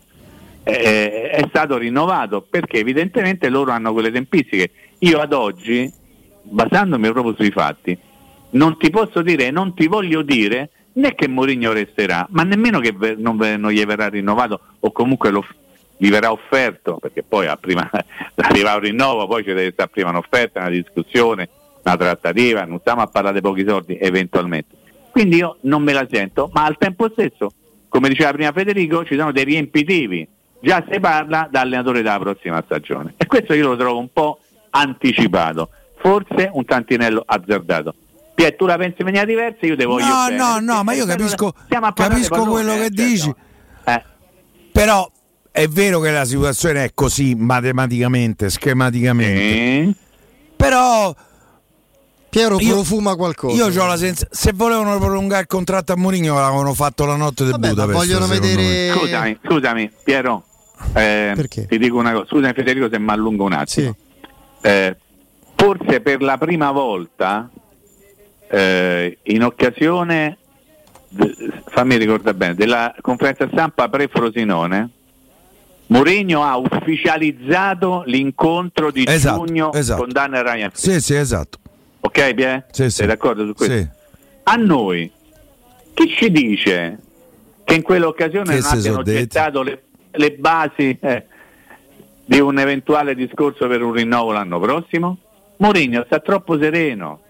eh, 0.63 1.29
è 1.29 1.45
stato 1.49 1.77
rinnovato 1.77 2.45
perché 2.49 2.79
evidentemente 2.79 3.49
loro 3.49 3.71
hanno 3.71 3.93
quelle 3.93 4.11
tempistiche. 4.11 4.71
Io 4.99 5.19
ad 5.19 5.33
oggi, 5.33 5.91
basandomi 6.47 7.11
proprio 7.11 7.35
sui 7.35 7.51
fatti, 7.51 7.97
non 8.51 8.77
ti 8.77 8.89
posso 8.89 9.21
dire, 9.21 9.51
non 9.51 9.73
ti 9.73 9.87
voglio 9.87 10.21
dire 10.21 10.69
né 10.93 11.13
che 11.13 11.27
Mourinho 11.27 11.73
resterà, 11.73 12.25
ma 12.31 12.43
nemmeno 12.43 12.79
che 12.79 12.95
non, 13.17 13.35
non 13.35 13.71
gli 13.71 13.83
verrà 13.85 14.07
rinnovato 14.07 14.59
o 14.79 14.91
comunque 14.91 15.29
lo, 15.29 15.45
gli 15.97 16.09
verrà 16.09 16.31
offerto, 16.31 16.97
perché 16.97 17.23
poi 17.23 17.47
prima 17.59 17.89
arriva 18.35 18.75
un 18.75 18.79
rinnovo, 18.79 19.27
poi 19.27 19.43
ci 19.43 19.53
deve 19.53 19.71
stare 19.71 19.89
prima 19.89 20.09
un'offerta, 20.09 20.59
una 20.59 20.69
discussione, 20.69 21.49
una 21.83 21.97
trattativa, 21.97 22.63
non 22.65 22.79
stiamo 22.79 23.01
a 23.01 23.07
parlare 23.07 23.35
di 23.35 23.41
pochi 23.41 23.65
soldi 23.65 23.97
eventualmente. 23.99 24.75
Quindi 25.11 25.37
io 25.37 25.57
non 25.61 25.81
me 25.81 25.93
la 25.93 26.07
sento, 26.11 26.49
ma 26.53 26.65
al 26.65 26.77
tempo 26.77 27.09
stesso, 27.09 27.51
come 27.87 28.09
diceva 28.09 28.33
prima 28.33 28.51
Federico, 28.51 29.05
ci 29.05 29.15
sono 29.15 29.31
dei 29.31 29.45
riempitivi. 29.45 30.27
Già 30.59 30.83
si 30.89 30.99
parla 30.99 31.47
da 31.49 31.61
allenatore 31.61 32.01
della 32.01 32.19
prossima 32.19 32.61
stagione. 32.65 33.13
E 33.17 33.25
questo 33.25 33.53
io 33.53 33.69
lo 33.69 33.75
trovo 33.77 33.99
un 33.99 34.11
po' 34.11 34.39
anticipato, 34.71 35.69
forse 36.05 36.49
un 36.53 36.65
tantinello 36.65 37.23
azzardato. 37.25 37.95
Pier, 38.35 38.55
tu 38.55 38.65
la 38.65 38.77
pensi 38.77 38.97
in 38.99 39.05
maniera 39.05 39.25
diversa, 39.25 39.65
io 39.65 39.75
te 39.75 39.85
voglio 39.85 40.05
No, 40.05 40.25
bene. 40.27 40.37
no, 40.37 40.59
no, 40.59 40.83
ma 40.83 40.93
io 40.93 41.05
Perché 41.05 41.21
capisco, 41.23 41.53
capisco 41.93 42.45
quello 42.45 42.73
che 42.73 42.85
eh, 42.85 42.89
dici. 42.89 43.33
certo. 43.33 43.39
Eh. 43.85 44.03
Però 44.71 45.09
è 45.51 45.67
vero 45.67 45.99
che 46.01 46.11
la 46.11 46.25
situazione 46.25 46.83
è 46.83 46.91
così 46.93 47.33
matematicamente, 47.35 48.49
schematicamente. 48.49 49.95
Però 50.55 51.15
Piero 52.29 52.59
Io- 52.59 52.73
profuma 52.73 53.15
qualcosa. 53.15 53.55
io 53.55 53.67
ho 53.81 53.87
la 53.87 53.95
sensazione 53.95 54.29
se 54.33 54.51
volevano 54.53 54.97
prolungare 54.99 55.41
il 55.43 55.47
contratto 55.47 55.93
a 55.93 55.95
Mourinho 55.95 56.33
l'avevano 56.33 56.73
fatto 56.73 57.05
la 57.05 57.15
notte 57.15 57.43
del 57.45 57.53
Vabbè, 57.53 57.69
Budapest. 57.69 57.97
vogliono 57.97 58.27
vedere- 58.27 58.89
me. 58.89 58.93
Scusami, 58.93 59.39
scusami, 59.45 59.91
Piero. 60.03 60.43
eh, 60.93 61.33
ti 61.69 61.77
dico 61.77 61.97
una 61.97 62.11
cosa, 62.11 62.25
scusami 62.27 62.53
Federico 62.53 62.89
se 62.91 62.99
mi 62.99 63.09
allungo 63.09 63.45
un 63.45 63.53
attimo. 63.53 63.95
Eh, 64.59 64.97
forse 65.55 66.01
per 66.01 66.21
la 66.21 66.37
prima 66.37 66.71
volta 66.71 67.49
eh, 68.49 69.17
in 69.23 69.43
occasione 69.43 70.37
fammi 71.67 71.95
ricordare 71.97 72.35
bene 72.35 72.53
della 72.55 72.93
conferenza 73.01 73.47
stampa 73.51 73.87
pre-Frosinone 73.89 74.89
Mourinho 75.87 76.43
ha 76.43 76.57
ufficializzato 76.57 78.03
l'incontro 78.07 78.91
di 78.91 79.05
Esatto, 79.07 79.45
giugno 79.45 79.71
esatto. 79.71 80.01
con 80.01 80.11
Dan 80.11 80.33
e 80.33 80.41
Ryan 80.41 80.69
Sì, 80.73 80.99
sì, 80.99 81.15
esatto. 81.15 81.59
ok 82.01 82.33
Pie? 82.33 82.65
Sì, 82.71 82.83
sì. 82.83 82.89
sei 82.89 83.07
d'accordo 83.07 83.45
su 83.45 83.53
questo? 83.53 83.75
Sì. 83.77 83.87
a 84.43 84.55
noi 84.55 85.09
chi 85.93 86.07
ci 86.09 86.31
dice 86.31 86.99
che 87.63 87.75
in 87.75 87.81
quell'occasione 87.81 88.55
Che 88.55 88.61
non 88.61 88.71
abbiano 88.71 89.03
gettato 89.03 89.61
le, 89.61 89.83
le 90.11 90.31
basi 90.33 90.97
eh, 90.99 91.25
di 92.25 92.39
un 92.39 92.57
eventuale 92.59 93.15
discorso 93.15 93.67
per 93.67 93.81
un 93.81 93.93
rinnovo 93.93 94.31
l'anno 94.31 94.59
prossimo? 94.59 95.17
Mourinho 95.57 96.03
sta 96.05 96.19
troppo 96.19 96.57
sereno. 96.59 97.21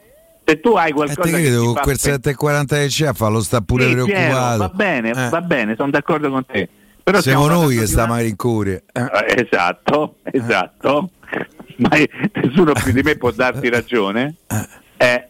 Se 0.43 0.59
tu 0.59 0.73
hai 0.75 0.91
qualcosa 0.91 1.21
te 1.21 1.31
che 1.31 1.41
credo 1.47 1.73
fa 1.73 1.81
quel 1.81 1.97
pe- 2.01 2.33
7,40 2.33 2.65
che 2.67 2.85
c'è 2.87 3.07
a 3.07 3.13
farlo 3.13 3.41
sta 3.41 3.61
pure 3.61 3.85
Sì, 3.87 3.93
Piero, 3.93 4.05
preoccupato. 4.05 4.57
va 4.59 4.69
bene, 4.69 5.09
Eh. 5.09 5.29
va 5.29 5.41
bene, 5.41 5.75
sono 5.75 5.89
d'accordo 5.89 6.29
con 6.29 6.45
te. 6.45 6.69
Però 7.03 7.21
Siamo 7.21 7.47
noi 7.47 7.77
che 7.77 7.85
stiamo 7.87 8.19
in 8.19 8.35
cuore. 8.35 8.83
Eh, 8.91 9.45
esatto, 9.47 10.15
esatto. 10.23 11.09
Ma 11.77 11.89
nessuno 12.33 12.73
più 12.73 12.91
di 12.93 13.01
me 13.01 13.15
può 13.15 13.31
darti 13.31 13.69
ragione. 13.69 14.35
Eh, 14.97 15.27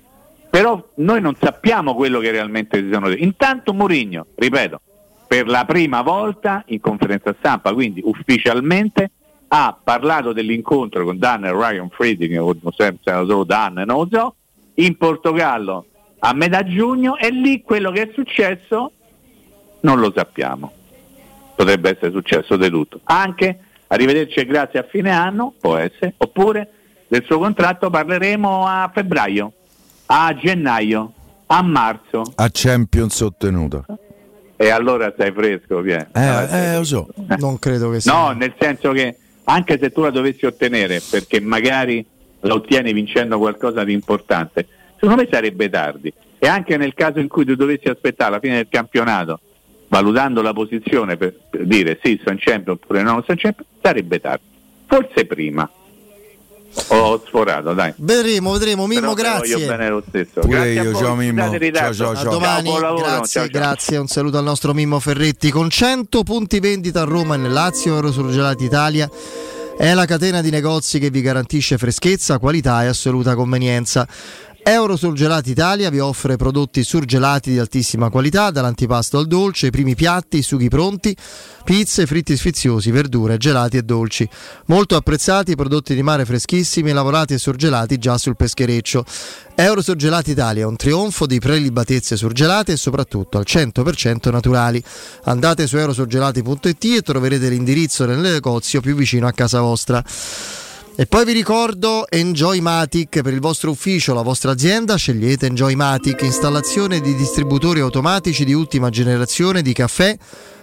però 0.50 0.82
noi 0.96 1.20
non 1.22 1.36
sappiamo 1.40 1.96
quello 1.96 2.20
che 2.20 2.32
realmente 2.32 2.80
si 2.82 2.90
sono 2.92 3.10
detti. 3.10 3.24
Intanto 3.24 3.74
Mourinho, 3.74 4.28
ripeto, 4.36 4.80
per 5.28 5.48
la 5.48 5.66
prima 5.66 6.02
volta 6.02 6.64
in 6.68 6.80
conferenza 6.80 7.34
stampa, 7.38 7.74
quindi 7.74 8.02
ufficialmente, 8.04 9.12
ha 9.48 9.78
parlato 9.82 10.34
dell'incontro 10.34 11.04
con 11.06 11.18
Dan 11.18 11.46
e 11.46 11.52
Ryan 11.52 11.90
Friedrich, 11.90 12.40
o 12.40 12.56
se 12.76 12.98
era 13.04 13.26
solo 13.26 13.44
Dan, 13.44 13.84
non 13.86 13.86
lo 13.86 14.08
so, 14.12 14.36
in 14.76 14.98
Portogallo 14.98 15.86
a 16.20 16.34
metà 16.34 16.64
giugno 16.64 17.18
e 17.18 17.30
lì 17.30 17.62
quello 17.62 17.92
che 17.92 18.02
è 18.04 18.12
successo 18.14 18.92
non 19.82 20.00
lo 20.00 20.12
sappiamo. 20.16 20.72
Potrebbe 21.56 21.92
essere 21.92 22.12
successo 22.12 22.58
di 22.58 22.70
tutto. 22.70 23.00
Anche 23.04 23.60
arrivederci 23.88 24.40
e 24.40 24.46
grazie 24.46 24.80
a 24.80 24.84
fine 24.90 25.12
anno, 25.12 25.54
può 25.60 25.78
essere, 25.78 26.16
oppure 26.18 26.70
del 27.08 27.24
suo 27.26 27.38
contratto 27.38 27.90
parleremo 27.92 28.66
a 28.66 28.90
febbraio, 28.94 29.54
a 30.08 30.36
gennaio, 30.36 31.14
a 31.46 31.62
marzo 31.62 32.24
A 32.36 32.50
Champions 32.52 33.22
ottenuta. 33.22 33.86
e 34.56 34.70
allora 34.70 35.12
stai 35.14 35.32
fresco, 35.32 35.82
Pier. 35.82 36.10
Eh, 36.12 36.74
eh, 36.74 36.78
lo 36.78 36.84
so. 36.84 37.08
Non 37.38 37.60
credo 37.60 37.92
che 37.92 38.02
sia. 38.02 38.12
No, 38.12 38.32
nel 38.32 38.56
senso 38.60 38.92
che 38.92 39.16
anche 39.46 39.78
se 39.80 39.92
tu 39.92 40.02
la 40.02 40.10
dovessi 40.10 40.46
ottenere, 40.46 41.02
perché 41.10 41.40
magari 41.40 42.06
la 42.42 42.54
ottieni 42.54 42.94
vincendo 42.94 43.38
qualcosa 43.38 43.84
di 43.84 43.94
importante, 43.94 44.68
secondo 44.94 45.22
me 45.22 45.28
sarebbe 45.32 45.70
tardi. 45.70 46.14
E 46.38 46.48
anche 46.48 46.78
nel 46.78 46.94
caso 46.94 47.20
in 47.20 47.28
cui 47.28 47.46
tu 47.46 47.56
dovessi 47.56 47.88
aspettare 47.88 48.32
la 48.32 48.40
fine 48.40 48.56
del 48.56 48.68
campionato, 48.70 49.40
valutando 49.88 50.42
la 50.42 50.54
posizione 50.54 51.18
per, 51.18 51.34
per 51.50 51.66
dire 51.66 52.00
sì, 52.04 52.20
sono 52.24 52.38
champion 52.40 52.78
oppure 52.82 53.02
no, 53.02 53.24
sono 53.26 53.38
champion, 53.40 53.68
sarebbe 53.82 54.20
tardi. 54.20 54.44
Forse 54.86 55.26
prima. 55.26 55.70
Ho 56.88 57.22
sforato, 57.26 57.74
dai. 57.74 57.94
Vedremo, 57.98 58.52
vedremo. 58.52 58.86
Mimmo, 58.86 59.14
Però 59.14 59.38
grazie. 59.38 59.66
bene 59.66 59.90
lo 59.90 60.04
stesso. 60.08 60.42
Pure 60.42 60.48
Grazie 60.48 60.80
a 60.80 60.84
io, 60.84 60.92
voi, 60.92 61.02
ciao, 61.02 61.16
Mimmo. 61.16 61.52
ritardo. 61.54 61.94
Ciao, 61.94 61.94
ciao, 61.94 62.12
A 62.12 62.16
ciao. 62.24 62.32
domani, 62.32 62.70
buon 62.70 62.82
lavoro, 62.82 63.04
grazie, 63.06 63.42
ciao, 63.42 63.50
ciao. 63.50 63.62
grazie. 63.62 63.98
Un 63.98 64.08
saluto 64.08 64.38
al 64.38 64.44
nostro 64.44 64.74
Mimmo 64.74 65.00
Ferretti. 65.00 65.52
Con 65.52 65.70
100 65.70 66.24
punti 66.24 66.60
vendita 66.60 67.02
a 67.02 67.06
Roma 67.06 67.36
e 67.36 67.38
nel 67.38 67.52
Lazio, 67.54 67.96
Eurosurgelati 67.96 68.64
Italia 68.66 69.10
è 69.78 69.94
la 69.94 70.06
catena 70.06 70.42
di 70.42 70.50
negozi 70.50 71.00
che 71.00 71.10
vi 71.10 71.22
garantisce 71.22 71.78
freschezza, 71.78 72.40
qualità 72.40 72.84
e 72.84 72.88
assoluta 72.88 73.36
convenienza. 73.36 74.08
Eurosurgelati 74.68 75.52
Italia 75.52 75.92
vi 75.92 76.00
offre 76.00 76.38
prodotti 76.38 76.84
surgelati 76.84 77.52
di 77.52 77.60
altissima 77.60 78.10
qualità, 78.10 78.50
dall'antipasto 78.50 79.20
al 79.20 79.28
dolce, 79.28 79.68
i 79.68 79.70
primi 79.70 79.94
piatti, 79.94 80.40
i 80.40 80.42
sughi 80.42 80.70
pronti, 80.70 81.16
pizze, 81.64 82.08
fritti 82.08 82.36
sfiziosi, 82.36 82.90
verdure, 82.90 83.38
gelati 83.38 83.78
e 83.78 83.84
dolci. 83.84 84.28
Molto 84.66 84.96
apprezzati 84.96 85.52
i 85.52 85.56
prodotti 85.56 85.94
di 85.94 86.02
mare 86.02 86.26
freschissimi, 86.26 86.94
lavorati 86.94 87.36
e 87.36 87.38
surgelati 87.38 88.00
già 88.00 88.18
sul 88.18 88.36
peschereccio. 88.36 89.06
Eurosurgelati 89.54 90.32
Italia 90.32 90.64
è 90.64 90.66
un 90.66 90.78
trionfo 90.78 91.28
di 91.28 91.38
prelibatezze 91.38 92.18
surgelate 92.18 92.72
e 92.72 92.78
soprattutto 92.78 93.38
al 93.38 93.46
100% 93.48 94.32
naturali. 94.32 94.84
Andate 95.26 95.68
su 95.68 95.78
eurosurgelati.it 95.78 96.86
e 96.86 97.02
troverete 97.04 97.50
l'indirizzo 97.50 98.08
nel 98.08 98.18
negozio 98.18 98.82
più 98.82 98.96
vicino 98.96 99.28
a 99.28 99.32
casa 99.32 99.62
vostra. 99.62 100.04
E 100.98 101.08
poi 101.08 101.26
vi 101.26 101.34
ricordo 101.34 102.08
Enjoymatic. 102.10 103.22
Per 103.22 103.34
il 103.34 103.42
vostro 103.42 103.70
ufficio, 103.72 104.14
la 104.14 104.22
vostra 104.22 104.52
azienda, 104.52 104.96
scegliete 104.96 105.48
Enjoymatic, 105.48 106.22
installazione 106.22 107.02
di 107.02 107.14
distributori 107.16 107.82
automatici 107.82 108.46
di 108.46 108.54
ultima 108.54 108.90
generazione 108.90 109.62
di 109.62 109.74
caffè, 109.74 110.18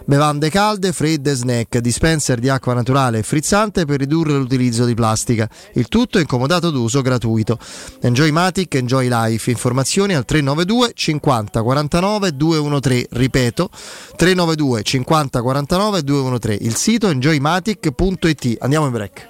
Bevande 0.05 0.49
calde, 0.49 0.91
fredde, 0.91 1.33
snack, 1.33 1.77
dispenser 1.77 2.39
di 2.39 2.49
acqua 2.49 2.73
naturale 2.73 3.19
e 3.19 3.23
frizzante 3.23 3.85
per 3.85 3.99
ridurre 3.99 4.33
l'utilizzo 4.33 4.83
di 4.83 4.93
plastica. 4.93 5.49
Il 5.73 5.87
tutto 5.87 6.19
in 6.19 6.25
comodato 6.25 6.71
d'uso 6.71 7.01
gratuito. 7.01 7.57
Enjoy 8.01 8.29
Matic, 8.31 8.75
Enjoy 8.75 9.07
Life. 9.07 9.49
Informazioni 9.49 10.13
al 10.13 10.25
392 10.25 10.91
50 10.93 11.61
49 11.61 12.35
213. 12.35 13.07
Ripeto, 13.11 13.69
392 14.17 14.83
50 14.83 15.41
49 15.41 16.03
213. 16.03 16.65
Il 16.65 16.75
sito 16.75 17.09
enjoymatic.it. 17.09 18.57
Andiamo 18.59 18.85
in 18.87 18.91
break. 18.91 19.29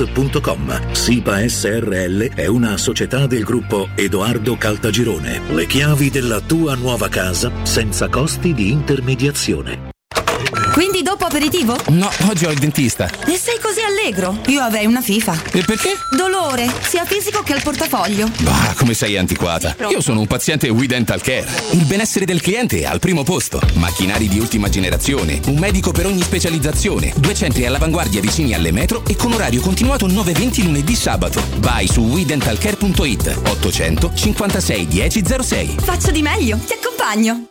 www.kcult.com. 0.01 0.93
SIPA 0.93 1.47
SRL 1.47 2.33
è 2.33 2.47
una 2.47 2.77
società 2.77 3.27
del 3.27 3.43
gruppo 3.43 3.89
Edoardo 3.95 4.57
Caltagirone. 4.57 5.41
Le 5.53 5.65
chiavi 5.65 6.09
della 6.09 6.39
tua 6.41 6.75
nuova 6.75 7.07
casa 7.09 7.51
senza 7.63 8.09
costi 8.09 8.53
di 8.53 8.71
intermediazione. 8.71 9.89
Quindi 10.73 11.01
dopo 11.01 11.25
aperitivo? 11.25 11.75
No, 11.89 12.09
oggi 12.29 12.45
ho 12.45 12.51
il 12.51 12.57
dentista. 12.57 13.09
E 13.25 13.35
sei 13.37 13.59
così 13.59 13.80
allegro? 14.01 14.39
Io 14.47 14.61
avrei 14.61 14.85
una 14.85 15.01
FIFA. 15.01 15.41
E 15.51 15.63
perché? 15.63 15.97
Dolore, 16.09 16.71
sia 16.81 17.05
fisico 17.05 17.43
che 17.43 17.53
al 17.53 17.61
portafoglio. 17.61 18.29
Bah, 18.39 18.73
come 18.75 18.93
sei 18.93 19.17
antiquata. 19.17 19.75
Io 19.89 20.01
sono 20.01 20.19
un 20.19 20.27
paziente 20.27 20.69
We 20.69 20.87
Dental 20.87 21.21
Care. 21.21 21.47
Il 21.71 21.85
benessere 21.85 22.25
del 22.25 22.41
cliente 22.41 22.79
è 22.79 22.85
al 22.85 22.99
primo 22.99 23.23
posto. 23.23 23.61
Macchinari 23.75 24.27
di 24.27 24.39
ultima 24.39 24.69
generazione, 24.69 25.39
un 25.45 25.57
medico 25.57 25.91
per 25.91 26.07
ogni 26.07 26.23
specializzazione, 26.23 27.13
due 27.15 27.35
centri 27.35 27.65
all'avanguardia 27.65 28.21
vicini 28.21 28.53
alle 28.53 28.71
metro 28.71 29.03
e 29.07 29.15
con 29.15 29.33
orario 29.33 29.61
continuato 29.61 30.07
9-20 30.07 30.63
lunedì 30.63 30.95
sabato. 30.95 31.43
Vai 31.57 31.87
su 31.87 32.01
WeDentalCare.it 32.01 33.41
800 33.47 34.11
56 34.13 34.87
1006. 34.87 35.75
Faccio 35.81 36.11
di 36.11 36.21
meglio, 36.21 36.57
ti 36.57 36.73
accompagno. 36.73 37.50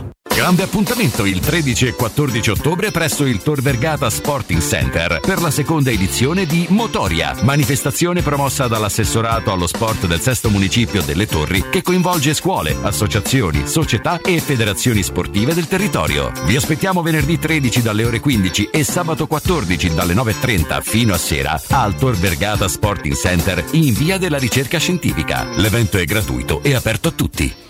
Grande 0.41 0.63
appuntamento 0.63 1.25
il 1.25 1.39
13 1.39 1.85
e 1.85 1.93
14 1.93 2.49
ottobre 2.49 2.89
presso 2.89 3.25
il 3.25 3.43
Tor 3.43 3.61
Vergata 3.61 4.09
Sporting 4.09 4.59
Center 4.59 5.19
per 5.19 5.39
la 5.39 5.51
seconda 5.51 5.91
edizione 5.91 6.47
di 6.47 6.65
Motoria, 6.69 7.35
manifestazione 7.43 8.23
promossa 8.23 8.67
dall'assessorato 8.67 9.51
allo 9.51 9.67
sport 9.67 10.07
del 10.07 10.19
sesto 10.19 10.49
municipio 10.49 11.03
delle 11.03 11.27
Torri 11.27 11.65
che 11.69 11.83
coinvolge 11.83 12.33
scuole, 12.33 12.75
associazioni, 12.81 13.67
società 13.67 14.19
e 14.19 14.39
federazioni 14.39 15.03
sportive 15.03 15.53
del 15.53 15.67
territorio. 15.67 16.31
Vi 16.45 16.55
aspettiamo 16.55 17.03
venerdì 17.03 17.37
13 17.37 17.83
dalle 17.83 18.03
ore 18.03 18.19
15 18.19 18.69
e 18.71 18.83
sabato 18.83 19.27
14 19.27 19.93
dalle 19.93 20.15
9.30 20.15 20.81
fino 20.81 21.13
a 21.13 21.19
sera 21.19 21.61
al 21.69 21.95
Tor 21.95 22.15
Vergata 22.15 22.67
Sporting 22.67 23.15
Center 23.15 23.63
in 23.71 23.93
via 23.93 24.17
della 24.17 24.39
ricerca 24.39 24.79
scientifica. 24.79 25.47
L'evento 25.57 25.99
è 25.99 26.05
gratuito 26.05 26.63
e 26.63 26.73
aperto 26.73 27.09
a 27.09 27.11
tutti. 27.11 27.69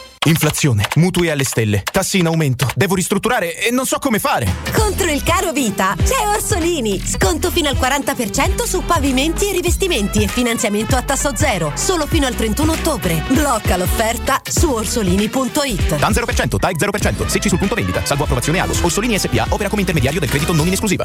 Inflazione, 0.27 0.85
mutui 0.97 1.31
alle 1.31 1.43
stelle, 1.43 1.81
tassi 1.81 2.19
in 2.19 2.27
aumento, 2.27 2.69
devo 2.75 2.93
ristrutturare 2.93 3.57
e 3.57 3.71
non 3.71 3.87
so 3.87 3.97
come 3.97 4.19
fare. 4.19 4.45
Contro 4.71 5.09
il 5.09 5.23
caro 5.23 5.51
vita 5.51 5.95
c'è 5.97 6.27
Orsolini. 6.27 7.01
Sconto 7.03 7.49
fino 7.49 7.69
al 7.69 7.75
40% 7.75 8.61
su 8.65 8.83
pavimenti 8.85 9.49
e 9.49 9.51
rivestimenti 9.51 10.21
e 10.21 10.27
finanziamento 10.27 10.95
a 10.95 11.01
tasso 11.01 11.35
zero. 11.35 11.71
Solo 11.73 12.05
fino 12.05 12.27
al 12.27 12.35
31 12.35 12.71
ottobre. 12.71 13.23
Blocca 13.29 13.77
l'offerta 13.77 14.39
su 14.47 14.69
orsolini.it. 14.69 15.95
TAN 15.95 16.11
0%, 16.11 16.55
TAI 16.55 16.75
0%, 16.77 17.25
secci 17.25 17.49
sul 17.49 17.57
punto 17.57 17.73
vendita, 17.73 18.05
salvo 18.05 18.21
approvazione 18.21 18.59
Agos. 18.59 18.79
Orsolini 18.79 19.17
SPA 19.17 19.47
opera 19.49 19.69
come 19.69 19.81
intermediario 19.81 20.19
del 20.19 20.29
credito 20.29 20.53
non 20.53 20.67
in 20.67 20.73
esclusiva. 20.73 21.03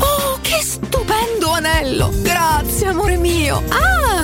Oh, 0.00 0.38
che 0.42 0.60
stupendo 0.62 1.50
anello! 1.52 2.12
Grazie, 2.20 2.88
amore 2.88 3.16
mio! 3.16 3.62
Ah, 3.68 3.99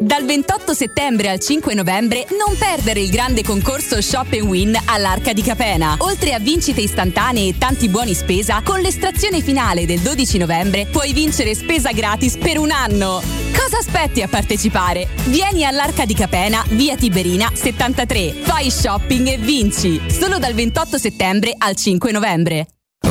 Dal 0.00 0.24
28 0.24 0.72
settembre 0.72 1.28
al 1.28 1.38
5 1.38 1.74
novembre 1.74 2.26
non 2.30 2.56
perdere 2.58 3.00
il 3.00 3.10
grande 3.10 3.42
concorso 3.42 4.00
Shop 4.00 4.32
Win 4.32 4.74
all'Arca 4.86 5.32
di 5.34 5.42
Capena. 5.42 5.96
Oltre 5.98 6.32
a 6.32 6.38
vincite 6.38 6.80
istantanee 6.80 7.48
e 7.48 7.58
tanti 7.58 7.88
buoni 7.88 8.14
spesa, 8.14 8.62
con 8.62 8.80
l'estrazione 8.80 9.42
finale 9.42 9.84
del 9.84 10.00
12 10.00 10.38
novembre 10.38 10.86
puoi 10.86 11.12
vincere 11.12 11.54
spesa 11.54 11.92
gratis 11.92 12.36
per 12.38 12.58
un 12.58 12.70
anno. 12.70 13.22
Cosa 13.56 13.78
aspetti 13.78 14.22
a 14.22 14.28
partecipare? 14.28 15.08
Vieni 15.26 15.64
all'Arca 15.64 16.06
di 16.06 16.14
Capena, 16.14 16.64
via 16.70 16.96
Tiberina 16.96 17.50
73. 17.52 18.32
Fai 18.42 18.70
shopping 18.70 19.26
e 19.28 19.36
vinci. 19.36 20.00
Solo 20.08 20.38
dal 20.38 20.54
28 20.54 20.96
settembre 20.96 21.54
al 21.56 21.76
5 21.76 22.10
novembre. 22.10 22.73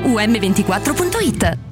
um24.it. 0.00 1.71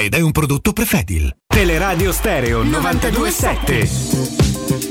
ed 0.01 0.15
è 0.15 0.19
un 0.19 0.31
prodotto 0.31 0.73
Prefedil. 0.73 1.31
Teleradio 1.45 2.11
Stereo 2.11 2.63
927. 2.63 4.90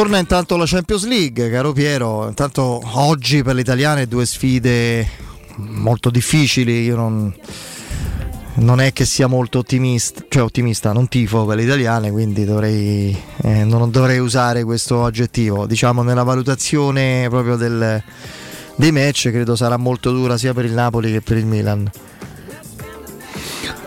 Torna 0.00 0.16
intanto 0.16 0.56
la 0.56 0.64
Champions 0.64 1.04
League, 1.04 1.50
caro 1.50 1.72
Piero. 1.72 2.26
Intanto 2.26 2.80
oggi 2.94 3.42
per 3.42 3.54
le 3.54 3.62
due 4.08 4.24
sfide 4.24 5.06
molto 5.56 6.08
difficili. 6.08 6.84
Io 6.84 6.96
non, 6.96 7.30
non 8.54 8.80
è 8.80 8.94
che 8.94 9.04
sia 9.04 9.26
molto 9.26 9.58
ottimista, 9.58 10.24
cioè 10.26 10.42
ottimista, 10.42 10.92
non 10.92 11.06
tifo 11.06 11.44
per 11.44 11.58
le 11.58 12.10
quindi 12.12 12.46
dovrei, 12.46 13.14
eh, 13.42 13.64
non 13.64 13.90
dovrei 13.90 14.20
usare 14.20 14.64
questo 14.64 15.04
aggettivo. 15.04 15.66
Diciamo 15.66 16.02
nella 16.02 16.22
valutazione 16.22 17.26
proprio 17.28 17.56
del, 17.56 18.02
dei 18.76 18.92
match 18.92 19.28
credo 19.28 19.54
sarà 19.54 19.76
molto 19.76 20.12
dura 20.12 20.38
sia 20.38 20.54
per 20.54 20.64
il 20.64 20.72
Napoli 20.72 21.12
che 21.12 21.20
per 21.20 21.36
il 21.36 21.44
Milan. 21.44 21.90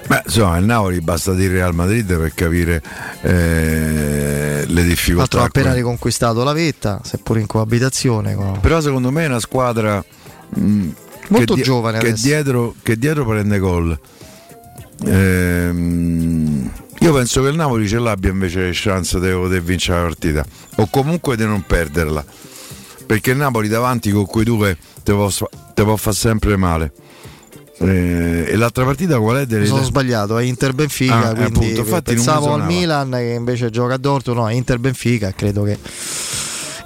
Beh, 0.06 0.22
insomma, 0.26 0.58
il 0.58 0.66
Napoli 0.66 1.02
basta 1.02 1.34
dire 1.34 1.54
Real 1.54 1.74
Madrid 1.74 2.06
per 2.18 2.34
capire 2.34 2.82
eh, 3.22 4.66
le 4.68 4.84
difficoltà. 4.84 5.42
ha 5.42 5.46
appena 5.46 5.74
riconquistato 5.74 6.44
la 6.44 6.54
vetta, 6.54 7.00
seppur 7.04 7.40
in 7.40 7.46
coabitazione. 7.46 8.36
Con... 8.36 8.60
Però 8.60 8.82
secondo 8.82 9.12
me 9.12 9.24
è 9.24 9.28
una 9.28 9.40
squadra 9.40 10.04
mh, 10.50 10.88
molto 11.30 11.56
che 11.56 11.62
giovane 11.62 12.00
che 12.00 12.14
dietro, 12.14 12.76
che 12.84 12.98
dietro, 12.98 13.26
prende 13.26 13.60
gol. 13.60 13.98
Ehm, 15.06 16.72
io 17.00 17.14
penso 17.14 17.42
che 17.42 17.50
il 17.50 17.56
Napoli 17.56 17.88
ce 17.88 18.00
l'abbia 18.00 18.30
invece 18.30 18.70
chance 18.74 19.20
di 19.20 19.30
poter 19.30 19.62
vincere 19.62 20.00
la 20.00 20.06
partita 20.06 20.46
o 20.76 20.88
comunque 20.90 21.36
di 21.36 21.46
non 21.46 21.64
perderla. 21.66 22.24
Perché 23.06 23.32
il 23.32 23.38
Napoli 23.38 23.68
davanti 23.68 24.12
con 24.12 24.26
quei 24.26 24.46
due 24.46 24.78
te 25.04 25.12
può, 25.12 25.30
te 25.74 25.84
può 25.84 25.96
far 25.96 26.14
sempre 26.14 26.56
male. 26.56 26.92
Eh, 27.80 28.46
e 28.50 28.56
l'altra 28.56 28.86
partita 28.86 29.20
qual 29.20 29.38
è? 29.38 29.46
Delle... 29.46 29.66
Sono 29.66 29.84
sbagliato, 29.84 30.38
è 30.38 30.44
Inter 30.44 30.74
Benfica. 30.74 31.30
Ah, 31.30 31.34
quindi 31.34 31.44
appunto, 31.44 31.80
infatti 31.80 32.14
pensavo 32.14 32.54
al 32.54 32.66
Milan 32.66 33.12
che 33.12 33.34
invece 33.38 33.70
gioca 33.70 33.96
a 33.96 33.98
Dortmund. 33.98 34.40
No, 34.40 34.50
è 34.50 34.54
Inter 34.54 34.80
Benfica. 34.80 35.32
Credo 35.32 35.64
che 35.64 35.78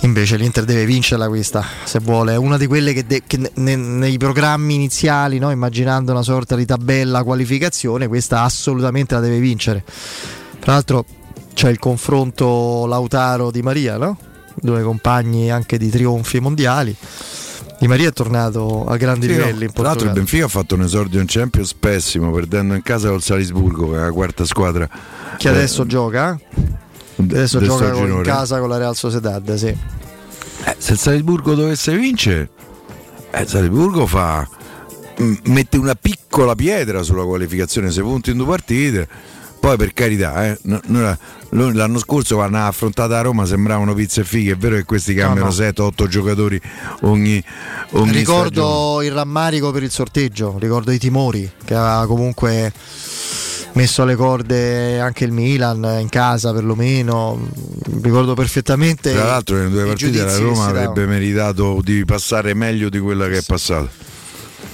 invece 0.01 0.37
l'Inter 0.37 0.63
deve 0.63 0.85
vincerla 0.85 1.27
questa 1.27 1.63
se 1.83 1.99
vuole. 1.99 2.33
È 2.33 2.35
una 2.35 2.57
di 2.57 2.67
quelle 2.67 2.93
che, 2.93 3.05
de- 3.05 3.23
che 3.25 3.51
ne- 3.55 3.75
nei 3.75 4.17
programmi 4.17 4.75
iniziali, 4.75 5.39
no? 5.39 5.51
immaginando 5.51 6.11
una 6.11 6.21
sorta 6.21 6.55
di 6.55 6.65
tabella 6.65 7.23
qualificazione, 7.23 8.07
questa 8.07 8.43
assolutamente 8.43 9.15
la 9.15 9.21
deve 9.21 9.39
vincere. 9.39 9.83
Tra 10.59 10.73
l'altro 10.73 11.05
c'è 11.53 11.69
il 11.69 11.79
confronto 11.79 12.85
Lautaro 12.85 13.51
di 13.51 13.61
Maria, 13.61 13.97
no? 13.97 14.17
due 14.55 14.81
compagni 14.81 15.51
anche 15.51 15.77
di 15.77 15.89
trionfi 15.89 16.39
mondiali. 16.39 16.95
Di 17.79 17.87
Maria 17.87 18.09
è 18.09 18.11
tornato 18.11 18.85
a 18.85 18.97
grandi 18.97 19.27
Sì, 19.27 19.33
no. 19.33 19.45
livelli 19.45 19.65
in 19.65 19.71
Tra 19.71 19.83
l'altro 19.83 20.07
il. 20.07 20.13
Benfica 20.13 20.45
ha 20.45 20.47
fatto 20.47 20.73
un 20.75 20.81
esordio 20.81 21.19
in 21.19 21.27
Champions 21.27 21.73
pessimo, 21.75 22.31
perdendo 22.31 22.73
in 22.73 22.81
casa 22.81 23.09
col 23.09 23.21
Salisburgo, 23.21 23.91
che 23.91 23.97
è 23.97 23.99
la 23.99 24.11
quarta 24.11 24.45
squadra. 24.45 24.89
Che 25.37 25.47
adesso 25.49 25.83
Eh, 25.83 25.87
gioca? 25.87 26.39
Adesso 27.19 27.59
gioca 27.61 27.91
con- 27.91 28.09
in 28.09 28.21
casa 28.23 28.59
con 28.59 28.69
la 28.69 28.77
Real 28.77 28.95
Sociedad, 28.95 29.53
sì. 29.55 29.67
Eh, 29.67 30.75
se 30.77 30.93
il 30.93 30.97
Salisburgo 30.97 31.53
dovesse 31.53 31.95
vincere, 31.95 32.49
eh, 33.29 33.41
il 33.41 33.47
Salisburgo 33.47 34.07
fa, 34.07 34.47
mette 35.45 35.77
una 35.77 35.95
piccola 35.95 36.55
pietra 36.55 37.03
sulla 37.03 37.23
qualificazione, 37.25 37.91
se 37.91 38.01
punti 38.01 38.31
in 38.31 38.37
due 38.37 38.47
partite. 38.47 39.07
Poi 39.59 39.77
per 39.77 39.93
carità, 39.93 40.45
eh, 40.45 40.57
no- 40.63 41.17
l'anno 41.49 41.99
scorso 41.99 42.35
quando 42.35 42.57
ha 42.57 42.67
affrontato 42.67 43.13
a 43.13 43.21
Roma 43.21 43.45
sembravano 43.45 43.93
pizze 43.93 44.21
e 44.21 44.23
fighe, 44.23 44.53
è 44.53 44.57
vero 44.57 44.75
che 44.75 44.83
questi 44.83 45.13
cambiano 45.13 45.47
no. 45.47 45.53
7-8 45.53 46.07
giocatori 46.07 46.59
ogni, 47.01 47.31
ogni 47.31 47.43
stagione. 47.43 48.11
ricordo 48.11 49.01
il 49.01 49.11
rammarico 49.11 49.71
per 49.71 49.83
il 49.83 49.91
sorteggio, 49.91 50.57
ricordo 50.59 50.91
i 50.91 50.97
timori 50.97 51.49
che 51.65 51.73
aveva 51.73 52.05
comunque 52.07 52.71
messo 53.73 54.01
alle 54.01 54.15
corde 54.15 54.99
anche 54.99 55.23
il 55.23 55.31
Milan 55.31 55.97
in 55.99 56.09
casa 56.09 56.51
perlomeno. 56.51 57.39
Ricordo 58.01 58.33
perfettamente. 58.33 59.13
Tra 59.13 59.25
l'altro 59.25 59.55
nelle 59.55 59.69
due 59.69 59.85
partite 59.85 60.23
la 60.23 60.37
Roma 60.37 60.65
avrebbe 60.65 61.05
meritato 61.05 61.79
di 61.83 62.03
passare 62.03 62.53
meglio 62.53 62.89
di 62.89 62.99
quella 62.99 63.27
che 63.27 63.37
è 63.37 63.43
passata. 63.45 63.87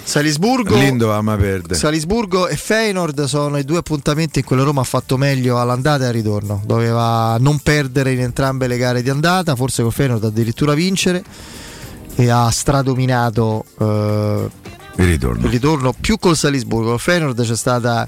Salisburgo, 0.04 0.76
dovevamo 0.76 1.36
perdere. 1.36 1.76
Salisburgo 1.76 2.48
e 2.48 2.56
Feyenoord 2.56 3.24
sono 3.26 3.58
i 3.58 3.64
due 3.64 3.78
appuntamenti 3.80 4.40
in 4.40 4.46
cui 4.46 4.56
la 4.56 4.64
Roma 4.64 4.82
ha 4.82 4.86
fatto 4.86 5.18
meglio 5.18 5.60
all'andata 5.60 6.04
e 6.06 6.08
al 6.08 6.14
ritorno. 6.14 6.62
Doveva 6.66 7.38
non 7.40 7.60
perdere 7.60 8.12
in 8.12 8.20
entrambe 8.20 8.68
le 8.68 8.78
gare 8.78 9.02
di 9.02 9.10
andata, 9.10 9.56
forse 9.56 9.82
con 9.82 9.92
Feyenoord 9.92 10.24
addirittura 10.26 10.74
vincere 10.74 11.24
e 12.16 12.30
ha 12.30 12.50
stradominato 12.52 13.66
eh, 13.80 14.50
Il 14.98 15.06
ritorno. 15.06 15.46
il 15.46 15.52
ritorno 15.52 15.94
più 16.00 16.18
col 16.18 16.38
Salisburgo. 16.38 16.92
Col 16.92 17.00
Feyenoord 17.00 17.44
c'è 17.44 17.56
stata 17.56 18.08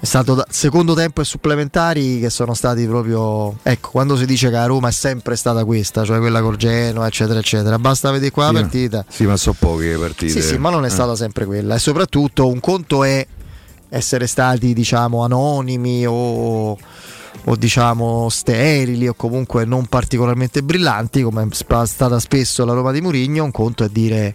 è 0.00 0.04
stato 0.06 0.34
da- 0.34 0.46
secondo 0.48 0.94
tempo 0.94 1.20
e 1.20 1.24
supplementari 1.24 2.20
che 2.20 2.30
sono 2.30 2.54
stati 2.54 2.86
proprio 2.86 3.56
ecco 3.62 3.90
quando 3.90 4.16
si 4.16 4.24
dice 4.24 4.46
che 4.48 4.54
la 4.56 4.64
Roma 4.64 4.88
è 4.88 4.92
sempre 4.92 5.36
stata 5.36 5.64
questa 5.66 6.04
cioè 6.04 6.18
quella 6.18 6.40
col 6.40 6.56
Genoa 6.56 7.06
eccetera 7.06 7.38
eccetera 7.38 7.78
basta 7.78 8.10
vedere 8.10 8.30
qua 8.30 8.46
Sì, 8.48 8.52
la 8.54 8.60
partita 8.60 9.04
Sì, 9.08 9.26
ma 9.26 9.36
so 9.36 9.54
poche 9.58 9.88
le 9.92 9.98
partite. 9.98 10.32
sì, 10.32 10.40
sì, 10.42 10.56
ma 10.56 10.70
non 10.70 10.84
è 10.84 10.86
Eh. 10.86 10.90
stata 10.90 11.14
sempre 11.16 11.44
quella. 11.44 11.74
E 11.74 11.78
soprattutto 11.78 12.46
un 12.48 12.60
conto 12.60 13.04
è 13.04 13.26
essere 13.90 14.26
stati, 14.26 14.72
diciamo, 14.72 15.22
anonimi 15.24 16.06
o, 16.06 16.70
o, 17.44 17.56
diciamo 17.56 18.28
sterili 18.30 19.08
o 19.08 19.14
comunque 19.14 19.64
non 19.64 19.84
particolarmente 19.86 20.62
brillanti, 20.62 21.22
come 21.22 21.42
è 21.50 21.86
stata 21.86 22.18
spesso 22.20 22.64
la 22.64 22.72
Roma 22.72 22.92
di 22.92 23.00
Murigno. 23.02 23.44
Un 23.44 23.50
conto 23.50 23.84
è 23.84 23.88
dire 23.88 24.34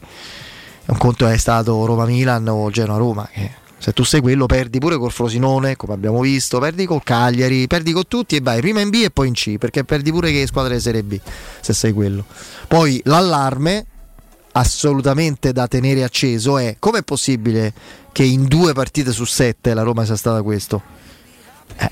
un 0.88 0.98
conto 0.98 1.26
è 1.26 1.38
stato 1.38 1.86
Roma-Milan 1.86 2.48
o 2.50 2.70
Genoa-Roma, 2.70 3.28
che 3.34 3.52
Se 3.78 3.92
tu 3.92 4.04
sei 4.04 4.22
quello, 4.22 4.46
perdi 4.46 4.80
pure 4.80 4.98
col 4.98 5.12
Frosinone, 5.12 5.76
come 5.76 5.94
abbiamo 5.94 6.22
visto, 6.22 6.60
perdi 6.60 6.86
col 6.86 7.04
Cagliari, 7.04 7.68
perdi 7.68 7.92
con 7.92 8.08
tutti 8.08 8.36
e 8.36 8.42
vai 8.42 8.60
prima 8.60 8.80
in 8.80 8.90
B 8.90 8.96
e 9.04 9.12
poi 9.12 9.28
in 9.28 9.34
C, 9.34 9.58
perché 9.58 9.84
perdi 9.84 10.12
pure 10.12 10.32
che 10.32 10.48
squadre 10.48 10.76
di 10.76 10.82
Serie 10.82 11.04
B, 11.04 11.20
se 11.62 11.74
sei 11.74 11.92
quello. 11.92 12.26
Poi 12.68 13.02
l'allarme 13.06 13.86
assolutamente 14.54 15.52
da 15.52 15.68
tenere 15.68 16.04
acceso 16.04 16.58
è 16.58 16.78
come 16.80 17.00
è 17.00 17.04
possibile 17.04 17.74
che 18.14 18.24
in 18.24 18.46
due 18.46 18.72
partite 18.72 19.12
su 19.12 19.26
sette 19.26 19.74
la 19.74 19.82
Roma 19.82 20.06
sia 20.06 20.16
stata 20.16 20.42
questo? 20.42 20.82
Eh. 21.76 21.92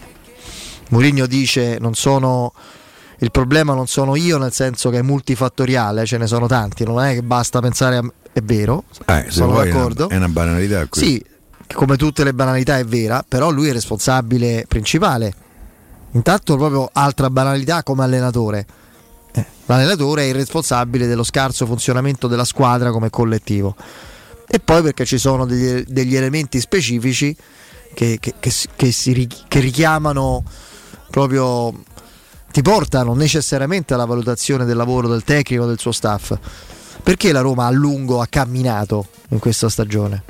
Mourinho 0.89 1.25
dice 1.25 1.77
non 1.79 1.93
sono 1.93 2.53
il 3.19 3.31
problema 3.31 3.73
non 3.73 3.87
sono 3.87 4.15
io 4.15 4.37
nel 4.37 4.53
senso 4.53 4.89
che 4.89 4.99
è 4.99 5.01
multifattoriale, 5.01 6.05
ce 6.05 6.17
ne 6.17 6.25
sono 6.25 6.47
tanti, 6.47 6.85
non 6.85 7.01
è 7.01 7.13
che 7.13 7.21
basta 7.21 7.59
pensare 7.59 7.97
a 7.97 8.03
è 8.33 8.41
vero, 8.41 8.85
Eh, 9.05 9.25
sono 9.29 9.53
d'accordo. 9.57 10.09
È 10.09 10.15
una, 10.15 10.15
è 10.15 10.17
una 10.17 10.27
banalità. 10.29 10.87
questa. 10.87 11.05
Sì, 11.07 11.23
come 11.73 11.97
tutte 11.97 12.23
le 12.23 12.33
banalità 12.33 12.77
è 12.77 12.85
vera, 12.85 13.23
però 13.27 13.49
lui 13.49 13.69
è 13.69 13.73
responsabile 13.73 14.65
principale. 14.67 15.33
Intanto 16.11 16.55
proprio 16.57 16.89
altra 16.93 17.29
banalità 17.29 17.83
come 17.83 18.03
allenatore. 18.03 18.65
Eh, 19.33 19.45
l'allenatore 19.65 20.23
è 20.23 20.25
il 20.27 20.35
responsabile 20.35 21.07
dello 21.07 21.23
scarso 21.23 21.65
funzionamento 21.65 22.27
della 22.27 22.45
squadra 22.45 22.91
come 22.91 23.09
collettivo. 23.09 23.75
E 24.47 24.59
poi 24.59 24.83
perché 24.83 25.05
ci 25.05 25.17
sono 25.17 25.45
degli, 25.45 25.83
degli 25.87 26.15
elementi 26.15 26.59
specifici 26.59 27.35
che, 27.93 28.17
che- 28.19 28.33
che 28.39 28.91
si- 28.91 29.27
che 29.47 29.59
richiamano 29.59 30.43
proprio 31.09 31.73
ti 32.51 32.61
portano 32.61 33.15
necessariamente 33.15 33.95
alla 33.95 34.05
valutazione 34.05 34.65
del 34.65 34.77
lavoro 34.77 35.07
del 35.07 35.23
tecnico 35.23 35.65
del 35.65 35.79
suo 35.79 35.91
staff. 35.91 36.37
Perché 37.01 37.31
la 37.31 37.41
Roma 37.41 37.65
a 37.65 37.71
lungo 37.71 38.21
ha 38.21 38.27
camminato 38.27 39.07
in 39.29 39.39
questa 39.39 39.69
stagione? 39.69 40.23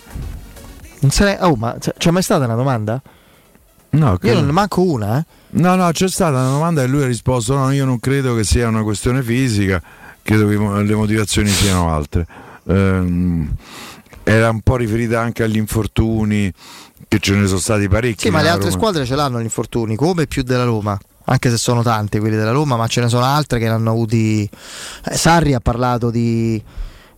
Non 1.04 1.12
ne- 1.28 1.38
oh, 1.42 1.56
ma 1.56 1.76
c'è 1.98 2.12
mai 2.12 2.22
stata 2.24 2.46
una 2.46 2.56
domanda? 2.56 3.02
No, 3.92 4.12
Io 4.12 4.18
credo- 4.18 4.38
non 4.38 4.46
ne 4.48 4.52
manco 4.52 4.82
una, 4.82 5.20
eh. 5.20 5.26
No, 5.52 5.76
no, 5.76 5.92
c'è 5.92 6.08
stata 6.08 6.38
una 6.40 6.50
domanda 6.50 6.82
e 6.82 6.88
lui 6.88 7.04
ha 7.04 7.08
risposto: 7.08 7.56
No, 7.56 7.72
io 7.72 7.86
non 7.86 8.00
credo 8.00 8.34
che 8.36 8.44
sia 8.44 8.68
una 8.68 8.82
questione 8.84 9.22
fisica, 9.22 9.82
credo 10.24 10.48
che 10.48 10.56
le 10.84 10.96
motivazioni 10.96 11.50
siano 11.50 11.94
altre. 11.94 12.26
Ehm, 12.68 13.54
era 14.24 14.50
un 14.50 14.62
po' 14.62 14.78
riferita 14.78 15.20
anche 15.20 15.44
agli 15.44 15.58
infortuni, 15.58 16.52
che 17.08 17.20
ce 17.20 17.36
ne 17.36 17.46
sono 17.46 17.60
stati 17.60 17.88
parecchi. 17.88 18.22
Sì, 18.22 18.30
ma 18.32 18.42
le 18.42 18.50
altre 18.50 18.70
Roma. 18.70 18.78
squadre 18.80 19.06
ce 19.06 19.16
l'hanno 19.16 19.40
gli 19.40 19.44
infortuni, 19.44 19.96
come 19.96 20.26
più 20.26 20.42
della 20.42 20.64
Roma. 20.64 20.98
Anche 21.26 21.50
se 21.50 21.58
sono 21.58 21.84
tante 21.84 22.20
quelli 22.20 22.36
della 22.36 22.52
Roma, 22.52 22.76
ma 22.76 22.88
ce 22.88 23.00
ne 23.02 23.10
sono 23.10 23.24
altre 23.26 23.60
che 23.60 23.66
ne 23.66 23.72
hanno 23.74 23.92
avuti. 23.92 24.50
eh, 25.06 25.16
Sarri 25.16 25.54
ha 25.54 25.60
parlato 25.60 26.10
di, 26.10 26.62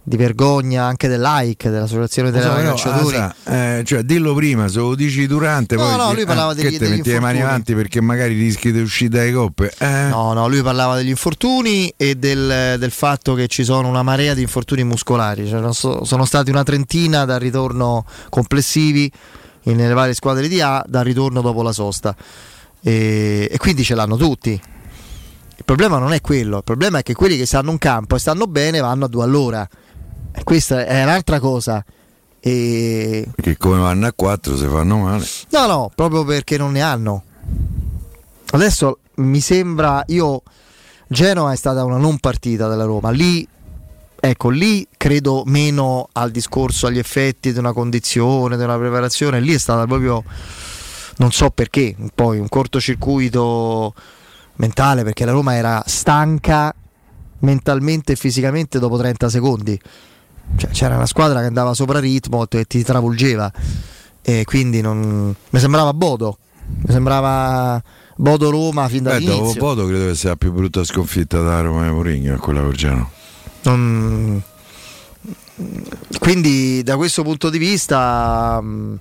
di 0.07 0.17
vergogna 0.17 0.83
anche 0.83 1.07
dell'AIC, 1.07 1.67
dell'associazione 1.67 2.29
dei 2.29 2.39
Lo 2.43 2.47
so, 2.47 2.53
calciatori. 2.61 3.17
ah, 3.17 3.35
eh, 3.45 3.83
cioè, 3.83 4.03
dillo 4.03 4.35
prima, 4.35 4.67
se 4.67 4.77
lo 4.77 4.93
dici 4.93 5.25
durante, 5.25 5.75
No, 5.75 5.81
poi 5.81 5.97
no, 5.97 6.13
lui 6.13 6.25
parlava 6.25 6.53
che 6.53 6.61
degli- 6.61 6.77
degli 6.77 6.89
metti 6.97 7.09
le 7.09 7.19
mani 7.19 7.41
avanti 7.41 7.73
perché 7.73 8.01
magari 8.01 8.35
rischi 8.35 8.71
di 8.71 8.81
uscire 8.81 9.09
dalle 9.09 9.31
coppe. 9.31 9.73
Eh. 9.79 10.07
No, 10.09 10.33
no, 10.33 10.47
lui 10.47 10.61
parlava 10.61 10.95
degli 10.95 11.09
infortuni 11.09 11.91
e 11.97 12.13
del, 12.15 12.75
del 12.77 12.91
fatto 12.91 13.33
che 13.33 13.47
ci 13.47 13.63
sono 13.63 13.87
una 13.87 14.03
marea 14.03 14.35
di 14.35 14.41
infortuni 14.43 14.83
muscolari. 14.83 15.47
Cioè, 15.47 15.73
so- 15.73 16.03
sono 16.05 16.23
stati 16.25 16.51
una 16.51 16.61
trentina 16.63 17.25
dal 17.25 17.39
ritorno 17.39 18.05
complessivi 18.29 19.11
nelle 19.63 19.93
varie 19.95 20.13
squadre 20.13 20.47
di 20.47 20.61
A 20.61 20.83
dal 20.87 21.03
ritorno 21.03 21.41
dopo 21.41 21.63
la 21.63 21.71
sosta. 21.71 22.15
E, 22.81 23.49
e 23.51 23.57
quindi 23.57 23.83
ce 23.83 23.95
l'hanno 23.95 24.17
tutti. 24.17 24.51
Il 24.51 25.63
problema 25.65 25.97
non 25.97 26.13
è 26.13 26.21
quello, 26.21 26.57
il 26.57 26.63
problema 26.63 26.99
è 26.99 27.01
che 27.01 27.13
quelli 27.15 27.37
che 27.37 27.47
stanno 27.47 27.71
in 27.71 27.79
campo 27.79 28.15
e 28.15 28.19
stanno 28.19 28.45
bene 28.45 28.79
vanno 28.81 29.05
a 29.05 29.07
due 29.07 29.23
all'ora. 29.23 29.67
Questa 30.43 30.85
è 30.85 31.03
un'altra 31.03 31.39
cosa. 31.39 31.83
E... 32.39 33.27
Perché 33.33 33.57
come 33.57 33.79
vanno 33.79 34.07
a 34.07 34.13
4 34.13 34.55
se 34.55 34.67
fanno 34.67 34.97
male. 34.97 35.25
No, 35.49 35.65
no, 35.65 35.91
proprio 35.93 36.23
perché 36.23 36.57
non 36.57 36.73
ne 36.73 36.81
hanno. 36.81 37.23
Adesso 38.51 38.99
mi 39.15 39.39
sembra, 39.39 40.03
io 40.07 40.43
Genova 41.07 41.51
è 41.51 41.55
stata 41.55 41.83
una 41.83 41.97
non 41.97 42.19
partita 42.19 42.67
della 42.67 42.85
Roma, 42.85 43.09
lì 43.09 43.47
ecco, 44.17 44.49
lì 44.49 44.87
credo 44.97 45.43
meno 45.45 46.09
al 46.13 46.31
discorso, 46.31 46.87
agli 46.87 46.97
effetti 46.97 47.51
di 47.51 47.59
una 47.59 47.73
condizione, 47.73 48.57
di 48.57 48.63
una 48.63 48.77
preparazione, 48.77 49.39
lì 49.39 49.53
è 49.53 49.59
stata 49.59 49.85
proprio 49.85 50.23
non 51.17 51.31
so 51.31 51.49
perché, 51.49 51.95
poi 52.13 52.39
un 52.39 52.49
cortocircuito 52.49 53.93
mentale 54.55 55.03
perché 55.03 55.25
la 55.25 55.31
Roma 55.31 55.55
era 55.55 55.83
stanca 55.85 56.73
mentalmente 57.39 58.13
e 58.13 58.15
fisicamente 58.15 58.79
dopo 58.79 58.97
30 58.97 59.29
secondi. 59.29 59.79
Cioè, 60.57 60.69
c'era 60.71 60.95
una 60.95 61.05
squadra 61.05 61.39
che 61.41 61.47
andava 61.47 61.73
sopra 61.73 61.99
ritmo 61.99 62.45
e 62.49 62.65
ti 62.65 62.83
travolgeva 62.83 63.51
e 64.21 64.43
quindi 64.45 64.81
non... 64.81 65.35
mi 65.49 65.59
sembrava 65.59 65.93
Bodo, 65.93 66.37
mi 66.65 66.91
sembrava 66.93 67.81
Bodo 68.15 68.49
Roma 68.49 68.87
fin 68.87 69.03
Beh, 69.03 69.09
dall'inizio. 69.11 69.43
dopo 69.43 69.59
Bodo 69.59 69.87
credo 69.87 70.05
che 70.07 70.15
sia 70.15 70.29
la 70.29 70.35
più 70.35 70.51
brutta 70.53 70.83
sconfitta 70.83 71.41
da 71.41 71.61
Roma 71.61 71.85
e 71.85 71.91
Mourinho, 71.91 72.37
quella 72.37 72.67
Genoa. 72.71 73.09
Non- 73.63 74.41
Quindi 76.19 76.83
da 76.83 76.95
questo 76.95 77.23
punto 77.23 77.49
di 77.49 77.57
vista 77.57 78.59
mh, 78.61 78.99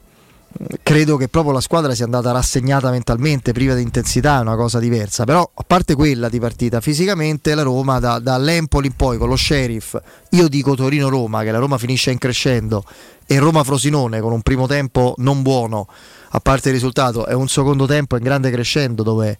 credo 0.82 1.16
che 1.16 1.28
proprio 1.28 1.52
la 1.52 1.60
squadra 1.60 1.94
sia 1.94 2.04
andata 2.04 2.30
rassegnata 2.30 2.90
mentalmente, 2.90 3.52
priva 3.52 3.74
di 3.74 3.82
intensità, 3.82 4.38
è 4.38 4.40
una 4.40 4.56
cosa 4.56 4.78
diversa. 4.78 5.24
Però 5.24 5.48
a 5.52 5.64
parte 5.66 5.94
quella 5.94 6.28
di 6.28 6.38
partita, 6.38 6.80
fisicamente 6.80 7.54
la 7.54 7.62
Roma 7.62 7.98
da, 7.98 8.18
dall'Empoli 8.18 8.88
in 8.88 8.94
poi 8.94 9.18
con 9.18 9.28
lo 9.28 9.36
Sheriff, 9.36 9.96
io 10.30 10.48
dico 10.48 10.74
Torino-Roma, 10.74 11.42
che 11.42 11.50
la 11.50 11.58
Roma 11.58 11.78
finisce 11.78 12.10
in 12.10 12.18
crescendo, 12.18 12.84
e 13.26 13.38
Roma-Frosinone 13.38 14.20
con 14.20 14.32
un 14.32 14.42
primo 14.42 14.66
tempo 14.66 15.14
non 15.18 15.42
buono, 15.42 15.88
a 16.30 16.40
parte 16.40 16.68
il 16.68 16.74
risultato, 16.74 17.26
e 17.26 17.34
un 17.34 17.48
secondo 17.48 17.86
tempo 17.86 18.16
in 18.16 18.22
grande 18.22 18.50
crescendo 18.50 19.02
dove 19.02 19.38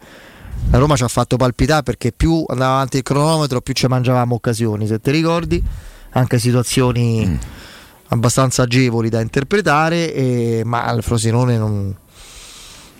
la 0.70 0.78
Roma 0.78 0.96
ci 0.96 1.02
ha 1.02 1.08
fatto 1.08 1.36
palpitare 1.36 1.82
perché 1.82 2.12
più 2.12 2.44
andava 2.48 2.74
avanti 2.74 2.98
il 2.98 3.02
cronometro, 3.02 3.60
più 3.60 3.74
ci 3.74 3.86
mangiavamo 3.86 4.34
occasioni, 4.34 4.86
se 4.86 5.00
ti 5.00 5.10
ricordi, 5.10 5.62
anche 6.10 6.38
situazioni 6.38 7.38
abbastanza 8.08 8.62
agevoli 8.62 9.08
da 9.08 9.20
interpretare, 9.20 10.12
e- 10.14 10.62
ma 10.64 10.90
il 10.92 11.02
Frosinone 11.02 11.56
non, 11.56 11.94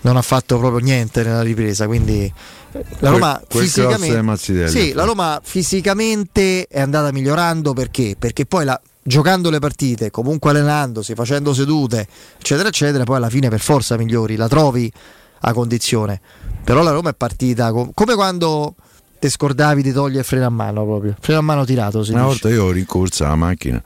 non 0.01 0.17
ha 0.17 0.21
fatto 0.21 0.57
proprio 0.57 0.83
niente 0.83 1.23
nella 1.23 1.41
ripresa, 1.41 1.85
quindi 1.87 2.31
eh, 2.71 2.85
la 2.99 3.09
Roma 3.09 3.41
sì, 4.67 4.93
la 4.93 5.03
Roma 5.03 5.39
fisicamente 5.43 6.67
è 6.67 6.81
andata 6.81 7.11
migliorando 7.11 7.73
perché? 7.73 8.15
Perché 8.17 8.45
poi 8.45 8.65
la- 8.65 8.79
giocando 9.01 9.49
le 9.49 9.59
partite, 9.59 10.11
comunque 10.11 10.49
allenandosi, 10.49 11.13
facendo 11.13 11.53
sedute, 11.53 12.07
eccetera, 12.37 12.69
eccetera, 12.69 13.03
poi 13.03 13.17
alla 13.17 13.29
fine 13.29 13.49
per 13.49 13.59
forza 13.59 13.97
migliori, 13.97 14.35
la 14.35 14.47
trovi 14.47 14.91
a 15.41 15.53
condizione. 15.53 16.19
Però 16.63 16.81
la 16.81 16.91
Roma 16.91 17.11
è 17.11 17.13
partita 17.13 17.71
co- 17.71 17.91
come 17.93 18.15
quando 18.15 18.75
ti 19.19 19.29
scordavi 19.29 19.81
di 19.83 19.91
togliere 19.91 20.19
il 20.19 20.25
freno 20.25 20.47
a 20.47 20.49
mano 20.49 20.83
proprio, 20.83 21.15
freno 21.19 21.39
a 21.39 21.43
mano 21.43 21.63
tirato. 21.65 21.99
Una 21.99 22.05
dice. 22.07 22.19
volta 22.21 22.49
io 22.49 22.63
ho 22.65 22.71
rincorsa 22.71 23.27
la 23.27 23.35
macchina. 23.35 23.81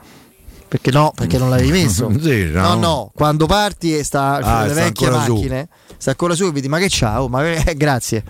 Perché 0.70 0.92
no? 0.92 1.12
Perché 1.16 1.38
non 1.40 1.50
l'avevi 1.50 1.72
messo? 1.72 2.10
Sì, 2.22 2.46
no. 2.52 2.76
no, 2.76 3.12
quando 3.16 3.48
parti 3.48 3.98
e 3.98 4.04
sta 4.04 4.36
Ah, 4.36 4.66
le 4.66 4.74
vecchie 4.74 5.08
ancora 5.08 5.24
su. 5.26 5.34
macchine, 5.34 5.68
sta 5.98 6.12
ancora 6.12 6.36
su 6.36 6.52
vedi 6.52 6.68
ma 6.70 6.78
che 6.78 6.88
c'ha? 6.90 7.22
Oh, 7.22 7.28
ma 7.28 7.44
eh, 7.52 7.76
grazie. 7.76 8.24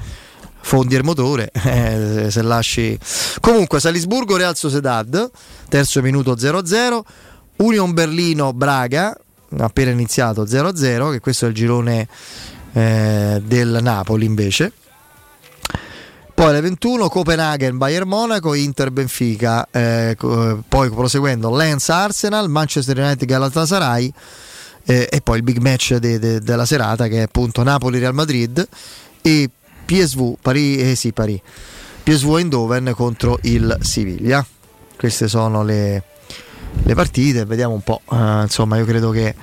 Fondi 0.61 0.95
il 0.95 1.03
motore 1.03 1.51
eh, 1.53 2.27
se 2.31 2.41
lasci. 2.41 2.97
Comunque 3.41 3.79
Salisburgo 3.79 4.37
Real 4.37 4.55
Sociedad, 4.55 5.29
terzo 5.69 6.01
minuto 6.01 6.33
0-0, 6.35 6.99
Union 7.57 7.93
Berlino 7.93 8.53
Braga, 8.53 9.15
appena 9.57 9.91
iniziato 9.91 10.43
0-0, 10.45 11.11
che 11.11 11.19
questo 11.19 11.45
è 11.45 11.49
il 11.49 11.55
girone 11.55 12.07
eh, 12.73 13.41
del 13.45 13.79
Napoli 13.81 14.25
invece. 14.25 14.71
Poi 16.39 16.47
alle 16.47 16.61
21 16.61 17.09
Copenaghen, 17.09 17.77
Bayern 17.77 18.07
Monaco, 18.07 18.53
Inter 18.53 18.91
Benfica, 18.91 19.67
eh, 19.71 20.15
poi 20.15 20.89
proseguendo 20.89 21.53
Lens 21.53 21.89
Arsenal, 21.89 22.47
Manchester 22.49 22.97
United 22.97 23.27
Galatasaray 23.27 24.09
eh, 24.85 25.09
e 25.11 25.19
poi 25.19 25.35
il 25.35 25.43
big 25.43 25.57
match 25.57 25.95
de- 25.95 26.17
de- 26.17 26.39
della 26.39 26.65
serata 26.65 27.09
che 27.09 27.17
è 27.17 27.21
appunto 27.23 27.61
Napoli 27.61 27.99
Real 27.99 28.13
Madrid 28.13 28.65
e 29.21 29.49
PSV 29.83 30.35
Paris, 30.41 30.81
eh 30.81 30.95
sì, 30.95 31.11
Paris. 31.11 31.41
PSV 32.03 32.37
Eindhoven 32.37 32.93
contro 32.95 33.37
il 33.41 33.77
Siviglia. 33.81 34.45
Queste 34.97 35.27
sono 35.27 35.61
le, 35.61 36.03
le 36.83 36.95
partite, 36.95 37.43
vediamo 37.43 37.73
un 37.73 37.81
po'. 37.83 37.99
eh, 38.09 38.43
insomma, 38.43 38.77
io 38.77 38.85
credo 38.85 39.09
che 39.09 39.35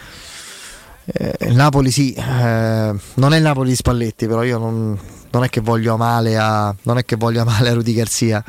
eh, 1.05 1.51
Napoli 1.51 1.91
sì, 1.91 2.15
eh, 2.15 2.95
non 3.17 3.35
è 3.35 3.37
il 3.37 3.43
Napoli 3.43 3.69
di 3.69 3.77
Spalletti, 3.77 4.27
però 4.27 4.43
io 4.45 4.57
non, 4.57 4.99
non 5.37 5.45
è 5.45 5.51
che 5.51 5.61
voglio 5.61 5.99
male 5.99 6.39
a 6.39 6.75
non 6.83 6.97
è 6.99 7.05
che 7.05 7.17
voglio 7.17 7.45
male 7.45 7.69
a 7.69 7.75
Rudy 7.75 7.93
Garzia. 7.93 8.43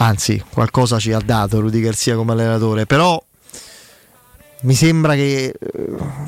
Anzi, 0.00 0.42
qualcosa 0.52 0.98
ci 0.98 1.12
ha 1.12 1.18
dato 1.24 1.60
Rudy 1.60 1.80
Garzia 1.80 2.14
come 2.14 2.32
allenatore, 2.32 2.84
però 2.86 3.20
mi 4.60 4.74
sembra 4.74 5.14
che 5.14 5.46
eh, 5.58 5.86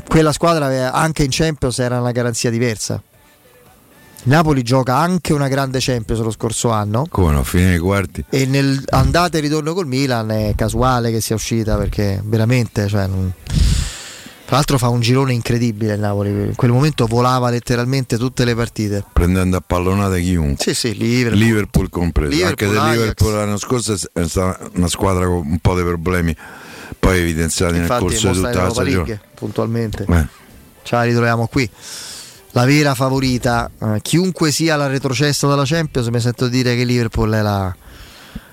quella 0.09 0.33
squadra 0.33 0.93
anche 0.93 1.23
in 1.25 1.29
Champions 1.31 1.79
era 1.79 2.01
una 2.01 2.11
garanzia 2.11 2.49
diversa. 2.51 3.01
Napoli 4.23 4.63
gioca 4.63 4.97
anche 4.97 5.33
una 5.33 5.49
grande 5.49 5.79
Champions 5.81 6.21
lo 6.21 6.31
scorso 6.31 6.69
anno 6.71 7.07
Come 7.09 7.33
no, 7.33 7.43
fine 7.43 7.73
ai 7.73 7.79
quarti. 7.79 8.23
e 8.29 8.45
nel 8.45 8.83
andata 8.91 9.39
e 9.39 9.41
ritorno 9.41 9.73
col 9.73 9.87
Milan 9.87 10.31
è 10.31 10.53
casuale 10.55 11.11
che 11.11 11.23
sia 11.23 11.35
uscita 11.35 11.77
perché 11.77 12.21
veramente 12.23 12.87
cioè, 12.87 13.07
non- 13.07 13.33
Tra 14.51 14.59
l'altro 14.59 14.79
fa 14.79 14.89
un 14.89 14.99
girone 14.99 15.33
incredibile 15.33 15.95
il 15.95 16.01
Napoli, 16.01 16.31
in 16.31 16.57
quel 16.57 16.73
momento 16.73 17.07
volava 17.07 17.51
letteralmente 17.51 18.19
tutte 18.19 18.45
le 18.45 18.57
partite. 18.57 19.05
Prendendo 19.13 19.57
a 19.57 19.63
pallonate 19.65 20.21
chiunque. 20.21 20.65
Sì, 20.65 20.75
sì, 20.75 20.97
Liverpool. 20.97 21.39
Liverpool 21.41 21.89
compreso. 21.89 22.31
Liverpool, 22.33 22.69
Anche 22.69 22.81
se. 22.81 22.97
Liverpool 22.99 23.33
l'anno 23.33 23.57
scorso 23.59 23.93
è 24.13 24.27
stata 24.27 24.69
una 24.75 24.89
squadra 24.89 25.27
con 25.27 25.47
un 25.47 25.59
po' 25.61 25.77
di 25.77 25.83
problemi, 25.83 26.35
poi 26.99 27.21
evidenziati 27.21 27.75
nel 27.75 27.83
Infatti, 27.83 28.03
corso 28.03 28.27
mo 28.27 28.33
di 28.33 28.41
tutta 28.41 28.63
la 28.65 28.71
stagione. 28.71 29.21
Puntualmente. 29.35 30.05
Eh. 30.09 30.27
Ce 30.83 30.97
la 30.97 31.03
ritroviamo 31.05 31.47
qui. 31.47 31.71
La 32.51 32.65
vera 32.65 32.97
favorita, 32.97 33.71
eh, 33.79 34.01
chiunque 34.03 34.51
sia 34.51 34.75
la 34.75 34.89
retrocessa 34.89 35.47
dalla 35.47 35.63
Champions, 35.65 36.09
mi 36.09 36.19
sento 36.19 36.49
dire 36.49 36.75
che 36.75 36.83
Liverpool 36.83 37.31
è 37.31 37.41
la, 37.43 37.73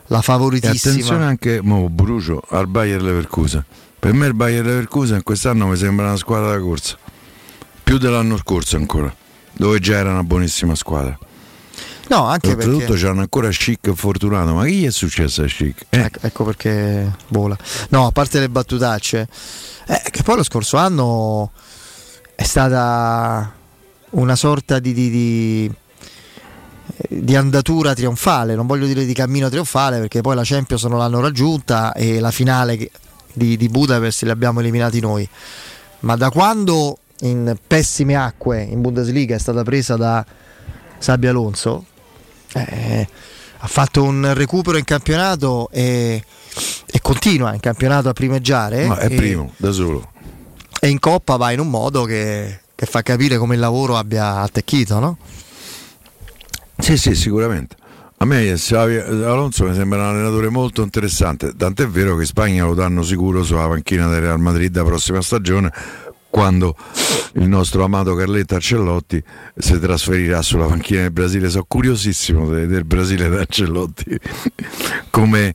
la 0.06 0.20
E 0.20 0.22
favoritissima. 0.22 0.94
attenzione 0.94 1.26
anche 1.26 1.60
mo, 1.64 1.90
Brucio 1.90 2.44
al 2.50 2.68
Bayer 2.68 3.02
Leverkusen. 3.02 3.66
Per 4.08 4.16
me 4.16 4.28
il 4.28 4.34
Bayer 4.36 4.64
Leverkusen 4.64 5.22
quest'anno 5.22 5.68
mi 5.68 5.76
sembra 5.76 6.06
una 6.06 6.16
squadra 6.16 6.52
da 6.52 6.60
corsa, 6.62 6.98
più 7.84 7.98
dell'anno 7.98 8.38
scorso 8.38 8.78
ancora, 8.78 9.14
dove 9.52 9.80
già 9.82 9.98
era 9.98 10.12
una 10.12 10.24
buonissima 10.24 10.76
squadra. 10.76 11.20
No, 12.08 12.24
anche 12.24 12.52
Oltretutto 12.52 12.86
perché 12.86 13.02
c'hanno 13.04 13.20
ancora 13.20 13.50
Chic 13.50 13.92
fortunato, 13.92 14.54
ma 14.54 14.64
che 14.64 14.72
gli 14.72 14.86
è 14.86 14.92
successo 14.92 15.42
a 15.42 15.46
Chic? 15.48 15.88
Eh, 15.90 16.00
Ecco, 16.00 16.20
ecco 16.22 16.44
perché 16.46 17.18
vola. 17.28 17.58
No, 17.90 18.08
a 18.08 18.12
parte 18.14 18.40
le 18.40 18.48
battutacce, 18.48 19.28
eh, 19.88 20.02
che 20.10 20.24
poi 20.24 20.38
lo 20.38 20.44
scorso 20.44 20.78
anno 20.78 21.52
è 22.34 22.44
stata 22.44 23.52
una 24.12 24.36
sorta 24.38 24.80
di, 24.80 24.94
di- 24.94 25.10
di- 25.10 25.72
di 27.10 27.36
andatura 27.36 27.94
trionfale, 27.94 28.56
non 28.56 28.68
voglio 28.68 28.86
dire 28.86 29.04
di 29.04 29.14
cammino 29.14 29.50
trionfale 29.50 30.00
perché 30.00 30.22
poi 30.22 30.36
la 30.36 30.44
Champions 30.46 30.86
non 30.86 30.98
l'hanno 31.00 31.20
raggiunta 31.20 31.92
e 31.92 32.22
la 32.22 32.32
finale 32.32 32.90
di, 33.38 33.56
di 33.56 33.70
Budapest 33.70 34.24
li 34.24 34.32
abbiamo 34.32 34.60
eliminati 34.60 35.00
noi. 35.00 35.28
Ma 36.00 36.16
da 36.16 36.30
quando 36.30 36.98
in 37.22 37.56
pessime 37.66 38.16
acque 38.16 38.62
in 38.62 38.82
Bundesliga 38.82 39.36
è 39.36 39.40
stata 39.40 39.64
presa 39.64 39.96
da 39.96 40.26
Sabio 40.98 41.30
Alonso, 41.30 41.86
eh, 42.54 43.08
ha 43.60 43.68
fatto 43.68 44.04
un 44.04 44.34
recupero 44.34 44.78
in 44.78 44.84
campionato 44.84 45.70
e, 45.72 46.24
e 46.86 47.02
continua 47.02 47.54
in 47.54 47.60
campionato 47.60 48.10
a 48.10 48.14
primeggiare. 48.14 48.88
ma 48.88 48.98
è 48.98 49.12
e, 49.12 49.16
primo, 49.16 49.54
da 49.58 49.72
solo. 49.72 50.12
e 50.80 50.90
in 50.90 51.00
coppa 51.00 51.36
va 51.38 51.52
in 51.52 51.60
un 51.60 51.70
modo 51.70 52.04
che, 52.04 52.60
che 52.74 52.86
fa 52.86 53.02
capire 53.04 53.38
come 53.38 53.54
il 53.54 53.60
lavoro 53.60 53.98
abbia 53.98 54.42
attecchito, 54.42 55.00
no? 55.00 55.18
Sì, 56.80 56.98
sì, 56.98 57.16
sicuramente. 57.16 57.76
A 58.20 58.26
me 58.26 58.52
Xavi 58.54 58.96
Alonso 58.98 59.66
mi 59.66 59.76
sembra 59.76 60.00
un 60.00 60.06
allenatore 60.16 60.50
molto 60.50 60.82
interessante, 60.82 61.54
tant'è 61.56 61.88
vero 61.88 62.16
che 62.16 62.22
in 62.22 62.28
Spagna 62.28 62.66
lo 62.66 62.74
danno 62.74 63.04
sicuro 63.04 63.44
sulla 63.44 63.68
panchina 63.68 64.08
del 64.08 64.22
Real 64.22 64.40
Madrid 64.40 64.76
la 64.76 64.84
prossima 64.84 65.22
stagione 65.22 65.72
quando 66.30 66.76
il 67.34 67.48
nostro 67.48 67.84
amato 67.84 68.16
Carletto 68.16 68.56
Ancelotti 68.56 69.24
si 69.56 69.80
trasferirà 69.80 70.42
sulla 70.42 70.66
panchina 70.66 71.02
del 71.02 71.12
Brasile. 71.12 71.50
Sono 71.50 71.66
curiosissimo 71.68 72.50
de- 72.50 72.66
del 72.66 72.86
Brasile 72.86 73.30
da 73.30 73.40
Ancelotti. 73.40 74.18
Come 75.12 75.54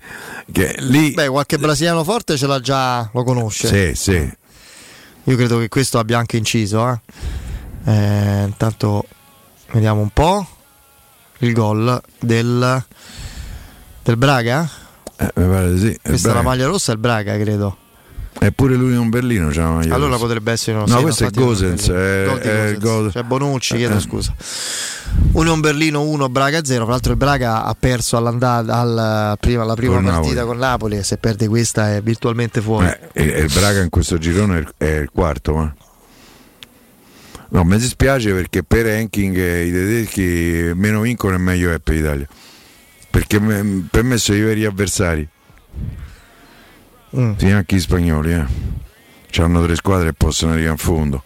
che 0.51 0.75
lì 0.79 1.13
Beh, 1.13 1.29
qualche 1.29 1.59
brasiliano 1.59 2.05
forte 2.05 2.37
ce 2.37 2.47
l'ha 2.47 2.61
già, 2.61 3.09
lo 3.13 3.25
conosce. 3.25 3.95
Sì, 3.95 3.95
sì. 3.95 4.33
Io 5.25 5.37
credo 5.37 5.59
che 5.59 5.69
questo 5.69 5.99
abbia 5.99 6.19
anche 6.19 6.37
inciso. 6.37 6.89
eh. 6.89 7.01
Eh, 7.85 8.45
intanto 8.45 9.05
vediamo 9.73 10.01
un 10.01 10.11
po' 10.11 10.47
il 11.43 11.53
gol 11.53 12.01
del, 12.21 12.85
del 14.03 14.17
Braga. 14.17 14.69
eh, 15.17 15.31
mi 15.37 15.49
pare 15.49 15.73
di 15.75 15.79
sì. 15.81 15.99
Questa 16.03 16.31
è 16.31 16.35
la 16.35 16.43
maglia 16.43 16.67
rossa, 16.67 16.93
è 16.93 16.95
il 16.95 17.01
Braga, 17.01 17.37
credo. 17.39 17.77
Eppure 18.39 18.75
lui 18.77 18.97
un 18.97 19.11
Berlino 19.11 19.51
c'ha 19.51 19.63
la 19.65 19.71
maglia 19.73 19.95
Allora 19.95 20.13
rossa. 20.13 20.23
potrebbe 20.25 20.53
essere 20.53 20.77
uno 20.79 20.87
No, 20.87 20.97
sì, 20.97 21.03
questo 21.03 21.25
è 21.27 21.31
Gosens, 21.31 21.89
è, 21.91 22.25
Gol 22.27 22.39
è 22.39 22.67
il 22.69 22.79
Gosens. 22.79 22.79
gol- 22.81 23.13
Cioè 23.13 23.23
Bonucci, 23.25 23.77
chiedo 23.77 23.97
Eh. 23.97 24.01
scusa. 24.01 24.35
Union 25.33 25.61
Berlino 25.61 26.01
1, 26.03 26.29
Braga 26.31 26.65
0. 26.65 26.83
Tra 26.85 26.93
l'altro 26.93 27.13
il 27.13 27.19
Braga 27.19 27.65
ha 27.65 27.77
perso 27.79 28.17
all'andata 28.17 28.75
al, 28.79 29.37
prima, 29.39 29.65
la 29.65 29.75
prima 29.75 29.95
Con 29.97 30.05
partita 30.05 30.29
Napoli. 30.41 30.47
con 30.47 30.57
Napoli 30.59 30.97
e 30.97 31.03
se 31.03 31.19
perde 31.19 31.47
questa 31.47 31.95
è 31.95 32.01
virtualmente 32.03 32.61
fuori. 32.63 32.87
Eh, 33.13 33.23
il 33.23 33.51
Braga 33.53 33.81
in 33.83 33.91
questo 33.91 34.17
girone 34.17 34.57
è 34.57 34.61
il, 34.61 34.73
è 34.79 34.85
il 35.01 35.11
quarto, 35.13 35.55
ma. 35.55 35.75
No, 37.55 37.65
mi 37.65 37.77
dispiace 37.77 38.33
perché 38.33 38.63
per 38.63 38.87
ranking 38.87 39.35
i 39.37 39.71
tedeschi 39.71 40.73
meno 40.75 41.03
vincono 41.03 41.35
e 41.35 41.39
meglio 41.39 41.71
è 41.71 41.79
per 41.81 41.95
l'Italia. 41.97 42.27
Perché 43.11 43.39
per 43.39 44.03
me 44.03 44.17
sono 44.17 44.39
i 44.39 44.41
veri 44.41 44.65
avversari. 44.65 45.29
Mm. 47.15 47.33
Sì, 47.37 47.51
anche 47.51 47.77
gli 47.77 47.81
spagnoli, 47.81 48.33
eh. 48.33 48.47
Hanno 49.43 49.63
tre 49.65 49.77
squadre 49.77 50.09
e 50.09 50.13
possono 50.15 50.53
arrivare 50.53 50.73
in 50.73 50.79
fondo. 50.79 51.23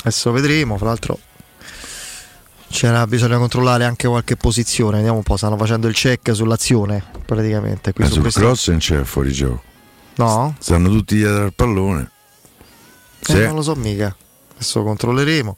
Adesso 0.00 0.32
vedremo, 0.32 0.76
fra 0.78 0.86
l'altro 0.88 1.18
c'era 2.70 3.06
bisogna 3.06 3.38
controllare 3.38 3.84
anche 3.84 4.08
qualche 4.08 4.36
posizione, 4.36 4.96
vediamo 4.96 5.18
un 5.18 5.22
po', 5.22 5.36
stanno 5.36 5.56
facendo 5.56 5.86
il 5.86 5.94
check 5.94 6.34
sull'azione 6.34 7.04
praticamente. 7.24 7.92
Qui 7.92 8.02
Eh, 8.02 8.06
su 8.08 8.14
sul 8.14 8.22
questo- 8.22 8.40
cross 8.40 8.68
non 8.68 8.78
c'è 8.78 9.04
fuori 9.04 9.30
gioco. 9.30 9.62
No? 10.16 10.56
Stanno 10.58 10.88
tutti 10.88 11.14
dietro 11.14 11.44
al 11.44 11.52
pallone. 11.54 12.10
Eh, 13.20 13.32
Sì. 13.32 13.38
non 13.44 13.54
lo 13.54 13.62
so 13.62 13.74
mica, 13.76 14.14
adesso 14.64 14.82
controlleremo. 14.82 15.56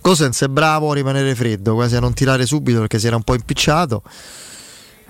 Cosens 0.00 0.42
è 0.42 0.48
bravo 0.48 0.90
a 0.90 0.94
rimanere 0.94 1.34
freddo, 1.34 1.74
quasi 1.74 1.94
a 1.96 2.00
non 2.00 2.14
tirare 2.14 2.46
subito 2.46 2.80
perché 2.80 2.98
si 2.98 3.06
era 3.06 3.16
un 3.16 3.22
po' 3.22 3.34
impicciato 3.34 4.02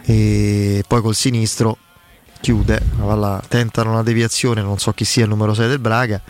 e 0.03 0.83
poi 0.87 1.01
col 1.01 1.15
sinistro 1.15 1.77
chiude, 2.41 2.81
la 2.99 3.05
palla- 3.05 3.43
tentano 3.47 3.91
una 3.91 4.03
deviazione, 4.03 4.63
non 4.63 4.79
so 4.79 4.93
chi 4.93 5.05
sia 5.05 5.25
il 5.25 5.29
numero 5.29 5.55
6 5.55 5.69
del 5.69 5.79
Braga, 5.79 6.21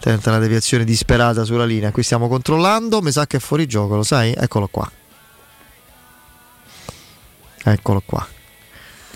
tenta 0.00 0.30
una 0.30 0.38
deviazione 0.38 0.84
disperata 0.84 1.44
sulla 1.44 1.64
linea, 1.64 1.90
qui 1.92 2.02
stiamo 2.02 2.28
controllando, 2.28 3.00
mi 3.02 3.12
sa 3.12 3.26
che 3.26 3.36
è 3.36 3.40
fuori 3.40 3.66
gioco, 3.66 3.96
lo 3.96 4.02
sai? 4.02 4.32
Eccolo 4.36 4.68
qua. 4.68 4.90
Eccolo 7.66 8.02
qua. 8.04 8.26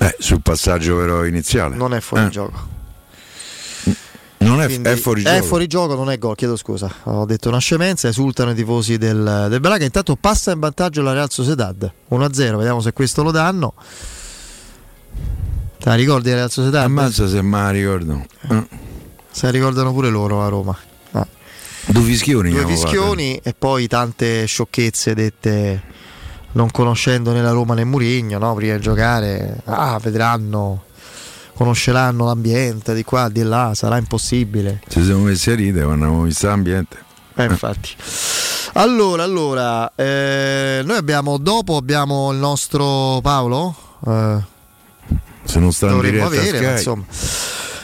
Eh, 0.00 0.16
sul 0.18 0.42
passaggio 0.42 0.96
però 0.96 1.24
iniziale. 1.24 1.76
Non 1.76 1.94
è 1.94 2.00
fuori 2.00 2.26
Eh, 2.26 2.28
gioco. 2.30 2.76
Non 4.39 4.60
è, 4.62 4.66
è 4.66 4.94
fuori 4.97 5.23
è 5.23 5.35
gioco. 5.35 5.47
fuori 5.47 5.66
gioco, 5.66 5.94
non 5.94 6.10
è 6.10 6.19
gol, 6.19 6.36
chiedo 6.36 6.56
scusa. 6.56 6.93
Ho 7.05 7.24
detto 7.24 7.48
una 7.48 7.59
scemenza, 7.59 8.09
esultano 8.09 8.52
i 8.52 8.55
tifosi 8.55 8.97
del, 8.97 9.47
del 9.48 9.60
Braga. 9.60 9.85
Intanto 9.85 10.16
passa 10.16 10.52
in 10.52 10.60
vantaggio 10.60 11.02
la 11.02 11.12
Real 11.12 11.31
Sociedad 11.31 11.90
1-0, 12.10 12.56
vediamo 12.56 12.81
se 12.81 12.93
questo 12.93 13.23
lo 13.23 13.31
danno. 13.32 13.74
Te 15.78 15.89
la 15.89 15.94
ricordi 15.94 16.31
la 16.31 16.36
Real 16.36 16.51
Sociedad? 16.51 16.85
Ammazza 16.85 17.28
se 17.28 17.43
me 17.43 17.62
la 17.62 17.70
ricordo. 17.70 18.24
Eh. 18.51 18.66
Se 19.31 19.47
la 19.47 19.52
ricordano 19.52 19.93
pure 19.93 20.09
loro 20.09 20.43
a 20.44 20.48
Roma. 20.48 20.77
Ah. 21.12 21.27
Due 21.86 22.02
fischioni. 22.02 22.51
Due 22.51 22.66
fischioni 22.66 23.40
e 23.43 23.55
poi 23.59 23.89
tante 23.89 24.47
sciocchezze 24.47 25.15
dette 25.15 25.82
non 26.52 26.70
conoscendo 26.70 27.32
né 27.32 27.43
la 27.43 27.51
Roma 27.51 27.74
né 27.74 27.85
Murigno, 27.85 28.39
no? 28.39 28.55
prima 28.55 28.74
di 28.74 28.81
giocare. 28.81 29.60
Ah, 29.65 29.98
vedranno, 30.02 30.85
conosceranno 31.59 32.24
l'ambiente 32.24 32.94
di 32.94 33.02
qua, 33.02 33.28
di 33.28 33.43
là, 33.43 33.72
sarà 33.74 33.97
impossibile. 33.97 34.80
Ci 34.86 35.02
siamo 35.02 35.24
messi 35.24 35.51
a 35.51 35.56
ridere 35.56 35.85
quando 35.86 36.05
abbiamo 36.05 36.22
visto 36.22 36.47
l'ambiente. 36.47 36.97
Eh, 37.35 37.44
infatti. 37.47 37.97
Allora, 38.74 39.24
allora, 39.24 39.90
eh, 39.97 40.82
noi 40.85 40.97
abbiamo 40.97 41.36
dopo 41.36 41.74
abbiamo 41.76 42.30
il 42.30 42.39
nostro 42.39 43.18
Paolo. 43.22 43.74
eh, 44.06 44.39
Se 45.43 45.59
non 45.59 45.72
sta 45.72 45.90
in 45.90 46.01
diretta 46.01 46.26
avere, 46.26 46.60
ma 46.60 46.70
insomma, 46.70 47.05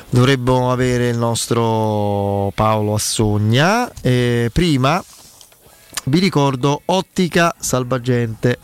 dovremmo 0.08 0.70
avere 0.70 1.08
il 1.08 1.18
nostro 1.18 2.52
Paolo 2.54 2.94
Assogna. 2.94 3.90
E 4.00 4.50
prima 4.52 5.02
vi 6.04 6.20
ricordo 6.20 6.82
Ottica 6.84 7.52
Salvagente. 7.58 8.58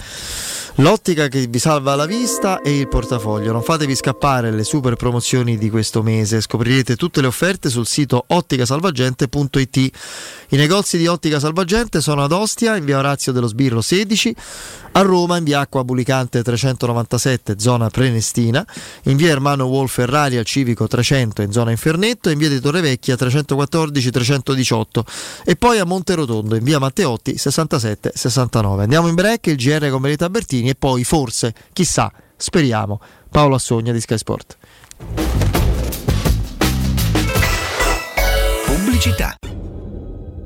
L'ottica 0.77 1.29
che 1.29 1.47
vi 1.47 1.59
salva 1.59 1.95
la 1.95 2.07
vista 2.07 2.63
e 2.63 2.79
il 2.79 2.89
portafoglio. 2.89 3.53
Non 3.53 3.63
fatevi 3.63 3.95
scappare 3.95 4.51
le 4.51 4.65
super 4.65 4.95
promozioni 4.95 5.59
di 5.59 5.69
questo 5.69 6.03
mese. 6.03 6.41
Scoprirete 6.41 6.97
tutte 6.97 7.21
le 7.21 7.27
offerte 7.27 7.69
sul 7.69 7.87
sito 7.87 8.25
otticasalvagente.it. 8.27 9.77
I 10.53 10.57
negozi 10.57 10.97
di 10.97 11.07
Ottica 11.07 11.39
Salvagente 11.39 12.01
sono 12.01 12.25
ad 12.25 12.33
Ostia, 12.33 12.77
in 12.77 12.85
via 12.85 12.99
Orazio 12.99 13.33
dello 13.33 13.47
Sbirro 13.47 13.81
16, 13.81 14.35
a 14.93 15.01
Roma 15.03 15.37
in 15.37 15.45
via 15.45 15.61
Acqua 15.61 15.85
Bulicante 15.85 16.43
397, 16.43 17.55
zona 17.59 17.89
Prenestina, 17.89 18.67
in 19.05 19.17
via 19.17 19.31
Ermano 19.31 19.67
Wolf 19.67 19.93
Ferrari 19.93 20.39
al 20.39 20.45
Civico 20.45 20.89
300 20.89 21.43
in 21.43 21.53
zona 21.53 21.71
Infernetto 21.71 22.31
in 22.31 22.39
via 22.39 22.49
di 22.49 22.59
Torrevecchia 22.59 23.15
314-318 23.15 24.85
e 25.45 25.57
poi 25.57 25.79
a 25.79 25.85
Monterotondo 25.85 26.57
in 26.57 26.65
via 26.65 26.79
Matteotti 26.79 27.35
67-69. 27.35 28.81
Andiamo 28.81 29.09
in 29.09 29.15
break, 29.15 29.47
il 29.47 29.57
GR 29.57 29.89
con 29.89 30.01
Merita 30.01 30.29
Bertini 30.29 30.60
e 30.69 30.75
poi 30.75 31.05
forse, 31.05 31.55
chissà, 31.73 32.13
speriamo, 32.37 33.01
Paolo 33.31 33.55
Assogna 33.55 33.93
di 33.93 34.01
Sky 34.01 34.19
Sport. 34.19 34.59
Pubblicità. 38.67 39.37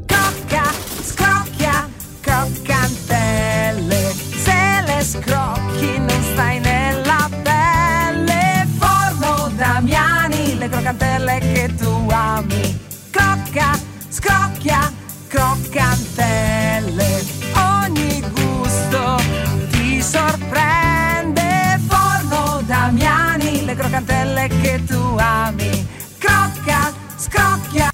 Cocca, 0.07 0.73
scrocchia, 1.03 1.89
croccantelle. 2.21 4.13
Se 4.13 4.83
le 4.87 5.03
scrocchi 5.03 5.99
non 5.99 6.23
stai 6.33 6.61
nella 6.61 7.29
pelle. 7.43 8.69
Forno 8.79 9.51
Damiani, 9.57 10.59
le 10.59 10.69
croccantelle 10.69 11.39
che 11.39 11.75
tu 11.77 12.07
ami. 12.11 12.79
Scrocca, 13.11 13.79
scrocchia, 14.09 14.93
croccantelle. 15.29 17.44
Sorprende. 20.05 21.81
Forno 21.89 22.61
Damiani, 22.67 23.65
le 23.65 23.75
croccantelle 23.75 24.49
che 24.49 24.83
tu 24.87 25.17
ami. 25.19 25.87
Crocca, 26.19 26.93
scrocchia. 27.17 27.94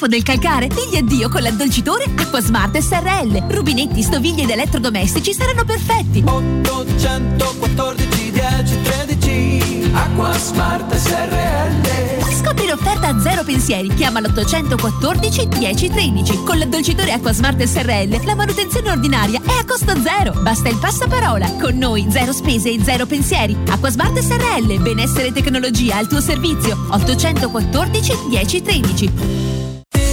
Stufo 0.00 0.06
del 0.06 0.22
calcare? 0.22 0.68
Digli 0.68 0.96
addio 0.96 1.28
con 1.28 1.42
l'addolcitore 1.42 2.04
Acquasmart 2.16 2.78
SRL. 2.78 3.48
Rubinetti, 3.50 4.02
stoviglie 4.02 4.44
ed 4.44 4.50
elettrodomestici 4.50 5.34
saranno 5.34 5.66
perfetti. 5.66 6.22
814 6.24 8.30
10 8.30 8.82
13 8.82 9.90
Acqua 9.92 10.32
Smart 10.38 10.94
SRL 10.94 12.32
Scopri 12.32 12.66
l'offerta 12.66 13.08
a 13.08 13.20
zero 13.20 13.44
pensieri. 13.44 13.92
Chiama 13.94 14.20
l'814 14.20 15.58
10 15.58 15.90
13. 15.90 16.44
Con 16.44 16.56
l'addolcitore 16.56 17.12
Acquasmart 17.12 17.62
SRL 17.62 18.24
la 18.24 18.34
manutenzione 18.34 18.90
ordinaria 18.90 19.42
è 19.44 19.52
a 19.52 19.66
costo 19.66 19.92
zero. 20.00 20.32
Basta 20.40 20.70
il 20.70 20.78
passaparola. 20.78 21.56
Con 21.60 21.76
noi 21.76 22.06
zero 22.08 22.32
spese 22.32 22.70
e 22.70 22.82
zero 22.82 23.04
pensieri. 23.04 23.54
Acquasmart 23.68 24.18
SRL. 24.18 24.80
Benessere 24.80 25.26
e 25.26 25.32
tecnologia 25.32 25.98
al 25.98 26.08
tuo 26.08 26.22
servizio. 26.22 26.86
814 26.88 28.12
10 28.30 28.62
13. 28.62 29.49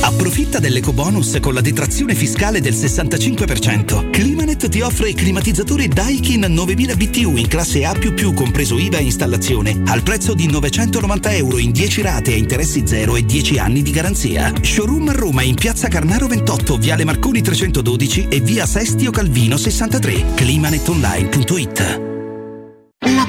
Approfitta 0.08 0.60
dell'ecobonus 0.60 1.38
con 1.42 1.54
la 1.54 1.60
detrazione 1.60 2.16
fiscale 2.16 2.62
del 2.62 2.74
65%. 2.74 4.10
Climanet 4.10 4.70
ti 4.70 4.80
offre 4.80 5.10
i 5.10 5.14
climatizzatori 5.14 5.90
Daikin 5.90 6.46
9000 6.48 6.96
BTU 6.96 7.36
in 7.36 7.50
classe 7.50 7.84
A++ 7.84 7.94
compreso 8.34 8.78
IVA 8.78 9.00
e 9.00 9.04
installazione 9.04 9.82
al 9.86 10.04
prezzo 10.04 10.34
di 10.34 10.48
990 10.48 11.34
euro 11.34 11.58
in 11.58 11.72
10 11.72 12.02
rate 12.02 12.32
a 12.32 12.38
interessi 12.38 12.84
zero 12.88 13.18
e 13.18 13.26
10 13.26 13.60
anni 13.60 13.82
di 13.82 13.92
garanzia. 13.92 14.54
Showroom 14.62 15.10
a 15.10 15.12
Roma 15.12 15.42
in 15.42 15.56
piazza 15.56 15.90
Carnaro 15.90 16.28
28, 16.28 16.78
viale 16.78 17.04
Marconi 17.04 17.42
312 17.42 18.28
e 18.30 18.40
via 18.40 18.66
Sestio 18.66 19.12
Calvino 19.12 19.58
63. 19.58 20.24
Climanetonline.it 20.36 22.16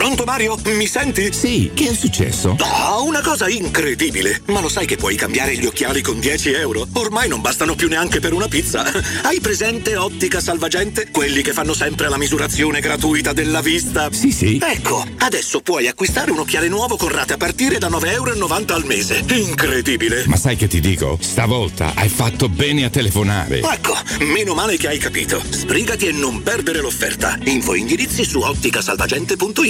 Pronto 0.00 0.24
Mario? 0.24 0.58
Mi 0.76 0.86
senti? 0.86 1.32
Sì, 1.32 1.70
che 1.74 1.90
è 1.90 1.94
successo? 1.94 2.56
Oh, 2.58 3.04
una 3.04 3.20
cosa 3.20 3.48
incredibile! 3.48 4.40
Ma 4.46 4.60
lo 4.60 4.68
sai 4.68 4.86
che 4.86 4.96
puoi 4.96 5.14
cambiare 5.14 5.56
gli 5.56 5.66
occhiali 5.66 6.02
con 6.02 6.18
10 6.18 6.52
euro? 6.52 6.86
Ormai 6.94 7.28
non 7.28 7.40
bastano 7.40 7.74
più 7.74 7.86
neanche 7.88 8.18
per 8.18 8.32
una 8.32 8.48
pizza. 8.48 8.82
Hai 9.22 9.40
presente 9.40 9.96
Ottica 9.96 10.40
Salvagente? 10.40 11.10
Quelli 11.10 11.42
che 11.42 11.52
fanno 11.52 11.74
sempre 11.74 12.08
la 12.08 12.18
misurazione 12.18 12.80
gratuita 12.80 13.32
della 13.32 13.60
vista? 13.60 14.10
Sì, 14.10 14.32
sì. 14.32 14.58
Ecco, 14.62 15.06
adesso 15.18 15.60
puoi 15.60 15.86
acquistare 15.86 16.30
un 16.30 16.40
occhiale 16.40 16.68
nuovo 16.68 16.96
con 16.96 17.08
rate 17.08 17.34
a 17.34 17.36
partire 17.36 17.78
da 17.78 17.88
9,90 17.88 18.10
euro 18.10 18.74
al 18.74 18.84
mese. 18.86 19.22
Incredibile! 19.28 20.24
Ma 20.26 20.36
sai 20.36 20.56
che 20.56 20.66
ti 20.66 20.80
dico? 20.80 21.18
Stavolta 21.20 21.92
hai 21.94 22.08
fatto 22.08 22.48
bene 22.48 22.84
a 22.84 22.90
telefonare. 22.90 23.60
Ecco, 23.60 23.96
meno 24.20 24.54
male 24.54 24.76
che 24.76 24.88
hai 24.88 24.98
capito. 24.98 25.42
Sbrigati 25.48 26.06
e 26.06 26.12
non 26.12 26.42
perdere 26.42 26.80
l'offerta. 26.80 27.38
Info 27.44 27.74
indirizzi 27.74 28.24
su 28.24 28.40
otticasalvagente.it. 28.40 29.69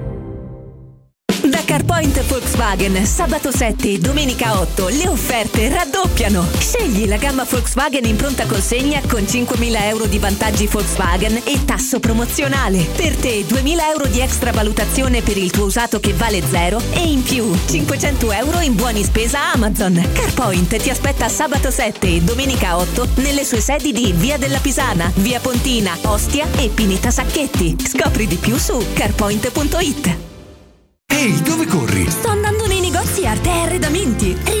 CarPoint 1.71 2.21
Volkswagen, 2.23 3.05
sabato 3.05 3.49
7 3.49 3.93
e 3.93 3.97
domenica 3.97 4.59
8, 4.59 4.89
le 4.89 5.07
offerte 5.07 5.69
raddoppiano. 5.69 6.45
Scegli 6.59 7.07
la 7.07 7.15
gamma 7.15 7.45
Volkswagen 7.49 8.03
in 8.03 8.17
pronta 8.17 8.45
consegna 8.45 8.99
con 9.07 9.21
5.000 9.21 9.81
euro 9.83 10.05
di 10.05 10.19
vantaggi 10.19 10.67
Volkswagen 10.67 11.39
e 11.45 11.63
tasso 11.63 12.01
promozionale. 12.01 12.85
Per 12.93 13.15
te 13.15 13.45
2.000 13.45 13.89
euro 13.89 14.07
di 14.07 14.19
extra 14.19 14.51
valutazione 14.51 15.21
per 15.21 15.37
il 15.37 15.49
tuo 15.49 15.63
usato 15.63 16.01
che 16.01 16.11
vale 16.11 16.43
zero 16.45 16.81
e 16.91 17.09
in 17.09 17.23
più 17.23 17.49
500 17.65 18.33
euro 18.33 18.59
in 18.59 18.75
buoni 18.75 19.05
spesa 19.05 19.53
Amazon. 19.53 19.93
CarPoint 20.11 20.75
ti 20.75 20.89
aspetta 20.89 21.29
sabato 21.29 21.71
7 21.71 22.05
e 22.05 22.19
domenica 22.19 22.75
8 22.79 23.07
nelle 23.21 23.45
sue 23.45 23.61
sedi 23.61 23.93
di 23.93 24.11
Via 24.11 24.37
della 24.37 24.59
Pisana, 24.59 25.09
Via 25.15 25.39
Pontina, 25.39 25.97
Ostia 26.01 26.45
e 26.57 26.67
Pineta 26.67 27.11
Sacchetti. 27.11 27.77
Scopri 27.81 28.27
di 28.27 28.35
più 28.35 28.57
su 28.57 28.77
carpoint.it. 28.93 30.30
Ehi, 31.11 31.41
dove 31.43 31.65
corri? 31.67 32.09
Sto 32.09 32.29
andando 32.29 32.65
nei 32.65 32.79
negozi 32.79 33.25
arte 33.25 33.49
e 33.49 33.59
arredamenti. 33.59 34.60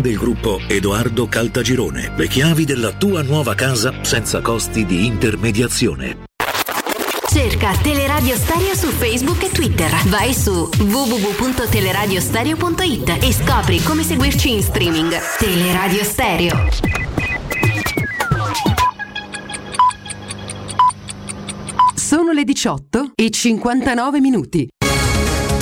del 0.00 0.16
gruppo 0.16 0.58
Edoardo 0.66 1.26
Caltagirone. 1.26 2.14
Le 2.16 2.26
chiavi 2.28 2.64
della 2.64 2.92
tua 2.92 3.20
nuova 3.22 3.54
casa 3.54 4.02
senza 4.02 4.40
costi 4.40 4.86
di 4.86 5.04
intermediazione. 5.06 6.20
Cerca 7.28 7.76
Teleradio 7.82 8.34
Stereo 8.36 8.74
su 8.74 8.86
Facebook 8.88 9.42
e 9.42 9.50
Twitter. 9.50 9.90
Vai 10.08 10.32
su 10.34 10.70
www.teleradiostereo.it 10.78 13.18
e 13.22 13.32
scopri 13.32 13.82
come 13.82 14.02
seguirci 14.02 14.52
in 14.52 14.62
streaming. 14.62 15.14
Teleradio 15.38 16.04
Stereo. 16.04 16.68
Sono 21.94 22.32
le 22.32 22.44
18 22.44 23.12
e 23.14 23.30
59 23.30 24.20
minuti. 24.20 24.68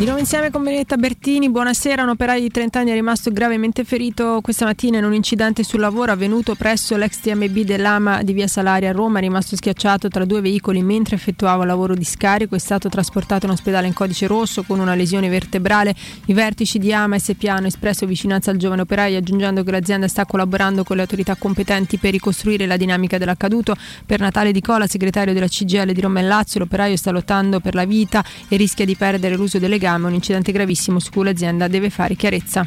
Di 0.00 0.06
nuovo 0.06 0.20
insieme 0.20 0.48
con 0.50 0.62
Benedetta 0.62 0.96
Bertini, 0.96 1.50
buonasera. 1.50 2.02
Un 2.02 2.08
operaio 2.08 2.40
di 2.40 2.48
30 2.48 2.78
anni 2.78 2.90
è 2.90 2.94
rimasto 2.94 3.30
gravemente 3.30 3.84
ferito 3.84 4.40
questa 4.42 4.64
mattina 4.64 4.96
in 4.96 5.04
un 5.04 5.12
incidente 5.12 5.62
sul 5.62 5.80
lavoro 5.80 6.10
avvenuto 6.10 6.54
presso 6.54 6.96
l'ex 6.96 7.20
TMB 7.20 7.58
dell'AMA 7.58 8.22
di 8.22 8.32
Via 8.32 8.46
Salaria 8.46 8.88
a 8.88 8.92
Roma. 8.92 9.18
È 9.18 9.20
rimasto 9.20 9.56
schiacciato 9.56 10.08
tra 10.08 10.24
due 10.24 10.40
veicoli 10.40 10.82
mentre 10.82 11.16
effettuava 11.16 11.66
lavoro 11.66 11.94
di 11.94 12.04
scarico. 12.04 12.54
È 12.54 12.58
stato 12.58 12.88
trasportato 12.88 13.44
in 13.44 13.52
ospedale 13.52 13.88
in 13.88 13.92
codice 13.92 14.26
rosso 14.26 14.62
con 14.62 14.78
una 14.78 14.94
lesione 14.94 15.28
vertebrale. 15.28 15.94
I 16.24 16.32
vertici 16.32 16.78
di 16.78 16.94
AMA 16.94 17.18
SPA 17.18 17.56
hanno 17.56 17.66
espresso 17.66 18.06
vicinanza 18.06 18.50
al 18.50 18.56
giovane 18.56 18.80
operaio 18.80 19.18
aggiungendo 19.18 19.62
che 19.62 19.70
l'azienda 19.70 20.08
sta 20.08 20.24
collaborando 20.24 20.82
con 20.82 20.96
le 20.96 21.02
autorità 21.02 21.34
competenti 21.34 21.98
per 21.98 22.12
ricostruire 22.12 22.64
la 22.64 22.78
dinamica 22.78 23.18
dell'accaduto. 23.18 23.76
Per 24.06 24.18
Natale 24.18 24.50
Di 24.52 24.62
Cola, 24.62 24.86
segretario 24.86 25.34
della 25.34 25.46
CGL 25.46 25.92
di 25.92 26.00
Roma 26.00 26.20
e 26.20 26.22
Lazio, 26.22 26.58
l'operaio 26.58 26.96
sta 26.96 27.10
lottando 27.10 27.60
per 27.60 27.74
la 27.74 27.84
vita 27.84 28.24
e 28.48 28.56
rischia 28.56 28.86
di 28.86 28.96
perdere 28.96 29.36
l'uso 29.36 29.58
delle 29.58 29.76
gambe 29.76 29.88
un 29.94 30.14
incidente 30.14 30.52
gravissimo 30.52 30.98
su 30.98 31.10
cui 31.10 31.24
l'azienda 31.24 31.68
deve 31.68 31.90
fare 31.90 32.14
chiarezza. 32.14 32.66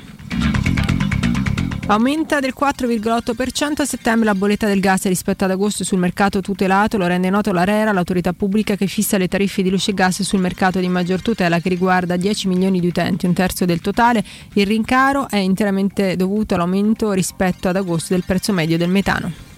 Aumenta 1.85 2.39
del 2.39 2.53
4,8% 2.57 3.81
a 3.81 3.85
settembre 3.85 4.25
la 4.25 4.35
bolletta 4.35 4.67
del 4.67 4.79
gas 4.79 5.03
rispetto 5.03 5.43
ad 5.43 5.51
agosto 5.51 5.83
sul 5.83 5.99
mercato 5.99 6.39
tutelato, 6.39 6.97
lo 6.97 7.07
rende 7.07 7.29
noto 7.29 7.51
l'ARERA, 7.51 7.91
l'autorità 7.91 8.31
pubblica 8.31 8.77
che 8.77 8.87
fissa 8.87 9.17
le 9.17 9.27
tariffe 9.27 9.61
di 9.61 9.69
luce 9.69 9.91
e 9.91 9.93
gas 9.93 10.21
sul 10.21 10.39
mercato 10.39 10.79
di 10.79 10.87
maggior 10.87 11.21
tutela 11.21 11.59
che 11.59 11.67
riguarda 11.67 12.15
10 12.15 12.47
milioni 12.47 12.79
di 12.79 12.87
utenti, 12.87 13.25
un 13.25 13.33
terzo 13.33 13.65
del 13.65 13.81
totale. 13.81 14.23
Il 14.53 14.65
rincaro 14.65 15.27
è 15.29 15.37
interamente 15.37 16.15
dovuto 16.15 16.55
all'aumento 16.55 17.11
rispetto 17.11 17.67
ad 17.67 17.75
agosto 17.75 18.13
del 18.13 18.23
prezzo 18.25 18.53
medio 18.53 18.77
del 18.77 18.89
metano. 18.89 19.52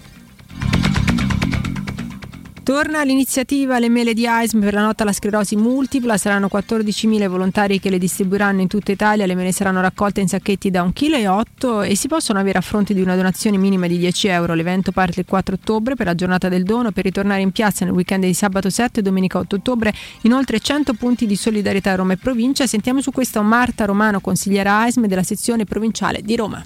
Torna 2.66 3.04
l'iniziativa 3.04 3.78
Le 3.78 3.88
mele 3.88 4.12
di 4.12 4.26
AISM 4.26 4.58
per 4.58 4.74
la 4.74 4.82
nota 4.82 5.04
alla 5.04 5.12
sclerosi 5.12 5.54
multipla, 5.54 6.16
saranno 6.16 6.48
14.000 6.52 7.22
i 7.22 7.26
volontari 7.28 7.78
che 7.78 7.90
le 7.90 7.98
distribuiranno 7.98 8.60
in 8.60 8.66
tutta 8.66 8.90
Italia, 8.90 9.24
le 9.24 9.36
mele 9.36 9.52
saranno 9.52 9.80
raccolte 9.80 10.20
in 10.20 10.26
sacchetti 10.26 10.68
da 10.68 10.82
1,8 10.82 10.90
kg 10.90 11.88
e 11.88 11.94
si 11.94 12.08
possono 12.08 12.40
avere 12.40 12.58
a 12.58 12.62
fronte 12.62 12.92
di 12.92 13.00
una 13.00 13.14
donazione 13.14 13.56
minima 13.56 13.86
di 13.86 13.98
10 13.98 14.26
euro. 14.26 14.54
L'evento 14.54 14.90
parte 14.90 15.20
il 15.20 15.26
4 15.26 15.54
ottobre 15.54 15.94
per 15.94 16.06
la 16.06 16.16
giornata 16.16 16.48
del 16.48 16.64
dono 16.64 16.90
per 16.90 17.04
ritornare 17.04 17.40
in 17.40 17.52
piazza 17.52 17.84
nel 17.84 17.94
weekend 17.94 18.24
di 18.24 18.34
sabato 18.34 18.68
7 18.68 18.98
e 18.98 19.02
domenica 19.04 19.38
8 19.38 19.54
ottobre. 19.54 19.94
Inoltre 20.22 20.58
100 20.58 20.94
punti 20.94 21.26
di 21.26 21.36
solidarietà 21.36 21.92
a 21.92 21.94
Roma 21.94 22.14
e 22.14 22.16
provincia. 22.16 22.66
Sentiamo 22.66 23.00
su 23.00 23.12
questo 23.12 23.40
Marta 23.42 23.84
Romano, 23.84 24.18
consigliera 24.18 24.80
AISM 24.80 25.06
della 25.06 25.22
sezione 25.22 25.64
provinciale 25.66 26.20
di 26.20 26.34
Roma. 26.34 26.64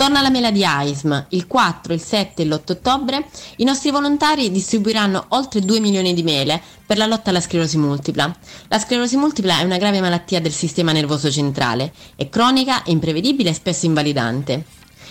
Torna 0.00 0.22
la 0.22 0.30
mela 0.30 0.50
di 0.50 0.64
AISM. 0.64 1.26
Il 1.28 1.46
4, 1.46 1.92
il 1.92 2.00
7 2.00 2.40
e 2.40 2.46
l'8 2.46 2.72
ottobre 2.72 3.26
i 3.56 3.64
nostri 3.64 3.90
volontari 3.90 4.50
distribuiranno 4.50 5.26
oltre 5.28 5.60
2 5.60 5.78
milioni 5.78 6.14
di 6.14 6.22
mele 6.22 6.58
per 6.86 6.96
la 6.96 7.04
lotta 7.04 7.28
alla 7.28 7.42
sclerosi 7.42 7.76
multipla. 7.76 8.34
La 8.68 8.78
sclerosi 8.78 9.18
multipla 9.18 9.58
è 9.58 9.62
una 9.62 9.76
grave 9.76 10.00
malattia 10.00 10.40
del 10.40 10.52
sistema 10.52 10.92
nervoso 10.92 11.30
centrale, 11.30 11.92
è 12.16 12.30
cronica, 12.30 12.80
imprevedibile 12.86 13.50
e 13.50 13.52
spesso 13.52 13.84
invalidante. 13.84 14.64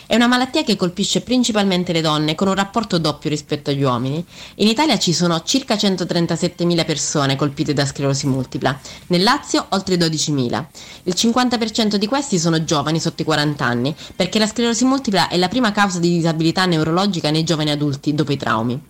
È 0.09 0.15
una 0.15 0.25
malattia 0.25 0.63
che 0.63 0.75
colpisce 0.75 1.21
principalmente 1.21 1.93
le 1.93 2.01
donne 2.01 2.33
con 2.33 2.47
un 2.47 2.55
rapporto 2.55 2.97
doppio 2.97 3.29
rispetto 3.29 3.69
agli 3.69 3.83
uomini. 3.83 4.25
In 4.55 4.67
Italia 4.67 4.97
ci 4.97 5.13
sono 5.13 5.43
circa 5.43 5.75
137.000 5.75 6.83
persone 6.83 7.35
colpite 7.35 7.73
da 7.73 7.85
sclerosi 7.85 8.25
multipla, 8.25 8.75
nel 9.09 9.21
Lazio 9.21 9.67
oltre 9.69 9.97
12.000. 9.97 10.65
Il 11.03 11.13
50% 11.15 11.97
di 11.97 12.07
questi 12.07 12.39
sono 12.39 12.63
giovani 12.63 12.99
sotto 12.99 13.21
i 13.21 13.25
40 13.25 13.63
anni, 13.63 13.95
perché 14.15 14.39
la 14.39 14.47
sclerosi 14.47 14.83
multipla 14.83 15.27
è 15.27 15.37
la 15.37 15.47
prima 15.47 15.71
causa 15.71 15.99
di 15.99 16.09
disabilità 16.09 16.65
neurologica 16.65 17.29
nei 17.29 17.43
giovani 17.43 17.69
adulti 17.69 18.15
dopo 18.15 18.31
i 18.31 18.37
traumi. 18.37 18.81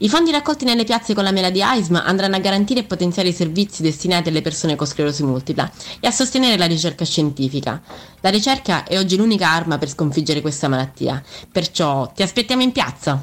I 0.00 0.10
fondi 0.10 0.30
raccolti 0.30 0.66
nelle 0.66 0.84
piazze 0.84 1.14
con 1.14 1.24
la 1.24 1.32
mela 1.32 1.48
di 1.48 1.62
AISM 1.62 2.02
andranno 2.04 2.36
a 2.36 2.40
garantire 2.40 2.80
e 2.80 2.84
potenziare 2.84 3.30
i 3.30 3.32
servizi 3.32 3.80
destinati 3.80 4.28
alle 4.28 4.42
persone 4.42 4.76
con 4.76 4.86
sclerosi 4.86 5.22
multipla 5.22 5.70
e 6.00 6.06
a 6.06 6.10
sostenere 6.10 6.58
la 6.58 6.66
ricerca 6.66 7.06
scientifica. 7.06 7.80
La 8.26 8.32
ricerca 8.32 8.82
è 8.82 8.98
oggi 8.98 9.16
l'unica 9.16 9.48
arma 9.48 9.78
per 9.78 9.88
sconfiggere 9.88 10.40
questa 10.40 10.66
malattia, 10.66 11.22
perciò 11.52 12.10
ti 12.12 12.24
aspettiamo 12.24 12.60
in 12.60 12.72
piazza. 12.72 13.22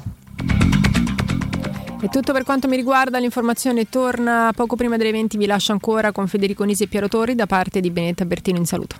È 2.00 2.08
tutto 2.08 2.32
per 2.32 2.42
quanto 2.42 2.68
mi 2.68 2.76
riguarda, 2.76 3.18
l'informazione 3.18 3.90
torna 3.90 4.50
poco 4.56 4.76
prima 4.76 4.96
delle 4.96 5.10
20, 5.10 5.36
vi 5.36 5.44
lascio 5.44 5.72
ancora 5.72 6.10
con 6.10 6.26
Federico 6.26 6.64
Nisi 6.64 6.84
e 6.84 6.86
Piero 6.86 7.08
Torri 7.08 7.34
da 7.34 7.44
parte 7.44 7.80
di 7.80 7.90
Benetta 7.90 8.24
Bertino 8.24 8.56
in 8.56 8.64
saluto. 8.64 8.96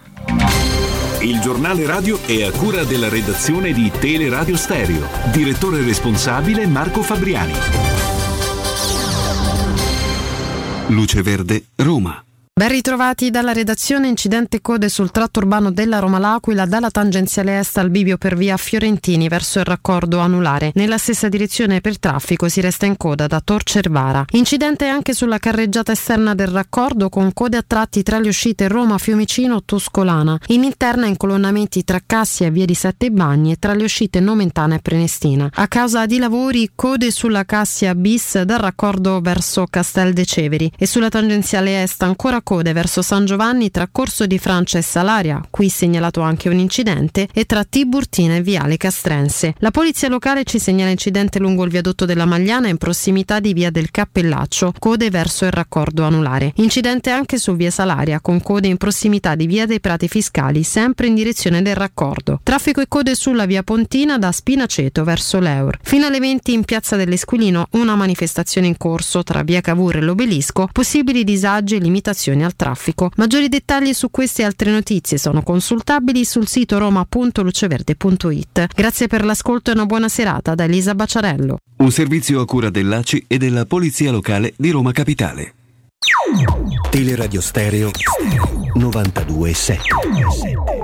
Il 1.22 1.40
giornale 1.40 1.86
radio 1.86 2.20
è 2.26 2.42
a 2.42 2.50
cura 2.50 2.84
della 2.84 3.08
redazione 3.08 3.72
di 3.72 3.90
Teleradio 3.90 4.58
Stereo. 4.58 5.08
Direttore 5.32 5.82
responsabile 5.82 6.66
Marco 6.66 7.00
Fabriani. 7.00 7.54
Luce 10.88 11.22
Verde, 11.22 11.64
Roma. 11.76 12.22
Ben 12.56 12.68
ritrovati 12.68 13.30
dalla 13.30 13.52
redazione 13.52 14.06
incidente 14.06 14.60
code 14.60 14.88
sul 14.88 15.10
tratto 15.10 15.40
urbano 15.40 15.72
della 15.72 15.98
Roma 15.98 16.20
L'Aquila 16.20 16.66
dalla 16.66 16.88
tangenziale 16.88 17.58
est 17.58 17.78
al 17.78 17.90
bivio 17.90 18.16
per 18.16 18.36
via 18.36 18.56
Fiorentini 18.56 19.26
verso 19.26 19.58
il 19.58 19.64
raccordo 19.64 20.20
anulare. 20.20 20.70
Nella 20.76 20.96
stessa 20.96 21.28
direzione 21.28 21.80
per 21.80 21.98
traffico 21.98 22.48
si 22.48 22.60
resta 22.60 22.86
in 22.86 22.96
coda 22.96 23.26
da 23.26 23.40
Tor 23.40 23.64
Cervara. 23.64 24.24
Incidente 24.34 24.86
anche 24.86 25.14
sulla 25.14 25.38
carreggiata 25.38 25.90
esterna 25.90 26.36
del 26.36 26.46
raccordo 26.46 27.08
con 27.08 27.32
code 27.32 27.56
a 27.56 27.64
tratti 27.66 28.04
tra 28.04 28.20
le 28.20 28.28
uscite 28.28 28.68
Roma 28.68 28.98
Fiumicino 28.98 29.64
Tuscolana. 29.64 30.38
In 30.50 30.62
interna 30.62 31.06
incolonnamenti 31.06 31.82
tra 31.82 32.00
Cassia 32.06 32.46
e 32.46 32.50
via 32.52 32.66
di 32.66 32.74
Sette 32.74 33.10
Bagni 33.10 33.50
e 33.50 33.56
tra 33.58 33.74
le 33.74 33.82
uscite 33.82 34.20
Nomentana 34.20 34.76
e 34.76 34.78
Prenestina. 34.78 35.50
A 35.52 35.66
causa 35.66 36.06
di 36.06 36.18
lavori 36.18 36.70
code 36.76 37.10
sulla 37.10 37.44
Cassia 37.44 37.96
bis 37.96 38.40
dal 38.42 38.60
raccordo 38.60 39.20
verso 39.20 39.66
Castel 39.68 40.12
de 40.12 40.24
Ceveri 40.24 40.70
e 40.78 40.86
sulla 40.86 41.08
tangenziale 41.08 41.82
est 41.82 42.00
ancora 42.04 42.42
code 42.44 42.72
verso 42.72 43.02
San 43.02 43.24
Giovanni 43.24 43.72
tra 43.72 43.88
Corso 43.90 44.26
di 44.26 44.38
Francia 44.38 44.78
e 44.78 44.82
Salaria, 44.82 45.40
qui 45.50 45.68
segnalato 45.68 46.20
anche 46.20 46.48
un 46.48 46.58
incidente, 46.58 47.26
e 47.32 47.46
tra 47.46 47.64
Tiburtina 47.64 48.36
e 48.36 48.42
Viale 48.42 48.76
Castrense. 48.76 49.54
La 49.58 49.72
polizia 49.72 50.08
locale 50.08 50.44
ci 50.44 50.60
segnala 50.60 50.90
incidente 50.90 51.40
lungo 51.40 51.64
il 51.64 51.70
viadotto 51.70 52.04
della 52.04 52.26
Magliana 52.26 52.68
in 52.68 52.76
prossimità 52.76 53.40
di 53.40 53.52
via 53.54 53.70
del 53.70 53.90
Cappellaccio, 53.90 54.74
code 54.78 55.10
verso 55.10 55.46
il 55.46 55.50
raccordo 55.50 56.04
anulare. 56.04 56.52
Incidente 56.56 57.10
anche 57.10 57.38
su 57.38 57.56
via 57.56 57.70
Salaria, 57.70 58.20
con 58.20 58.42
code 58.42 58.68
in 58.68 58.76
prossimità 58.76 59.34
di 59.34 59.46
via 59.46 59.66
dei 59.66 59.80
Prati 59.80 60.06
Fiscali, 60.06 60.62
sempre 60.62 61.06
in 61.06 61.14
direzione 61.14 61.62
del 61.62 61.74
raccordo. 61.74 62.40
Traffico 62.42 62.82
e 62.82 62.86
code 62.86 63.14
sulla 63.14 63.46
via 63.46 63.62
Pontina 63.62 64.18
da 64.18 64.30
Spinaceto 64.30 65.02
verso 65.02 65.40
l'Eur. 65.40 65.78
Fino 65.82 66.06
alle 66.06 66.20
20 66.20 66.52
in 66.52 66.64
piazza 66.64 66.96
dell'Esquilino 66.96 67.68
una 67.70 67.96
manifestazione 67.96 68.66
in 68.66 68.76
corso 68.76 69.22
tra 69.22 69.42
via 69.42 69.62
Cavour 69.62 69.96
e 69.96 70.00
l'Obelisco, 70.02 70.68
possibili 70.70 71.24
disagi 71.24 71.76
e 71.76 71.78
limitazioni 71.78 72.33
aggressioni 72.34 72.44
al 72.44 72.56
traffico. 72.56 73.10
Maggiori 73.16 73.48
dettagli 73.48 73.94
su 73.94 74.10
queste 74.10 74.42
e 74.42 74.44
altre 74.44 74.70
notizie 74.70 75.18
sono 75.18 75.42
consultabili 75.42 76.24
sul 76.24 76.46
sito 76.46 76.78
roma.luceverde.it. 76.78 78.66
Grazie 78.74 79.06
per 79.06 79.24
l'ascolto 79.24 79.70
e 79.70 79.74
una 79.74 79.86
buona 79.86 80.08
serata 80.08 80.54
da 80.54 80.64
Elisa 80.64 80.94
Baciarello. 80.94 81.58
Un 81.76 81.90
servizio 81.90 82.40
a 82.40 82.46
cura 82.46 82.70
dell'ACI 82.70 83.24
e 83.26 83.38
della 83.38 83.64
Polizia 83.64 84.10
Locale 84.10 84.54
di 84.56 84.70
Roma 84.70 84.92
Capitale. 84.92 85.54
Teleradio 86.90 87.40
Stereo 87.40 87.90
92.7 88.76 90.83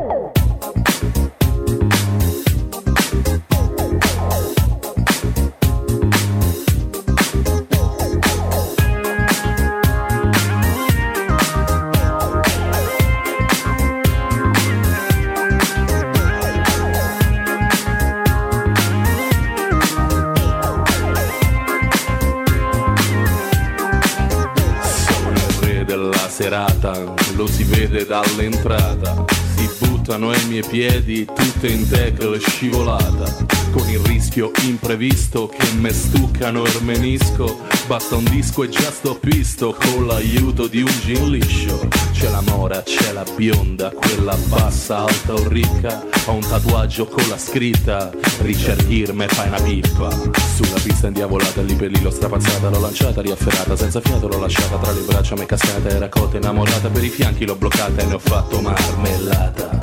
serata, 26.40 26.92
lo 27.34 27.46
si 27.46 27.64
vede 27.64 28.06
dall'entrata. 28.06 29.26
Si 29.56 29.68
buttano 29.78 30.30
ai 30.30 30.42
miei 30.46 30.64
piedi 30.66 31.26
tutte 31.26 31.68
in 31.68 31.86
tackle 31.86 32.38
scivolata. 32.38 33.59
Con 33.70 33.88
il 33.88 34.00
rischio 34.00 34.50
imprevisto 34.62 35.46
che 35.48 35.72
me 35.78 35.92
stuccano 35.92 36.62
il 36.64 36.78
menisco. 36.82 37.60
Basta 37.86 38.16
un 38.16 38.24
disco 38.24 38.64
e 38.64 38.68
già 38.68 38.90
sto 38.90 39.18
pisto 39.18 39.74
con 39.74 40.06
l'aiuto 40.06 40.66
di 40.66 40.82
un 40.82 40.92
gin 41.00 41.30
liscio. 41.30 41.88
C'è 42.12 42.28
la 42.30 42.40
mora, 42.42 42.82
c'è 42.82 43.12
la 43.12 43.24
bionda, 43.36 43.90
quella 43.90 44.36
bassa, 44.48 45.04
alta 45.04 45.34
o 45.34 45.48
ricca. 45.48 46.04
Ho 46.26 46.32
un 46.32 46.40
tatuaggio 46.40 47.06
con 47.06 47.26
la 47.28 47.38
scritta 47.38 48.10
Ricerchirme 48.42 49.26
fai 49.26 49.48
una 49.48 49.60
pippa 49.60 50.10
Sulla 50.54 50.78
pista 50.82 51.06
indiavolata 51.06 51.62
lì 51.62 51.74
per 51.74 51.90
lì 51.90 52.00
l'ho 52.02 52.10
strapazzata 52.10 52.68
L'ho 52.68 52.78
lanciata, 52.78 53.22
riafferrata, 53.22 53.74
senza 53.74 54.00
fiato 54.00 54.28
l'ho 54.28 54.38
lasciata 54.38 54.76
Tra 54.76 54.92
le 54.92 55.00
braccia 55.00 55.34
m'è 55.34 55.46
cascata, 55.46 55.88
era 55.88 56.08
cotta 56.08 56.36
innamorata 56.36 56.88
Per 56.88 57.02
i 57.02 57.08
fianchi 57.08 57.46
l'ho 57.46 57.56
bloccata 57.56 58.02
e 58.02 58.04
ne 58.04 58.14
ho 58.14 58.18
fatto 58.18 58.60
marmellata 58.60 59.78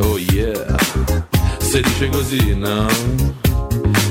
Oh 0.00 0.18
yeah 0.18 1.35
Se 1.66 1.80
dice 1.80 2.08
così, 2.10 2.54
no? 2.54 2.86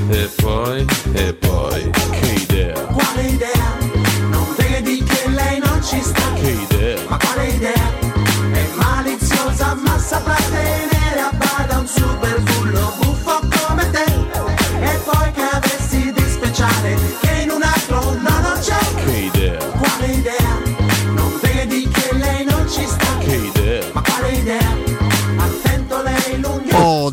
E 0.10 0.30
poi, 0.42 0.86
e 1.14 1.34
poi 1.34 1.90
Che 2.12 2.34
idea 2.34 2.74
Quale 2.74 3.22
idea? 3.22 3.78
Non 4.30 4.46
vedi 4.58 5.02
che 5.02 5.30
lei 5.30 5.60
non 5.64 5.82
ci 5.82 6.02
sta? 6.02 6.34
Che 6.34 6.50
idea 6.50 7.00
Ma 7.08 7.18
quale 7.18 7.48
idea? 7.48 7.92
È 8.52 8.68
maliziosa 8.76 9.74
ma 9.76 9.98
saprà 9.98 10.36
tenere 10.36 10.95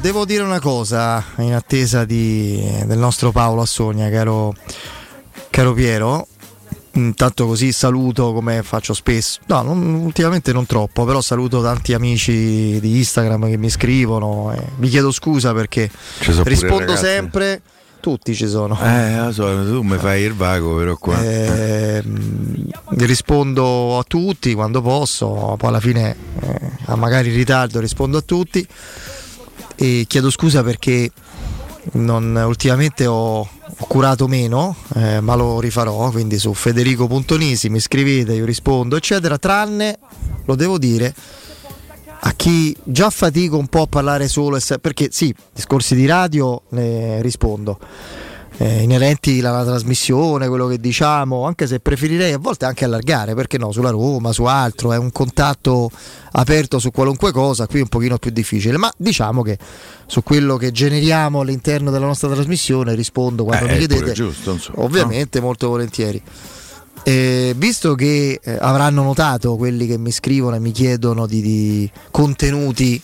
devo 0.03 0.25
dire 0.25 0.43
una 0.43 0.61
cosa 0.61 1.25
in 1.39 1.55
attesa 1.55 2.05
di- 2.05 2.83
del 2.87 2.99
nostro 2.99 3.31
Paolo 3.33 3.63
Assogna, 3.63 4.11
caro, 4.11 4.53
caro 5.51 5.73
Piero. 5.73 6.27
Intanto 6.95 7.47
così 7.47 7.73
saluto 7.73 8.35
come 8.35 8.63
faccio 8.63 8.93
spesso, 8.93 9.39
no, 9.47 9.63
non- 9.63 9.95
ultimamente 9.95 10.53
non 10.53 10.67
troppo, 10.67 11.05
però 11.07 11.23
saluto 11.23 11.63
tanti 11.63 11.95
amici 11.95 12.79
di 12.81 12.99
Instagram 12.99 13.49
che 13.49 13.57
mi 13.57 13.71
scrivono. 13.71 14.53
e 14.53 14.61
vi 14.77 14.89
chiedo 14.91 15.11
scusa 15.11 15.55
perché 15.55 15.91
rispondo 16.43 16.95
sempre, 16.97 17.63
tutti 18.01 18.35
ci 18.35 18.47
sono. 18.47 18.79
Eh, 18.83 19.29
so, 19.33 19.45
tu 19.65 19.81
mi 19.81 19.97
fai 19.97 20.23
il 20.25 20.35
vago, 20.35 20.77
però 20.77 20.95
qua. 20.99 21.19
Ehm, 21.25 22.67
rispondo 22.91 23.97
a 23.99 24.03
tutti 24.07 24.53
quando 24.53 24.83
posso, 24.83 25.55
poi 25.57 25.69
alla 25.71 25.81
fine 25.81 26.15
eh, 26.41 26.61
a 26.87 26.97
magari 26.97 27.29
in 27.31 27.37
ritardo 27.37 27.81
rispondo 27.81 28.19
a 28.19 28.23
tutti 28.23 28.67
e 29.83 30.05
chiedo 30.07 30.31
scusa 30.31 30.63
perché 30.63 31.11
non- 31.95 32.41
ultimamente 32.47 33.05
ho, 33.07 33.41
ho 33.41 33.87
curato 33.89 34.29
meno, 34.29 34.77
eh, 34.95 35.19
ma 35.21 35.35
lo 35.35 35.59
rifarò, 35.59 36.09
quindi 36.13 36.39
su 36.39 36.55
federico.nisi 36.55 37.69
mi 37.69 37.81
scrivete, 37.81 38.33
io 38.33 38.45
rispondo, 38.45 38.95
eccetera, 38.95 39.39
tranne, 39.39 39.99
lo 40.45 40.55
devo 40.55 40.79
dire, 40.79 41.13
a 42.21 42.33
chi 42.35 42.77
già 42.85 43.11
fatico 43.11 43.57
un 43.59 43.67
po' 43.67 43.83
a 43.83 43.87
parlare 43.89 44.29
solo, 44.29 44.57
perché 44.81 45.09
sì, 45.11 45.35
discorsi 45.53 45.97
di 45.97 46.07
radio 46.07 46.63
ne 46.69 47.21
rispondo, 47.21 47.81
eh, 48.63 48.83
inerenti 48.83 49.41
alla 49.41 49.65
trasmissione, 49.65 50.47
quello 50.47 50.69
che 50.69 50.79
diciamo, 50.79 51.45
anche 51.45 51.67
se 51.67 51.81
preferirei 51.81 52.33
a 52.33 52.39
volte 52.39 52.65
anche 52.65 52.85
allargare, 52.85 53.35
perché 53.35 53.59
no, 53.59 53.73
sulla 53.73 53.91
Roma, 53.91 54.31
su 54.31 54.45
altro, 54.45 54.93
è 54.93 54.97
un 54.97 55.11
contatto 55.11 55.91
aperto 56.33 56.79
su 56.79 56.93
qualunque 56.93 57.33
cosa, 57.33 57.67
qui 57.67 57.81
è 57.81 57.83
un 57.83 57.89
pochino 57.89 58.19
più 58.19 58.31
difficile, 58.31 58.77
ma 58.77 58.93
diciamo 58.97 59.43
che 59.43 59.59
su 60.07 60.23
quello 60.23 60.57
che 60.57 60.71
generiamo 60.71 61.41
all'interno 61.41 61.91
della 61.91 62.07
nostra 62.07 62.29
trasmissione 62.29 62.95
rispondo 62.95 63.43
quando 63.43 63.67
Eh, 63.67 63.73
mi 63.73 63.79
chiedete, 63.79 64.13
giusto, 64.13 64.53
insomma, 64.53 64.85
ovviamente 64.85 65.41
molto 65.41 65.69
volentieri. 65.69 66.23
Eh, 67.03 67.55
visto 67.57 67.97
che 67.97 68.39
eh, 68.41 68.59
avranno 68.61 69.03
notato 69.03 69.57
quelli 69.57 69.89
che 69.89 69.99
mi 69.99 70.13
scrivono 70.13 70.55
e 70.55 70.61
mi 70.61 70.71
chiedono 70.71 71.27
di, 71.27 71.43
di 71.43 71.91
contenuti 72.13 73.01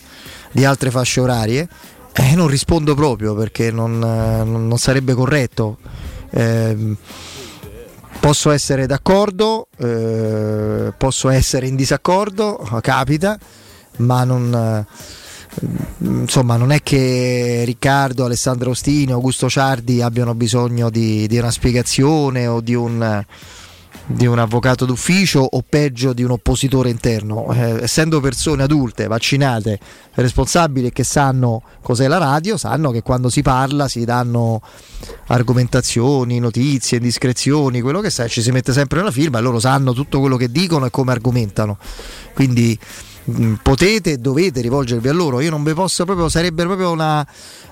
di 0.53 0.63
altre 0.63 0.89
fasce 0.89 1.19
orarie, 1.19 1.67
eh, 2.13 2.35
non 2.35 2.47
rispondo 2.47 2.95
proprio 2.95 3.35
perché 3.35 3.71
non, 3.71 3.93
eh, 4.03 4.43
non- 4.43 4.77
sarebbe 4.77 5.13
corretto. 5.13 5.77
Ehm, 6.31 6.95
posso 8.19 8.51
essere 8.51 8.85
d'accordo, 8.85 9.67
eh, 9.77 10.93
posso 10.97 11.29
essere 11.29 11.67
in 11.67 11.75
disaccordo, 11.75 12.57
capita, 12.81 13.37
ma 13.97 14.23
non, 14.23 14.53
eh, 14.53 15.67
insomma, 15.99 16.57
non 16.57 16.71
è 16.71 16.81
che 16.81 17.63
Riccardo, 17.65 18.25
Alessandro 18.25 18.71
Ostini, 18.71 19.11
Augusto 19.11 19.49
Ciardi 19.49 20.01
abbiano 20.01 20.35
bisogno 20.35 20.89
di, 20.89 21.27
di 21.27 21.37
una 21.37 21.51
spiegazione 21.51 22.47
o 22.47 22.61
di 22.61 22.75
un, 22.75 23.25
di 24.11 24.25
un 24.25 24.39
avvocato 24.39 24.85
d'ufficio 24.85 25.39
o 25.39 25.63
peggio 25.67 26.13
di 26.13 26.23
un 26.23 26.31
oppositore 26.31 26.89
interno. 26.89 27.53
Eh, 27.53 27.83
essendo 27.83 28.19
persone 28.19 28.63
adulte, 28.63 29.05
vaccinate, 29.05 29.79
responsabili 30.15 30.91
che 30.91 31.03
sanno 31.03 31.61
cos'è 31.83 32.07
la 32.07 32.17
radio, 32.17 32.57
sanno 32.57 32.89
che 32.89 33.03
quando 33.03 33.29
si 33.29 33.43
parla 33.43 33.87
si 33.87 34.05
danno 34.05 34.61
argomentazioni, 35.27 36.39
notizie, 36.39 36.97
indiscrezioni, 36.97 37.81
quello 37.81 38.01
che 38.01 38.09
sai, 38.09 38.29
ci 38.29 38.41
si 38.41 38.51
mette 38.51 38.73
sempre 38.73 38.99
una 38.99 39.11
firma 39.11 39.37
e 39.37 39.41
loro 39.41 39.59
sanno 39.59 39.93
tutto 39.93 40.19
quello 40.19 40.37
che 40.37 40.51
dicono 40.51 40.87
e 40.87 40.89
come 40.89 41.11
argomentano. 41.11 41.77
Quindi 42.33 42.77
mh, 43.25 43.53
potete 43.61 44.13
e 44.13 44.17
dovete 44.17 44.61
rivolgervi 44.61 45.07
a 45.07 45.13
loro. 45.13 45.39
Io 45.39 45.51
non 45.51 45.63
vi 45.63 45.73
posso 45.73 46.03
proprio, 46.05 46.29
sarebbe 46.29 46.63
proprio 46.63 46.89
una, 46.89 47.25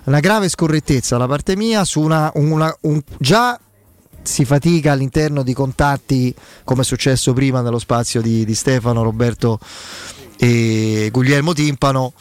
una 0.04 0.20
grave 0.20 0.50
scorrettezza 0.50 1.18
da 1.18 1.26
parte 1.26 1.56
mia 1.56 1.84
su 1.84 2.00
una, 2.00 2.32
una- 2.36 2.78
un, 2.82 3.02
già 3.18 3.60
si 4.28 4.46
fatica 4.46 4.92
all'interno 4.92 5.42
di 5.42 5.54
contatti 5.54 6.34
come 6.64 6.82
è 6.82 6.86
successo 6.86 7.34
prima 7.34 7.62
nello 7.62 7.80
spazio 7.80 8.22
di, 8.22 8.46
di 8.46 8.54
Stefano, 8.54 9.02
Roberto 9.04 9.60
e 10.38 11.10
Guglielmo 11.12 11.54
Timpano 11.54 12.14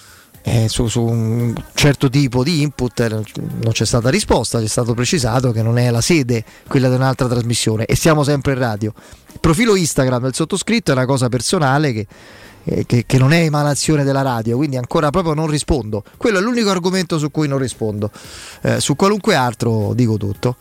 eh, 0.49 0.69
su, 0.69 0.87
su 0.87 1.03
un 1.03 1.53
certo 1.75 2.09
tipo 2.09 2.45
di 2.45 2.63
input 2.63 3.01
eh, 3.01 3.09
non 3.09 3.73
c'è 3.73 3.85
stata 3.85 4.09
risposta, 4.11 4.61
c'è 4.61 4.69
stato 4.69 4.95
precisato 4.95 5.51
che 5.51 5.61
non 5.61 5.77
è 5.77 5.91
la 5.91 6.01
sede 6.01 6.45
quella 6.69 6.89
di 6.89 6.95
un'altra 6.95 7.27
trasmissione 7.27 7.85
e 7.85 7.97
siamo 7.97 8.23
sempre 8.23 8.53
in 8.53 8.59
radio. 8.59 8.93
Il 9.33 9.41
profilo 9.41 9.75
Instagram 9.75 10.23
del 10.23 10.35
sottoscritto 10.35 10.93
è 10.93 10.95
una 10.95 11.05
cosa 11.05 11.29
personale 11.29 11.93
che, 11.93 12.07
che- 12.87 13.05
che 13.07 13.19
non 13.19 13.33
è 13.33 13.43
emanazione 13.43 14.03
della 14.05 14.23
radio, 14.23 14.57
quindi 14.57 14.77
ancora 14.77 15.11
proprio 15.11 15.35
non 15.35 15.47
rispondo. 15.47 16.03
Quello 16.17 16.39
è 16.39 16.41
l'unico 16.41 16.71
argomento 16.71 17.19
su 17.19 17.31
cui 17.31 17.47
non 17.49 17.59
rispondo. 17.59 18.11
Eh, 18.63 18.81
su 18.81 18.97
qualunque 18.97 19.35
altro 19.35 19.93
dico 19.95 20.17
tutto, 20.17 20.57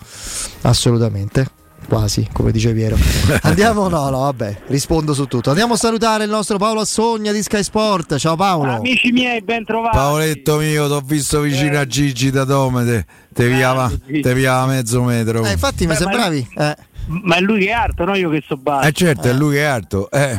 assolutamente. 0.61 1.48
Quasi, 1.88 2.27
come 2.34 2.52
dice 2.52 2.73
Piero. 2.73 2.98
Andiamo, 3.44 3.88
no, 3.90 4.10
no, 4.10 4.19
vabbè, 4.22 4.61
rispondo 4.69 5.14
su 5.14 5.26
tutto. 5.26 5.49
Andiamo 5.52 5.76
a 5.76 5.77
salutare 5.77 6.23
il 6.23 6.32
nostro 6.32 6.57
Paolo 6.57 6.80
Assogna 6.80 7.32
di 7.32 7.44
Sky 7.44 7.61
Sport. 7.61 8.18
Ciao 8.18 8.36
Paolo. 8.36 8.72
Amici 8.77 9.11
miei, 9.11 9.41
ben 9.44 9.64
trovati. 9.64 9.95
Paoletto 9.95 10.57
mio, 10.57 10.88
ti 10.88 10.94
ho 10.94 11.02
visto 11.02 11.41
vicino 11.41 11.77
a 11.77 11.86
Gigi 11.86 12.32
da 12.32 12.44
Domede, 12.44 13.06
te 13.32 13.48
viava, 13.48 13.91
te 14.22 14.34
viava 14.34 14.65
mezzo 14.65 15.03
metro. 15.03 15.45
Eh, 15.45 15.52
infatti 15.52 15.86
mi 15.86 15.91
Beh, 15.94 15.98
sembravi. 15.99 16.48
Eh. 16.57 16.76
Ma 17.07 17.36
è 17.36 17.40
lui 17.40 17.60
che 17.60 17.68
è 17.68 17.72
alto, 17.72 18.03
no 18.06 18.15
io 18.15 18.30
che 18.30 18.44
so 18.48 18.57
basso. 18.57 18.88
Eh 18.88 18.91
certo, 18.91 19.27
è 19.27 19.34
lui 19.34 19.56
che 19.56 19.61
è 19.61 19.65
alto, 19.65 20.10
eh. 20.10 20.38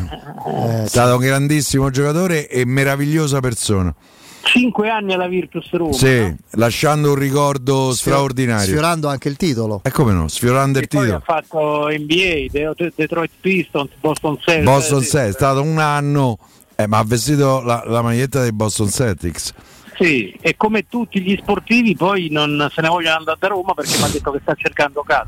è 0.83 0.85
stato 0.87 1.15
un 1.15 1.21
grandissimo 1.21 1.91
giocatore 1.91 2.49
e 2.49 2.65
meravigliosa 2.65 3.41
persona. 3.41 3.95
5 4.43 4.89
anni 4.89 5.13
alla 5.13 5.27
Virtus 5.27 5.69
Roma. 5.73 5.93
Sì, 5.93 6.35
lasciando 6.53 7.11
un 7.11 7.17
ricordo 7.17 7.93
straordinario. 7.93 8.67
Sfiorando 8.67 9.09
anche 9.09 9.29
il 9.29 9.37
titolo. 9.37 9.81
E 9.85 9.91
come 9.91 10.13
no, 10.13 10.29
sfiorando 10.29 10.79
il 10.79 10.85
E 10.85 10.87
poi 10.87 11.01
titolo. 11.01 11.19
ha 11.19 11.21
fatto 11.25 11.89
NBA, 11.89 12.47
De- 12.51 12.93
Detroit 12.95 13.31
Pistons, 13.41 13.91
Boston 14.01 14.39
Celtics. 14.41 14.65
Boston 14.65 15.03
sì. 15.03 15.09
Celtics, 15.11 15.35
è 15.35 15.37
stato 15.39 15.63
un 15.63 15.79
anno, 15.79 16.39
eh, 16.77 16.87
ma 16.87 16.99
ha 16.99 17.05
vestito 17.05 17.61
la, 17.63 17.83
la 17.87 18.03
maglietta 18.03 18.41
dei 18.41 18.53
Boston 18.53 18.89
Celtics. 18.89 19.53
Sì, 19.99 20.31
e 20.41 20.57
come 20.57 20.87
tutti 20.87 21.21
gli 21.21 21.37
sportivi 21.41 21.97
poi 21.97 22.29
non 22.31 22.69
se 22.73 22.83
ne 22.83 22.89
vogliono 22.89 23.17
andare 23.17 23.39
da 23.41 23.49
Roma 23.49 23.75
perché 23.75 23.97
mi 23.97 24.05
ha 24.05 24.09
detto 24.09 24.31
che 24.31 24.39
sta 24.43 24.55
cercando 24.55 25.03
casa. 25.03 25.27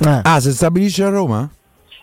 Eh. 0.00 0.20
Ah, 0.22 0.40
si 0.40 0.52
stabilisce 0.52 1.04
a 1.04 1.08
Roma? 1.08 1.48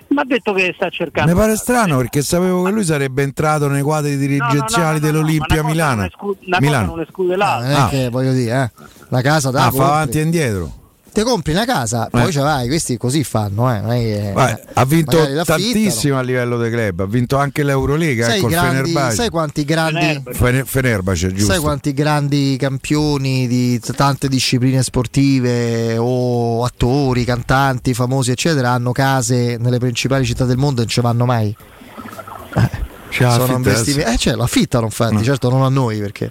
Mi 0.07 0.19
ha 0.19 0.23
detto 0.23 0.53
che 0.53 0.71
sta 0.75 0.87
cercando 0.89 1.31
Mi 1.31 1.37
pare 1.37 1.55
strano 1.55 1.97
perché 1.97 2.21
sapevo 2.21 2.63
che 2.63 2.71
lui 2.71 2.83
sarebbe 2.85 3.23
entrato 3.23 3.67
nei 3.67 3.81
quadri 3.81 4.17
dirigenziali 4.17 4.99
dell'Olimpia 4.99 5.63
Milano. 5.63 6.07
Cosa 6.15 6.59
Milano. 6.59 6.85
non 6.87 7.01
esclude 7.01 7.33
Ah, 7.33 7.37
l'altra. 7.37 7.67
non 7.67 7.77
è 7.77 7.81
Ah. 7.81 7.87
che 7.89 8.09
voglio 8.09 8.31
dire, 8.33 8.63
eh, 8.77 8.83
la 9.09 9.21
casa 9.21 9.49
da 9.51 9.65
Ah, 9.65 9.71
fa 9.71 9.85
avanti 9.87 10.19
e 10.19 10.21
indietro. 10.21 10.71
Te 11.15 11.23
compri 11.23 11.53
una 11.53 11.63
casa, 11.63 12.09
poi 12.11 12.27
Eh. 12.27 12.31
ce 12.33 12.41
l'hai, 12.41 12.67
questi 12.67 12.97
così 12.97 13.23
fanno, 13.23 13.73
eh, 13.73 14.31
Guarda, 14.33 14.59
ha 14.73 14.83
vinto 14.83 15.15
magari 15.15 15.33
l'affittano. 15.35 15.63
tantissimo 15.63 16.17
a 16.17 16.21
livello 16.21 16.61
di 16.61 16.69
club, 16.69 16.99
ha 16.99 17.05
vinto 17.05 17.37
anche 17.37 17.63
l'Eurolega 17.63 18.25
Sai, 18.25 18.37
eh, 18.39 18.41
col 18.41 18.49
grandi, 18.49 18.75
Fenerbahce. 18.91 19.15
sai 19.15 19.29
quanti 19.29 19.63
grandi 19.63 20.23
Fener- 20.33 20.65
Fenerbahce, 20.65 21.31
giusto. 21.33 21.53
Sai 21.53 21.61
quanti 21.61 21.93
grandi 21.93 22.57
campioni 22.59 23.47
di 23.47 23.79
tante 23.95 24.27
discipline 24.27 24.83
sportive 24.83 25.95
o 25.97 26.65
attori, 26.65 27.23
cantanti 27.23 27.93
famosi, 27.93 28.31
eccetera, 28.31 28.71
hanno 28.71 28.91
case 28.91 29.55
nelle 29.57 29.77
principali 29.79 30.25
città 30.25 30.43
del 30.43 30.57
mondo 30.57 30.81
e 30.81 30.83
non 30.83 30.91
ci 30.91 30.99
vanno 30.99 31.23
mai? 31.23 31.55
Ce 33.09 33.23
l'ha 33.23 33.31
Sono 33.31 33.55
investimenti. 33.55 34.11
Eh, 34.13 34.17
cioè, 34.17 34.33
lo 34.35 34.43
affittano 34.43 34.83
infatti, 34.87 35.13
No. 35.15 35.23
certo 35.23 35.49
non 35.49 35.63
a 35.63 35.69
noi 35.69 35.97
perché. 35.99 36.29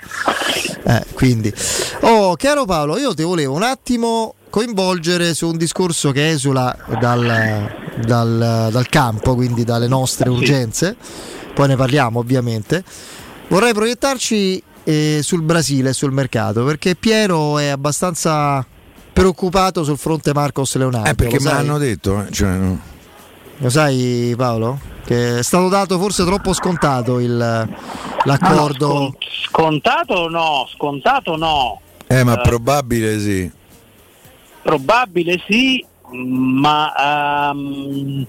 Eh, 0.87 1.03
quindi. 1.15 1.51
Oh, 2.01 2.37
caro 2.37 2.67
Paolo, 2.67 2.99
io 2.99 3.15
ti 3.15 3.23
volevo 3.23 3.55
un 3.55 3.63
attimo 3.63 4.35
coinvolgere 4.55 5.35
su 5.35 5.49
un 5.49 5.57
discorso 5.57 6.13
che 6.13 6.31
esula 6.31 6.77
dal, 7.01 7.69
dal- 8.07 8.69
dal 8.71 8.89
campo, 8.89 9.35
quindi 9.35 9.65
dalle 9.65 9.89
nostre 9.89 10.29
urgenze. 10.31 10.95
Poi 11.53 11.67
ne 11.67 11.75
parliamo 11.75 12.21
ovviamente. 12.21 12.85
Vorrei 13.49 13.75
proiettarci 13.75 14.63
eh, 14.85 15.19
sul 15.25 15.43
Brasile, 15.43 15.93
sul 15.93 16.13
mercato, 16.13 16.63
perché 16.63 16.95
Piero 16.95 17.59
è 17.59 17.67
abbastanza 17.67 18.65
preoccupato 19.13 19.83
sul 19.83 19.99
fronte 19.99 20.33
Marcos 20.33 20.77
Leonardo. 20.77 21.11
Eh, 21.11 21.15
perché 21.17 21.41
me 21.41 21.51
l'hanno 21.51 21.79
detto. 21.79 22.25
eh, 22.25 22.31
cioè, 22.31 22.51
no. 22.53 22.79
Lo 23.57 23.71
sai 23.71 24.35
Paolo? 24.37 24.79
Che 25.05 25.39
è 25.41 25.43
stato 25.43 25.69
dato 25.69 25.99
forse 25.99 26.25
troppo 26.25 26.53
scontato 26.53 27.19
il, 27.19 27.37
l'accordo. 27.37 28.87
Ah, 28.87 29.01
no, 29.01 29.15
scon- 29.49 29.81
scontato 29.83 30.29
no, 30.29 30.69
scontato 30.73 31.35
no. 31.37 31.81
Eh, 32.07 32.23
ma 32.23 32.39
Eh. 32.39 32.43
probabile 32.43 33.19
sì. 33.19 33.51
Probabile 34.65 35.43
sì, 35.47 35.85
ma 36.11 37.51
ehm, 37.51 38.27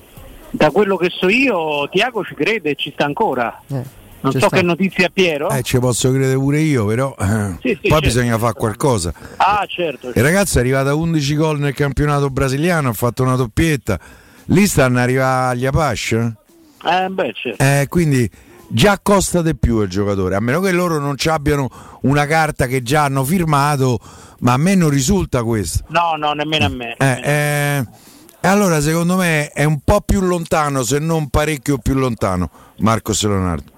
da 0.49 0.69
quello 0.69 0.97
che 0.97 1.09
so 1.09 1.29
io 1.29 1.87
Tiago 1.89 2.25
ci 2.25 2.33
crede 2.35 2.71
e 2.71 2.75
ci 2.75 2.91
sta 2.91 3.05
ancora. 3.05 3.57
non 3.67 3.79
Eh, 3.79 4.31
ci 4.31 4.39
so 4.39 4.47
sta. 4.47 4.57
che 4.57 4.61
notizie 4.61 5.05
ha 5.05 5.09
Piero. 5.13 5.49
Eh, 5.49 5.61
ci 5.63 5.79
posso 5.79 6.09
credere 6.11 6.35
pure 6.37 6.59
io, 6.59 6.85
però 6.87 7.15
eh, 7.17 7.55
Sì, 7.61 7.69
sì, 7.69 7.87
poi 7.87 7.89
certo. 7.89 7.99
bisogna 8.01 8.37
fare 8.37 8.53
qualcosa. 8.53 9.13
Ah, 9.37 9.65
certo. 9.65 10.09
Il 10.09 10.21
ragazzo 10.21 10.57
è 10.57 10.61
arrivato 10.61 10.89
a 10.89 10.93
11 10.95 11.35
gol 11.35 11.59
nel 11.59 11.73
campionato 11.73 12.29
brasiliano, 12.29 12.89
ha 12.89 12.93
fatto 12.93 13.23
una 13.23 13.37
doppietta. 13.37 13.97
Lì 14.49 14.67
stanno 14.67 14.99
arrivando 14.99 15.51
agli 15.51 15.65
Apache. 15.65 16.33
Eh, 16.85 17.07
beh, 17.09 17.33
certo. 17.33 17.63
Eh, 17.63 17.85
quindi 17.87 18.29
già 18.67 18.99
costa 19.01 19.41
di 19.41 19.55
più 19.55 19.81
il 19.81 19.89
giocatore, 19.89 20.35
a 20.35 20.39
meno 20.39 20.59
che 20.59 20.71
loro 20.71 20.99
non 20.99 21.17
ci 21.17 21.29
abbiano 21.29 21.69
una 22.01 22.25
carta 22.25 22.67
che 22.67 22.81
già 22.81 23.03
hanno 23.05 23.23
firmato, 23.23 23.99
ma 24.39 24.53
a 24.53 24.57
me 24.57 24.75
non 24.75 24.89
risulta 24.89 25.43
questo. 25.43 25.85
No, 25.89 26.15
no, 26.17 26.33
nemmeno 26.33 26.65
a 26.65 26.69
me. 26.69 26.95
Eh, 26.97 27.21
eh, 27.23 27.85
e 28.41 28.47
allora 28.47 28.79
secondo 28.81 29.15
me 29.15 29.49
è 29.49 29.63
un 29.63 29.79
po' 29.83 30.01
più 30.01 30.21
lontano, 30.21 30.83
se 30.83 30.99
non 30.99 31.29
parecchio 31.29 31.77
più 31.77 31.95
lontano, 31.95 32.49
Marcos 32.77 33.23
Leonardo. 33.23 33.73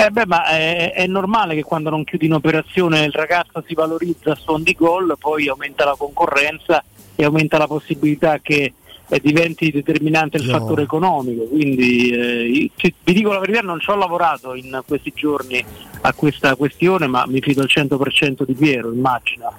Eh 0.00 0.10
beh, 0.10 0.26
ma 0.26 0.46
è, 0.46 0.92
è 0.92 1.06
normale 1.08 1.56
che 1.56 1.64
quando 1.64 1.90
non 1.90 2.04
chiudi 2.04 2.26
un'operazione 2.26 3.00
il 3.00 3.12
ragazzo 3.12 3.64
si 3.66 3.74
valorizza 3.74 4.30
a 4.30 4.36
suon 4.36 4.62
di 4.62 4.72
gol, 4.74 5.16
poi 5.18 5.48
aumenta 5.48 5.84
la 5.84 5.96
concorrenza 5.98 6.84
e 7.16 7.24
aumenta 7.24 7.58
la 7.58 7.66
possibilità 7.66 8.38
che 8.38 8.74
eh, 9.08 9.20
diventi 9.22 9.70
determinante 9.70 10.36
il 10.36 10.44
Io- 10.44 10.50
fattore 10.52 10.82
economico. 10.82 11.44
Quindi 11.44 12.10
eh, 12.10 12.70
ci- 12.76 12.94
vi 13.04 13.12
dico 13.12 13.32
la 13.32 13.38
verità, 13.40 13.60
non 13.60 13.80
ci 13.80 13.90
ho 13.90 13.96
lavorato 13.96 14.54
in 14.54 14.82
questi 14.86 15.12
giorni 15.14 15.64
a 16.02 16.12
questa 16.12 16.54
questione, 16.56 17.06
ma 17.06 17.24
mi 17.26 17.40
fido 17.40 17.62
al 17.62 17.68
100% 17.68 18.44
di 18.44 18.54
Piero, 18.54 18.92
immagino. 18.92 19.52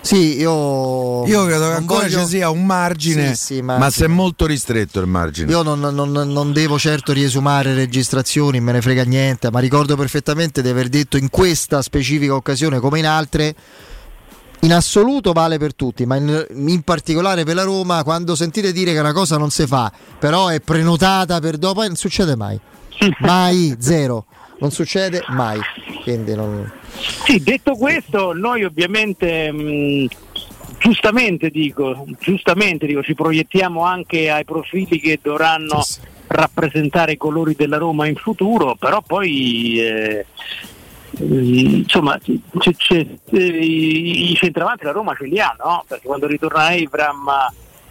Sì, 0.00 0.38
io. 0.38 1.26
Io 1.26 1.44
credo 1.44 1.66
che 1.68 1.74
ancora 1.74 2.02
voglio- 2.06 2.20
ci 2.20 2.26
sia 2.26 2.48
un 2.48 2.64
margine, 2.64 3.34
Sì, 3.34 3.56
sì, 3.56 3.60
ma 3.60 3.76
margine. 3.76 3.90
se 3.90 4.04
è 4.04 4.08
molto 4.08 4.46
ristretto 4.46 5.00
il 5.00 5.06
margine. 5.06 5.50
Io 5.50 5.62
non, 5.62 5.80
non- 5.80 6.10
non 6.12 6.52
devo 6.52 6.78
certo 6.78 7.12
riesumare 7.12 7.74
registrazioni, 7.74 8.60
me 8.60 8.72
ne 8.72 8.80
frega 8.80 9.04
niente, 9.04 9.50
ma 9.50 9.58
ricordo 9.60 9.96
perfettamente 9.96 10.62
di 10.62 10.68
aver 10.68 10.88
detto 10.88 11.18
in 11.18 11.28
questa 11.28 11.82
specifica 11.82 12.34
occasione, 12.34 12.78
come 12.80 13.00
in 13.00 13.06
altre, 13.06 13.54
in 14.60 14.72
assoluto 14.72 15.32
vale 15.32 15.58
per 15.58 15.74
tutti, 15.74 16.04
ma 16.06 16.16
in, 16.16 16.46
in 16.50 16.82
particolare 16.82 17.44
per 17.44 17.54
la 17.54 17.62
Roma, 17.62 18.02
quando 18.02 18.34
sentite 18.34 18.72
dire 18.72 18.92
che 18.92 18.98
una 18.98 19.12
cosa 19.12 19.36
non 19.36 19.50
si 19.50 19.66
fa, 19.66 19.92
però 20.18 20.48
è 20.48 20.60
prenotata 20.60 21.38
per 21.40 21.56
dopo, 21.56 21.82
non 21.82 21.96
succede 21.96 22.36
mai. 22.36 22.58
Mai, 23.20 23.76
zero. 23.78 24.26
Non 24.60 24.72
succede 24.72 25.22
mai. 25.28 25.60
Quindi 26.02 26.34
non... 26.34 26.68
Sì, 27.24 27.40
detto 27.40 27.76
questo, 27.76 28.32
noi 28.32 28.64
ovviamente 28.64 29.52
mh, 29.52 30.08
giustamente 30.78 31.50
dico, 31.50 32.04
giustamente 32.18 32.86
dico, 32.86 33.02
ci 33.02 33.14
proiettiamo 33.14 33.84
anche 33.84 34.30
ai 34.30 34.44
profili 34.44 34.98
che 34.98 35.20
dovranno 35.22 35.84
rappresentare 36.26 37.12
i 37.12 37.16
colori 37.16 37.54
della 37.54 37.78
Roma 37.78 38.06
in 38.06 38.16
futuro, 38.16 38.74
però 38.74 39.00
poi 39.00 39.80
eh, 39.80 40.26
mm, 40.26 40.77
insomma 41.20 42.18
c'è- 42.18 42.74
c'è- 42.76 43.06
eh, 43.32 43.38
i 43.38 44.30
i 44.32 44.34
centravanti 44.34 44.84
la 44.84 44.92
Roma 44.92 45.14
ce 45.16 45.24
li 45.24 45.40
ha, 45.40 45.54
no? 45.62 45.84
Perché 45.86 46.06
quando 46.06 46.26
ritorna 46.26 46.74
Evram 46.74 47.28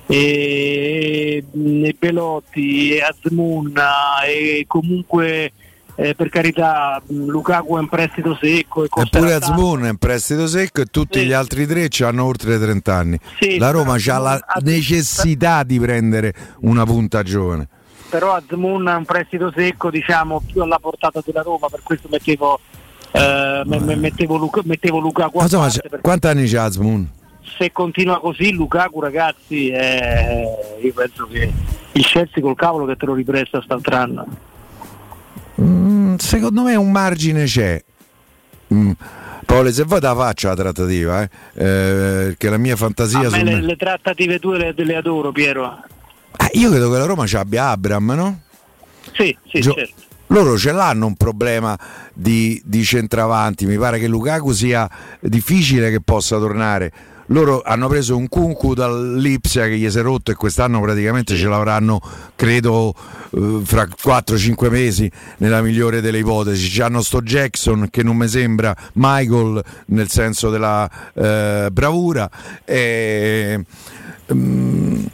e, 0.06 1.44
e 1.84 1.96
Belotti 1.98 2.92
e 2.96 3.02
Azmoun 3.02 3.74
e 4.26 4.64
comunque 4.68 5.52
eh, 6.00 6.14
per 6.14 6.30
carità 6.30 7.02
Lukaku 7.08 7.78
è 7.78 7.82
in 7.82 7.90
prestito 7.90 8.38
secco 8.40 8.84
e 8.84 8.88
Eppure. 8.94 9.34
Azmoun 9.34 9.86
è 9.86 9.90
in 9.90 9.98
prestito 9.98 10.46
secco 10.48 10.82
e 10.82 10.86
tutti 10.86 11.26
gli 11.26 11.32
altri 11.34 11.66
tre 11.66 11.88
hanno 12.06 12.24
oltre 12.24 12.60
30 12.60 12.94
anni. 12.94 13.20
Sì, 13.40 13.58
la 13.58 13.72
Roma 13.72 13.96
ha 13.96 14.18
la 14.20 14.40
necessità 14.62 15.64
di 15.64 15.80
prendere 15.80 16.34
una 16.62 16.86
punta 16.86 17.24
giovane. 17.24 17.68
però 18.10 18.34
Azmoun 18.36 18.88
è 18.88 18.94
un 18.96 19.06
prestito 19.06 19.52
secco 19.54 19.90
diciamo 19.90 20.42
più 20.50 20.62
alla 20.62 20.78
portata 20.80 21.20
della 21.26 21.42
Roma 21.42 21.68
per 21.68 21.82
questo 21.84 22.08
mettevo 22.12 22.60
eh, 23.12 23.62
me- 23.66 23.80
me- 23.80 23.96
mettevo, 23.96 24.36
Luca, 24.38 24.62
mettevo 24.64 25.00
Lukaku 25.00 25.38
a 25.40 25.48
parte, 25.48 25.80
perché 25.82 26.02
quanti 26.02 26.28
anni 26.28 26.48
c'ha 26.48 26.64
Azmoun? 26.64 27.10
se 27.58 27.72
continua 27.72 28.20
così 28.20 28.52
Lukaku 28.52 29.00
ragazzi 29.00 29.70
eh, 29.70 30.46
io 30.82 30.94
penso 30.94 31.26
che 31.32 31.52
il 31.94 32.06
Chelsea 32.06 32.42
col 32.44 32.56
cavolo 32.56 32.86
che 32.86 32.96
te 32.98 33.06
lo 33.06 33.14
ripresta 33.16 33.58
quest'altro 33.58 33.96
anno 33.96 34.26
Mm, 35.60 36.16
secondo 36.18 36.62
me 36.62 36.76
un 36.76 36.92
margine 36.92 37.46
c'è. 37.46 37.84
Mm. 38.72 38.92
Paolo, 39.46 39.72
se 39.72 39.84
vuoi 39.86 40.00
te 40.00 40.06
la 40.08 40.16
faccio 40.16 40.50
la 40.50 40.56
trattativa, 40.56 41.24
eh? 41.24 41.30
Eh, 41.56 42.36
che 42.38 42.50
la 42.50 42.58
mia 42.58 42.76
fantasia 42.76 43.22
a 43.22 43.42
le, 43.42 43.62
le 43.62 43.76
trattative 43.76 44.38
tue 44.40 44.58
le, 44.58 44.74
le 44.76 44.96
adoro 44.96 45.32
Piero 45.32 45.80
Eh, 46.38 46.60
io 46.60 46.70
credo 46.70 46.92
che 46.92 46.98
la 47.00 47.06
Roma 47.06 47.26
ci 47.26 47.38
abbia 47.38 47.70
Abram, 47.70 48.12
no? 48.12 48.40
sì 49.14 49.36
sì 49.50 49.62
Gio- 49.62 49.74
certo 49.74 50.04
Loro 50.28 50.58
ce 50.58 50.72
l'hanno 50.72 51.06
un 51.06 51.16
problema 51.16 51.78
di, 52.14 52.62
di 52.66 52.84
centravanti, 52.84 53.66
mi 53.66 53.78
pare 53.78 54.00
che 54.00 54.08
Lukaku 54.08 54.52
sia 54.52 54.90
difficile 55.22 55.90
che 55.90 56.02
possa 56.02 56.38
tornare. 56.38 56.92
Loro 57.32 57.62
hanno 57.62 57.88
preso 57.90 58.16
un 58.16 58.30
Kunku 58.30 58.74
dall'Ipsia 58.74 59.66
che 59.66 59.78
gli 59.78 59.90
si 59.90 60.00
è 60.00 60.02
rotto 60.02 60.32
e 60.32 60.36
quest'anno 60.36 60.80
praticamente 60.80 61.36
ce 61.36 61.48
l'avranno, 61.48 62.00
credo, 62.36 62.94
eh, 63.32 63.62
fra 63.64 63.86
4-5 63.86 64.70
mesi, 64.70 65.12
nella 65.38 65.62
migliore 65.62 66.00
delle 66.00 66.20
ipotesi. 66.20 66.70
C'hanno 66.70 67.02
sto 67.02 67.22
Jackson 67.22 67.88
che 67.90 68.02
non 68.02 68.16
mi 68.16 68.30
sembra 68.30 68.74
Michael 68.94 69.62
nel 69.88 70.10
senso 70.10 70.50
della 70.50 70.90
eh, 71.14 71.68
bravura. 71.70 72.30
E, 72.64 73.62
mm, 74.34 75.06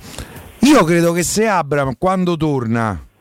io 0.60 0.84
credo 0.84 1.14
che 1.14 1.24
se 1.24 1.48
Abram 1.48 1.96
quando 1.98 2.38
torna 2.38 3.12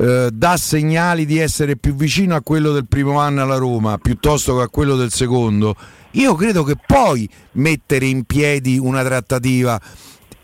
eh, 0.00 0.30
dà 0.32 0.56
segnali 0.56 1.26
di 1.26 1.38
essere 1.38 1.76
più 1.76 1.94
vicino 1.94 2.34
a 2.34 2.40
quello 2.42 2.72
del 2.72 2.86
primo 2.86 3.18
anno 3.20 3.42
alla 3.42 3.56
Roma 3.56 3.98
piuttosto 3.98 4.56
che 4.56 4.62
a 4.62 4.68
quello 4.68 4.96
del 4.96 5.12
secondo, 5.12 5.74
io 6.12 6.34
credo 6.34 6.64
che 6.64 6.76
poi 6.86 7.28
mettere 7.52 8.06
in 8.06 8.24
piedi 8.24 8.78
una 8.78 9.02
trattativa. 9.04 9.78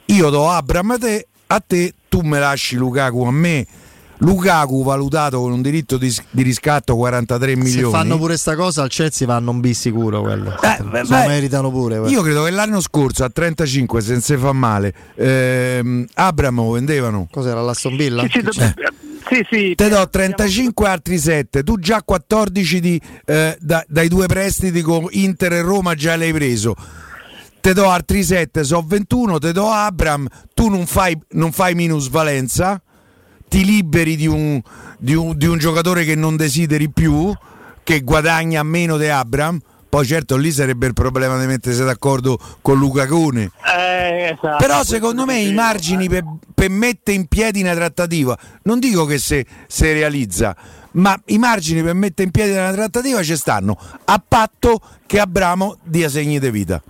Io 0.07 0.31
do 0.31 0.49
Abram 0.51 0.91
a 0.93 0.99
te, 0.99 1.27
a 1.49 1.61
te 1.67 1.95
tu 2.09 2.21
me 2.21 2.39
lasci 2.39 2.77
Lukaku 2.77 3.23
a 3.23 3.31
me. 3.33 3.67
Lukaku 4.19 4.83
valutato 4.83 5.41
con 5.41 5.53
un 5.53 5.61
diritto 5.61 5.99
di, 5.99 6.11
di 6.31 6.43
riscatto 6.43 6.97
43 6.97 7.51
Se 7.51 7.57
milioni. 7.57 7.93
fanno 7.93 8.17
pure 8.17 8.39
sta 8.39 8.55
cosa 8.57 8.83
al 8.83 8.89
Chelsea 8.89 9.27
vanno 9.27 9.51
un 9.51 9.61
B 9.61 9.71
sicuro 9.73 10.23
quello. 10.23 10.55
Eh, 10.59 10.77
Se 10.79 10.83
beh, 10.85 11.03
lo 11.03 11.09
beh, 11.09 11.27
meritano 11.27 11.71
pure. 11.71 11.99
quello. 11.99 12.11
Io 12.11 12.23
credo 12.23 12.45
che 12.45 12.51
l'anno 12.51 12.81
scorso 12.81 13.25
a 13.25 13.29
35, 13.29 14.01
se 14.01 14.13
non 14.13 14.21
si 14.23 14.37
fa 14.39 14.53
male, 14.53 14.95
ehm, 15.17 16.07
Abramo 16.15 16.71
vendevano. 16.71 17.27
Cos'era 17.31 17.61
l'Aston 17.61 17.97
Villa? 17.97 18.23
Sì, 18.23 18.31
sì, 18.31 18.41
do- 18.43 18.53
sì, 19.29 19.47
sì. 19.51 19.75
Te 19.75 19.89
do 19.89 20.09
35 20.09 20.89
altri 20.89 21.19
7, 21.19 21.63
tu 21.63 21.79
già 21.79 22.03
14 22.03 22.81
di, 22.81 23.01
eh, 23.25 23.57
da- 23.61 23.85
dai 23.89 24.09
due 24.09 24.27
prestiti 24.27 24.83
con 24.83 25.07
Inter 25.11 25.55
e 25.55 25.61
Roma 25.63 25.95
già 25.95 26.17
l'hai 26.17 26.33
preso. 26.33 26.75
Te 27.61 27.73
do 27.73 27.89
altri 27.89 28.23
7, 28.23 28.63
so 28.63 28.85
21, 28.87 29.39
te 29.39 29.53
do 29.53 29.69
Abram, 29.69 30.27
tu 30.55 30.69
non 30.69 30.87
fai, 30.87 31.19
non 31.31 31.51
fai 31.51 31.75
minusvalenza, 31.75 32.81
ti 33.49 33.65
liberi 33.65 34.15
di 34.15 34.29
un, 34.29 34.61
di, 34.99 35.15
un, 35.15 35.37
di 35.37 35.47
un 35.47 35.59
giocatore 35.59 36.05
che 36.05 36.15
non 36.15 36.37
desideri 36.37 36.91
più, 36.91 37.33
che 37.83 38.01
guadagna 38.03 38.63
meno 38.63 38.97
di 38.97 39.09
Abram. 39.09 39.59
Poi 39.89 40.05
certo 40.05 40.37
lì 40.37 40.51
sarebbe 40.51 40.87
il 40.87 40.93
problema 40.93 41.39
di 41.39 41.47
mettersi 41.47 41.85
d'accordo 41.85 42.39
con 42.61 42.79
Luca 42.79 43.07
Cone. 43.07 43.51
Eh, 43.77 44.35
esatto. 44.35 44.57
Però 44.59 44.83
secondo 44.83 45.25
me 45.25 45.39
i 45.39 45.53
margini 45.53 46.09
per, 46.09 46.25
per 46.55 46.71
mettere 46.71 47.17
in 47.17 47.27
piedi 47.27 47.63
una 47.63 47.75
trattativa, 47.75 48.37
non 48.63 48.79
dico 48.79 49.05
che 49.05 49.19
se, 49.19 49.47
se 49.67 49.93
realizza, 49.93 50.55
ma 50.93 51.19
i 51.27 51.39
margini 51.39 51.83
per 51.83 51.95
mettere 51.95 52.25
in 52.25 52.31
piedi 52.31 52.53
una 52.53 52.73
trattativa 52.73 53.23
ci 53.23 53.37
stanno, 53.37 53.79
a 54.05 54.23
patto 54.27 54.81
che 55.07 55.21
Abramo 55.21 55.77
dia 55.83 56.09
segni 56.09 56.39
di 56.39 56.51
vita. 56.51 56.83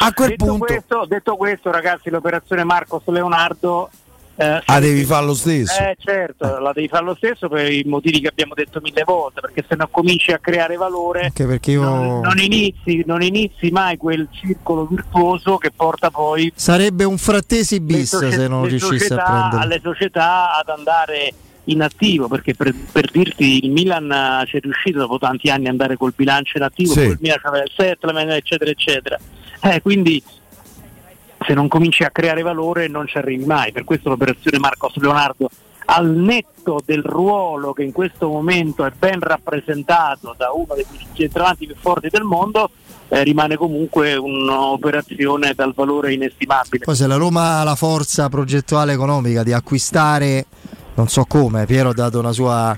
A 0.00 0.12
quel 0.12 0.30
detto, 0.30 0.44
punto 0.44 0.64
questo, 0.64 1.04
detto 1.08 1.36
questo, 1.36 1.70
ragazzi, 1.70 2.10
l'operazione 2.10 2.64
Marcos 2.64 3.02
Leonardo. 3.06 3.90
Eh, 4.36 4.62
ah, 4.64 4.80
devi 4.80 5.04
fare 5.04 5.26
lo 5.26 5.34
stesso. 5.34 5.80
Eh 5.80 5.96
certo, 5.98 6.58
la 6.58 6.72
devi 6.72 6.88
fare 6.88 7.04
lo 7.04 7.14
stesso 7.14 7.48
per 7.48 7.70
i 7.70 7.82
motivi 7.86 8.20
che 8.20 8.28
abbiamo 8.28 8.54
detto 8.54 8.80
mille 8.82 9.02
volte, 9.04 9.40
perché 9.40 9.64
se 9.68 9.74
no 9.76 9.88
cominci 9.90 10.32
a 10.32 10.38
creare 10.38 10.76
valore 10.76 11.24
Anche 11.24 11.46
perché 11.46 11.72
io. 11.72 11.82
non, 11.82 12.20
non 12.20 12.38
inizi, 12.38 13.02
non 13.06 13.22
inizi 13.22 13.70
mai 13.70 13.96
quel 13.96 14.28
circolo 14.30 14.86
virtuoso 14.86 15.58
che 15.58 15.70
porta 15.70 16.10
poi 16.10 16.50
Sarebbe 16.54 17.04
un 17.04 17.18
frattesi 17.18 17.80
bis 17.80 18.08
socie- 18.16 18.30
se 18.32 18.48
non 18.48 18.64
riuscisse 18.66 19.14
a 19.14 19.22
prendere. 19.22 19.62
alle 19.62 19.80
società 19.82 20.56
ad 20.56 20.68
andare 20.70 21.32
in 21.66 21.80
attivo, 21.82 22.26
perché 22.26 22.54
per, 22.54 22.74
per 22.90 23.08
dirti 23.10 23.64
il 23.64 23.70
Milan 23.70 24.10
eh, 24.10 24.46
ci 24.46 24.56
è 24.56 24.60
riuscito 24.60 24.98
dopo 24.98 25.18
tanti 25.18 25.48
anni 25.50 25.66
ad 25.66 25.70
andare 25.72 25.96
col 25.96 26.12
bilancio 26.16 26.56
in 26.56 26.64
attivo, 26.64 26.92
Sì. 26.92 27.00
il 27.02 27.18
Milan 27.20 27.38
aveva 27.42 27.62
il 27.64 27.72
settlement, 27.76 28.30
eccetera, 28.30 28.70
eccetera. 28.70 29.16
Eh, 29.60 29.80
quindi 29.80 30.20
se 31.46 31.54
non 31.54 31.68
cominci 31.68 32.04
a 32.04 32.10
creare 32.10 32.42
valore 32.42 32.88
non 32.88 33.06
ci 33.06 33.18
arrivi 33.18 33.44
mai. 33.44 33.72
Per 33.72 33.84
questo 33.84 34.08
l'operazione 34.08 34.58
Marcos 34.58 34.96
Leonardo, 34.96 35.48
al 35.86 36.10
netto 36.10 36.80
del 36.84 37.02
ruolo 37.02 37.72
che 37.72 37.82
in 37.82 37.92
questo 37.92 38.28
momento 38.28 38.84
è 38.84 38.92
ben 38.96 39.20
rappresentato 39.20 40.34
da 40.36 40.52
uno 40.52 40.74
dei 40.74 40.86
centravanti 41.12 41.66
più 41.66 41.74
forti 41.78 42.08
del 42.08 42.22
mondo, 42.22 42.70
eh, 43.08 43.22
rimane 43.24 43.56
comunque 43.56 44.16
un'operazione 44.16 45.52
dal 45.54 45.74
valore 45.74 46.14
inestimabile. 46.14 46.84
Poi 46.84 46.96
se 46.96 47.06
la 47.06 47.16
Roma 47.16 47.60
ha 47.60 47.64
la 47.64 47.74
forza 47.74 48.28
progettuale 48.28 48.92
economica 48.92 49.42
di 49.42 49.52
acquistare, 49.52 50.46
non 50.94 51.08
so 51.08 51.24
come, 51.24 51.66
Piero 51.66 51.90
ha 51.90 51.94
dato 51.94 52.18
una 52.18 52.32
sua 52.32 52.76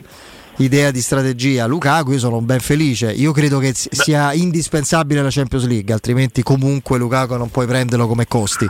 idea 0.56 0.90
di 0.90 1.00
strategia. 1.00 1.66
Lukaku, 1.66 2.12
io 2.12 2.18
sono 2.18 2.40
ben 2.40 2.60
felice. 2.60 3.10
Io 3.10 3.32
credo 3.32 3.58
che 3.58 3.72
si- 3.74 3.88
sia 3.92 4.32
indispensabile 4.32 5.22
la 5.22 5.30
Champions 5.30 5.66
League, 5.66 5.92
altrimenti 5.92 6.42
comunque 6.42 6.98
Lukaku 6.98 7.34
non 7.36 7.50
puoi 7.50 7.66
prenderlo 7.66 8.06
come 8.06 8.26
costi. 8.26 8.66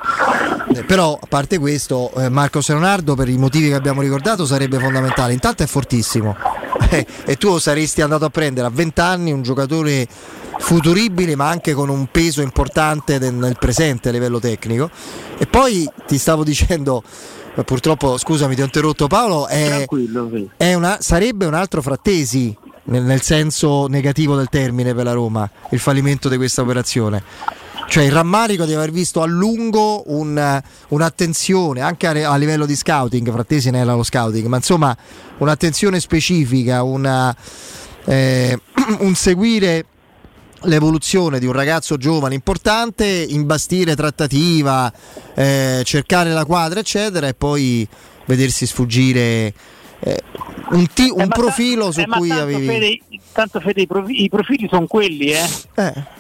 Eh, 0.75 0.83
Però 0.85 1.19
a 1.21 1.27
parte 1.29 1.59
questo, 1.59 2.11
eh, 2.17 2.29
Marcos 2.29 2.69
Leonardo 2.69 3.15
per 3.15 3.29
i 3.29 3.37
motivi 3.37 3.69
che 3.69 3.75
abbiamo 3.75 4.01
ricordato 4.01 4.47
sarebbe 4.47 4.79
fondamentale. 4.79 5.33
Intanto 5.33 5.63
è 5.63 5.67
fortissimo. 5.67 6.37
Eh, 6.91 7.07
e 7.25 7.37
tu 7.37 7.57
saresti 7.59 8.03
andato 8.03 8.25
a 8.25 8.31
prendere 8.31 8.67
a 8.67 8.71
20 8.71 9.01
anni 9.01 9.33
un 9.33 9.43
giocatore 9.43 10.07
futuribile 10.59 11.37
ma 11.37 11.49
anche 11.49 11.73
con 11.73 11.89
un 11.89 12.09
peso 12.11 12.43
importante 12.43 13.19
nel 13.19 13.57
presente 13.59 14.09
a 14.09 14.13
livello 14.13 14.39
tecnico. 14.41 14.91
E 15.39 15.47
poi 15.47 15.89
ti 16.07 16.19
stavo 16.19 16.43
dicendo, 16.45 17.03
purtroppo 17.63 18.17
scusami 18.19 18.55
ti 18.55 18.63
ho 18.63 18.65
interrotto 18.65 19.07
Paolo, 19.07 19.47
è, 19.47 19.87
sì. 19.89 20.51
è 20.57 20.75
una- 20.75 20.99
sarebbe 21.01 21.47
un 21.47 21.55
altro 21.55 21.83
frattesi 21.83 22.57
nel, 22.85 23.03
nel 23.03 23.23
senso 23.23 23.87
negativo 23.87 24.37
del 24.37 24.49
termine 24.49 24.93
per 24.95 25.05
la 25.05 25.13
Roma, 25.13 25.49
il 25.71 25.79
fallimento 25.79 26.29
di 26.29 26.37
questa 26.37 26.63
operazione. 26.63 27.23
Cioè 27.87 28.05
il 28.05 28.13
rammarico 28.13 28.65
di 28.65 28.73
aver 28.75 28.91
visto 28.91 29.21
a 29.23 29.27
lungo 29.27 30.03
un- 30.11 30.61
un'attenzione 30.89 31.81
anche 31.81 32.07
a, 32.07 32.33
a 32.33 32.37
livello 32.37 32.67
di 32.67 32.75
scouting, 32.75 33.31
Frattesi 33.31 33.71
non 33.71 33.81
era 33.81 33.95
lo 33.95 34.03
scouting, 34.03 34.47
ma 34.47 34.57
insomma 34.57 34.97
un'attenzione 35.39 36.01
specifica, 36.01 36.83
una, 36.83 37.35
eh, 38.07 38.59
un 39.01 39.15
seguire 39.15 39.85
l'evoluzione 40.65 41.39
di 41.39 41.47
un 41.47 41.53
ragazzo 41.53 41.97
giovane 41.97 42.35
importante, 42.35 43.05
imbastire 43.07 43.95
trattativa, 43.97 44.93
eh, 45.35 45.83
cercare 45.85 46.33
la 46.33 46.45
quadra, 46.45 46.81
eccetera, 46.81 47.27
e 47.29 47.35
poi 47.35 47.87
vedersi 48.27 48.67
sfuggire 48.67 49.53
eh, 50.01 50.21
un, 50.71 50.87
ti- 50.93 51.11
un 51.13 51.23
Eh, 51.23 51.29
profilo 51.29 51.87
ta- 51.87 51.93
su 51.93 52.01
eh, 52.01 52.07
cui 52.07 52.29
tanto, 52.29 52.43
avevi. 52.43 52.67
Fede, 52.67 53.01
tanto 53.33 53.61
Fede, 53.61 53.81
i, 53.83 53.87
profi- 53.87 54.23
i 54.25 54.29
profili 54.29 54.67
sono 54.71 54.87
quelli, 54.87 55.31
eh. 55.33 55.47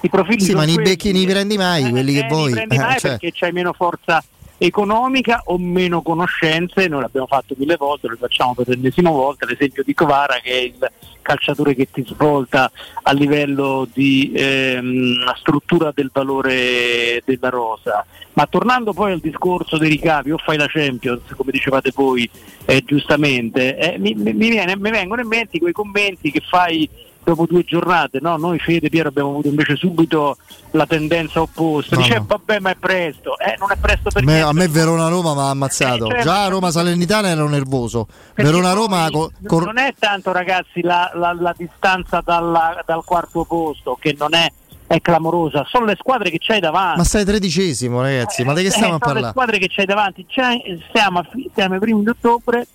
I 0.02 0.08
profili 0.08 0.40
Sì, 0.42 0.52
ma 0.54 0.64
nei 0.64 0.74
quelli. 0.74 0.90
becchi 0.90 1.12
ne 1.12 1.24
prendi 1.26 1.56
mai 1.56 1.90
quelli 1.90 2.12
che 2.12 2.20
Eh, 2.24 2.28
vuoi. 2.28 2.46
li 2.46 2.52
prendi 2.52 2.74
Eh, 2.74 2.78
mai 2.78 2.98
cioè. 2.98 3.10
perché 3.10 3.32
c'hai 3.34 3.52
meno 3.52 3.72
forza 3.72 4.22
economica 4.64 5.42
o 5.46 5.58
meno 5.58 6.02
conoscenze, 6.02 6.88
noi 6.88 7.02
l'abbiamo 7.02 7.26
fatto 7.26 7.54
mille 7.56 7.76
volte, 7.76 8.08
lo 8.08 8.16
facciamo 8.16 8.54
per 8.54 8.68
l'ennesima 8.68 9.10
volta, 9.10 9.46
l'esempio 9.46 9.82
di 9.82 9.94
Covara 9.94 10.38
che 10.42 10.50
è 10.50 10.62
il 10.62 10.90
calciatore 11.24 11.74
che 11.74 11.88
ti 11.90 12.04
svolta 12.06 12.70
a 13.02 13.12
livello 13.12 13.88
di 13.92 14.30
ehm, 14.34 15.34
struttura 15.36 15.90
del 15.92 16.10
valore 16.12 17.22
della 17.24 17.48
rosa. 17.48 18.04
Ma 18.34 18.46
tornando 18.46 18.92
poi 18.92 19.12
al 19.12 19.20
discorso 19.20 19.78
dei 19.78 19.88
ricavi, 19.88 20.32
o 20.32 20.38
fai 20.38 20.56
la 20.56 20.66
Champions, 20.66 21.22
come 21.36 21.50
dicevate 21.50 21.92
voi 21.94 22.28
eh, 22.66 22.82
giustamente, 22.84 23.76
eh, 23.76 23.98
mi, 23.98 24.14
mi- 24.14 24.32
viene- 24.32 24.76
mi 24.76 24.90
vengono 24.90 25.22
in 25.22 25.28
mente 25.28 25.58
quei 25.58 25.72
commenti 25.72 26.30
che 26.30 26.40
fai 26.40 26.88
dopo 27.24 27.46
due 27.46 27.64
giornate, 27.64 28.18
no? 28.20 28.36
Noi 28.36 28.58
Fede 28.58 28.88
Piero 28.90 29.08
abbiamo 29.08 29.30
avuto 29.30 29.48
invece 29.48 29.76
subito 29.76 30.36
la 30.72 30.86
tendenza 30.86 31.40
opposta, 31.40 31.96
No, 31.96 32.02
dice 32.02 32.18
no. 32.18 32.24
vabbè 32.28 32.58
ma 32.60 32.70
è 32.70 32.76
presto, 32.76 33.38
eh, 33.38 33.56
non 33.58 33.70
è 33.72 33.76
presto 33.80 34.10
per 34.10 34.22
me, 34.24 34.32
niente. 34.32 34.48
a 34.50 34.52
me 34.52 34.68
Verona-Roma 34.68 35.34
mi 35.34 35.40
ha 35.40 35.48
ammazzato. 35.50 36.04
Eh, 36.06 36.08
certo. 36.10 36.22
Già 36.24 36.44
a 36.44 36.48
Roma 36.48 36.70
Salernitana 36.70 37.28
ero 37.28 37.48
nervoso. 37.48 38.06
Perché 38.34 38.50
Verona-Roma 38.50 39.08
poi 39.10 39.12
co- 39.12 39.30
cor- 39.46 39.64
non 39.64 39.78
è 39.78 39.94
tanto 39.98 40.32
ragazzi 40.32 40.82
la, 40.82 41.10
la- 41.14 41.32
la 41.32 41.54
distanza 41.56 42.20
dalla- 42.24 42.82
dal 42.86 43.02
quarto 43.04 43.44
posto 43.44 43.96
che 44.00 44.14
non 44.18 44.34
è, 44.34 44.50
è 44.86 45.00
clamorosa, 45.00 45.64
sono 45.66 45.86
le 45.86 45.96
squadre 45.98 46.28
che 46.30 46.38
c'hai 46.40 46.60
davanti. 46.60 46.98
Ma 46.98 47.04
stai 47.04 47.24
tredicesimo, 47.24 48.02
ragazzi. 48.02 48.44
Ma 48.44 48.52
di 48.52 48.60
che 48.62 48.68
Eh, 48.68 48.70
stiamo 48.70 48.94
a 48.96 48.98
sono 49.00 49.14
le 49.14 49.20
parlare? 49.20 49.32
squadre 49.32 49.58
che 49.58 49.68
c'hai 49.70 49.86
davanti, 49.86 50.26
C'hai- 50.28 50.84
siamo, 50.92 51.24
siamo 51.54 51.74
ai 51.74 51.80
primi 51.80 52.02
di 52.02 52.08
ottobre 52.10 52.66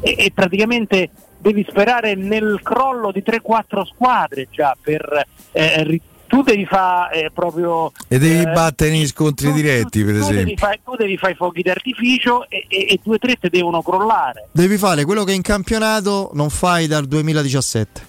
e, 0.00 0.14
e 0.18 0.32
praticamente 0.34 1.10
devi 1.40 1.66
sperare 1.68 2.14
nel 2.14 2.60
crollo 2.62 3.10
di 3.12 3.22
3-4 3.26 3.86
squadre 3.86 4.48
già 4.50 4.76
per 4.80 5.26
eh, 5.52 6.00
tu 6.30 6.42
devi 6.42 6.64
fare 6.64 7.30
proprio 7.34 7.90
E 8.06 8.18
devi 8.18 8.42
eh, 8.42 8.52
battere 8.52 8.90
negli 8.90 9.06
scontri 9.08 9.52
diretti, 9.52 10.04
per 10.04 10.14
tu 10.14 10.20
devi 10.20 10.32
esempio. 10.32 10.56
fare 10.58 10.80
tu 10.84 10.94
devi 10.94 11.16
fare 11.16 11.32
i 11.32 11.34
fuochi 11.34 11.62
d'artificio 11.62 12.48
e, 12.48 12.66
e, 12.68 12.86
e 12.90 13.00
due 13.02 13.16
o 13.16 13.18
tre 13.18 13.34
te 13.34 13.48
devono 13.48 13.82
crollare. 13.82 14.48
Devi 14.52 14.76
fare 14.78 15.04
quello 15.04 15.24
che 15.24 15.32
in 15.32 15.42
campionato 15.42 16.30
non 16.34 16.48
fai 16.48 16.86
dal 16.86 17.06
2017. 17.06 18.06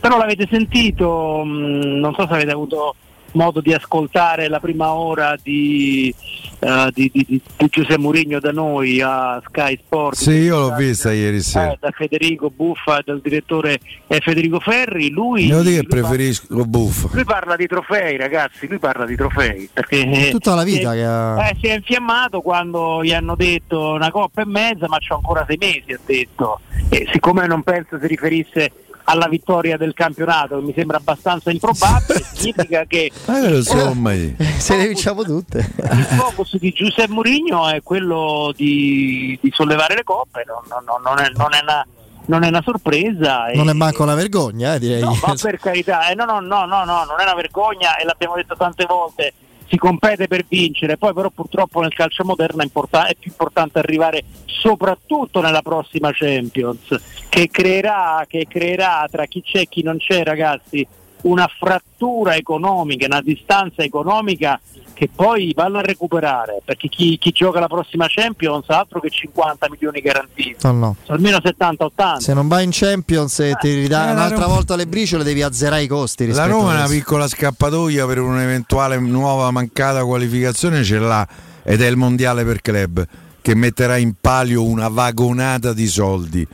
Però 0.00 0.16
l'avete 0.16 0.48
sentito, 0.50 1.42
mh, 1.44 2.00
non 2.00 2.14
so 2.14 2.26
se 2.26 2.32
avete 2.32 2.50
avuto 2.50 2.94
modo 3.32 3.60
di 3.60 3.72
ascoltare 3.72 4.48
la 4.48 4.60
prima 4.60 4.92
ora 4.92 5.36
di, 5.42 6.14
eh, 6.58 6.90
di, 6.94 7.10
di- 7.12 7.24
di- 7.28 7.40
Giuseppe 7.70 7.98
Mourinho 7.98 8.38
da 8.40 8.52
noi 8.52 9.00
a 9.00 9.40
Sky 9.46 9.78
Sport. 9.84 10.16
Sì, 10.16 10.30
io 10.32 10.58
l'ho 10.58 10.74
vista 10.74 11.12
ieri 11.12 11.40
sera. 11.40 11.72
Eh, 11.72 11.78
da 11.80 11.90
Federico 11.90 12.50
Buffa 12.50 13.00
dal 13.04 13.20
direttore 13.20 13.78
Federico 14.20 14.60
Ferri, 14.60 15.10
lui, 15.10 15.46
Devo 15.48 15.62
dire 15.62 15.76
lui, 15.78 15.86
preferisco 15.86 16.64
Buffo. 16.66 17.10
lui 17.12 17.24
parla 17.24 17.56
di 17.56 17.66
trofei 17.66 18.16
ragazzi, 18.16 18.66
lui 18.68 18.78
parla 18.78 19.04
di 19.06 19.16
trofei 19.16 19.68
perché 19.72 20.28
Tutta 20.30 20.54
la 20.54 20.62
vita 20.64 20.92
eh, 20.92 20.96
che 20.96 21.04
ha- 21.04 21.48
eh, 21.48 21.56
si 21.60 21.66
è 21.68 21.74
infiammato 21.74 22.40
quando 22.42 23.02
gli 23.02 23.12
hanno 23.12 23.34
detto 23.34 23.92
una 23.92 24.10
coppa 24.10 24.42
e 24.42 24.46
mezza 24.46 24.86
ma 24.88 24.98
c'ho 24.98 25.14
ancora 25.16 25.44
sei 25.48 25.56
mesi 25.58 25.92
ha 25.92 25.98
detto 26.04 26.60
e 26.90 27.06
siccome 27.12 27.46
non 27.46 27.62
penso 27.62 27.98
si 27.98 28.06
riferisse 28.06 28.70
alla 29.04 29.26
vittoria 29.28 29.76
del 29.76 29.94
campionato 29.94 30.58
che 30.58 30.62
mi 30.64 30.72
sembra 30.74 30.96
abbastanza 30.98 31.50
improbabile 31.50 32.22
significa 32.34 32.84
che 32.86 33.10
Eh, 33.26 33.48
lo 33.48 33.62
so, 33.62 33.76
io- 33.76 34.34
Se 34.58 34.76
le 34.76 34.86
vinciamo 34.88 35.22
tutte. 35.24 35.58
il 35.76 36.04
focus 36.04 36.56
di 36.58 36.70
Giuseppe 36.72 37.12
Mourinho 37.12 37.68
è 37.68 37.82
quello 37.82 38.52
di, 38.56 39.38
di 39.40 39.50
sollevare 39.52 39.94
le 39.96 40.04
coppe 40.04 40.44
non, 40.46 40.62
non- 40.84 41.02
non 41.02 41.18
è, 41.18 41.30
non 41.36 41.52
è 41.54 41.60
una, 41.62 41.86
non 42.26 42.42
è 42.44 42.48
una 42.48 42.62
sorpresa 42.62 43.46
e- 43.48 43.56
Non 43.56 43.68
è 43.68 43.72
manco 43.72 44.02
una 44.04 44.14
vergogna, 44.14 44.74
eh, 44.74 44.78
direi. 44.78 45.00
No, 45.00 45.18
ma 45.26 45.34
per 45.40 45.58
carità, 45.58 46.08
eh, 46.08 46.14
no, 46.14 46.24
no, 46.24 46.38
no, 46.40 46.64
no, 46.66 46.84
no, 46.84 47.04
non 47.04 47.18
è 47.18 47.22
una 47.24 47.34
vergogna 47.34 47.96
e 47.96 48.04
l'abbiamo 48.04 48.36
detto 48.36 48.54
tante 48.56 48.84
volte. 48.86 49.32
Si 49.72 49.78
compete 49.78 50.28
per 50.28 50.44
vincere, 50.46 50.98
poi 50.98 51.14
però 51.14 51.30
purtroppo 51.30 51.80
nel 51.80 51.94
calcio 51.94 52.24
moderno 52.24 52.60
è, 52.60 52.64
importa- 52.64 53.06
è 53.06 53.14
più 53.14 53.30
importante 53.30 53.78
arrivare 53.78 54.22
soprattutto 54.44 55.40
nella 55.40 55.62
prossima 55.62 56.10
Champions, 56.12 56.94
che 57.30 57.48
creerà, 57.50 58.26
che 58.28 58.46
creerà 58.46 59.08
tra 59.10 59.24
chi 59.24 59.40
c'è 59.40 59.60
e 59.60 59.68
chi 59.68 59.82
non 59.82 59.96
c'è 59.96 60.24
ragazzi 60.24 60.86
una 61.22 61.46
frattura 61.46 62.36
economica, 62.36 63.06
una 63.06 63.22
distanza 63.22 63.82
economica 63.82 64.60
che 65.02 65.10
poi 65.12 65.52
vanno 65.52 65.78
a 65.78 65.80
recuperare, 65.80 66.62
perché 66.64 66.86
chi, 66.86 67.18
chi 67.18 67.32
gioca 67.32 67.58
la 67.58 67.66
prossima 67.66 68.06
Champions 68.08 68.68
ha 68.68 68.78
altro 68.78 69.00
che 69.00 69.10
50 69.10 69.66
milioni 69.68 70.00
garantiti, 70.00 70.54
No, 70.62 70.70
no. 70.70 70.96
sono 71.02 71.16
almeno 71.16 71.38
70-80. 71.38 72.16
Se 72.18 72.32
non 72.32 72.46
vai 72.46 72.62
in 72.62 72.70
Champions 72.72 73.40
e 73.40 73.56
ti 73.60 73.74
ridà 73.74 74.10
eh, 74.10 74.12
un'altra 74.12 74.44
Roma- 74.44 74.54
volta 74.54 74.76
le 74.76 74.86
briciole, 74.86 75.24
devi 75.24 75.42
azzerare 75.42 75.82
i 75.82 75.88
costi. 75.88 76.28
La 76.28 76.46
Roma 76.46 76.74
è 76.74 76.76
una 76.76 76.86
piccola 76.86 77.26
scappatoia 77.26 78.06
per 78.06 78.20
un'eventuale 78.20 78.96
nuova 79.00 79.50
mancata 79.50 80.04
qualificazione 80.04 80.84
ce 80.84 81.00
l'ha 81.00 81.26
ed 81.64 81.82
è 81.82 81.86
il 81.88 81.96
mondiale 81.96 82.44
per 82.44 82.60
club 82.60 83.04
che 83.40 83.54
metterà 83.56 83.96
in 83.96 84.14
palio 84.20 84.62
una 84.62 84.86
vagonata 84.86 85.72
di 85.72 85.88
soldi. 85.88 86.46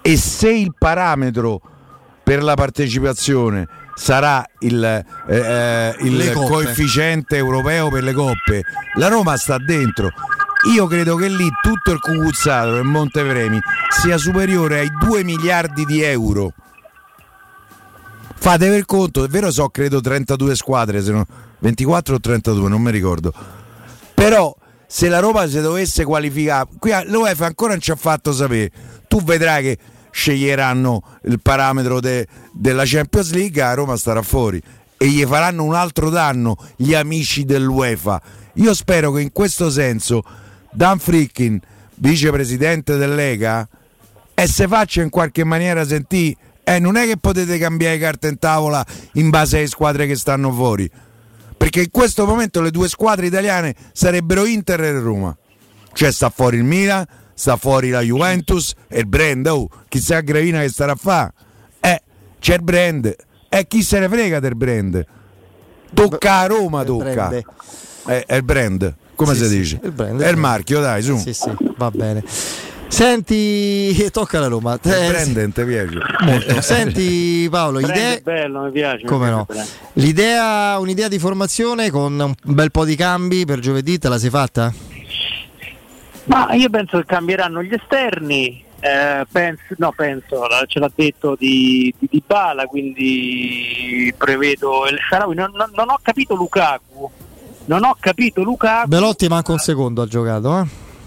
E 0.00 0.16
se 0.16 0.50
il 0.50 0.72
parametro 0.78 1.60
per 2.22 2.42
la 2.42 2.54
partecipazione 2.54 3.68
sarà 3.94 4.44
il, 4.60 4.82
eh, 4.82 5.04
eh, 5.28 5.94
il 6.00 6.32
coefficiente 6.32 7.36
europeo 7.36 7.88
per 7.88 8.02
le 8.02 8.12
coppe, 8.12 8.62
la 8.94 9.08
Roma 9.08 9.36
sta 9.36 9.58
dentro. 9.58 10.10
Io 10.74 10.86
credo 10.86 11.16
che 11.16 11.28
lì 11.28 11.48
tutto 11.62 11.92
il 11.92 12.00
cucuzzato 12.00 12.72
del 12.72 12.84
Montepremi 12.84 13.60
sia 13.90 14.16
superiore 14.16 14.80
ai 14.80 14.90
2 14.98 15.22
miliardi 15.22 15.84
di 15.84 16.02
euro. 16.02 16.52
Fate 18.34 18.68
per 18.68 18.84
conto, 18.84 19.24
è 19.24 19.28
vero 19.28 19.50
so 19.50 19.68
credo 19.68 20.00
32 20.00 20.54
squadre, 20.54 21.02
se 21.02 21.12
no, 21.12 21.26
24 21.58 22.14
o 22.14 22.20
32, 22.20 22.68
non 22.68 22.82
mi 22.82 22.90
ricordo. 22.90 23.32
Però 24.14 24.54
se 24.86 25.08
la 25.08 25.18
Roma 25.18 25.46
si 25.48 25.60
dovesse 25.60 26.04
qualificare, 26.04 26.68
qui 26.78 26.92
l'UEFA 27.06 27.46
ancora 27.46 27.72
non 27.72 27.80
ci 27.80 27.90
ha 27.90 27.96
fatto 27.96 28.32
sapere, 28.32 28.70
tu 29.08 29.22
vedrai 29.22 29.62
che 29.62 29.78
sceglieranno 30.14 31.02
il 31.24 31.40
parametro 31.40 31.98
de- 31.98 32.26
della 32.52 32.84
Champions 32.86 33.32
League, 33.32 33.60
a 33.60 33.74
Roma 33.74 33.96
starà 33.96 34.22
fuori 34.22 34.62
e 34.96 35.08
gli 35.08 35.24
faranno 35.24 35.64
un 35.64 35.74
altro 35.74 36.08
danno 36.08 36.56
gli 36.76 36.94
amici 36.94 37.44
dell'UEFA. 37.44 38.22
Io 38.54 38.72
spero 38.74 39.10
che 39.10 39.22
in 39.22 39.32
questo 39.32 39.70
senso 39.70 40.22
Dan 40.70 41.00
Frickin, 41.00 41.60
vicepresidente 41.96 42.96
del 42.96 43.16
Lega, 43.16 43.68
e 44.34 44.46
se 44.46 44.68
faccia 44.68 45.02
in 45.02 45.10
qualche 45.10 45.42
maniera 45.42 45.84
sentire, 45.84 46.36
eh, 46.62 46.78
non 46.78 46.94
è 46.94 47.06
che 47.06 47.16
potete 47.16 47.58
cambiare 47.58 47.98
carte 47.98 48.28
in 48.28 48.38
tavola 48.38 48.86
in 49.14 49.30
base 49.30 49.58
alle 49.58 49.66
squadre 49.66 50.06
che 50.06 50.14
stanno 50.14 50.52
fuori. 50.52 50.88
Perché 51.56 51.80
in 51.80 51.90
questo 51.90 52.24
momento 52.24 52.62
le 52.62 52.70
due 52.70 52.88
squadre 52.88 53.26
italiane 53.26 53.74
sarebbero 53.92 54.44
Inter 54.44 54.80
e 54.80 54.92
Roma. 54.92 55.36
Cioè 55.92 56.12
sta 56.12 56.30
fuori 56.30 56.56
il 56.58 56.64
Milan, 56.64 57.04
sta 57.34 57.56
fuori 57.56 57.90
la 57.90 58.00
Juventus 58.00 58.72
e 58.88 59.00
il 59.00 59.06
brand. 59.06 59.46
Oh, 59.46 59.68
chissà 59.88 60.20
Gravina 60.20 60.60
che 60.60 60.68
starà 60.68 60.92
a 60.92 60.96
fare. 60.96 61.32
Eh, 61.80 62.02
c'è 62.40 62.54
il 62.54 62.62
brand. 62.62 63.14
E 63.48 63.66
chi 63.68 63.82
se 63.82 63.98
ne 63.98 64.08
frega 64.08 64.40
del 64.40 64.56
brand? 64.56 65.04
Tocca 65.92 66.38
a 66.38 66.46
Roma, 66.46 66.82
tocca. 66.84 67.28
brand. 67.28 67.42
Eh, 68.06 68.24
è 68.24 68.34
il 68.36 68.42
brand. 68.42 68.94
Come 69.14 69.34
Sì, 69.34 69.42
si 69.44 69.48
sì, 69.48 69.56
dice? 69.58 69.80
il 69.84 69.92
brand, 69.92 70.10
è 70.10 70.14
il 70.14 70.14
il 70.14 70.18
brand. 70.18 70.38
marchio, 70.38 70.80
dai, 70.80 71.02
su. 71.02 71.16
Sì, 71.18 71.32
sì, 71.32 71.50
va 71.76 71.90
bene. 71.90 72.22
Senti, 72.88 74.08
tocca 74.12 74.38
la 74.38 74.46
Roma. 74.46 74.78
Il 74.80 74.90
Eh, 74.92 75.24
ti 75.52 75.64
piace? 75.64 75.98
molto. 76.20 76.60
Senti 76.60 77.48
Paolo, 77.50 77.80
idee... 77.80 78.20
bello, 78.20 78.62
mi 78.62 78.70
piace. 78.70 79.02
mi 79.02 79.08
Come 79.08 79.28
piace 79.46 79.60
no? 79.60 79.66
L'idea, 79.94 80.78
un'idea 80.78 81.08
di 81.08 81.18
formazione 81.18 81.90
con 81.90 82.12
un 82.20 82.34
bel 82.54 82.70
po' 82.70 82.84
di 82.84 82.94
cambi 82.94 83.44
per 83.44 83.58
giovedì, 83.58 83.98
te 83.98 84.08
la 84.08 84.18
sei 84.18 84.30
fatta? 84.30 84.72
Ma 86.24 86.52
io 86.54 86.70
penso 86.70 86.98
che 86.98 87.04
cambieranno 87.04 87.62
gli 87.62 87.72
esterni, 87.74 88.64
eh, 88.80 89.26
penso, 89.30 89.62
no 89.78 89.92
penso, 89.94 90.46
ce 90.66 90.78
l'ha 90.78 90.90
detto 90.94 91.36
di, 91.38 91.94
di 91.98 92.08
Dybala, 92.10 92.64
quindi 92.66 94.12
prevedo 94.16 94.86
il 94.88 94.98
Sharawi. 95.08 95.34
Non, 95.34 95.50
non- 95.54 95.70
non 95.74 95.90
ho 95.90 95.98
capito 96.02 96.34
Lukaku, 96.34 97.10
non 97.66 97.84
ho 97.84 97.96
capito 98.00 98.42
Lukaku, 98.42 98.88
Belotti 98.88 99.28
manca 99.28 99.52
un 99.52 99.58
secondo 99.58 100.02
ha 100.02 100.06
giocato, 100.06 100.60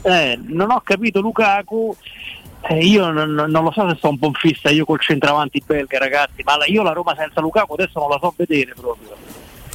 eh? 0.04 0.12
eh, 0.32 0.40
non 0.48 0.70
ho 0.72 0.82
capito 0.84 1.20
Lukaku. 1.20 1.96
eh, 2.70 2.86
io 2.86 3.10
non, 3.12 3.32
non- 3.32 3.50
lo 3.64 3.72
so 3.72 3.88
se 3.90 3.96
sto 3.98 4.10
un 4.10 4.20
po' 4.20 4.28
in 4.28 4.34
fissa 4.34 4.70
io 4.70 4.84
col 4.86 5.00
centravanti 5.00 5.64
belga 5.66 5.98
ragazzi, 6.00 6.42
ma 6.44 6.58
la- 6.58 6.66
io 6.68 6.84
la 6.84 6.92
Roma 6.92 7.16
senza 7.18 7.42
Lukaku 7.42 7.74
adesso 7.74 8.00
non 8.00 8.10
la 8.10 8.18
so 8.22 8.34
vedere 8.36 8.74
proprio. 8.80 9.16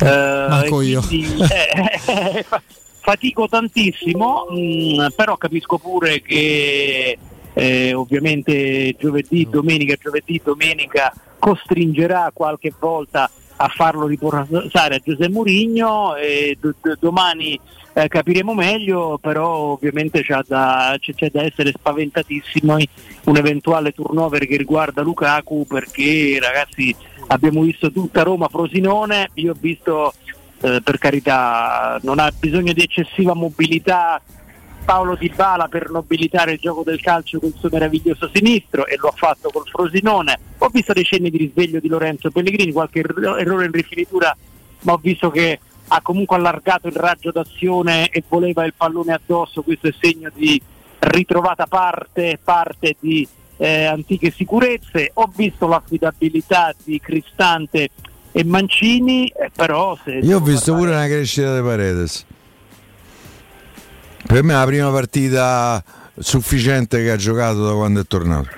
Eh, 0.00 0.46
manco 0.48 0.80
e 0.80 0.84
io. 0.86 1.02
fatico 3.02 3.48
tantissimo, 3.48 4.46
mh, 4.48 5.08
però 5.16 5.36
capisco 5.36 5.76
pure 5.78 6.22
che 6.22 7.18
eh, 7.54 7.92
ovviamente 7.94 8.94
giovedì, 8.98 9.46
domenica, 9.50 9.96
giovedì, 10.00 10.40
domenica 10.42 11.12
costringerà 11.38 12.30
qualche 12.32 12.72
volta 12.78 13.28
a 13.56 13.68
farlo 13.68 14.06
riposare 14.06 14.94
a 14.94 15.00
Giuseppe 15.04 15.28
Mourinho 15.28 16.14
e 16.16 16.56
do- 16.58 16.74
do- 16.80 16.96
domani 16.98 17.58
eh, 17.94 18.08
capiremo 18.08 18.54
meglio, 18.54 19.18
però 19.20 19.72
ovviamente 19.72 20.22
c'è 20.22 20.38
da, 20.46 20.96
c'è- 20.98 21.14
c'è 21.14 21.30
da 21.30 21.42
essere 21.42 21.70
spaventatissimo 21.76 22.76
un 23.24 23.36
eventuale 23.36 23.92
turnover 23.92 24.46
che 24.46 24.56
riguarda 24.56 25.02
Lukaku 25.02 25.66
perché 25.68 26.38
ragazzi 26.40 26.94
abbiamo 27.28 27.60
visto 27.62 27.92
tutta 27.92 28.22
Roma 28.22 28.48
Frosinone, 28.48 29.30
io 29.34 29.52
ho 29.52 29.56
visto 29.60 30.12
eh, 30.62 30.80
per 30.82 30.98
carità 30.98 31.98
non 32.02 32.18
ha 32.18 32.32
bisogno 32.38 32.72
di 32.72 32.82
eccessiva 32.82 33.34
mobilità 33.34 34.20
Paolo 34.84 35.14
Di 35.14 35.30
Bala 35.34 35.68
per 35.68 35.90
nobilitare 35.90 36.52
il 36.52 36.58
gioco 36.58 36.82
del 36.82 37.00
calcio 37.00 37.38
con 37.38 37.50
il 37.50 37.54
suo 37.58 37.68
meraviglioso 37.70 38.30
sinistro 38.32 38.86
e 38.86 38.96
lo 38.96 39.08
ha 39.08 39.14
fatto 39.14 39.50
col 39.50 39.66
Frosinone. 39.66 40.38
Ho 40.58 40.68
visto 40.68 40.92
dei 40.92 41.04
cenni 41.04 41.30
di 41.30 41.38
risveglio 41.38 41.80
di 41.80 41.88
Lorenzo 41.88 42.30
Pellegrini, 42.30 42.72
qualche 42.72 43.00
er- 43.00 43.36
errore 43.38 43.66
in 43.66 43.72
rifinitura, 43.72 44.36
ma 44.80 44.92
ho 44.92 45.00
visto 45.00 45.30
che 45.30 45.60
ha 45.88 46.00
comunque 46.00 46.36
allargato 46.36 46.88
il 46.88 46.94
raggio 46.94 47.30
d'azione 47.30 48.08
e 48.08 48.22
voleva 48.26 48.64
il 48.64 48.74
pallone 48.74 49.12
addosso, 49.12 49.62
questo 49.62 49.88
è 49.88 49.94
segno 49.98 50.30
di 50.34 50.60
ritrovata 50.98 51.66
parte, 51.66 52.38
parte 52.42 52.96
di 52.98 53.26
eh, 53.58 53.84
antiche 53.84 54.30
sicurezze. 54.30 55.10
Ho 55.14 55.30
visto 55.34 55.66
l'affidabilità 55.68 56.74
di 56.82 56.98
Cristante 57.00 57.90
e 58.32 58.44
Mancini, 58.44 59.28
eh, 59.28 59.50
però 59.54 59.96
se 60.02 60.12
Io 60.22 60.38
ho 60.38 60.40
visto 60.40 60.74
pure 60.74 60.90
una 60.90 61.06
crescita 61.06 61.54
di 61.54 61.62
Paredes. 61.62 62.24
Per 64.26 64.42
me 64.42 64.54
è 64.54 64.56
la 64.56 64.64
prima 64.64 64.90
partita 64.90 65.84
sufficiente 66.18 67.02
che 67.02 67.10
ha 67.10 67.16
giocato 67.16 67.66
da 67.66 67.74
quando 67.74 68.00
è 68.00 68.04
tornato. 68.06 68.48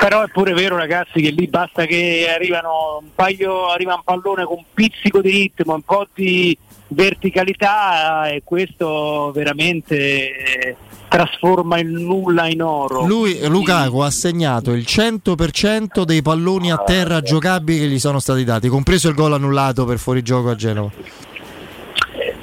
Però 0.00 0.22
è 0.22 0.28
pure 0.28 0.54
vero 0.54 0.76
ragazzi 0.76 1.20
che 1.20 1.30
lì 1.30 1.46
basta 1.46 1.84
che 1.84 2.26
arrivano 2.34 3.00
un 3.02 3.08
paio, 3.14 3.68
arriva 3.68 3.94
un 3.94 4.02
pallone 4.02 4.44
con 4.44 4.56
un 4.56 4.64
pizzico 4.72 5.20
di 5.20 5.30
ritmo, 5.30 5.74
un 5.74 5.82
po' 5.82 6.06
di 6.14 6.56
verticalità 6.90 8.28
e 8.28 8.42
questo 8.44 9.30
veramente 9.34 9.96
eh, 9.96 10.76
trasforma 11.08 11.78
il 11.78 11.88
nulla 11.88 12.48
in 12.48 12.62
oro. 12.62 13.04
Lui, 13.06 13.38
Lukaku 13.46 13.98
ha 13.98 14.10
segnato 14.10 14.72
il 14.72 14.84
100% 14.86 16.02
dei 16.02 16.22
palloni 16.22 16.70
a 16.70 16.78
terra 16.78 17.20
giocabili 17.20 17.80
che 17.80 17.88
gli 17.88 17.98
sono 17.98 18.18
stati 18.18 18.44
dati, 18.44 18.68
compreso 18.68 19.08
il 19.08 19.14
gol 19.14 19.32
annullato 19.32 19.84
per 19.84 19.98
fuorigioco 19.98 20.50
a 20.50 20.54
Genova. 20.54 20.90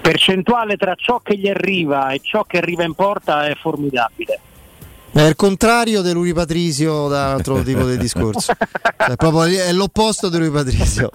Percentuale 0.02 0.78
tra 0.78 0.96
ciò 0.96 1.20
che 1.20 1.38
gli 1.38 1.50
arriva 1.50 2.12
e 2.12 2.20
ciò 2.22 2.44
che 2.44 2.58
arriva 2.58 2.84
in 2.84 2.94
porta 2.94 3.48
è 3.48 3.56
formidabile. 3.56 4.40
È 5.12 5.22
il 5.22 5.36
contrario 5.36 6.02
di 6.02 6.12
lui 6.12 6.32
Patrizio 6.34 7.08
da 7.08 7.28
un 7.28 7.32
altro 7.34 7.62
tipo 7.64 7.86
di 7.88 7.98
discorso. 7.98 8.54
Cioè, 8.98 9.16
proprio 9.16 9.44
è 9.44 9.72
l'opposto 9.72 10.30
di 10.30 10.38
lui 10.38 10.50
Patrizio. 10.52 11.10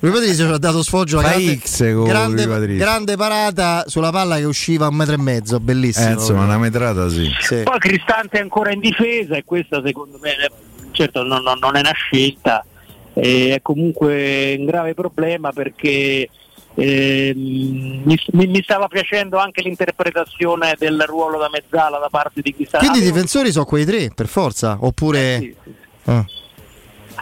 Lui 0.00 0.10
Patrizio 0.10 0.46
ci 0.46 0.52
ha 0.52 0.58
dato 0.58 0.82
sfoggio 0.82 1.20
alla 1.20 1.28
Fai 1.28 1.44
grande, 1.44 1.60
X 1.64 1.94
con 1.94 2.04
grande, 2.04 2.76
grande 2.76 3.16
parata 3.16 3.84
sulla 3.86 4.10
palla 4.10 4.36
che 4.36 4.44
usciva 4.44 4.86
a 4.86 4.88
un 4.88 4.96
metro 4.96 5.14
e 5.14 5.18
mezzo, 5.18 5.58
bellissimo. 5.60 6.08
Eh, 6.08 6.12
insomma, 6.12 6.44
una 6.44 6.58
metrata 6.58 7.08
sì. 7.08 7.30
Poi 7.62 7.78
Cristante 7.78 8.38
è 8.38 8.40
ancora 8.40 8.72
in 8.72 8.80
difesa 8.80 9.36
e 9.36 9.44
questa 9.44 9.80
secondo 9.84 10.18
me 10.20 10.32
certo 10.90 11.22
non, 11.22 11.42
non- 11.42 11.58
non 11.60 11.76
è 11.76 11.80
una 11.80 11.92
scelta, 11.92 12.64
eh, 13.14 13.54
è 13.54 13.62
comunque 13.62 14.54
un 14.58 14.66
grave 14.66 14.94
problema 14.94 15.50
perché 15.52 16.28
ehm, 16.74 18.02
mi, 18.04 18.46
mi- 18.46 18.62
stava 18.62 18.88
piacendo 18.88 19.38
anche 19.38 19.62
l'interpretazione 19.62 20.74
del 20.78 21.02
ruolo 21.06 21.38
da 21.38 21.48
mezzala 21.50 21.98
da 21.98 22.08
parte 22.08 22.40
di 22.40 22.54
Cristante. 22.54 22.86
Quindi 22.86 23.06
i 23.06 23.10
difensori 23.10 23.52
sono 23.52 23.64
quei 23.64 23.84
tre, 23.84 24.10
per 24.14 24.26
forza, 24.26 24.78
oppure... 24.80 25.54
Ah. 26.04 26.24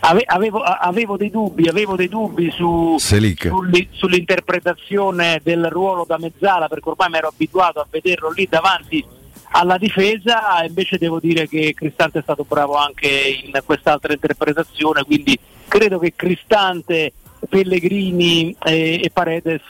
Ave- 0.05 0.25
avevo, 0.27 0.63
avevo 0.63 1.17
dei 1.17 1.31
dubbi, 1.31 1.69
avevo 1.69 1.95
dei 1.95 2.09
dubbi 2.09 2.51
su, 2.51 2.97
sulli- 2.99 3.89
sull'interpretazione 3.93 5.41
del 5.45 5.67
ruolo 5.67 6.05
da 6.05 6.19
mezzala 6.19 6.67
perché 6.67 6.89
ormai 6.89 7.11
mi 7.11 7.19
ero 7.19 7.29
abituato 7.29 7.79
a 7.79 7.87
vederlo 7.89 8.31
lì 8.31 8.49
davanti 8.51 9.05
alla 9.53 9.79
difesa, 9.79 10.65
invece 10.67 10.99
devo 10.99 11.21
dire 11.21 11.47
che 11.47 11.73
Cristante 11.75 12.19
è 12.19 12.23
stato 12.23 12.45
bravo 12.49 12.75
anche 12.75 13.07
in 13.07 13.53
quest'altra 13.65 14.13
interpretazione, 14.13 15.05
quindi 15.05 15.39
credo 15.69 15.99
che 15.99 16.15
Cristante, 16.17 17.13
Pellegrini 17.49 18.55
e, 18.63 19.01
e 19.03 19.11
Paredes 19.13 19.61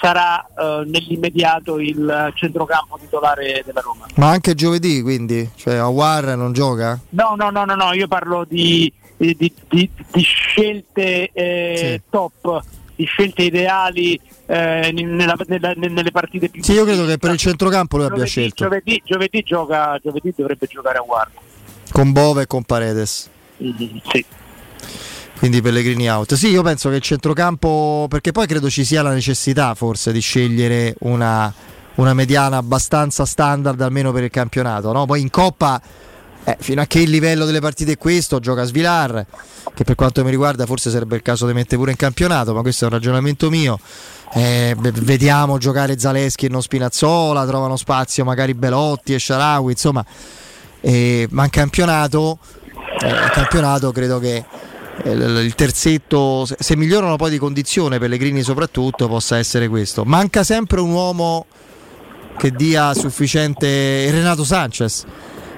sarà 0.00 0.46
eh, 0.46 0.82
nell'immediato 0.86 1.78
il 1.78 2.32
centrocampo 2.34 2.98
titolare 2.98 3.62
della 3.66 3.80
Roma. 3.80 4.06
Ma 4.16 4.28
anche 4.30 4.54
giovedì, 4.54 5.02
quindi? 5.02 5.50
Cioè, 5.56 5.74
Awar 5.76 6.36
non 6.36 6.52
gioca? 6.52 6.98
No, 7.10 7.34
no, 7.36 7.50
no, 7.50 7.64
no, 7.64 7.74
no, 7.74 7.92
io 7.92 8.08
parlo 8.08 8.44
di, 8.48 8.90
di- 9.16 9.36
di- 9.36 9.52
di- 9.68 9.90
scelte 10.22 11.30
eh, 11.32 12.02
top, 12.08 12.62
di 12.96 13.04
scelte 13.04 13.42
ideali 13.42 14.18
eh, 14.46 14.90
nella- 14.92 15.36
nella- 15.46 15.74
nelle 15.76 16.10
partite 16.10 16.48
più 16.48 16.62
Sì, 16.62 16.72
io 16.72 16.84
credo 16.84 17.04
che 17.06 17.18
per 17.18 17.32
il 17.32 17.36
centrocampo 17.38 17.98
lui 17.98 18.06
abbia 18.06 18.24
scelto. 18.24 18.64
giovedì, 18.64 19.02
giovedì 19.04 19.42
gioca, 19.42 19.98
giovedì 20.02 20.32
dovrebbe 20.36 20.66
giocare 20.66 20.98
a 20.98 21.02
Guarda. 21.02 21.38
Con 21.92 22.12
Bove 22.12 22.42
e 22.42 22.46
con 22.46 22.62
Paredes. 22.64 23.28
sì. 23.58 24.24
Quindi 25.40 25.62
Pellegrini 25.62 26.06
out. 26.06 26.34
Sì, 26.34 26.48
io 26.48 26.60
penso 26.60 26.90
che 26.90 26.96
il 26.96 27.00
centrocampo, 27.00 28.04
perché 28.10 28.30
poi 28.30 28.46
credo 28.46 28.68
ci 28.68 28.84
sia 28.84 29.00
la 29.00 29.14
necessità 29.14 29.74
forse 29.74 30.12
di 30.12 30.20
scegliere 30.20 30.94
una, 30.98 31.50
una 31.94 32.12
mediana 32.12 32.58
abbastanza 32.58 33.24
standard 33.24 33.80
almeno 33.80 34.12
per 34.12 34.24
il 34.24 34.28
campionato. 34.28 34.92
no? 34.92 35.06
Poi 35.06 35.22
in 35.22 35.30
Coppa, 35.30 35.80
eh, 36.44 36.58
fino 36.60 36.82
a 36.82 36.84
che 36.84 36.98
il 36.98 37.08
livello 37.08 37.46
delle 37.46 37.60
partite 37.60 37.92
è 37.92 37.96
questo, 37.96 38.38
gioca 38.38 38.64
Svilar, 38.64 39.24
che 39.72 39.82
per 39.82 39.94
quanto 39.94 40.22
mi 40.24 40.28
riguarda 40.28 40.66
forse 40.66 40.90
sarebbe 40.90 41.16
il 41.16 41.22
caso 41.22 41.46
di 41.46 41.54
mettere 41.54 41.78
pure 41.78 41.92
in 41.92 41.96
campionato, 41.96 42.52
ma 42.52 42.60
questo 42.60 42.84
è 42.84 42.88
un 42.88 42.92
ragionamento 42.92 43.48
mio. 43.48 43.80
Eh, 44.34 44.76
vediamo 44.78 45.56
giocare 45.56 45.98
Zaleschi 45.98 46.44
e 46.44 46.48
non 46.50 46.60
Spinazzola, 46.60 47.46
trovano 47.46 47.78
spazio 47.78 48.26
magari 48.26 48.52
Belotti 48.52 49.14
e 49.14 49.18
Sharawi, 49.18 49.72
insomma, 49.72 50.04
eh, 50.82 51.26
ma 51.30 51.44
in 51.44 51.50
campionato, 51.50 52.38
eh, 53.00 53.30
campionato 53.32 53.90
credo 53.90 54.18
che 54.18 54.44
il 55.04 55.40
il 55.44 55.54
terzetto, 55.54 56.44
se- 56.44 56.76
migliorano 56.76 57.16
poi 57.16 57.30
di 57.30 57.38
condizione, 57.38 57.98
Pellegrini 57.98 58.42
soprattutto, 58.42 59.08
possa 59.08 59.38
essere 59.38 59.68
questo. 59.68 60.04
Manca 60.04 60.42
sempre 60.42 60.80
un 60.80 60.90
uomo 60.90 61.46
che 62.36 62.50
dia 62.50 62.92
sufficiente 62.94 64.10
Renato 64.10 64.44
Sanchez. 64.44 65.04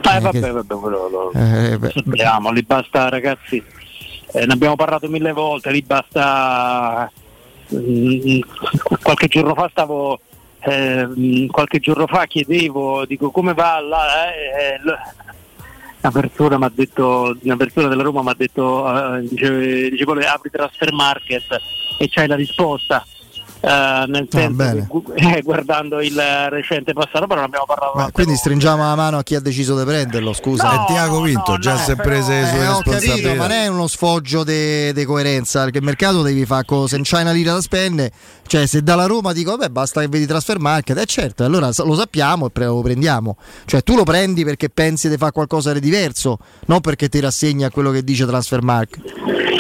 Eh, 0.05 0.17
Eh, 0.17 0.20
vabbè, 0.20 0.41
che- 0.41 0.51
vabbè, 0.51 0.75
quello 0.75 1.09
lo 1.09 1.33
Eh, 1.35 1.78
beh, 1.78 1.93
sappiamo, 1.94 2.51
lì 2.51 2.62
basta 2.62 3.09
ragazzi, 3.09 3.62
eh, 4.33 4.47
ne 4.47 4.52
abbiamo 4.52 4.75
parlato 4.77 5.09
mille 5.09 5.33
volte, 5.33 5.70
lì 5.70 5.83
basta 5.83 7.11
mm, 7.75 8.41
qualche 9.02 9.28
giorno 9.28 9.55
fa 9.55 9.69
stavo 9.70 10.20
ehm, 10.65 11.47
qualche 11.49 11.78
giorno 11.81 12.07
fa 12.07 12.27
chiedevo, 12.27 13.05
dico 13.07 13.31
come 13.31 13.55
va 13.55 13.81
là, 13.81 14.33
eh, 14.33 14.75
eh, 14.75 14.81
una 16.02 16.10
persona 16.10 16.58
detto, 16.74 17.36
una 17.42 17.56
della 17.89 18.02
Roma 18.02 18.22
mi 18.22 18.31
ha 18.31 18.34
detto, 18.36 19.16
eh, 19.16 19.20
dice, 19.28 19.90
dicevo 19.90 20.14
apri 20.14 20.50
transfer 20.50 20.92
market 20.92 21.60
e 21.98 22.08
c'hai 22.08 22.26
la 22.26 22.34
risposta. 22.34 23.06
Eh, 23.62 24.05
nel 24.08 24.26
senso 24.31 24.55
bene. 24.55 24.81
che 24.81 24.86
gu- 24.89 25.12
eh, 25.15 25.41
guardando 25.42 26.00
il 26.00 26.20
recente 26.50 26.92
passato, 26.92 27.26
però 27.26 27.36
non 27.36 27.44
abbiamo 27.44 27.65
parlato 27.66 27.92
ma 27.94 28.10
quindi 28.10 28.36
stringiamo 28.36 28.82
la 28.82 28.94
mano 28.94 29.18
a 29.18 29.23
chi 29.23 29.34
ha 29.34 29.41
deciso 29.41 29.78
di 29.78 29.84
prenderlo, 29.84 30.32
scusa. 30.32 30.70
No, 30.73 30.82
E 30.82 30.92
Tiago 30.92 31.20
Vinto, 31.20 31.58
già 31.58 31.76
si 31.76 31.92
è 31.92 31.97
prese 31.97 32.41
le 32.41 32.47
sue 32.49 32.58
Eh, 32.58 32.66
ho 32.68 32.78
capito, 32.78 32.91
ma 32.91 32.94
responsabilità. 32.97 33.34
non 33.34 33.50
è 33.50 33.66
uno 33.68 33.86
sfoggio 33.86 34.44
di 34.44 35.05
coerenza, 35.07 35.62
perché 35.65 35.78
il 35.78 35.84
mercato 35.84 36.23
devi 36.23 36.44
fare 36.44 36.65
se 36.86 36.97
non 36.97 37.02
c'hai 37.05 37.23
una 37.23 37.32
lira 37.32 37.52
da 37.52 37.60
spendere, 37.60 38.12
cioè 38.47 38.66
se 38.66 38.82
dalla 38.82 39.07
Roma 39.07 39.32
dico 39.32 39.50
vabbè 39.57 39.68
basta 39.70 40.00
che 40.00 40.08
vedi 40.08 40.26
transfer 40.26 40.58
market, 40.58 40.97
eh 40.99 41.07
certo, 41.07 41.44
allora 41.44 41.70
lo 41.76 41.94
sappiamo 41.94 42.47
e 42.47 42.50
pre- 42.50 42.66
lo 42.66 42.81
prendiamo. 42.81 43.36
Cioè 43.65 43.82
tu 43.82 43.94
lo 43.94 44.05
prendi 44.05 44.44
perché 44.44 44.68
pensi 44.70 45.08
di 45.08 45.16
fare 45.16 45.32
qualcosa 45.32 45.73
di 45.73 45.81
diverso, 45.81 46.39
non 46.66 46.81
perché 46.81 47.08
ti 47.08 47.20
rassegni 47.20 47.65
a 47.65 47.70
quello 47.70 47.91
che 47.91 48.02
dice 48.02 48.26
transfer 48.26 48.62
market. 48.62 49.02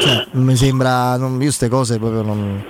Cioè, 0.00 0.26
non 0.32 0.44
mi 0.44 0.56
sembra, 0.56 1.16
non, 1.16 1.32
io 1.34 1.38
queste 1.38 1.68
cose 1.68 1.98
proprio 1.98 2.22
non... 2.22 2.64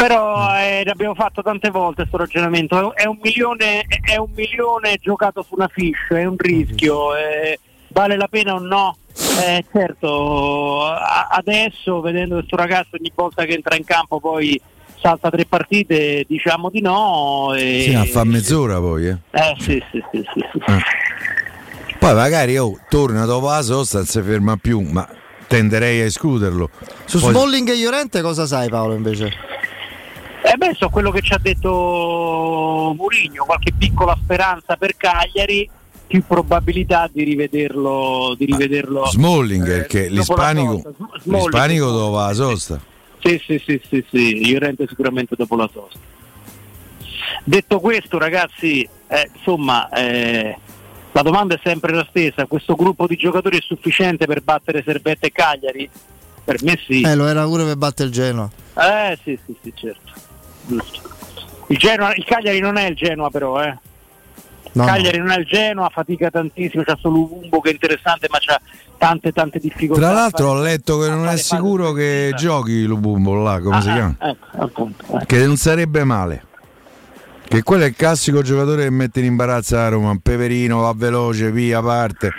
Però 0.00 0.56
eh, 0.56 0.82
ne 0.82 0.90
abbiamo 0.90 1.14
fatto 1.14 1.42
tante 1.42 1.68
volte 1.68 2.06
questo 2.06 2.16
ragionamento, 2.16 2.94
è 2.94 3.04
un 3.04 3.18
milione, 3.20 3.82
è 3.82 4.16
un 4.16 4.30
milione 4.34 4.96
giocato 4.98 5.42
su 5.42 5.54
una 5.54 5.68
fish, 5.68 6.08
è 6.08 6.24
un 6.24 6.36
rischio, 6.38 7.14
eh, 7.14 7.58
vale 7.88 8.16
la 8.16 8.26
pena 8.26 8.54
o 8.54 8.58
no? 8.60 8.96
Eh, 9.14 9.62
certo, 9.70 10.86
a- 10.86 11.28
adesso 11.30 12.00
vedendo 12.00 12.36
questo 12.36 12.56
ragazzo 12.56 12.96
ogni 12.98 13.12
volta 13.14 13.44
che 13.44 13.52
entra 13.52 13.76
in 13.76 13.84
campo 13.84 14.20
poi 14.20 14.58
salta 14.98 15.28
tre 15.28 15.44
partite, 15.44 16.24
diciamo 16.26 16.70
di 16.70 16.80
no. 16.80 17.52
E... 17.54 17.82
Sì, 17.82 17.94
ma 17.94 18.04
fa 18.04 18.24
mezz'ora 18.24 18.78
poi, 18.78 19.08
eh. 19.08 19.18
Eh 19.32 19.56
sì, 19.58 19.82
sì, 19.90 20.02
sì, 20.10 20.24
sì, 20.32 20.44
sì. 20.50 21.96
Poi 21.98 22.14
magari 22.14 22.56
oh, 22.56 22.78
torna 22.88 23.26
dopo 23.26 23.48
la 23.48 23.60
sosta, 23.60 23.98
non 23.98 24.06
si 24.06 24.22
ferma 24.22 24.56
più, 24.56 24.80
ma 24.80 25.06
tenderei 25.46 26.00
a 26.00 26.04
escluderlo. 26.04 26.70
Su 27.04 27.20
Poi- 27.20 27.32
Smalling 27.34 27.68
e 27.68 27.76
Llorente 27.76 28.22
cosa 28.22 28.46
sai 28.46 28.70
Paolo 28.70 28.94
invece? 28.94 29.48
Eh 30.42 30.56
beh, 30.56 30.74
so 30.74 30.88
quello 30.88 31.10
che 31.10 31.20
ci 31.20 31.32
ha 31.34 31.38
detto 31.38 32.94
Murigno, 32.96 33.44
qualche 33.44 33.72
piccola 33.76 34.16
speranza 34.22 34.76
per 34.76 34.96
Cagliari, 34.96 35.68
più 36.06 36.24
probabilità 36.26 37.08
di 37.12 37.24
rivederlo. 37.24 38.34
Di 38.36 38.46
rivederlo 38.46 39.06
Smalling, 39.06 39.64
perché 39.64 40.06
eh, 40.06 40.08
la 40.08 40.16
l'ispanico. 40.16 40.80
Smalling. 41.22 41.44
l'ispanico 41.44 41.90
dopo 41.90 42.16
la 42.16 42.32
sosta. 42.32 42.80
Sì, 43.22 43.40
sì, 43.44 43.62
sì, 43.64 43.80
sì, 43.86 44.04
sì, 44.10 44.50
Llorente 44.50 44.86
sicuramente 44.88 45.34
dopo 45.36 45.56
la 45.56 45.68
sosta. 45.72 45.98
Detto 47.44 47.78
questo, 47.78 48.18
ragazzi, 48.18 48.88
eh, 49.08 49.30
insomma, 49.34 49.88
eh, 49.90 50.56
la 51.12 51.22
domanda 51.22 51.54
è 51.54 51.60
sempre 51.62 51.92
la 51.92 52.06
stessa: 52.08 52.46
questo 52.46 52.74
gruppo 52.74 53.06
di 53.06 53.16
giocatori 53.16 53.58
è 53.58 53.62
sufficiente 53.62 54.26
per 54.26 54.40
battere 54.40 54.82
Servette 54.82 55.26
e 55.26 55.32
Cagliari? 55.32 55.88
Per 56.42 56.62
me 56.62 56.78
sì. 56.86 57.02
Eh, 57.02 57.14
lo 57.14 57.26
era 57.26 57.44
pure 57.44 57.64
per 57.64 57.76
battere 57.76 58.08
il 58.08 58.14
Genoa. 58.14 58.50
Eh 58.74 59.18
sì, 59.22 59.38
sì, 59.44 59.54
sì, 59.62 59.72
certo. 59.76 60.28
Giusto. 60.66 61.00
Il, 61.68 61.76
Genoa- 61.78 62.14
il 62.14 62.24
Cagliari 62.24 62.60
non 62.60 62.76
è 62.76 62.86
il 62.88 62.96
Genoa 62.96 63.30
però, 63.30 63.62
eh. 63.62 63.78
No, 64.72 64.84
Cagliari 64.84 65.18
non 65.18 65.30
è 65.30 65.38
il 65.38 65.46
Genoa, 65.46 65.88
fatica 65.88 66.30
tantissimo, 66.30 66.84
c'ha 66.84 66.96
solo 67.00 67.28
Umbo 67.42 67.60
che 67.60 67.70
è 67.70 67.72
interessante, 67.72 68.28
ma 68.30 68.38
c'ha 68.40 68.60
tante 68.98 69.32
tante 69.32 69.58
difficoltà. 69.58 70.00
Tra 70.02 70.10
a 70.10 70.14
l'altro 70.14 70.48
ho 70.50 70.60
letto 70.60 70.98
che 70.98 71.08
non 71.08 71.26
è 71.26 71.36
sicuro 71.36 71.92
che 71.92 72.32
giochi 72.36 72.84
Lubumbo 72.84 73.34
là, 73.42 73.58
come 73.60 73.76
Ah, 73.76 73.80
si 73.80 73.88
ah, 73.88 73.92
chiama? 73.94 74.16
ecco, 74.20 74.46
appunto, 74.62 75.04
eh. 75.20 75.26
Che 75.26 75.44
non 75.46 75.56
sarebbe 75.56 76.04
male. 76.04 76.44
Che 77.48 77.62
quello 77.64 77.82
è 77.82 77.86
il 77.88 77.96
classico 77.96 78.42
giocatore 78.42 78.84
che 78.84 78.90
mette 78.90 79.18
in 79.18 79.26
imbarazzo 79.26 79.74
la 79.74 79.88
Roma, 79.88 80.16
Peperino 80.22 80.82
va 80.82 80.92
veloce, 80.94 81.50
via, 81.50 81.82
parte. 81.82 82.30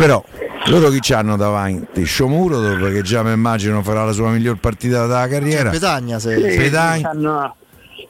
Però 0.00 0.24
loro 0.68 0.88
chi 0.88 0.98
c'hanno 1.02 1.36
davanti? 1.36 2.04
Sciomuro 2.04 2.76
che 2.90 3.02
già 3.02 3.22
mi 3.22 3.32
immagino 3.32 3.82
farà 3.82 4.02
la 4.02 4.12
sua 4.12 4.30
miglior 4.30 4.56
partita 4.56 5.02
della 5.06 5.28
carriera. 5.28 5.68
Petagna 5.68 6.18
se... 6.18 6.36
Sì, 6.36 6.56
Petagna. 6.56 7.08
c'hanno- 7.10 7.54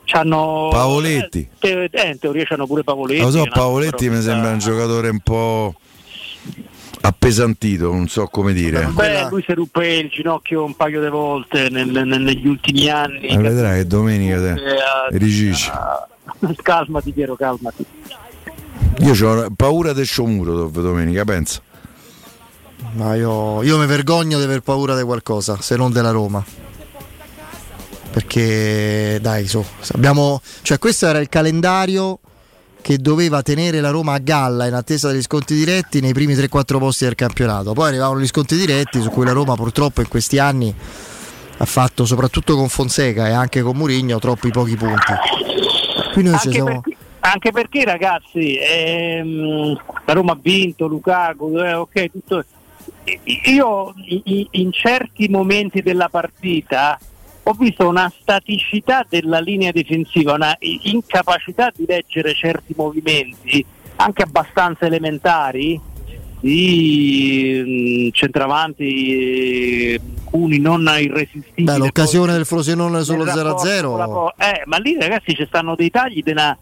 c'hanno- 0.04 0.68
Pavoletti. 0.70 1.48
eh, 1.58 1.88
te- 1.90 1.90
eh, 1.90 2.10
in 2.10 2.18
teoria 2.20 2.44
c'hanno 2.44 2.68
pure 2.68 2.84
Pavoletti. 2.84 3.22
Lo 3.22 3.30
so, 3.32 3.44
Pavoletti 3.52 4.08
mi 4.08 4.22
sembra 4.22 4.52
un 4.52 4.58
giocatore 4.60 5.08
un 5.08 5.18
po' 5.18 5.74
appesantito, 7.00 7.90
non 7.90 8.06
so 8.06 8.26
come 8.26 8.52
dire. 8.52 8.84
Beh, 8.92 9.26
lui 9.28 9.42
si 9.44 9.52
ruppe 9.52 9.88
il 9.88 10.10
ginocchio 10.10 10.62
un 10.62 10.76
paio 10.76 11.00
di 11.02 11.08
volte 11.08 11.70
nel- 11.70 11.88
nel- 11.88 12.06
negli 12.20 12.46
ultimi 12.46 12.88
anni. 12.88 13.34
Ma 13.34 13.40
vedrai 13.40 13.78
che 13.80 13.86
domenica 13.88 14.36
te 14.36 14.50
Eh, 14.52 15.18
rigisci. 15.18 15.68
calmati 16.62 17.10
Piero, 17.10 17.34
calmati. 17.34 17.84
Io 19.00 19.26
ho 19.28 19.48
paura 19.56 19.92
del 19.92 20.06
Sciomuro 20.06 20.68
domenica, 20.68 21.24
pensa. 21.24 21.60
Ma 22.92 23.14
io, 23.14 23.62
io 23.62 23.78
mi 23.78 23.86
vergogno 23.86 24.38
di 24.38 24.44
aver 24.44 24.60
paura 24.60 24.96
di 24.96 25.02
qualcosa, 25.02 25.60
se 25.60 25.76
non 25.76 25.92
della 25.92 26.10
Roma. 26.10 26.44
Perché 28.10 29.18
dai, 29.20 29.46
so, 29.46 29.64
abbiamo, 29.92 30.40
cioè 30.62 30.78
questo 30.78 31.06
era 31.06 31.20
il 31.20 31.28
calendario 31.28 32.18
che 32.80 32.98
doveva 32.98 33.42
tenere 33.42 33.80
la 33.80 33.90
Roma 33.90 34.14
a 34.14 34.18
galla 34.18 34.66
in 34.66 34.74
attesa 34.74 35.10
degli 35.10 35.22
sconti 35.22 35.54
diretti 35.54 36.00
nei 36.00 36.12
primi 36.12 36.34
3-4 36.34 36.78
posti 36.78 37.04
del 37.04 37.14
campionato. 37.14 37.72
Poi 37.72 37.88
arrivavano 37.88 38.20
gli 38.20 38.26
sconti 38.26 38.56
diretti 38.56 39.00
su 39.00 39.10
cui 39.10 39.24
la 39.24 39.32
Roma 39.32 39.54
purtroppo 39.54 40.00
in 40.00 40.08
questi 40.08 40.38
anni 40.38 40.74
ha 41.56 41.64
fatto 41.66 42.06
soprattutto 42.06 42.56
con 42.56 42.68
Fonseca 42.68 43.28
e 43.28 43.32
anche 43.32 43.60
con 43.60 43.76
Murigno 43.76 44.18
troppi 44.18 44.50
pochi 44.50 44.76
punti. 44.76 45.12
Qui 46.12 46.22
noi 46.22 46.32
Anche 46.32 46.50
siamo 46.50 46.80
perché, 46.80 46.96
anche 47.20 47.52
perché, 47.52 47.84
ragazzi, 47.84 48.58
ehm, 48.58 49.78
la 50.06 50.12
Roma 50.12 50.32
ha 50.32 50.38
vinto, 50.40 50.86
Lukaku, 50.86 51.58
eh, 51.58 51.74
ok, 51.74 52.10
tutto. 52.10 52.44
Io 53.46 53.94
in 54.50 54.72
certi 54.72 55.28
momenti 55.28 55.82
della 55.82 56.08
partita 56.08 56.98
ho 57.42 57.52
visto 57.52 57.88
una 57.88 58.12
staticità 58.20 59.04
della 59.08 59.40
linea 59.40 59.72
difensiva, 59.72 60.34
una 60.34 60.56
incapacità 60.58 61.72
di 61.74 61.84
leggere 61.86 62.34
certi 62.34 62.74
movimenti, 62.76 63.64
anche 63.96 64.22
abbastanza 64.22 64.86
elementari, 64.86 65.80
di 66.40 67.62
mm, 67.64 68.08
centravanti 68.12 69.98
alcuni 70.30 70.58
non 70.58 70.82
irresistibili. 70.98 71.64
Beh, 71.64 71.78
l'occasione 71.78 72.32
del 72.32 72.46
Frosinone 72.46 73.02
sullo 73.02 73.24
la 73.24 73.34
0-0. 73.34 74.04
po- 74.04 74.32
eh, 74.38 74.62
ma 74.66 74.76
lì 74.78 74.96
ragazzi 74.98 75.34
ci 75.34 75.44
stanno 75.46 75.74
dei 75.74 75.90
tagli 75.90 76.22
di 76.22 76.30
una, 76.30 76.56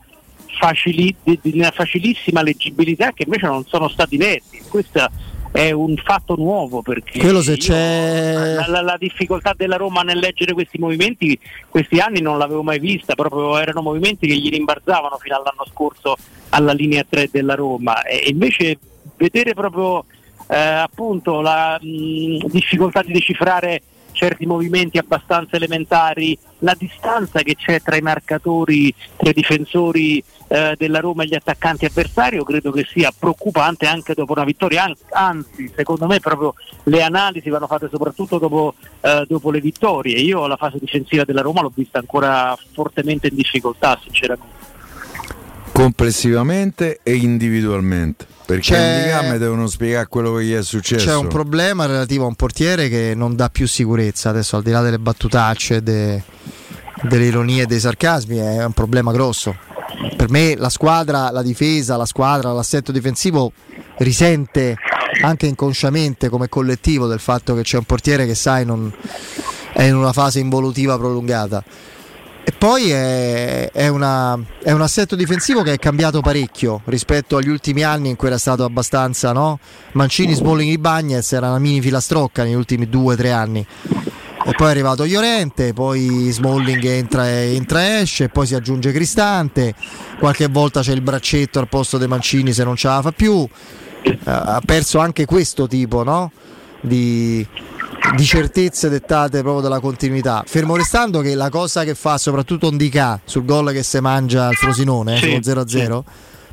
facili- 0.58 1.14
di 1.22 1.52
una 1.54 1.70
facilissima 1.70 2.42
leggibilità 2.42 3.12
che 3.12 3.24
invece 3.24 3.46
non 3.46 3.64
sono 3.66 3.88
stati 3.88 4.16
letti. 4.16 4.62
Questa 4.66 5.10
è 5.50 5.70
un 5.70 5.96
fatto 5.96 6.36
nuovo 6.36 6.82
perché 6.82 7.18
Quello 7.18 7.40
se 7.42 7.56
c'è- 7.56 8.54
la, 8.54 8.66
la- 8.68 8.80
la 8.82 8.96
difficoltà 8.98 9.54
della 9.56 9.76
Roma 9.76 10.02
nel 10.02 10.18
leggere 10.18 10.52
questi 10.52 10.78
movimenti 10.78 11.38
questi 11.68 11.98
anni 11.98 12.20
non 12.20 12.38
l'avevo 12.38 12.62
mai 12.62 12.78
vista, 12.78 13.14
proprio 13.14 13.58
erano 13.58 13.82
movimenti 13.82 14.26
che 14.26 14.36
gli 14.36 14.50
rimbalzavano 14.50 15.16
fino 15.18 15.36
all'anno 15.36 15.64
scorso 15.70 16.16
alla 16.50 16.72
linea 16.72 17.04
3 17.08 17.28
della 17.32 17.54
Roma. 17.54 18.02
E 18.02 18.28
invece 18.28 18.78
vedere 19.16 19.54
proprio 19.54 20.04
eh, 20.48 20.56
appunto 20.56 21.40
la 21.40 21.78
mh, 21.80 22.46
difficoltà 22.48 23.02
di 23.02 23.12
decifrare 23.12 23.80
certi 24.12 24.46
movimenti 24.46 24.98
abbastanza 24.98 25.56
elementari, 25.56 26.36
la 26.60 26.74
distanza 26.76 27.42
che 27.42 27.54
c'è 27.54 27.80
tra 27.82 27.96
i 27.96 28.00
marcatori, 28.00 28.92
tra 29.16 29.30
i 29.30 29.32
difensori 29.32 30.22
eh, 30.48 30.74
della 30.76 31.00
Roma 31.00 31.22
e 31.22 31.26
gli 31.26 31.34
attaccanti 31.34 31.84
avversari, 31.84 32.36
io 32.36 32.44
credo 32.44 32.70
che 32.72 32.86
sia 32.90 33.12
preoccupante 33.16 33.86
anche 33.86 34.14
dopo 34.14 34.32
una 34.32 34.44
vittoria, 34.44 34.84
An- 34.84 34.96
anzi 35.10 35.70
secondo 35.76 36.06
me 36.06 36.20
proprio 36.20 36.54
le 36.84 37.02
analisi 37.02 37.48
vanno 37.50 37.66
fatte 37.66 37.88
soprattutto 37.90 38.38
dopo, 38.38 38.74
eh, 39.00 39.24
dopo 39.28 39.50
le 39.50 39.60
vittorie. 39.60 40.18
Io 40.18 40.46
la 40.46 40.56
fase 40.56 40.78
difensiva 40.80 41.24
della 41.24 41.42
Roma 41.42 41.60
l'ho 41.62 41.72
vista 41.74 41.98
ancora 41.98 42.56
fortemente 42.72 43.28
in 43.28 43.34
difficoltà, 43.36 43.98
sinceramente. 44.02 44.56
complessivamente 45.72 47.00
e 47.04 47.14
individualmente. 47.14 48.26
Perché 48.48 48.62
C'è- 48.72 48.96
in 48.96 49.02
Liga 49.02 49.22
mi 49.30 49.36
devono 49.36 49.66
spiegare 49.66 50.06
quello 50.06 50.32
che 50.32 50.44
gli 50.44 50.54
è 50.54 50.62
successo. 50.62 51.04
C'è 51.04 51.14
un 51.14 51.26
problema 51.28 51.84
relativo 51.84 52.24
a 52.24 52.28
un 52.28 52.34
portiere 52.34 52.88
che 52.88 53.12
non 53.14 53.36
dà 53.36 53.50
più 53.50 53.68
sicurezza. 53.68 54.30
Adesso, 54.30 54.56
al 54.56 54.62
di 54.62 54.70
là 54.70 54.80
delle 54.80 54.98
battutacce, 54.98 55.82
de- 55.82 56.22
delle 57.02 57.26
ironie 57.26 57.64
e 57.64 57.66
dei 57.66 57.78
sarcasmi, 57.78 58.38
è 58.38 58.64
un 58.64 58.72
problema 58.72 59.12
grosso. 59.12 59.54
Per 60.16 60.30
me, 60.30 60.56
la 60.56 60.70
squadra, 60.70 61.30
la 61.30 61.42
difesa, 61.42 61.98
la 61.98 62.06
squadra, 62.06 62.50
l'assetto 62.52 62.90
difensivo 62.90 63.52
risente 63.98 64.76
anche 65.22 65.44
inconsciamente 65.44 66.30
come 66.30 66.48
collettivo 66.48 67.06
del 67.06 67.20
fatto 67.20 67.54
che 67.54 67.60
c'è 67.60 67.76
un 67.76 67.84
portiere 67.84 68.24
che, 68.24 68.34
sai, 68.34 68.64
non 68.64 68.90
è 69.74 69.82
in 69.82 69.94
una 69.94 70.14
fase 70.14 70.38
involutiva 70.38 70.96
prolungata. 70.96 71.62
E 72.48 72.52
poi 72.56 72.90
è, 72.90 73.70
è 73.72 73.88
una- 73.88 74.42
è 74.62 74.72
un 74.72 74.80
assetto 74.80 75.14
difensivo 75.14 75.60
che 75.62 75.74
è 75.74 75.78
cambiato 75.78 76.22
parecchio 76.22 76.80
rispetto 76.86 77.36
agli 77.36 77.50
ultimi 77.50 77.82
anni 77.82 78.08
in 78.08 78.16
cui 78.16 78.28
era 78.28 78.38
stato 78.38 78.64
abbastanza 78.64 79.32
no? 79.32 79.58
Mancini, 79.92 80.32
Smalling, 80.32 80.70
Ibagnez 80.72 81.30
era 81.32 81.48
una 81.48 81.58
mini 81.58 81.82
filastrocca 81.82 82.44
negli 82.44 82.54
ultimi 82.54 82.88
due 82.88 83.12
o 83.12 83.16
tre 83.18 83.32
anni. 83.32 83.66
E 84.46 84.52
poi 84.56 84.66
è 84.66 84.70
arrivato 84.70 85.04
Llorente, 85.04 85.74
poi 85.74 86.30
Smalling 86.30 86.82
entra 86.84 87.28
e, 87.28 87.54
entra 87.54 87.82
e 87.82 88.00
esce, 88.00 88.30
poi 88.30 88.46
si 88.46 88.54
aggiunge 88.54 88.92
Cristante, 88.92 89.74
qualche 90.18 90.48
volta 90.48 90.80
c'è 90.80 90.92
il 90.94 91.02
braccetto 91.02 91.58
al 91.58 91.68
posto 91.68 91.98
dei 91.98 92.08
Mancini 92.08 92.54
se 92.54 92.64
non 92.64 92.76
ce 92.76 92.88
la 92.88 93.02
fa 93.02 93.12
più. 93.12 93.46
Eh, 94.00 94.16
ha 94.24 94.62
perso 94.64 95.00
anche 95.00 95.26
questo 95.26 95.66
tipo 95.66 96.02
no? 96.02 96.32
Di, 96.80 97.46
di 98.16 98.24
certezze 98.24 98.88
dettate 98.88 99.40
proprio 99.40 99.60
dalla 99.62 99.80
continuità. 99.80 100.42
Fermo 100.46 100.76
restando 100.76 101.20
che 101.20 101.34
la 101.34 101.48
cosa 101.50 101.84
che 101.84 101.94
fa 101.94 102.18
soprattutto 102.18 102.66
Ondica 102.68 103.20
sul 103.24 103.44
gol 103.44 103.72
che 103.72 103.82
si 103.82 103.98
mangia 104.00 104.46
al 104.48 104.54
Frosinone, 104.54 105.16
Sì, 105.18 105.38
sullo 105.42 105.62
0-0, 105.64 106.02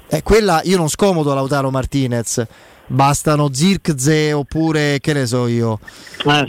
è 0.07 0.21
quella, 0.23 0.61
io 0.63 0.77
non 0.77 0.89
scomodo 0.89 1.33
Lautaro 1.33 1.71
Martinez, 1.71 2.43
bastano 2.87 3.49
Zirkze 3.51 4.33
oppure 4.33 4.99
che 4.99 5.13
ne 5.13 5.25
so 5.25 5.47
io, 5.47 5.79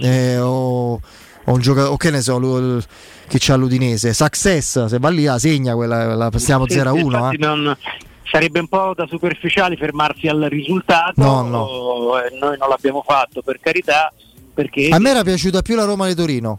eh, 0.03 0.39
o, 0.39 0.93
o 0.93 1.01
un 1.45 1.61
giocatore, 1.61 1.93
o 1.93 1.97
che 1.97 2.11
ne 2.11 2.21
so, 2.21 2.39
l- 2.39 2.83
chi 3.29 3.39
c'ha 3.41 3.57
l'Udinese, 3.57 4.13
Success, 4.13 4.85
se 4.87 4.99
va 4.99 5.09
lì 5.09 5.25
la 5.25 5.39
segna, 5.39 5.75
quella, 5.75 6.15
la 6.15 6.29
passiamo 6.31 6.67
Sì, 6.69 6.75
sì, 6.75 6.81
0-1. 6.81 7.77
Eh. 8.27 8.31
sarebbe 8.31 8.59
un 8.61 8.69
po' 8.69 8.93
da 8.95 9.07
superficiali 9.09 9.77
fermarsi 9.77 10.27
al 10.29 10.47
risultato, 10.51 11.23
No, 11.23 11.43
no. 11.43 12.19
eh, 12.19 12.31
noi 12.39 12.57
non 12.59 12.69
l'abbiamo 12.69 13.03
fatto 13.07 13.43
per 13.43 13.59
carità, 13.61 14.13
perché 14.55 14.89
A 14.89 14.99
me 14.99 15.11
era 15.11 15.23
piaciuta 15.23 15.63
più 15.63 15.75
la 15.77 15.85
Roma 15.85 16.07
di 16.07 16.15
Torino. 16.15 16.59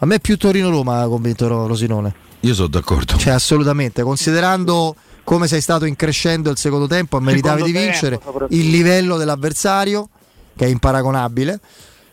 A 0.00 0.06
me 0.06 0.18
più 0.20 0.36
Torino-Roma 0.36 1.00
ha 1.02 1.08
convinto 1.08 1.46
Ro- 1.48 1.66
Rosinone. 1.66 2.14
Io 2.40 2.52
sono 2.52 2.68
d'accordo. 2.68 3.16
Cioè, 3.16 3.32
assolutamente, 3.32 4.02
considerando 4.02 4.94
come 5.22 5.46
sei 5.46 5.62
stato 5.62 5.86
in 5.86 5.96
crescendo 5.96 6.50
il 6.50 6.58
secondo 6.58 6.86
tempo, 6.86 7.18
meritavi 7.20 7.62
di 7.62 7.68
Secondo 7.68 7.86
vincere 7.86 8.16
tempo, 8.18 8.32
soprattutto. 8.32 8.60
il 8.60 8.68
livello 8.70 9.16
dell'avversario, 9.16 10.08
che 10.54 10.66
è 10.66 10.68
imparagonabile. 10.68 11.58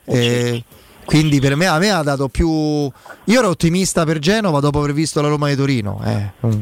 Eh, 0.05 0.63
quindi 1.05 1.39
per 1.39 1.55
me, 1.55 1.65
a 1.67 1.77
me 1.77 1.89
ha 1.91 2.01
dato 2.03 2.29
più. 2.29 2.49
Io 2.49 2.91
ero 3.25 3.49
ottimista 3.49 4.05
per 4.05 4.19
Genova 4.19 4.59
dopo 4.59 4.79
aver 4.79 4.93
visto 4.93 5.21
la 5.21 5.27
Roma 5.27 5.47
di 5.49 5.55
Torino. 5.55 6.01
eh. 6.05 6.31
Mm. 6.47 6.59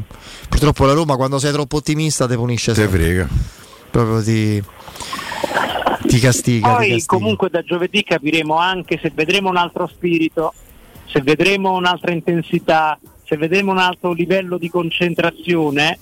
Purtroppo 0.48 0.84
la 0.86 0.92
Roma, 0.92 1.16
quando 1.16 1.38
sei 1.38 1.52
troppo 1.52 1.76
ottimista, 1.76 2.26
ti 2.26 2.34
punisce 2.34 2.72
Te 2.72 2.80
sempre. 2.82 2.98
frega. 2.98 3.28
Proprio 3.90 4.22
ti, 4.22 4.62
ti 6.06 6.18
castiga. 6.20 6.68
ti 6.68 6.74
poi 6.74 6.88
castiga. 6.90 7.04
comunque 7.06 7.48
da 7.50 7.62
giovedì 7.62 8.02
capiremo 8.02 8.56
anche 8.56 8.98
se 9.00 9.10
vedremo 9.14 9.48
un 9.48 9.56
altro 9.56 9.86
spirito, 9.86 10.52
se 11.06 11.20
vedremo 11.22 11.72
un'altra 11.72 12.12
intensità, 12.12 12.98
se 13.24 13.36
vedremo 13.36 13.72
un 13.72 13.78
altro 13.78 14.12
livello 14.12 14.58
di 14.58 14.68
concentrazione, 14.70 15.98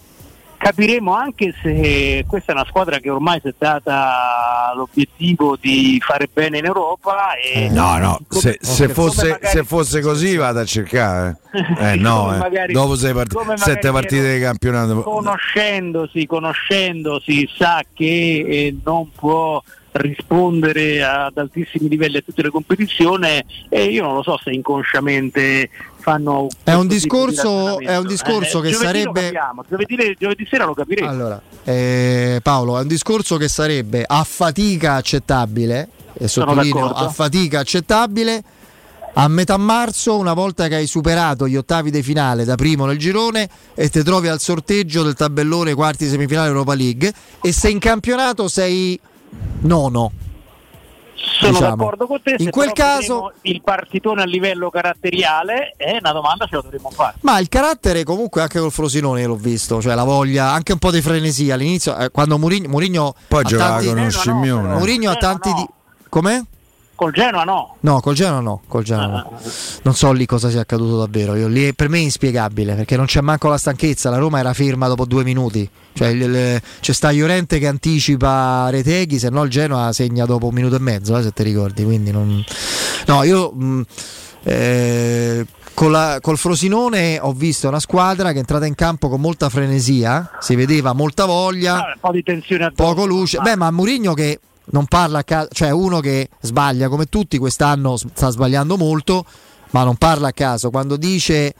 capiremo 0.59 1.15
anche 1.15 1.55
se 1.63 2.25
questa 2.29 2.53
è 2.53 2.55
una 2.55 2.67
squadra 2.67 2.99
che 2.99 3.09
ormai 3.11 3.41
si 3.41 3.49
è 3.49 3.55
data 3.57 4.73
l'obiettivo 4.75 5.57
di 5.57 6.03
fare 6.05 6.29
bene 6.33 6.59
in 6.59 6.65
Europa 6.67 7.35
e 7.35 7.69
No, 7.71 7.97
no, 7.99 8.19
se, 8.29 8.59
se 8.61 8.89
fosse, 8.89 9.29
magari- 9.31 9.47
se 9.47 9.65
fosse 9.65 10.01
così 10.01 10.37
vado 10.37 10.59
a 10.61 10.65
cercare. 10.65 11.39
Eh 11.79 11.95
no, 12.01 12.23
Come 12.25 12.35
eh. 12.35 12.39
magari- 12.39 12.73
dopo 12.73 12.95
sei 12.97 13.13
part- 13.15 13.55
sette 13.55 13.91
partite 13.91 14.35
di 14.35 14.41
campionato. 14.41 15.03
conoscendosi, 15.03 16.27
conoscendosi, 16.27 17.49
sa 17.57 17.83
che 17.95 18.05
eh, 18.49 18.77
non 18.85 19.11
può 19.13 19.63
rispondere 19.99 21.03
ad 21.03 21.37
altissimi 21.37 21.89
livelli 21.89 22.17
a 22.19 22.23
tutte 22.23 22.43
le 22.43 22.51
competizioni 22.51 23.45
e 23.69 23.85
io 23.85 24.03
non 24.05 24.15
lo 24.15 24.23
so 24.23 24.39
se 24.43 24.51
inconsciamente 24.51 25.71
fanno 25.99 26.47
È 26.65 26.73
un 26.73 26.87
di 26.87 26.95
discorso- 26.95 27.49
ragionamento. 27.49 27.91
è 27.93 27.99
un 27.99 28.07
discorso 28.07 28.61
che 28.61 28.71
giovedì 28.71 29.05
lo 29.05 29.13
sarebbe- 29.15 29.33
giovedì, 29.69 30.17
giovedì 30.19 30.47
sera 30.49 30.65
lo 30.65 30.75
capiremo 30.75 31.09
Allora, 31.11 31.41
eh, 31.65 32.41
Paolo, 32.43 32.79
è 32.79 32.83
un 32.83 32.89
discorso 32.89 33.37
che 33.37 33.49
sarebbe 33.49 34.05
a 34.07 34.25
fatica 34.25 34.95
accettabile, 34.95 35.89
e 36.15 36.27
sottolineo 36.29 36.91
a 36.91 37.09
fatica 37.11 37.61
accettabile, 37.61 38.43
a 39.15 39.27
metà 39.27 39.57
marzo, 39.57 40.17
una 40.17 40.33
volta 40.33 40.69
che 40.69 40.77
hai 40.77 40.87
superato 40.87 41.49
gli 41.49 41.57
ottavi 41.57 41.91
di 41.91 42.03
finale 42.03 42.45
da 42.45 42.55
primo 42.55 42.87
nel 42.87 42.99
girone 42.99 43.49
e 43.75 43.89
ti 43.89 44.03
trovi 44.05 44.29
al 44.29 44.39
sorteggio 44.39 45.03
del 45.03 45.15
tabellone 45.15 45.75
quarti 45.75 46.05
di 46.05 46.11
semifinale 46.11 46.49
Europa 46.49 46.75
League 46.75 47.13
e 47.43 47.53
se 47.53 47.69
in 47.69 47.81
campionato 47.81 48.47
sei 48.49 48.99
nono. 49.61 50.13
sono 51.15 51.53
diciamo. 51.53 51.77
d'accordo 51.77 52.07
con 52.07 52.23
te 52.23 52.37
In 52.39 52.45
se 52.47 52.51
quel 52.51 52.73
caso- 52.73 53.33
il 53.43 53.61
partitone 53.63 54.23
a 54.23 54.25
livello 54.25 54.71
caratteriale 54.71 55.75
è 55.77 55.97
una 56.01 56.13
domanda 56.13 56.47
ce 56.47 56.55
la 56.57 56.63
dovremmo 56.63 56.91
fare 56.91 57.17
Ma 57.23 57.39
il 57.39 57.49
carattere 57.49 58.05
comunque 58.05 58.41
anche 58.43 58.59
col 58.61 58.71
Frosinone 58.73 59.25
l'ho 59.25 59.37
visto, 59.37 59.81
cioè 59.81 59.95
la 59.95 60.05
voglia, 60.05 60.53
anche 60.53 60.73
un 60.73 60.79
po' 60.79 60.91
di 60.91 61.01
frenesia 61.03 61.55
all'inizio, 61.55 61.97
eh, 61.97 62.11
quando 62.11 62.39
Mourinho, 62.39 62.69
Mourinho 62.69 63.15
Poi 63.27 63.41
ha 63.45 63.47
giocava 63.47 63.71
tanti- 63.73 63.87
con 63.89 63.99
uno 63.99 64.11
scimmione. 64.11 64.75
Mourinho 64.75 65.11
ha 65.11 65.17
tanti 65.17 65.53
di... 65.53 65.67
Com'è? 66.09 66.41
Col 66.99 67.13
Genoa 67.13 67.45
no 67.45 67.77
No, 67.81 68.01
col 68.01 68.15
Genoa 68.15 68.41
no, 68.41 68.61
col 68.67 68.83
Genoa 68.83 69.07
no. 69.07 69.41
Non 69.83 69.95
so 69.95 70.11
lì 70.11 70.27
cosa 70.27 70.51
sia 70.51 70.63
accaduto 70.63 70.99
davvero. 70.99 71.37
Io, 71.37 71.47
lì, 71.47 71.73
per 71.73 71.89
me 71.89 71.99
è 71.99 72.03
inspiegabile 72.03 72.75
perché 72.75 72.97
non 72.97 73.07
c'è 73.07 73.21
manco 73.21 73.49
la 73.49 73.57
stanchezza. 73.57 74.11
La 74.11 74.19
Roma 74.19 74.41
era 74.41 74.53
ferma 74.53 74.89
dopo 74.89 75.05
due 75.05 75.23
minuti. 75.23 75.69
Cioè, 75.93 76.09
il- 76.09 76.23
il- 76.23 76.63
c'è 76.81 76.93
sta 76.93 77.13
Llorente 77.13 77.59
che 77.61 77.69
anticipa 77.69 78.69
Reteghi, 78.71 79.19
se 79.21 79.31
no 79.31 79.45
il 79.45 79.51
Genoa 79.51 79.93
segna 79.93 80.25
dopo 80.25 80.49
un 80.49 80.55
minuto 80.55 80.75
e 80.75 80.81
mezzo, 80.81 81.17
eh, 81.17 81.23
se 81.23 81.33
ti 81.33 81.45
ricordi. 81.45 81.85
Quindi 81.85 82.11
non... 82.11 82.45
No, 83.07 83.23
io 83.23 83.51
mh, 83.53 83.83
eh, 84.43 85.47
con 85.75 85.91
la- 85.93 86.19
col 86.21 86.37
Frosinone 86.39 87.19
ho 87.21 87.33
visto 87.33 87.69
una 87.69 87.81
squadra 87.81 88.31
che 88.31 88.37
è 88.37 88.39
entrata 88.39 88.67
in 88.67 88.75
campo 88.75 89.09
con 89.09 89.21
molta 89.21 89.49
frenesia, 89.49 90.31
si 90.41 90.57
vedeva 90.57 90.93
molta 90.93 91.25
voglia, 91.25 91.75
un 91.75 92.01
po' 92.01 92.11
di 92.13 92.23
tensione 92.23 92.73
poco 92.73 93.07
luce. 93.07 93.39
Beh, 93.39 93.57
ma 93.57 93.71
Mourinho 93.71 94.15
che 94.15 94.41
non 94.71 94.87
parla 94.87 95.19
a 95.19 95.25
caso, 95.25 95.49
cioè 95.53 95.71
uno 95.71 96.01
che 96.01 96.29
sbaglia 96.41 96.89
come 96.89 97.07
tutti, 97.07 97.39
quest'anno 97.39 97.97
sta 97.97 98.31
sbagliando 98.31 98.77
molto, 98.77 99.25
ma 99.71 99.85
non 99.85 99.97
parla 99.97 100.29
a 100.29 100.33
caso. 100.33 100.71
Quando 100.71 100.97
dice 100.97 101.55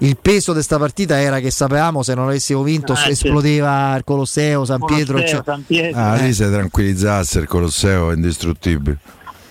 il 0.00 0.16
peso 0.16 0.50
di 0.52 0.56
questa 0.58 0.78
partita 0.78 1.20
era 1.20 1.40
che 1.40 1.50
sapevamo 1.50 2.02
se 2.02 2.14
non 2.14 2.26
avessimo 2.28 2.62
vinto 2.62 2.92
Ah, 2.92 2.96
sì. 2.96 3.10
esplodeva 3.10 3.96
il 3.96 4.04
Colosseo, 4.04 4.64
San 4.64 4.84
Pietro. 4.84 5.14
Colosseo, 5.14 5.34
cioè- 5.36 5.44
San 5.44 5.64
Pietro. 5.66 6.00
Ah, 6.00 6.16
Eh. 6.18 6.22
lì 6.26 6.32
si 6.34 6.44
tranquillizzasse 6.44 7.38
il 7.40 7.46
Colosseo 7.48 8.10
è 8.10 8.14
indistruttibile. 8.14 8.98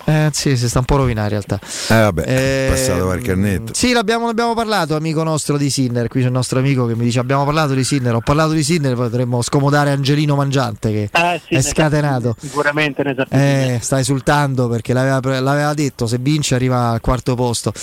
Eh, 0.08 0.30
sì, 0.32 0.56
si 0.56 0.70
sta 0.70 0.78
un 0.78 0.86
po' 0.86 0.96
rovinando 0.96 1.34
in 1.34 1.40
realtà. 1.42 1.60
Eh 1.94 2.00
vabbè, 2.00 2.22
Eh, 2.26 2.66
è 2.66 2.70
passato 2.70 3.04
qualche 3.04 3.32
annetto. 3.32 3.74
Sì, 3.74 3.92
l'abbiamo, 3.92 4.24
l'abbiamo 4.24 4.54
parlato, 4.54 4.96
amico 4.96 5.22
nostro 5.22 5.58
di 5.58 5.68
Sinner. 5.68 6.08
Qui 6.08 6.20
c'è 6.20 6.26
il 6.28 6.32
nostro 6.32 6.60
amico 6.60 6.86
che 6.86 6.94
mi 6.96 7.04
dice: 7.04 7.18
Abbiamo 7.18 7.44
parlato 7.44 7.74
di 7.74 7.84
Sinner. 7.84 8.14
Ho 8.14 8.20
parlato 8.22 8.52
di 8.52 8.62
Sinner, 8.62 8.94
potremmo 8.94 9.42
scomodare 9.42 9.90
Angelino 9.90 10.34
Mangiante 10.34 10.90
che 10.92 11.10
Eh, 11.12 11.40
sì, 11.46 11.54
è 11.56 11.60
scatenato. 11.60 12.28
sappiamo- 12.28 12.36
sicuramente 12.40 13.02
ne 13.02 13.14
sappiamo 13.14 13.44
Eh, 13.44 13.78
sta 13.82 13.98
esultando 14.00 14.68
perché 14.68 14.94
l'aveva, 14.94 15.20
l'aveva 15.40 15.74
detto: 15.74 16.06
se 16.06 16.16
vince 16.16 16.54
arriva 16.54 16.88
al 16.88 17.02
quarto 17.02 17.34
posto. 17.34 17.74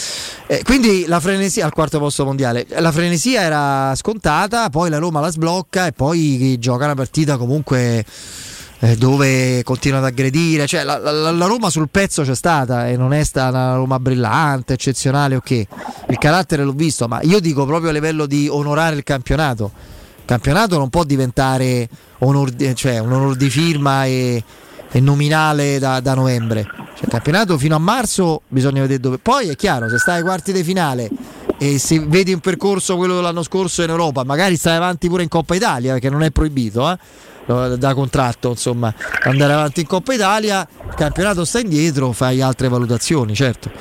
Eh, 0.47 0.63
quindi 0.63 1.05
la 1.05 1.19
frenesia 1.19 1.63
al 1.65 1.73
quarto 1.73 1.99
posto 1.99 2.25
mondiale. 2.25 2.65
La 2.79 2.91
frenesia 2.91 3.41
era 3.41 3.93
scontata, 3.95 4.69
poi 4.71 4.89
la 4.89 4.97
Roma 4.97 5.19
la 5.19 5.29
sblocca 5.29 5.85
e 5.85 5.91
poi 5.91 6.57
gioca 6.57 6.85
una 6.85 6.95
partita 6.95 7.37
comunque 7.37 8.03
eh, 8.79 8.95
dove 8.95 9.63
continua 9.63 9.99
ad 9.99 10.05
aggredire. 10.05 10.67
Cioè, 10.67 10.83
la, 10.83 10.97
la- 10.97 11.31
la 11.31 11.45
Roma 11.45 11.69
sul 11.69 11.89
pezzo 11.89 12.23
c'è 12.23 12.35
stata 12.35 12.87
e 12.87 12.97
non 12.97 13.13
è 13.13 13.23
stata 13.23 13.57
una 13.57 13.75
Roma 13.75 13.99
brillante, 13.99 14.73
eccezionale, 14.73 15.35
ok. 15.35 15.51
Il 16.09 16.17
carattere 16.19 16.63
l'ho 16.63 16.73
visto, 16.73 17.07
ma 17.07 17.21
io 17.21 17.39
dico 17.39 17.65
proprio 17.65 17.89
a 17.89 17.93
livello 17.93 18.25
di 18.25 18.47
onorare 18.49 18.95
il 18.95 19.03
campionato. 19.03 19.71
Il 20.17 20.25
campionato 20.25 20.77
non 20.77 20.89
può 20.89 21.03
diventare 21.03 21.87
onor 22.19 22.49
di- 22.51 22.75
cioè, 22.75 22.99
un 22.99 23.11
onor 23.11 23.35
di 23.35 23.49
firma 23.49 24.05
e, 24.05 24.43
e 24.91 24.99
nominale 24.99 25.79
da, 25.79 25.99
da 25.99 26.13
novembre. 26.13 26.63
Cioè, 26.63 27.03
il 27.05 27.09
campionato 27.09 27.57
fino 27.57 27.75
a 27.75 27.79
marzo 27.79 28.41
bisogna 28.47 28.81
vedere 28.81 28.99
dove. 28.99 29.17
Poi 29.19 29.49
è 29.49 29.55
chiaro, 29.55 29.89
se 29.89 29.97
stai 29.97 30.17
ai 30.17 30.23
quarti 30.23 30.51
di 30.51 30.63
finale 30.63 31.09
e 31.57 31.77
se 31.79 31.99
vedi 31.99 32.33
un 32.33 32.39
percorso 32.39 32.97
quello 32.97 33.15
dell'anno 33.15 33.43
scorso 33.43 33.81
in 33.83 33.89
Europa, 33.89 34.23
magari 34.23 34.57
stai 34.57 34.75
avanti 34.75 35.07
pure 35.07 35.23
in 35.23 35.29
Coppa 35.29 35.55
Italia, 35.55 35.93
perché 35.93 36.09
non 36.09 36.23
è 36.23 36.31
proibito, 36.31 36.89
eh, 36.91 36.97
da 37.45 37.93
contratto, 37.93 38.49
insomma, 38.49 38.93
andare 39.23 39.53
avanti 39.53 39.81
in 39.81 39.87
Coppa 39.87 40.13
Italia, 40.13 40.67
il 40.87 40.93
campionato 40.95 41.45
sta 41.45 41.59
indietro, 41.59 42.11
fai 42.11 42.41
altre 42.41 42.67
valutazioni, 42.69 43.35
certo. 43.35 43.71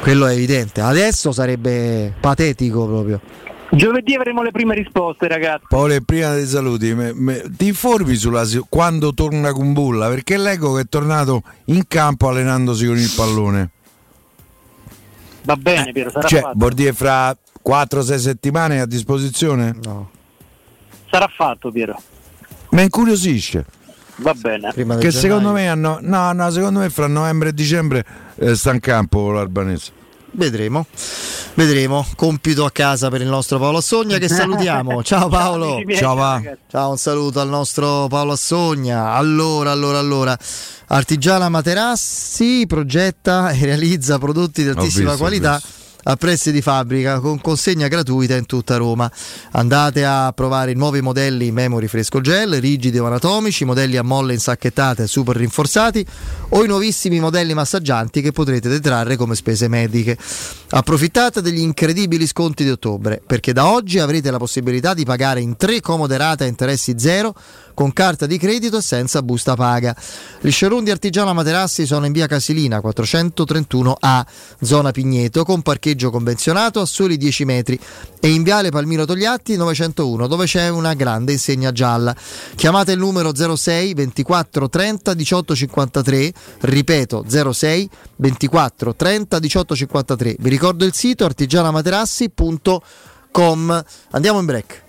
Quello 0.00 0.26
è 0.26 0.32
evidente. 0.32 0.80
Adesso 0.80 1.32
sarebbe 1.32 2.14
patetico 2.18 2.86
proprio. 2.86 3.20
Giovedì 3.72 4.14
avremo 4.14 4.42
le 4.42 4.50
prime 4.50 4.74
risposte, 4.74 5.28
ragazzi. 5.28 5.66
Paolo, 5.68 5.96
prima 6.04 6.32
dei 6.34 6.46
saluti, 6.46 6.92
me- 6.94 7.12
me- 7.12 7.42
ti 7.56 7.68
informi 7.68 8.16
sulla 8.16 8.44
quando 8.68 9.14
torna 9.14 9.52
Kumbulla? 9.52 10.08
Perché 10.08 10.36
leggo 10.38 10.72
che 10.74 10.80
è 10.82 10.88
tornato 10.88 11.42
in 11.66 11.84
campo 11.86 12.28
allenandosi 12.28 12.86
con 12.86 12.96
il 12.96 13.12
pallone. 13.14 13.70
Va 15.42 15.56
bene, 15.56 15.92
Piero, 15.92 16.10
sarà 16.10 16.26
Cioè, 16.26 16.40
fatto. 16.40 16.54
vuol 16.56 16.72
dire 16.72 16.92
fra 16.92 17.36
4-6 17.62 18.16
settimane 18.18 18.76
è 18.76 18.78
a 18.80 18.86
disposizione? 18.86 19.76
No. 19.84 20.10
Sarà 21.10 21.28
fatto, 21.28 21.70
Piero. 21.70 21.96
Mi 22.70 22.82
incuriosisce. 22.82 23.64
Va 24.16 24.34
bene. 24.34 24.72
Che 24.98 25.10
secondo 25.10 25.52
me 25.52 25.68
hanno. 25.68 25.98
No, 26.02 26.32
no, 26.32 26.50
secondo 26.50 26.80
me 26.80 26.90
fra 26.90 27.06
novembre 27.06 27.50
e 27.50 27.54
dicembre 27.54 28.04
eh, 28.36 28.54
sta 28.54 28.72
in 28.72 28.80
campo 28.80 29.30
l'Albanese. 29.30 29.98
Vedremo, 30.32 30.86
vedremo. 31.54 32.06
Compito 32.14 32.64
a 32.64 32.70
casa 32.70 33.08
per 33.08 33.20
il 33.20 33.26
nostro 33.26 33.58
Paolo 33.58 33.78
Assogna 33.78 34.18
che 34.18 34.28
salutiamo. 34.28 35.02
Ciao 35.04 35.28
Paolo. 35.28 35.82
Ciao, 35.96 36.14
ragazzi. 36.16 36.58
Ciao, 36.68 36.90
un 36.90 36.98
saluto 36.98 37.40
al 37.40 37.48
nostro 37.48 38.06
Paolo 38.08 38.32
Assogna. 38.32 39.14
Allora, 39.14 39.72
allora, 39.72 39.98
allora. 39.98 40.38
Artigiana 40.86 41.48
Materassi 41.48 42.64
progetta 42.68 43.50
e 43.50 43.64
realizza 43.64 44.18
prodotti 44.18 44.62
di 44.62 44.68
altissima 44.68 45.16
qualità. 45.16 45.54
visto. 45.54 45.79
A 46.02 46.16
prezzi 46.16 46.50
di 46.50 46.62
fabbrica 46.62 47.20
con 47.20 47.40
consegna 47.42 47.86
gratuita 47.86 48.34
in 48.34 48.46
tutta 48.46 48.76
Roma. 48.76 49.10
Andate 49.52 50.04
a 50.04 50.32
provare 50.32 50.70
i 50.70 50.74
nuovi 50.74 51.02
modelli 51.02 51.50
Memory 51.50 51.88
Fresco 51.88 52.22
Gel, 52.22 52.58
rigidi 52.60 52.98
o 52.98 53.04
anatomici, 53.04 53.66
modelli 53.66 53.98
a 53.98 54.02
molle 54.02 54.32
insacchettate 54.32 55.02
e 55.02 55.06
super 55.06 55.36
rinforzati 55.36 56.06
o 56.50 56.64
i 56.64 56.66
nuovissimi 56.66 57.20
modelli 57.20 57.52
massaggianti 57.52 58.22
che 58.22 58.32
potrete 58.32 58.70
detrarre 58.70 59.16
come 59.16 59.34
spese 59.34 59.68
mediche. 59.68 60.16
Approfittate 60.70 61.42
degli 61.42 61.60
incredibili 61.60 62.26
sconti 62.26 62.64
di 62.64 62.70
ottobre 62.70 63.20
perché 63.24 63.52
da 63.52 63.70
oggi 63.70 63.98
avrete 63.98 64.30
la 64.30 64.38
possibilità 64.38 64.94
di 64.94 65.04
pagare 65.04 65.40
in 65.40 65.56
tre 65.56 65.80
comode 65.80 66.16
rate 66.16 66.44
a 66.44 66.46
interessi 66.46 66.94
zero 66.96 67.34
con 67.74 67.92
carta 67.92 68.26
di 68.26 68.38
credito 68.38 68.78
e 68.78 68.82
senza 68.82 69.22
busta 69.22 69.54
paga. 69.54 69.94
Gli 70.40 70.50
showroom 70.50 70.82
di 70.84 70.90
Artigiana 70.90 71.32
Materassi 71.32 71.86
sono 71.86 72.06
in 72.06 72.12
via 72.12 72.26
Casilina 72.26 72.78
431A, 72.78 74.24
zona 74.60 74.90
Pigneto, 74.90 75.44
con 75.44 75.62
parcheggio 75.62 76.10
convenzionato 76.10 76.80
a 76.80 76.86
soli 76.86 77.16
10 77.16 77.44
metri 77.44 77.78
e 78.20 78.28
in 78.28 78.42
viale 78.42 78.70
Palmiro 78.70 79.04
Togliatti 79.04 79.56
901, 79.56 80.26
dove 80.26 80.46
c'è 80.46 80.68
una 80.68 80.94
grande 80.94 81.32
insegna 81.32 81.70
gialla. 81.72 82.16
Chiamate 82.54 82.92
il 82.92 82.98
numero 82.98 83.34
06 83.34 83.94
24 83.94 84.68
30 84.68 85.14
18 85.14 85.54
53, 85.54 86.32
ripeto 86.60 87.24
06 87.28 87.88
24 88.16 88.94
30 88.94 89.38
18 89.38 89.76
53. 89.76 90.36
Vi 90.38 90.48
ricordo 90.48 90.84
il 90.84 90.94
sito 90.94 91.24
artigianamaterassi.com. 91.24 93.84
Andiamo 94.10 94.38
in 94.38 94.46
break. 94.46 94.88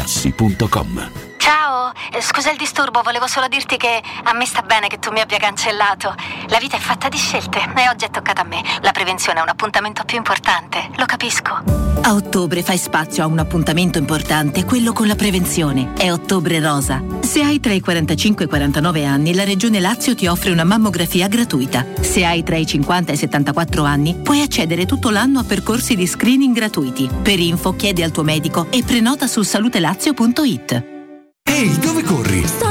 artigianamaterassi.com. 0.00 1.29
Ciao, 1.50 1.90
eh, 2.12 2.22
scusa 2.22 2.52
il 2.52 2.56
disturbo, 2.56 3.02
volevo 3.02 3.26
solo 3.26 3.48
dirti 3.48 3.76
che 3.76 4.00
a 4.22 4.32
me 4.34 4.46
sta 4.46 4.62
bene 4.62 4.86
che 4.86 5.00
tu 5.00 5.10
mi 5.10 5.18
abbia 5.18 5.38
cancellato. 5.38 6.14
La 6.46 6.58
vita 6.58 6.76
è 6.76 6.78
fatta 6.78 7.08
di 7.08 7.16
scelte 7.16 7.58
e 7.58 7.88
oggi 7.88 8.04
è 8.04 8.10
toccata 8.10 8.42
a 8.42 8.44
me. 8.44 8.62
La 8.82 8.92
prevenzione 8.92 9.40
è 9.40 9.42
un 9.42 9.48
appuntamento 9.48 10.04
più 10.04 10.16
importante, 10.16 10.90
lo 10.94 11.06
capisco. 11.06 11.60
A 12.02 12.14
ottobre 12.14 12.62
fai 12.62 12.78
spazio 12.78 13.24
a 13.24 13.26
un 13.26 13.40
appuntamento 13.40 13.98
importante, 13.98 14.64
quello 14.64 14.92
con 14.92 15.08
la 15.08 15.16
prevenzione. 15.16 15.94
È 15.94 16.12
Ottobre 16.12 16.60
Rosa. 16.60 17.02
Se 17.18 17.42
hai 17.42 17.58
tra 17.58 17.72
i 17.72 17.80
45 17.80 18.44
e 18.44 18.46
i 18.46 18.48
49 18.48 19.04
anni, 19.04 19.34
la 19.34 19.42
Regione 19.42 19.80
Lazio 19.80 20.14
ti 20.14 20.28
offre 20.28 20.52
una 20.52 20.62
mammografia 20.62 21.26
gratuita. 21.26 21.84
Se 22.00 22.24
hai 22.24 22.44
tra 22.44 22.58
i 22.58 22.64
50 22.64 23.10
e 23.10 23.14
i 23.16 23.18
74 23.18 23.82
anni, 23.82 24.14
puoi 24.14 24.40
accedere 24.40 24.86
tutto 24.86 25.10
l'anno 25.10 25.40
a 25.40 25.44
percorsi 25.44 25.96
di 25.96 26.06
screening 26.06 26.54
gratuiti. 26.54 27.10
Per 27.20 27.40
info 27.40 27.74
chiedi 27.74 28.04
al 28.04 28.12
tuo 28.12 28.22
medico 28.22 28.68
e 28.70 28.84
prenota 28.84 29.26
su 29.26 29.42
salutelazio.it. 29.42 30.98
Ehi, 31.42 31.78
dove 31.78 32.02
corri? 32.02 32.46
Sto 32.46 32.70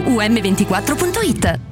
um24.it. 0.00 1.71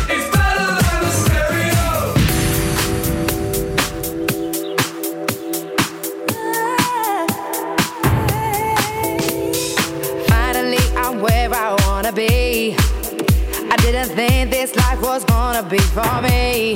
didn't 14.01 14.15
think 14.15 14.49
this 14.49 14.75
life 14.75 14.99
was 15.01 15.23
gonna 15.25 15.61
be 15.61 15.77
for 15.77 16.21
me. 16.21 16.75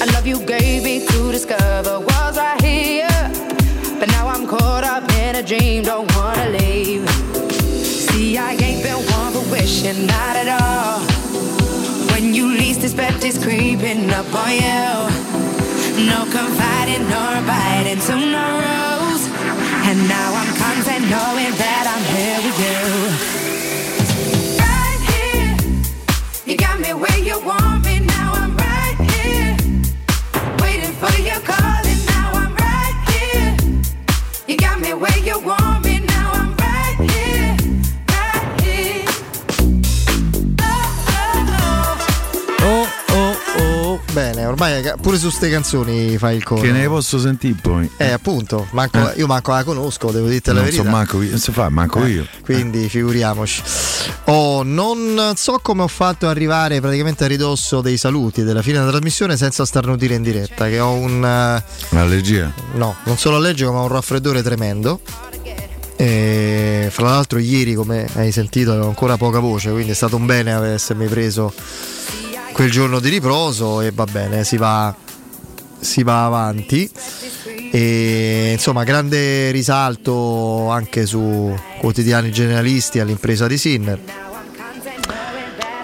I 0.00 0.04
love 0.14 0.26
you 0.26 0.38
gave 0.46 0.82
me 0.82 1.06
to 1.06 1.30
discover 1.30 2.00
was 2.00 2.38
right 2.38 2.62
here. 2.62 3.08
But 3.98 4.08
now 4.08 4.28
I'm 4.28 4.46
caught 4.46 4.82
up 4.84 5.04
in 5.12 5.36
a 5.36 5.42
dream, 5.42 5.82
don't 5.82 6.10
wanna 6.16 6.48
leave. 6.48 7.06
See, 7.84 8.38
I 8.38 8.52
ain't 8.52 8.82
been 8.82 8.96
one 9.18 9.32
for 9.34 9.44
wishing, 9.50 10.06
not 10.06 10.36
at 10.42 10.48
all. 10.60 11.00
When 12.12 12.32
you 12.32 12.46
least 12.46 12.82
expect 12.82 13.24
it's 13.24 13.36
creeping 13.42 14.10
up 14.10 14.32
on 14.34 14.52
you. 14.52 14.92
No 16.08 16.24
confiding 16.32 17.04
nor 17.10 17.30
abiding 17.42 18.00
to 18.08 18.14
no 18.16 18.46
rules. 18.68 19.22
And 19.88 20.08
now 20.08 20.30
I'm 20.40 20.52
content 20.56 21.04
knowing 21.10 21.52
that 21.60 21.84
I'm 21.92 22.04
here 22.16 22.40
with 22.46 22.58
you. 22.64 23.31
You 26.92 26.98
got 26.98 27.08
me 27.08 27.08
where 27.08 27.18
you 27.24 27.46
want 27.46 27.61
Bene, 44.12 44.44
ormai 44.44 44.82
pure 45.00 45.16
su 45.16 45.30
ste 45.30 45.48
canzoni 45.48 46.18
fai 46.18 46.36
il 46.36 46.44
coro. 46.44 46.60
Che 46.60 46.70
ne 46.70 46.86
posso 46.86 47.18
sentire 47.18 47.56
poi? 47.62 47.90
Eh, 47.96 48.10
appunto, 48.10 48.66
manco- 48.72 49.10
io 49.16 49.26
manco 49.26 49.52
la 49.52 49.64
conosco, 49.64 50.10
devo 50.10 50.28
dirti 50.28 50.48
la 50.50 50.56
non 50.56 50.64
verità. 50.64 50.82
so 50.82 50.88
manco 50.90 51.22
io, 51.22 51.30
non 51.30 51.38
si 51.38 51.50
fa 51.50 51.70
manco 51.70 52.04
Eh, 52.04 52.08
io. 52.10 52.26
Quindi 52.44 52.90
figuriamoci. 52.90 53.62
Oh, 54.26 54.62
non 54.62 55.32
so 55.36 55.58
come 55.62 55.82
ho 55.82 55.88
fatto 55.88 56.28
arrivare 56.28 56.78
praticamente 56.82 57.24
a 57.24 57.26
ridosso 57.26 57.80
dei 57.80 57.96
saluti 57.96 58.42
della 58.44 58.60
fine 58.60 58.78
della 58.80 58.90
trasmissione 58.90 59.38
senza 59.38 59.64
starnutire 59.64 60.14
in 60.14 60.22
diretta, 60.22 60.68
che 60.68 60.78
ho 60.78 60.92
un... 60.92 61.24
eh, 61.24 61.64
L'allergia? 61.94 62.52
No, 62.74 62.94
non 63.04 63.16
solo 63.16 63.36
allergico, 63.36 63.72
ma 63.72 63.80
un 63.80 63.88
raffreddore 63.88 64.42
tremendo. 64.42 65.00
E 65.96 66.88
fra 66.90 67.04
l'altro 67.10 67.38
ieri, 67.38 67.74
come 67.74 68.06
hai 68.16 68.30
sentito, 68.30 68.72
avevo 68.72 68.88
ancora 68.88 69.16
poca 69.16 69.38
voce, 69.38 69.70
quindi 69.70 69.92
è 69.92 69.94
stato 69.94 70.16
un 70.16 70.26
bene 70.26 70.52
essermi 70.74 71.06
preso 71.06 71.52
quel 72.52 72.70
giorno 72.70 73.00
di 73.00 73.08
riposo 73.08 73.80
e 73.80 73.90
va 73.92 74.04
bene, 74.04 74.44
si 74.44 74.56
va, 74.56 74.94
si 75.80 76.02
va 76.02 76.24
avanti. 76.26 76.90
E 77.70 78.50
insomma, 78.52 78.84
grande 78.84 79.50
risalto 79.50 80.68
anche 80.68 81.06
su 81.06 81.54
quotidiani 81.78 82.30
generalisti 82.30 82.98
all'impresa 82.98 83.46
di 83.46 83.56
Sinner. 83.56 83.98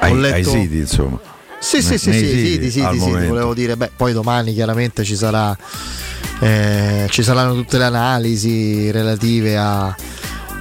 Ai, 0.00 0.12
Ho 0.12 0.14
letto- 0.14 0.34
ai 0.52 0.60
siti, 0.60 0.76
insomma. 0.78 1.18
Sì, 1.60 1.82
sì, 1.82 1.98
sì, 1.98 2.12
sì, 2.12 2.18
siti, 2.18 2.70
sì, 2.70 2.80
sì, 3.00 3.26
volevo 3.26 3.52
dire, 3.52 3.76
beh, 3.76 3.90
poi 3.96 4.12
domani 4.12 4.54
chiaramente 4.54 5.02
ci 5.02 5.16
sarà 5.16 5.56
eh, 6.40 7.06
ci 7.10 7.22
saranno 7.22 7.54
tutte 7.54 7.78
le 7.78 7.84
analisi 7.84 8.90
relative 8.90 9.56
a 9.56 9.94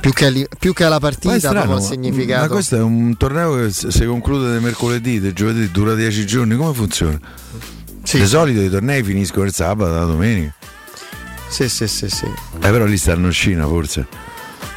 più 0.08 0.14
che, 0.14 0.26
alli- 0.26 0.48
più 0.58 0.74
che 0.74 0.84
alla 0.86 1.00
partita, 1.00 1.38
strano, 1.38 1.74
ma- 1.74 1.82
significato. 1.82 2.42
Ma 2.44 2.48
questo 2.48 2.76
è 2.78 2.82
un 2.82 3.18
torneo 3.18 3.56
che 3.56 3.72
si 3.72 4.06
conclude 4.06 4.58
di 4.58 4.64
mercoledì, 4.64 5.20
del 5.20 5.34
giovedì, 5.34 5.70
dura 5.70 5.96
10 5.96 6.26
giorni, 6.26 6.56
come 6.56 6.74
funziona? 6.74 7.20
Di 8.10 8.26
solito 8.26 8.62
i 8.62 8.70
tornei 8.70 9.04
finiscono 9.04 9.46
il 9.46 9.54
sabato, 9.54 9.92
la 9.92 10.06
domenica. 10.06 10.54
Sì, 11.50 11.68
sì, 11.68 11.88
sì, 11.88 12.10
sì. 12.10 12.26
Eh, 12.26 12.60
però 12.60 12.86
lì 12.86 12.98
stanno 12.98 13.26
in 13.28 13.32
Cina 13.34 13.68
forse. 13.68 14.08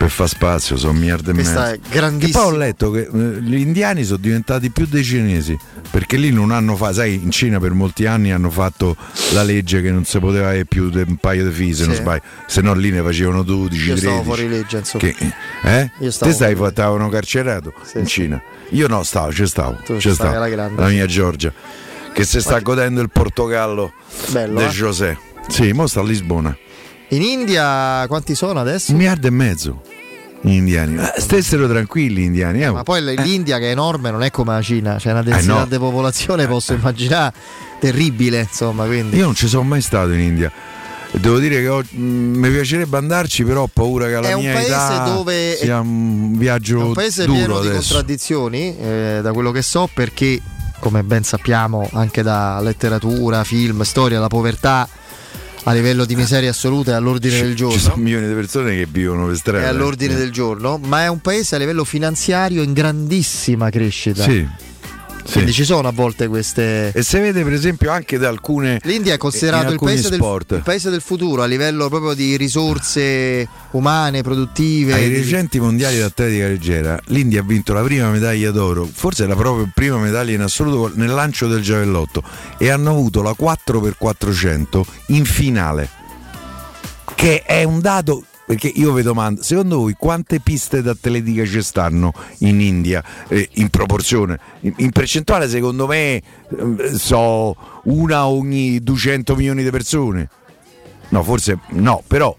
Per 0.00 0.08
far 0.08 0.28
spazio, 0.28 0.78
sono 0.78 0.94
miliardi 0.94 1.28
e 1.28 1.34
Questa 1.34 1.60
mezzo. 1.60 1.74
è 1.74 1.78
grandissima. 1.90 2.38
Che 2.38 2.44
poi 2.46 2.54
ho 2.54 2.56
letto 2.56 2.90
che 2.90 3.00
eh, 3.00 3.42
gli 3.42 3.56
indiani 3.56 4.02
sono 4.02 4.16
diventati 4.16 4.70
più 4.70 4.86
dei 4.86 5.04
cinesi. 5.04 5.54
Perché 5.90 6.16
lì 6.16 6.30
non 6.32 6.52
hanno 6.52 6.74
fatto, 6.74 6.94
sai, 6.94 7.16
in 7.16 7.30
Cina 7.30 7.60
per 7.60 7.72
molti 7.72 8.06
anni 8.06 8.32
hanno 8.32 8.48
fatto 8.48 8.96
la 9.34 9.42
legge 9.42 9.82
che 9.82 9.90
non 9.90 10.06
si 10.06 10.18
poteva 10.18 10.48
avere 10.48 10.64
più 10.64 10.88
di 10.88 11.04
un 11.06 11.16
paio 11.16 11.44
di 11.46 11.50
figli, 11.54 11.74
se 11.74 11.84
non 11.84 11.96
Sì. 11.96 12.00
sbaglio. 12.00 12.22
Se 12.46 12.62
no 12.62 12.72
lì 12.72 12.90
ne 12.90 13.02
facevano 13.02 13.42
12, 13.42 13.76
Io 13.88 13.94
13. 13.94 14.06
stavo 14.06 14.22
fuori 14.22 14.48
legge, 14.48 14.78
insomma. 14.78 15.04
Che, 15.04 15.16
eh? 15.64 15.90
Io 15.98 16.10
stavo 16.10 16.30
Te 16.30 16.36
stai 16.36 16.54
fuori 16.54 16.72
stavano 16.72 17.08
carcerato 17.10 17.72
in 17.96 18.06
Cina. 18.06 18.42
Io 18.70 18.88
no, 18.88 19.02
stavo, 19.02 19.32
ci 19.34 19.46
stavo. 19.46 19.76
Ci 19.98 20.14
stavo. 20.14 20.34
alla 20.34 20.48
grande. 20.48 20.80
La 20.80 20.88
mia 20.88 21.04
Giorgia. 21.04 21.52
Che 22.14 22.24
si 22.24 22.40
sta 22.40 22.58
godendo 22.60 23.02
il 23.02 23.10
Portogallo 23.10 23.92
Bello, 24.30 24.60
di 24.60 24.64
eh? 24.64 24.68
José. 24.68 25.18
Sì, 25.48 25.72
mo 25.72 25.86
sta 25.86 26.00
a 26.00 26.04
Lisbona. 26.04 26.56
In 27.08 27.20
India 27.22 28.04
quanti 28.06 28.34
sono 28.34 28.60
adesso? 28.60 28.92
Un 28.92 28.96
miliardo 28.96 29.26
e 29.26 29.30
mezzo. 29.30 29.82
Gli 30.42 30.52
indiani. 30.52 30.94
Ma 30.94 31.12
stessero 31.16 31.68
tranquilli 31.68 32.22
gli 32.22 32.24
indiani. 32.24 32.62
eh. 32.62 32.70
Ma 32.70 32.82
poi 32.82 33.02
l'India 33.16 33.58
che 33.58 33.68
è 33.68 33.70
enorme 33.72 34.10
non 34.10 34.22
è 34.22 34.30
come 34.30 34.52
la 34.54 34.62
Cina, 34.62 34.96
c'è 34.96 35.10
una 35.10 35.22
densità 35.22 35.56
Eh, 35.56 35.58
no. 35.58 35.66
di 35.66 35.76
popolazione, 35.78 36.46
posso 36.46 36.72
immaginare, 36.72 37.34
terribile, 37.78 38.40
insomma, 38.40 38.86
quindi... 38.86 39.16
Io 39.16 39.24
non 39.26 39.34
ci 39.34 39.48
sono 39.48 39.64
mai 39.64 39.82
stato 39.82 40.12
in 40.12 40.20
India. 40.20 40.50
Devo 41.12 41.38
dire 41.40 41.60
che 41.60 41.68
ho- 41.68 41.82
mh, 41.90 42.00
mi 42.02 42.50
piacerebbe 42.50 42.96
andarci, 42.96 43.44
però 43.44 43.62
ho 43.62 43.70
paura 43.70 44.06
che 44.06 44.14
alla 44.14 44.28
È 44.28 44.34
mia 44.36 44.60
età 44.60 45.04
dove- 45.12 45.56
sia 45.56 45.80
un 45.80 46.38
viaggio 46.38 46.78
È 46.80 46.82
un 46.84 46.92
paese 46.92 47.24
pieno 47.26 47.60
di 47.60 47.66
adesso. 47.66 47.94
contraddizioni, 47.94 48.76
eh, 48.78 49.18
da 49.20 49.32
quello 49.32 49.50
che 49.50 49.60
so, 49.60 49.90
perché, 49.92 50.40
come 50.78 51.02
ben 51.02 51.24
sappiamo, 51.24 51.88
anche 51.94 52.22
da 52.22 52.60
letteratura, 52.60 53.42
film, 53.44 53.82
storia, 53.82 54.20
la 54.20 54.28
povertà 54.28 54.88
a 55.64 55.72
livello 55.72 56.04
di 56.04 56.16
miseria 56.16 56.50
assoluta 56.50 56.92
è 56.92 56.94
all'ordine 56.94 57.40
del 57.40 57.54
giorno. 57.54 57.74
Ci 57.74 57.80
sono 57.80 57.96
milioni 57.96 58.26
di 58.26 58.34
persone 58.34 58.74
che 58.76 58.86
vivono 58.90 59.26
per 59.26 59.36
strada. 59.36 59.64
È 59.64 59.68
all'ordine 59.68 60.14
Eh. 60.14 60.16
del 60.16 60.30
giorno, 60.32 60.78
ma 60.78 61.02
è 61.04 61.08
un 61.08 61.20
paese 61.20 61.54
a 61.54 61.58
livello 61.58 61.84
finanziario 61.84 62.62
in 62.62 62.72
grandissima 62.72 63.70
crescita. 63.70 64.22
Sì. 64.22 64.46
Quindi 65.32 65.52
ci 65.52 65.64
sono 65.64 65.88
a 65.88 65.92
volte 65.92 66.28
queste. 66.28 66.92
E 66.92 67.02
si 67.02 67.18
vede 67.18 67.42
per 67.42 67.52
esempio 67.52 67.90
anche 67.90 68.18
da 68.18 68.28
alcune. 68.28 68.80
L'India 68.84 69.14
è 69.14 69.16
considerato 69.16 69.72
il 69.72 69.78
paese, 69.78 70.10
del, 70.10 70.20
il 70.20 70.62
paese 70.62 70.90
del 70.90 71.00
futuro 71.00 71.42
a 71.42 71.46
livello 71.46 71.88
proprio 71.88 72.14
di 72.14 72.36
risorse 72.36 73.46
umane, 73.72 74.22
produttive. 74.22 74.94
Ai 74.94 75.08
di- 75.08 75.16
recenti 75.16 75.60
mondiali 75.60 75.98
d'atletica 75.98 76.46
leggera, 76.46 77.00
l'India 77.06 77.40
ha 77.40 77.44
vinto 77.44 77.72
la 77.72 77.82
prima 77.82 78.10
medaglia 78.10 78.50
d'oro, 78.50 78.88
forse 78.90 79.26
la 79.26 79.36
propria 79.36 79.70
prima 79.72 79.98
medaglia 79.98 80.34
in 80.34 80.42
assoluto 80.42 80.92
nel 80.96 81.10
lancio 81.10 81.46
del 81.46 81.62
giavellotto 81.62 82.22
e 82.58 82.70
hanno 82.70 82.90
avuto 82.90 83.22
la 83.22 83.34
4x400 83.38 84.82
in 85.08 85.24
finale. 85.24 85.88
Che 87.14 87.42
è 87.42 87.64
un 87.64 87.80
dato 87.80 88.24
perché 88.50 88.66
io 88.66 88.92
vi 88.92 89.02
domando, 89.02 89.44
secondo 89.44 89.76
voi 89.76 89.94
quante 89.96 90.40
piste 90.40 90.82
d'atletica 90.82 91.44
ci 91.44 91.62
stanno 91.62 92.12
in 92.38 92.60
India 92.60 93.00
eh, 93.28 93.48
in 93.52 93.68
proporzione? 93.68 94.40
In, 94.62 94.74
in 94.78 94.90
percentuale 94.90 95.48
secondo 95.48 95.86
me 95.86 96.16
eh, 96.16 96.22
so 96.98 97.54
una 97.84 98.26
ogni 98.26 98.82
200 98.82 99.36
milioni 99.36 99.62
di 99.62 99.70
persone. 99.70 100.28
No, 101.10 101.22
forse 101.22 101.60
no, 101.68 102.02
però 102.04 102.34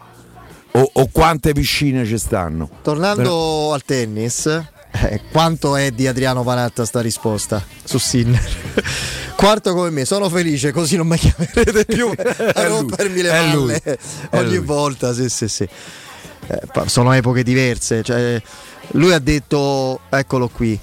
o, 0.71 0.89
o 0.91 1.09
quante 1.13 1.53
piscine 1.53 2.05
ci 2.05 2.17
stanno? 2.17 2.69
Tornando 2.81 3.21
Però- 3.21 3.73
al 3.73 3.83
tennis, 3.85 4.63
eh, 4.91 5.21
quanto 5.31 5.75
è 5.75 5.91
di 5.91 6.07
Adriano 6.07 6.43
Panatta 6.43 6.85
sta 6.85 7.01
risposta 7.01 7.63
su 7.83 7.97
Sinner? 7.97 8.41
Quarto 9.35 9.73
come 9.73 9.89
me, 9.89 10.05
sono 10.05 10.29
felice, 10.29 10.71
così 10.71 10.97
non 10.97 11.07
mi 11.07 11.17
chiamerete 11.17 11.85
più 11.85 12.11
a 12.13 12.67
rompermi 12.67 13.21
le 13.21 13.29
palle 13.29 13.99
ogni 14.31 14.59
volta. 14.59 15.13
Sì, 15.13 15.29
sì, 15.29 15.47
sì. 15.47 15.67
Eh, 16.47 16.61
sono 16.85 17.11
epoche 17.13 17.41
diverse. 17.41 18.03
cioè, 18.03 18.41
lui 18.91 19.13
ha 19.13 19.19
detto: 19.19 20.01
Eccolo 20.09 20.47
qui, 20.47 20.79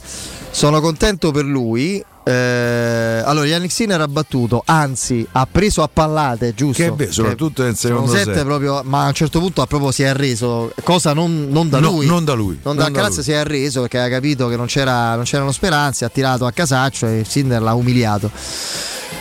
sono 0.50 0.80
contento 0.80 1.30
per 1.30 1.44
lui. 1.44 2.04
Eh, 2.30 3.22
allora, 3.24 3.46
Yannick 3.46 3.72
Sinner 3.72 4.00
ha 4.02 4.06
battuto, 4.08 4.62
anzi, 4.66 5.26
ha 5.32 5.46
preso 5.50 5.82
a 5.82 5.88
pallate, 5.90 6.52
giusto? 6.54 6.82
Che 6.82 6.90
vero, 6.90 7.10
soprattutto 7.12 7.62
nel 7.62 7.74
secondo 7.74 8.12
set. 8.12 8.42
proprio, 8.44 8.82
ma 8.84 9.04
a 9.04 9.06
un 9.06 9.14
certo 9.14 9.40
punto 9.40 9.62
ha 9.62 9.66
proprio 9.66 9.90
si 9.92 10.02
è 10.02 10.06
arreso, 10.08 10.70
cosa 10.82 11.14
non, 11.14 11.46
non 11.48 11.70
da 11.70 11.80
No, 11.80 11.90
lui. 11.90 12.06
non 12.06 12.24
da 12.24 12.34
lui, 12.34 12.58
Non 12.62 12.76
da 12.76 12.82
non 12.84 12.92
da 12.92 12.98
Alcaraz 12.98 13.14
lui. 13.14 13.22
si 13.24 13.32
è 13.32 13.36
arreso 13.36 13.80
perché 13.80 13.98
aveva 13.98 14.14
capito 14.16 14.48
che 14.48 14.56
non, 14.56 14.66
c'era, 14.66 15.14
non 15.14 15.24
c'erano 15.24 15.52
speranze, 15.52 16.04
ha 16.04 16.10
tirato 16.10 16.44
a 16.44 16.52
casaccio 16.52 17.06
e 17.06 17.24
Sinner 17.26 17.62
l'ha 17.62 17.72
umiliato. 17.74 18.30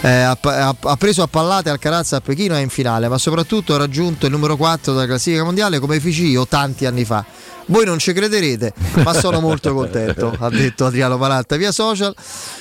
Eh, 0.01 0.09
ha, 0.09 0.37
ha- 0.41 0.95
preso 0.97 1.23
a 1.23 1.27
pallate 1.27 1.69
Alcaraz 1.69 2.13
a 2.13 2.21
Pechino 2.21 2.55
e 2.55 2.61
in 2.61 2.69
finale, 2.69 3.07
ma 3.07 3.17
soprattutto 3.17 3.73
ha 3.73 3.77
raggiunto 3.77 4.25
il 4.25 4.31
numero 4.31 4.55
4 4.55 4.93
della 4.93 5.05
classifica 5.05 5.43
mondiale 5.43 5.79
come 5.79 5.99
feci 5.99 6.27
io 6.27 6.45
tanti 6.47 6.85
anni 6.85 7.03
fa. 7.05 7.25
Voi 7.67 7.85
non 7.85 7.99
ci 7.99 8.13
crederete, 8.13 8.73
ma 9.03 9.13
sono 9.13 9.39
molto 9.41 9.73
contento, 9.73 10.35
ha 10.39 10.49
detto 10.49 10.85
Adriano 10.85 11.17
Palatta 11.17 11.55
via 11.57 11.71
social. 11.71 12.15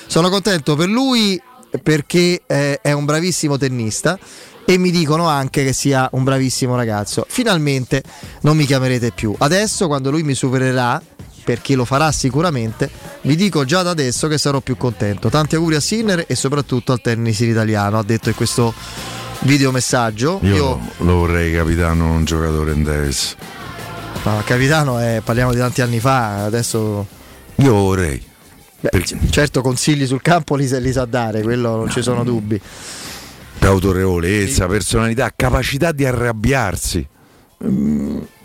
Sono 0.07 0.29
contento 0.29 0.75
per 0.75 0.89
lui 0.89 1.41
perché 1.81 2.41
eh, 2.45 2.79
è 2.81 2.91
un 2.91 3.05
bravissimo 3.05 3.57
tennista 3.57 4.17
e 4.65 4.77
mi 4.77 4.91
dicono 4.91 5.27
anche 5.27 5.63
che 5.63 5.71
sia 5.71 6.09
un 6.13 6.25
bravissimo 6.25 6.75
ragazzo. 6.75 7.25
Finalmente 7.29 8.03
non 8.41 8.57
mi 8.57 8.65
chiamerete 8.65 9.11
più. 9.11 9.33
Adesso 9.37 9.87
quando 9.87 10.11
lui 10.11 10.23
mi 10.23 10.33
supererà, 10.33 11.01
perché 11.47 11.75
lo 11.75 11.85
farà 11.85 12.11
sicuramente, 12.11 12.89
vi 13.21 13.37
dico 13.37 13.63
già 13.63 13.81
da 13.81 13.91
adesso 13.91 14.27
che 14.27 14.37
sarò 14.37 14.59
più 14.59 14.75
contento. 14.75 15.29
Tanti 15.29 15.55
auguri 15.55 15.75
a 15.75 15.79
Sinner 15.79 16.25
e 16.27 16.35
soprattutto 16.35 16.91
al 16.91 16.99
tennis 16.99 17.39
italiano, 17.39 17.97
ha 17.97 18.03
detto 18.03 18.27
in 18.27 18.35
questo 18.35 18.73
videomessaggio. 19.43 20.41
Io, 20.43 20.55
Io, 20.55 20.79
lo 20.97 21.13
vorrei 21.15 21.53
capitano 21.53 22.11
un 22.11 22.25
giocatore 22.25 22.73
in 22.73 22.83
Davis. 22.83 23.37
no, 24.23 24.41
capitano, 24.43 24.99
è- 24.99 25.21
parliamo 25.23 25.53
di 25.53 25.59
tanti 25.59 25.81
anni 25.81 26.01
fa, 26.01 26.43
adesso 26.43 27.07
Io 27.55 27.73
vorrei. 27.73 28.21
Beh, 28.81 28.89
c- 28.99 29.15
certo 29.29 29.61
consigli 29.61 30.05
sul 30.05 30.21
campo 30.21 30.55
li, 30.55 30.67
li 30.81 30.91
sa 30.91 31.05
dare, 31.05 31.41
quello 31.43 31.77
non 31.77 31.89
ci 31.89 32.01
sono 32.01 32.25
dubbi. 32.25 32.59
Autorevolezza, 33.59 34.65
personalità, 34.65 35.31
capacità 35.33 35.93
di 35.93 36.03
arrabbiarsi. 36.05 37.07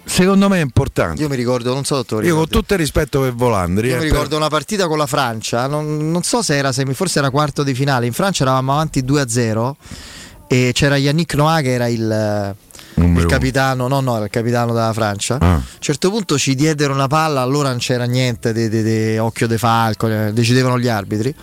Secondo 0.05 0.49
me 0.49 0.59
è 0.59 0.63
importante. 0.63 1.23
Io 1.23 1.29
mi 1.29 1.37
ricordo, 1.37 1.73
non 1.73 1.85
so 1.85 2.05
lo 2.09 2.23
Io 2.23 2.37
con 2.37 2.49
tutto 2.49 2.75
il 2.75 2.79
rispetto 2.79 3.21
per 3.21 3.35
Volandri, 3.35 3.89
Io 3.89 3.97
eh, 3.97 3.99
mi 3.99 4.05
ricordo 4.05 4.37
una 4.37 4.49
partita 4.49 4.89
con 4.89 4.99
la 4.99 5.07
Francia, 5.07 5.67
non, 5.67 6.11
non 6.11 6.23
so 6.23 6.43
se 6.43 6.57
era 6.57 6.73
semi, 6.73 6.95
forse 6.95 7.21
era 7.21 7.31
quarto 7.31 7.63
di 7.63 7.75
finale. 7.75 8.07
In 8.07 8.13
Francia 8.13 8.43
eravamo 8.43 8.73
avanti 8.73 9.03
2-0 9.03 9.73
e 10.49 10.73
c'era 10.75 10.97
Yannick 10.97 11.35
Noah 11.35 11.61
che 11.61 11.73
era 11.73 11.87
il, 11.87 12.55
il 12.97 13.27
capitano, 13.27 13.89
no, 13.89 14.01
no, 14.01 14.17
era 14.17 14.25
il 14.25 14.31
capitano 14.31 14.73
della 14.73 14.93
Francia. 14.93 15.39
Ah. 15.41 15.53
A 15.53 15.55
un 15.55 15.63
certo 15.79 16.11
punto 16.11 16.37
ci 16.37 16.55
diedero 16.55 16.93
una 16.93 17.07
palla, 17.07 17.41
allora 17.41 17.71
non 17.71 17.79
c'era 17.79 18.05
niente 18.05 18.53
di 18.53 19.17
occhio 19.19 19.47
de 19.47 19.57
falco, 19.57 20.09
eh, 20.09 20.33
decidevano 20.33 20.79
gli 20.79 20.89
arbitri. 20.89 21.35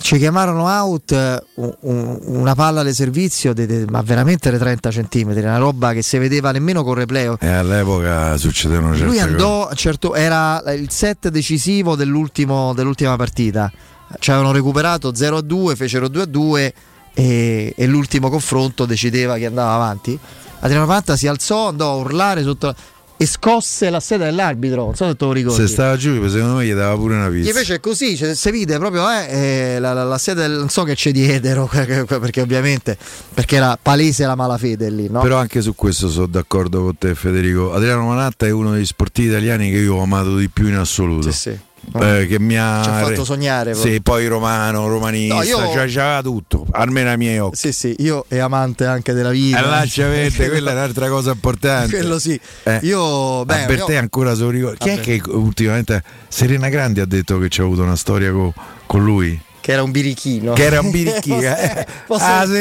Ci 0.00 0.16
chiamarono 0.16 0.64
out 0.64 1.10
eh, 1.12 1.42
un- 1.56 1.74
un- 1.80 2.18
una 2.26 2.54
palla 2.54 2.80
alle 2.80 2.94
servizio, 2.94 3.52
de- 3.52 3.66
de- 3.66 3.84
ma 3.90 4.00
veramente 4.00 4.50
di 4.50 4.56
30 4.56 4.90
cm, 4.90 5.28
una 5.36 5.58
roba 5.58 5.92
che 5.92 6.02
si 6.02 6.16
vedeva 6.18 6.50
nemmeno 6.52 6.82
con 6.84 6.94
replay. 6.94 7.34
E 7.40 7.46
all'epoca 7.48 8.36
succedevano 8.36 8.92
certe 8.92 9.04
Lui 9.06 9.16
cose. 9.18 9.28
andò, 9.28 9.70
certo, 9.74 10.14
era 10.14 10.62
il 10.72 10.90
set 10.90 11.28
decisivo 11.28 11.96
dell'ultima 11.96 13.16
partita. 13.16 13.70
Ci 14.18 14.30
avevano 14.30 14.52
recuperato 14.52 15.14
0 15.14 15.38
a 15.38 15.42
2, 15.42 15.76
fecero 15.76 16.08
2 16.08 16.22
a 16.22 16.26
2 16.26 16.74
e, 17.12 17.74
e 17.76 17.86
l'ultimo 17.86 18.30
confronto 18.30 18.86
decideva 18.86 19.36
chi 19.36 19.44
andava 19.44 19.74
avanti. 19.74 20.18
Adriano 20.60 20.86
Panta 20.86 21.16
si 21.16 21.26
alzò, 21.26 21.68
andò 21.68 21.90
a 21.90 21.94
urlare 21.96 22.42
sotto 22.42 22.66
la- 22.68 22.74
e 23.20 23.26
scosse 23.26 23.90
la 23.90 23.98
seda 23.98 24.26
dell'arbitro. 24.26 24.84
Non 24.84 24.94
so 24.94 25.06
se 25.08 25.16
te 25.16 25.24
lo 25.24 25.32
ricordi. 25.32 25.60
Se 25.60 25.66
stava 25.66 25.96
giù, 25.96 26.14
secondo 26.28 26.54
me 26.54 26.66
gli 26.66 26.72
dava 26.72 26.94
pure 26.96 27.16
una 27.16 27.28
pizza. 27.28 27.52
fece 27.52 27.80
così, 27.80 28.16
cioè, 28.16 28.34
si 28.34 28.50
vide 28.52 28.78
proprio 28.78 29.10
eh, 29.10 29.74
eh, 29.74 29.78
la, 29.80 29.92
la, 29.92 30.04
la 30.04 30.18
sede, 30.18 30.42
del- 30.42 30.58
non 30.58 30.68
so 30.68 30.84
che 30.84 30.94
ci 30.94 31.10
diedero, 31.10 31.66
perché 31.68 32.40
ovviamente 32.40 32.96
perché 33.34 33.56
era 33.56 33.76
palese 33.80 34.24
la 34.24 34.36
malafede 34.36 34.88
lì, 34.88 35.08
no? 35.10 35.20
Però 35.20 35.36
anche 35.36 35.60
su 35.60 35.74
questo 35.74 36.08
sono 36.08 36.26
d'accordo 36.26 36.82
con 36.84 36.96
te 36.96 37.14
Federico. 37.16 37.72
Adriano 37.74 38.06
Manatta 38.06 38.46
è 38.46 38.50
uno 38.50 38.70
degli 38.72 38.86
sportivi 38.86 39.28
italiani 39.28 39.70
che 39.70 39.78
io 39.78 39.96
ho 39.96 40.02
amato 40.02 40.36
di 40.36 40.48
più 40.48 40.68
in 40.68 40.76
assoluto. 40.76 41.32
Sì, 41.32 41.38
sì. 41.50 41.58
Eh, 42.00 42.26
che 42.28 42.38
mi 42.38 42.56
ha 42.58 42.80
Ci 42.82 42.90
ha 42.90 42.98
fatto 43.00 43.24
sognare, 43.24 43.72
Sì, 43.74 43.80
proprio. 43.80 44.00
poi 44.02 44.26
romano, 44.26 44.88
romanista, 44.88 45.34
No, 45.36 45.42
io- 45.42 45.56
cioè, 45.72 45.86
c'aveva 45.90 46.20
tutto, 46.22 46.66
almeno 46.72 47.08
ai 47.10 47.16
miei 47.16 47.38
occhi. 47.38 47.56
Sì, 47.56 47.72
sì, 47.72 47.94
io 47.98 48.24
e 48.28 48.38
amante 48.40 48.84
anche 48.84 49.12
della 49.14 49.30
vita. 49.30 49.58
E 49.58 49.62
lascia 49.66 50.06
verde, 50.08 50.48
quella 50.50 50.70
è 50.70 50.74
un'altra 50.74 51.08
cosa 51.08 51.30
importante. 51.32 51.96
Quello 51.96 52.18
sì. 52.18 52.38
Eh. 52.64 52.80
Io, 52.82 53.44
beh, 53.44 53.60
Ma 53.60 53.66
per 53.66 53.78
io- 53.78 53.84
te 53.86 53.96
ancora 53.96 54.34
se 54.34 54.42
lo 54.42 54.50
ricordi. 54.50 54.78
Chi 54.78 54.88
è 54.90 55.00
che 55.00 55.20
ultimamente 55.28 56.02
Serena 56.28 56.68
Grandi 56.68 57.00
ha 57.00 57.06
detto 57.06 57.38
che 57.38 57.48
c'è 57.48 57.62
avuto 57.62 57.82
una 57.82 57.96
storia 57.96 58.32
co- 58.32 58.52
con 58.86 59.02
lui? 59.02 59.40
Che 59.68 59.74
era 59.74 59.82
un 59.82 59.90
birichino. 59.90 60.54
Che 60.54 60.62
era 60.64 60.80
un 60.80 60.90
birichino. 60.90 61.42
eh. 61.54 61.86
Possiamo- 62.06 62.40
Ah, 62.40 62.46
sì, 62.46 62.52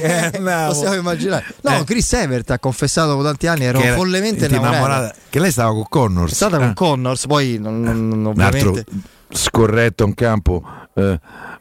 eh, 0.00 0.30
andavo. 0.34 0.72
Possiamo 0.72 0.94
immaginare. 0.96 1.44
No, 1.60 1.78
Eh. 1.78 1.84
Chris 1.84 2.12
Evert 2.14 2.50
ha 2.50 2.58
confessato 2.58 3.10
dopo 3.10 3.22
tanti 3.22 3.46
anni, 3.46 3.66
ero 3.66 3.78
Che 3.78 3.86
era 3.86 3.94
follemente 3.94 4.46
innamorata. 4.46 5.14
Che 5.30 5.38
lei 5.38 5.52
stava 5.52 5.70
con 5.70 5.84
Connors. 5.88 6.32
È 6.32 6.34
stata 6.34 6.56
Ah. 6.56 6.58
con 6.58 6.74
Connors, 6.74 7.26
poi 7.28 7.58
non, 7.60 7.82
non- 7.82 8.24
un 8.34 8.40
altro 8.40 8.76
scorretto 9.30 10.04
in 10.06 10.14
campo. 10.14 10.62
eh, 10.98 11.20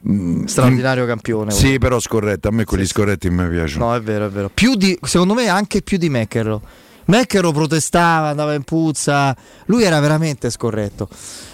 mm, 0.09 0.45
straordinario 0.45 1.05
campione. 1.05 1.51
Sì, 1.51 1.77
però 1.77 1.99
scorretto. 1.99 2.47
A 2.47 2.51
me 2.51 2.63
quelli 2.63 2.85
scorretti 2.87 3.29
mi 3.29 3.47
piacciono. 3.49 3.87
No, 3.87 3.95
è 3.95 4.01
vero, 4.01 4.25
è 4.25 4.29
vero. 4.29 4.49
Più 4.51 4.73
di, 4.75 4.97
secondo 5.03 5.33
me 5.35 5.47
anche 5.49 5.81
più 5.83 5.97
di 5.97 6.09
Meccherro. 6.09 6.61
Meccherro 7.07 7.51
protestava, 7.51 8.29
andava 8.29 8.53
in 8.55 8.63
puzza, 8.63 9.35
lui 9.65 9.83
era 9.83 9.99
veramente 9.99 10.49
scorretto. 10.49 11.07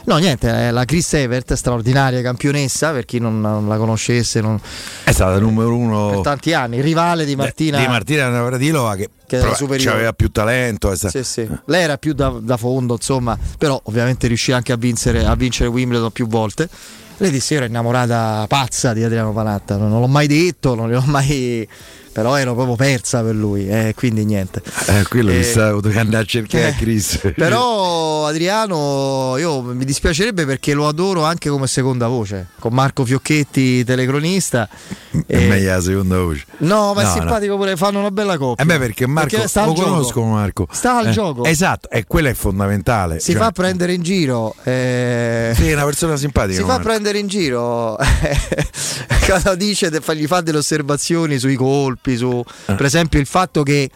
No, 0.06 0.18
niente, 0.18 0.50
eh, 0.50 0.72
la 0.72 0.86
Chris 0.86 1.14
Evert, 1.14 1.54
straordinaria 1.54 2.22
campionessa, 2.22 2.92
per 2.92 3.06
chi 3.06 3.20
non, 3.20 3.42
non 3.42 3.68
la 3.68 3.78
conoscesse, 3.78 4.40
non- 4.42 4.60
È 5.04 5.12
stata 5.12 5.38
numero 5.40 5.76
uno 5.76 6.10
per 6.10 6.22
tanti 6.22 6.54
anni, 6.54 6.80
rivale 6.82 7.26
di 7.26 7.36
Martina. 7.36 7.80
di 7.80 7.88
Martina 7.88 8.30
Navratilova 8.30 8.96
che, 8.96 9.10
Che 9.28 9.38
era 9.38 9.54
superiore. 9.54 9.96
aveva 9.98 10.14
più 10.14 10.32
talento. 10.32 10.96
sta- 10.96 11.10
Sì, 11.10 11.24
sì. 11.24 11.48
Lei 11.66 11.84
era 11.84 11.98
più 11.98 12.14
da, 12.14 12.30
da 12.42 12.56
fondo, 12.58 12.94
insomma, 12.94 13.38
però 13.58 13.80
ovviamente 13.84 14.28
riuscì 14.28 14.54
anche 14.54 14.72
a 14.72 14.78
vincere, 14.78 15.26
a 15.26 15.36
vincere 15.36 15.70
Wimbledon 15.70 16.12
più 16.12 16.28
volte. 16.28 16.70
Lei 17.18 17.30
disse: 17.30 17.54
Io 17.54 17.60
ero 17.60 17.70
innamorata 17.70 18.46
pazza 18.48 18.94
di 18.94 19.04
Adriano 19.04 19.32
Panatta, 19.34 19.76
non, 19.78 19.90
non 19.90 20.00
l'ho 20.00 20.08
mai 20.08 20.26
detto, 20.28 20.74
non 20.76 20.90
l'ho 20.90 21.04
mai. 21.06 21.68
Però 22.12 22.36
ero 22.38 22.54
proprio 22.54 22.76
persa 22.76 23.22
per 23.22 23.36
lui, 23.36 23.68
eh, 23.70 23.94
quindi 23.96 24.26
niente. 24.26 24.62
Eh, 24.88 25.04
quello 25.10 25.32
Eh, 25.32 25.38
che 25.38 25.44
stavo 25.44 25.80
dovendo 25.82 26.02
andare 26.02 26.24
a 26.24 26.28
cercare 26.28 26.70
eh, 26.70 26.76
Chris. 26.76 27.20
Però 27.36 28.26
Adriano, 28.26 29.36
io 29.38 29.62
mi 29.62 29.86
dispiacerebbe 29.86 30.46
perché 30.46 30.74
lo 30.74 30.88
adoro 30.88 31.24
anche 31.24 31.50
come 31.50 31.68
seconda 31.68 32.08
voce, 32.08 32.48
con 32.60 32.74
Marco 32.74 33.06
Fiocchetti, 33.06 33.84
telecronista. 33.84 34.68
è 35.28 35.36
Eh, 35.38 35.48
meglio 35.48 35.72
la 35.72 35.82
seconda 35.82 36.18
voce. 36.20 36.46
No, 36.60 36.94
ma 36.94 37.02
è 37.02 37.04
No, 37.04 37.10
no. 37.10 37.16
simpatico 37.16 37.58
pure, 37.58 37.76
fanno 37.78 38.00
una 38.00 38.12
bella 38.12 38.38
coppia. 38.38 38.64
Eh 38.64 38.68
beh, 38.68 38.78
perché 38.80 39.08
Marco 39.08 39.48
sta 39.48 39.62
al 39.64 39.68
lo 39.70 39.74
gioco. 39.74 39.90
conosco 39.90 40.24
Marco. 40.24 40.68
Sta 40.72 40.98
al 40.98 41.08
Eh, 41.08 41.12
gioco. 41.12 41.44
Esatto, 41.46 41.90
e 41.90 42.06
quello 42.06 42.28
è 42.30 42.34
fondamentale. 42.34 43.20
Si 43.20 43.32
Cioè, 43.32 43.42
fa 43.42 43.52
prendere 43.52 43.94
in 43.94 44.02
giro. 44.02 44.56
eh, 44.64 45.54
Sì, 45.56 45.70
è 45.70 45.74
una 45.74 45.86
persona 45.86 46.16
simpatica. 46.18 46.56
Si 46.56 46.62
fa 46.62 46.68
Marco. 46.68 46.84
prendere 46.84 47.18
in 47.20 47.28
giro 47.28 47.98
quando 49.26 49.56
dice, 49.56 49.90
gli 50.16 50.28
fa 50.28 50.42
delle 50.42 50.58
osservazioni 50.58 51.38
sui 51.40 51.56
colpi, 51.56 52.01
su 52.16 52.44
Eh. 52.66 52.74
per 52.76 52.86
esempio 52.86 53.20
il 53.20 53.26
fatto 53.26 53.64
che 53.64 53.90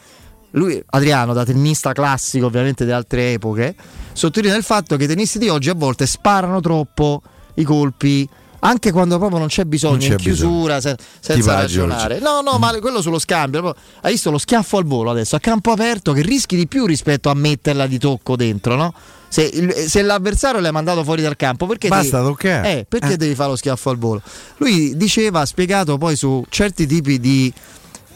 lui, 0.51 0.81
Adriano, 0.91 1.33
da 1.33 1.43
tennista 1.43 1.91
classico 1.91 2.45
ovviamente 2.45 2.85
di 2.85 2.91
altre 2.91 3.33
epoche, 3.33 3.75
sottolinea 4.13 4.55
il 4.55 4.63
fatto 4.63 4.95
che 4.95 5.03
i 5.03 5.07
tennisti 5.07 5.37
di 5.37 5.49
oggi 5.49 5.69
a 5.69 5.73
volte 5.73 6.05
sparano 6.05 6.61
troppo 6.61 7.21
i 7.55 7.63
colpi. 7.63 8.27
Anche 8.59 8.91
quando 8.91 9.17
proprio 9.19 9.37
non 9.37 9.47
c'è 9.47 9.63
bisogno, 9.65 9.97
Non 9.97 10.01
c'è 10.07 10.11
in 10.13 10.17
chiusura, 10.17 10.81
se- 10.81 10.95
Tipo 10.95 11.09
senza 11.19 11.53
la 11.53 11.59
ragionare. 11.59 12.17
Giorgia. 12.19 12.31
No, 12.41 12.41
no, 12.41 12.57
ma 12.57 12.71
quello 12.79 12.99
sullo 13.01 13.19
scambio. 13.19 13.75
Hai 14.01 14.13
visto 14.13 14.31
lo 14.31 14.39
schiaffo 14.39 14.77
al 14.77 14.85
volo 14.85 15.11
adesso, 15.11 15.35
a 15.35 15.39
campo 15.39 15.71
aperto, 15.71 16.13
che 16.13 16.21
rischi 16.21 16.55
di 16.55 16.67
più 16.67 16.85
rispetto 16.87 17.29
a 17.29 17.35
metterla 17.35 17.85
di 17.85 17.99
tocco 17.99 18.35
dentro, 18.35 18.75
no? 18.75 18.93
Se, 19.27 19.43
il- 19.43 19.71
se 19.73 20.01
l'avversario 20.01 20.61
l'hai 20.61 20.71
mandato 20.71 21.03
fuori 21.03 21.21
dal 21.21 21.35
campo, 21.35 21.67
perché 21.67 21.89
Basta 21.89 22.17
devi, 22.19 22.29
toccare. 22.29 22.71
Eh, 22.79 22.85
perché 22.89 23.13
Eh. 23.13 23.17
devi 23.17 23.35
fare 23.35 23.49
lo 23.49 23.55
schiaffo 23.55 23.89
al 23.91 23.97
volo? 23.97 24.21
Lui 24.57 24.95
diceva, 24.97 25.41
ha 25.41 25.45
spiegato 25.45 25.97
poi 25.97 26.15
su 26.15 26.43
certi 26.49 26.87
tipi 26.87 27.19
di. 27.19 27.53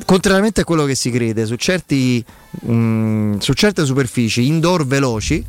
Contrariamente 0.06 0.62
a 0.62 0.64
quello 0.64 0.86
che 0.86 0.96
si 0.96 1.12
crede, 1.12 1.46
su, 1.46 1.56
certi, 1.56 2.24
mm, 2.66 3.38
su 3.38 3.54
certe 3.54 3.86
superfici 3.86 4.48
indoor 4.48 4.88
veloci, 4.88 5.46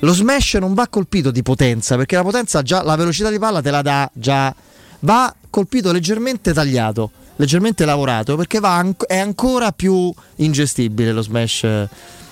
lo 0.00 0.12
smash 0.12 0.54
non 0.54 0.74
va 0.74 0.88
colpito 0.88 1.30
di 1.30 1.42
potenza, 1.42 1.96
perché 1.96 2.16
la 2.16 2.22
potenza 2.22 2.62
già, 2.62 2.82
la 2.82 2.96
velocità 2.96 3.30
di 3.30 3.38
palla 3.38 3.60
te 3.60 3.70
la 3.70 3.82
dà 3.82 4.10
già, 4.12 4.54
va 5.00 5.34
colpito 5.50 5.92
leggermente 5.92 6.52
tagliato, 6.52 7.10
leggermente 7.36 7.84
lavorato, 7.84 8.36
perché 8.36 8.60
va 8.60 8.84
è 9.06 9.18
ancora 9.18 9.72
più 9.72 10.12
ingestibile 10.36 11.12
lo 11.12 11.22
smash 11.22 11.66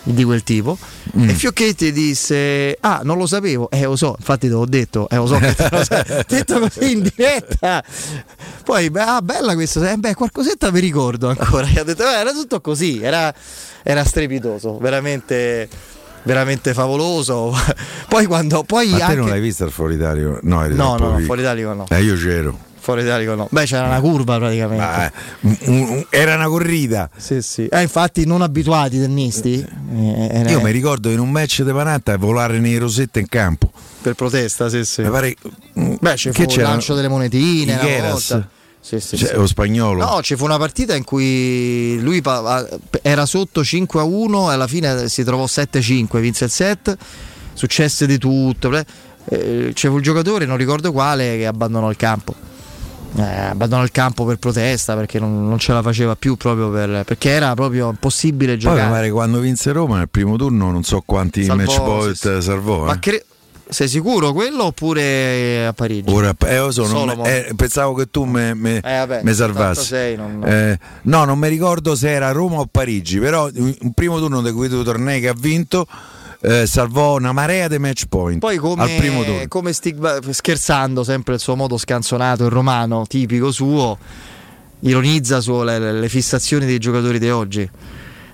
di 0.05 0.25
quel 0.25 0.43
tipo. 0.43 0.77
Mm. 1.17 1.29
E 1.29 1.35
Fiocchetti 1.35 1.93
disse: 1.93 2.77
Ah, 2.81 3.01
non 3.05 3.19
lo 3.19 3.27
sapevo, 3.27 3.71
eh 3.71 3.85
lo 3.85 3.97
so, 3.97 4.15
infatti 4.19 4.49
te 4.49 4.53
l'ho 4.55 4.67
detto, 4.67 5.09
eh 5.09 5.17
lo 5.17 5.27
so 5.27 5.37
che 5.39 5.55
te 5.55 5.69
lo 5.71 5.85
sai, 5.85 6.05
detto 6.27 6.59
così 6.61 6.93
in 6.93 7.03
diretta. 7.03 7.83
Poi, 8.65 8.91
beh, 8.91 9.01
ah, 9.01 9.23
bella 9.23 9.55
questa, 9.55 9.91
eh, 9.91 9.97
beh, 9.97 10.15
qualcosetta 10.15 10.71
mi 10.71 10.81
ricordo 10.81 11.29
ancora. 11.29 11.67
Gli 11.67 11.79
ha 11.79 11.85
detto, 11.85 12.03
"Eh, 12.05 12.15
era 12.15 12.33
tutto 12.33 12.61
così, 12.61 13.01
era, 13.03 13.33
era 13.83 14.05
strepitoso, 14.05 14.79
veramente, 14.79 15.69
veramente 16.25 16.75
favoloso. 16.75 17.55
poi 18.09 18.27
quando, 18.27 18.63
poi 18.65 18.91
Ma 18.91 18.97
te 18.97 19.03
anche... 19.03 19.17
non 19.17 19.29
l'hai 19.29 19.41
visto 19.41 19.65
il 19.65 19.71
fuori 19.71 19.95
Italia? 19.95 20.39
No, 20.43 20.67
No, 20.69 20.97
no, 20.97 21.19
no, 21.19 21.19
Italico 21.19 21.73
no. 21.73 21.87
Eh, 21.89 22.03
io 22.03 22.17
c'ero. 22.17 22.71
Fuori 22.83 23.03
Italico 23.03 23.37
no. 23.37 23.47
Beh, 23.49 23.65
c'era 23.65 23.87
una 23.87 24.01
curva 24.01 24.39
praticamente. 24.39 24.85
Eh, 25.05 25.13
un- 25.69 25.87
un- 25.89 26.07
era 26.11 26.35
una 26.35 26.49
corrida. 26.49 27.09
Sì, 27.17 27.41
sì. 27.41 27.67
Eh, 27.69 27.81
infatti, 27.81 28.27
non 28.27 28.43
abituati 28.43 28.97
i 28.97 29.01
tennisti. 29.01 29.65
eh, 29.95 30.45
Io 30.49 30.61
mi 30.61 30.73
ricordo 30.73 31.09
in 31.09 31.21
un 31.21 31.31
match 31.31 31.63
di 31.63 31.71
Panatta 31.71 32.17
volare 32.17 32.59
nei 32.59 32.77
rosetti 32.79 33.21
in 33.21 33.29
campo. 33.29 33.71
Per 34.03 34.15
protesta, 34.15 34.69
sì, 34.69 34.85
sì. 34.85 35.03
Mi 35.03 35.11
pare 35.11 35.37
Beh, 35.75 36.17
ci 36.17 36.31
fu 36.31 36.35
che 36.35 36.43
il 36.43 36.49
c'era? 36.49 36.69
lancio 36.71 36.95
delle 36.97 37.07
monetine. 37.07 37.79
una 37.81 38.11
volta. 38.11 38.49
Sì, 38.81 38.99
sì, 38.99 39.17
Cioè, 39.17 39.29
sì. 39.29 39.35
lo 39.37 39.47
spagnolo. 39.47 40.05
No, 40.05 40.21
ci 40.23 40.35
fu 40.35 40.43
una 40.43 40.59
partita 40.59 40.97
in 40.97 41.05
cui 41.05 42.01
lui 42.01 42.21
era 43.01 43.27
sotto 43.27 43.63
5 43.63 44.01
a 44.01 44.03
1 44.03 44.51
e 44.51 44.55
alla 44.55 44.67
fine 44.67 45.09
si 45.09 45.23
trovò 45.23 45.45
7-5, 45.45 46.19
vinse 46.19 46.47
il 46.47 46.51
set, 46.51 46.97
successe 47.55 48.07
di 48.09 48.19
tutto. 48.19 48.73
Eh, 48.77 49.71
c'è 49.73 49.89
fu 49.89 49.99
il 49.99 50.03
giocatore, 50.03 50.47
non 50.47 50.57
ricordo 50.57 50.91
quale, 50.91 51.37
che 51.37 51.47
abbandonò 51.47 51.89
il 51.91 51.97
campo. 51.97 52.35
Eh, 53.15 53.23
abbandonò 53.23 53.83
il 53.83 53.91
campo 53.91 54.25
per 54.25 54.37
protesta 54.39 54.95
perché 54.97 55.19
non, 55.19 55.47
non 55.47 55.59
ce 55.59 55.73
la 55.75 55.83
faceva 55.83 56.17
più 56.17 56.37
proprio 56.37 56.71
per- 56.71 57.03
perché 57.05 57.29
era 57.29 57.53
proprio 57.53 57.91
impossibile 57.91 58.53
Poi 58.53 58.61
giocare. 58.61 58.83
mi 58.85 58.91
pare 58.91 59.11
quando 59.11 59.39
vinse 59.41 59.71
Roma 59.73 59.99
nel 59.99 60.09
primo 60.09 60.37
turno 60.37 60.71
non 60.71 60.83
so 60.83 61.03
quanti 61.05 61.45
Salvò, 61.45 61.63
match 61.63 61.83
point 61.83 62.15
sì, 62.15 62.29
sì. 62.37 62.43
salvò. 62.43 62.85
Ma 62.85 62.95
eh. 62.95 62.99
cre- 63.01 63.25
sei 63.69 63.89
sicuro 63.89 64.33
quello 64.33 64.65
oppure 64.65 65.67
a 65.67 65.73
Parigi? 65.75 66.11
Ora, 66.13 66.35
eh, 66.47 66.59
lo 66.59 66.71
so, 66.71 66.83
non 66.83 66.91
Solomon. 66.91 67.19
me- 67.27 67.47
eh, 67.49 67.55
pensavo 67.55 67.95
che 67.95 68.11
tu 68.11 68.25
me, 68.25 68.55
me- 68.55 68.77
Eh, 68.79 68.81
vabbè, 68.99 69.21
me 69.23 69.33
salvassi. 69.35 69.85
76 69.85 70.17
non- 70.17 70.43
Eh, 70.47 70.79
no, 71.03 71.25
non 71.25 71.39
mi 71.39 71.49
ricordo 71.49 71.95
se 71.95 72.11
era 72.11 72.31
Roma 72.33 72.59
o 72.61 72.67
Parigi, 72.71 73.19
però 73.19 73.49
un 73.55 73.75
un 73.79 73.93
primo 73.93 74.19
turno 74.19 74.41
di 74.43 74.53
quei 74.53 74.69
due 74.71 74.85
tornei 74.85 75.21
che 75.21 75.29
ha 75.29 75.35
vinto 75.37 75.87
eh, 76.43 76.67
salvò 76.67 77.17
una 77.17 77.33
marea 77.33 77.69
di 77.69 77.79
match 77.79 78.07
point 78.09 78.41
Poi 78.41 78.57
come, 78.57 78.83
al 78.83 78.91
primo 78.97 79.23
turno. 79.23 79.45
come 79.49 79.73
stigma- 79.73 80.19
scherzando 80.29 81.05
sempre 81.05 81.35
il 81.35 81.41
suo 81.41 81.55
modo 81.55 81.77
scanzonato, 81.79 82.45
il 82.45 82.51
romano 82.51 83.07
tipico 83.07 83.53
suo, 83.53 83.97
ironizza 84.81 85.41
sulle 85.41 85.79
le, 85.79 85.93
le 85.93 86.09
fissazioni 86.09 86.67
dei 86.67 86.79
giocatori 86.79 87.19
di 87.19 87.31
oggi. 87.31 87.71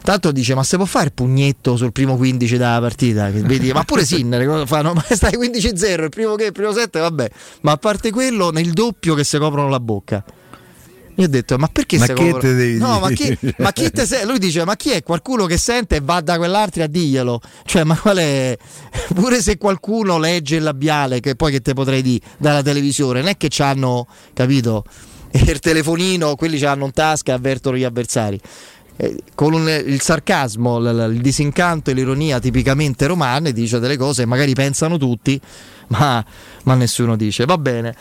Tanto 0.03 0.33
dice: 0.33 0.55
Ma 0.55 0.63
se 0.63 0.77
può 0.77 0.87
fare 0.87 1.07
il 1.07 1.13
pugnetto 1.13 1.77
sul 1.77 1.93
primo 1.93 2.17
15 2.17 2.57
della 2.57 2.81
partita? 2.81 3.29
Vedi, 3.31 3.73
ma 3.73 3.85
pure 3.85 4.07
Sinner 4.07 4.47
cosa 4.47 4.65
fanno? 4.65 4.95
Ma 4.95 5.05
stai 5.11 5.33
15-0, 5.37 6.05
il 6.05 6.09
primo 6.09 6.35
che 6.35 6.47
il 6.47 6.53
primo 6.53 6.73
7, 6.73 6.99
vabbè. 6.99 7.31
Ma 7.63 7.73
a 7.73 7.77
parte 7.77 8.11
quello, 8.11 8.51
nel 8.51 8.73
doppio 8.73 9.15
che 9.15 9.25
si 9.25 9.37
coprono 9.37 9.69
la 9.69 9.81
bocca. 9.81 10.25
Io 11.19 11.25
ho 11.25 11.29
detto, 11.29 11.59
ma 11.59 11.67
perché 11.67 11.99
Ma 11.99 12.05
se 12.07 12.15
che 12.15 12.33
te 12.39 12.55
devi 12.55 12.79
No, 12.79 13.01
ma 13.01 13.11
chi, 13.11 13.37
ma 13.59 13.73
chi 13.73 13.91
te 13.91 14.07
se- 14.07 14.25
Lui 14.25 14.39
dice, 14.39 14.65
ma 14.65 14.77
chi 14.77 14.91
è 14.91 15.03
qualcuno 15.03 15.47
che 15.47 15.59
sente 15.59 15.97
e 15.97 16.01
va 16.01 16.21
da 16.21 16.37
quell'altro 16.37 16.85
a 16.85 16.87
dirglielo? 16.87 17.41
Cioè, 17.65 17.83
ma 17.83 17.97
qual 17.99 18.19
è? 18.19 18.57
Pure 19.15 19.43
se 19.43 19.59
qualcuno 19.59 20.19
legge 20.19 20.57
il 20.57 20.63
labiale, 20.63 21.19
che 21.19 21.35
poi 21.35 21.51
che 21.51 21.61
te 21.61 21.75
potrei 21.75 22.03
dire 22.03 22.25
dalla 22.39 22.63
televisione, 22.63 23.19
non 23.21 23.31
è 23.31 23.37
che 23.37 23.49
c'hanno, 23.51 24.07
capito? 24.33 24.85
Il 25.33 25.59
telefonino, 25.59 26.37
quelli 26.37 26.57
ce 26.57 26.67
l'hanno 26.67 26.85
in 26.87 26.93
tasca 26.93 27.33
e 27.33 27.35
avvertono 27.35 27.77
gli 27.77 27.85
avversari. 27.85 28.41
Eh, 28.97 29.17
Con 29.35 29.53
un- 29.55 29.83
il 29.87 30.01
sarcasmo, 30.01 30.79
il 30.79 31.19
disincanto 31.21 31.91
e 31.91 31.95
l'ironia 31.95 32.39
tipicamente 32.39 33.07
romane, 33.07 33.53
dice 33.53 33.79
delle 33.81 33.97
cose 33.97 34.23
che 34.23 34.29
magari 34.29 34.55
pensano 34.55 34.97
tutti, 34.99 35.41
ma, 35.89 36.25
ma 36.65 36.75
nessuno 36.75 37.17
dice. 37.17 37.45
Va 37.45 37.59
bene. 37.59 37.95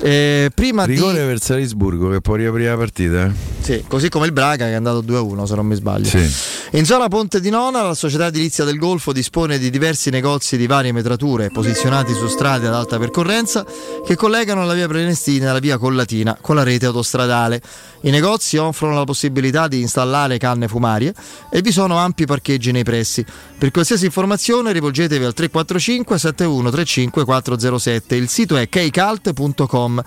Eh, 0.00 0.50
prima 0.54 0.86
di. 0.86 0.92
Rigore 0.94 1.24
per 1.26 1.40
Salisburgo 1.40 2.08
che 2.10 2.20
può 2.20 2.36
riaprire 2.36 2.70
la 2.70 2.76
partita. 2.76 3.26
eh? 3.26 3.32
Sì, 3.60 3.84
così 3.88 4.08
come 4.08 4.26
il 4.26 4.32
Braga 4.32 4.66
che 4.66 4.70
è 4.70 4.74
andato 4.74 5.02
2-1 5.02 5.42
se 5.44 5.54
non 5.56 5.66
mi 5.66 5.74
sbaglio. 5.74 6.08
Sì. 6.08 6.30
In 6.72 6.84
zona 6.84 7.08
Ponte 7.08 7.40
di 7.40 7.50
Nona 7.50 7.82
la 7.82 7.94
società 7.94 8.26
edilizia 8.26 8.64
del 8.64 8.78
Golfo 8.78 9.12
dispone 9.12 9.58
di 9.58 9.70
diversi 9.70 10.10
negozi 10.10 10.56
di 10.56 10.66
varie 10.66 10.92
metrature 10.92 11.50
posizionati 11.50 12.12
su 12.14 12.28
strade 12.28 12.66
ad 12.68 12.74
alta 12.74 12.98
percorrenza 12.98 13.64
che 14.06 14.14
collegano 14.14 14.64
la 14.64 14.74
via 14.74 14.86
Prenestina 14.86 15.50
alla 15.50 15.58
via 15.58 15.78
Collatina 15.78 16.38
con 16.40 16.54
la 16.54 16.62
rete 16.62 16.86
autostradale. 16.86 17.60
I 18.02 18.10
negozi 18.10 18.56
offrono 18.56 18.94
la 18.94 19.04
possibilità 19.04 19.66
di 19.66 19.80
installare 19.80 20.38
canne 20.38 20.68
fumarie 20.68 21.12
e 21.50 21.60
vi 21.60 21.72
sono 21.72 21.96
ampi 21.96 22.24
parcheggi 22.24 22.70
nei 22.70 22.84
pressi. 22.84 23.24
Per 23.58 23.72
qualsiasi 23.72 24.04
informazione 24.04 24.70
rivolgetevi 24.70 25.24
al 25.24 25.34
345 25.34 26.16
7135 26.16 27.24
407. 27.24 28.14
Il 28.14 28.28
sito 28.28 28.56
è 28.56 28.68
kcalt.com. 28.68 30.00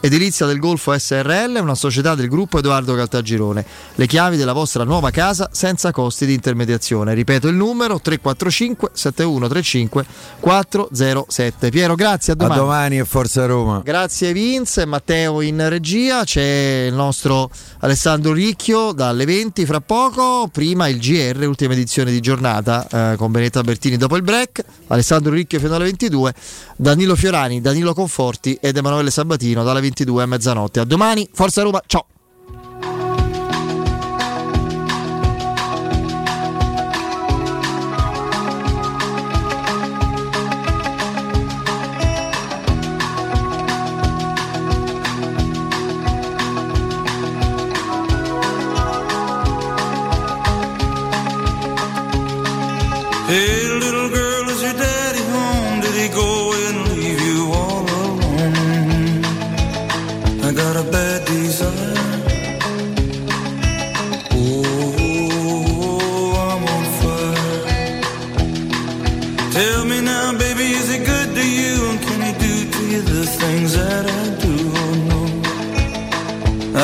Edilizia 0.00 0.44
del 0.46 0.58
Golfo 0.58 0.92
SRL 0.98 1.54
è 1.54 1.60
una 1.60 1.76
società 1.76 2.16
del 2.16 2.28
gruppo 2.28 2.58
Edoardo 2.58 2.96
Caltagirone. 2.96 3.64
Le 3.94 4.06
chiavi 4.08 4.36
della 4.36 4.52
vostra 4.52 4.82
nuova 4.82 5.10
casa 5.12 5.48
senza 5.52 5.92
costi 5.92 6.26
di 6.26 6.34
intermediazione. 6.34 7.14
Ripeto 7.14 7.46
il 7.46 7.54
numero 7.54 8.00
345 8.00 8.90
7135 8.92 10.06
407. 10.40 11.70
Piero, 11.70 11.94
grazie, 11.94 12.32
a 12.32 12.34
A 12.34 12.38
domani. 12.40 12.60
domani 12.60 12.98
e 12.98 13.04
Forza 13.04 13.46
Roma. 13.46 13.82
Grazie 13.84 14.32
Vince, 14.32 14.84
Matteo 14.84 15.42
in 15.42 15.64
regia, 15.68 16.24
c'è 16.24 16.86
il 16.88 16.94
nostro 16.94 17.50
Alessandro 17.78 18.32
Ricchio 18.32 18.90
dalle 18.90 19.24
20 19.24 19.64
fra 19.64 19.80
poco, 19.80 20.48
prima 20.50 20.88
il 20.88 20.98
GR, 20.98 21.46
ultima 21.46 21.72
edizione 21.74 22.10
di 22.10 22.18
giornata 22.18 22.94
eh, 22.96 23.16
con 23.16 23.30
Benetta 23.30 23.60
Bertini 23.62 23.96
dopo 23.96 24.16
il 24.16 24.22
break, 24.22 24.64
Alessandro 24.88 25.32
Ricchio 25.32 25.58
fino 25.58 25.74
alle 25.74 25.84
22, 25.84 26.34
Danilo 26.76 27.14
Fiorani, 27.14 27.60
Danilo 27.60 27.92
Conforti 27.92 28.58
ed 28.60 28.76
Emanuele 28.76 29.10
Sabatino 29.10 29.62
dalle 29.62 29.80
22 29.80 30.22
a 30.22 30.26
mezzanotte. 30.26 30.80
A 30.80 30.84
domani, 30.84 31.28
Forza 31.32 31.62
Roma, 31.62 31.82
ciao! 31.86 32.15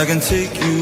I 0.02 0.04
do? 0.04 0.10
Oh, 0.10 0.10
no. 0.10 0.10
I 0.10 0.10
can 0.10 0.18
take 0.18 0.52
you 0.64 0.81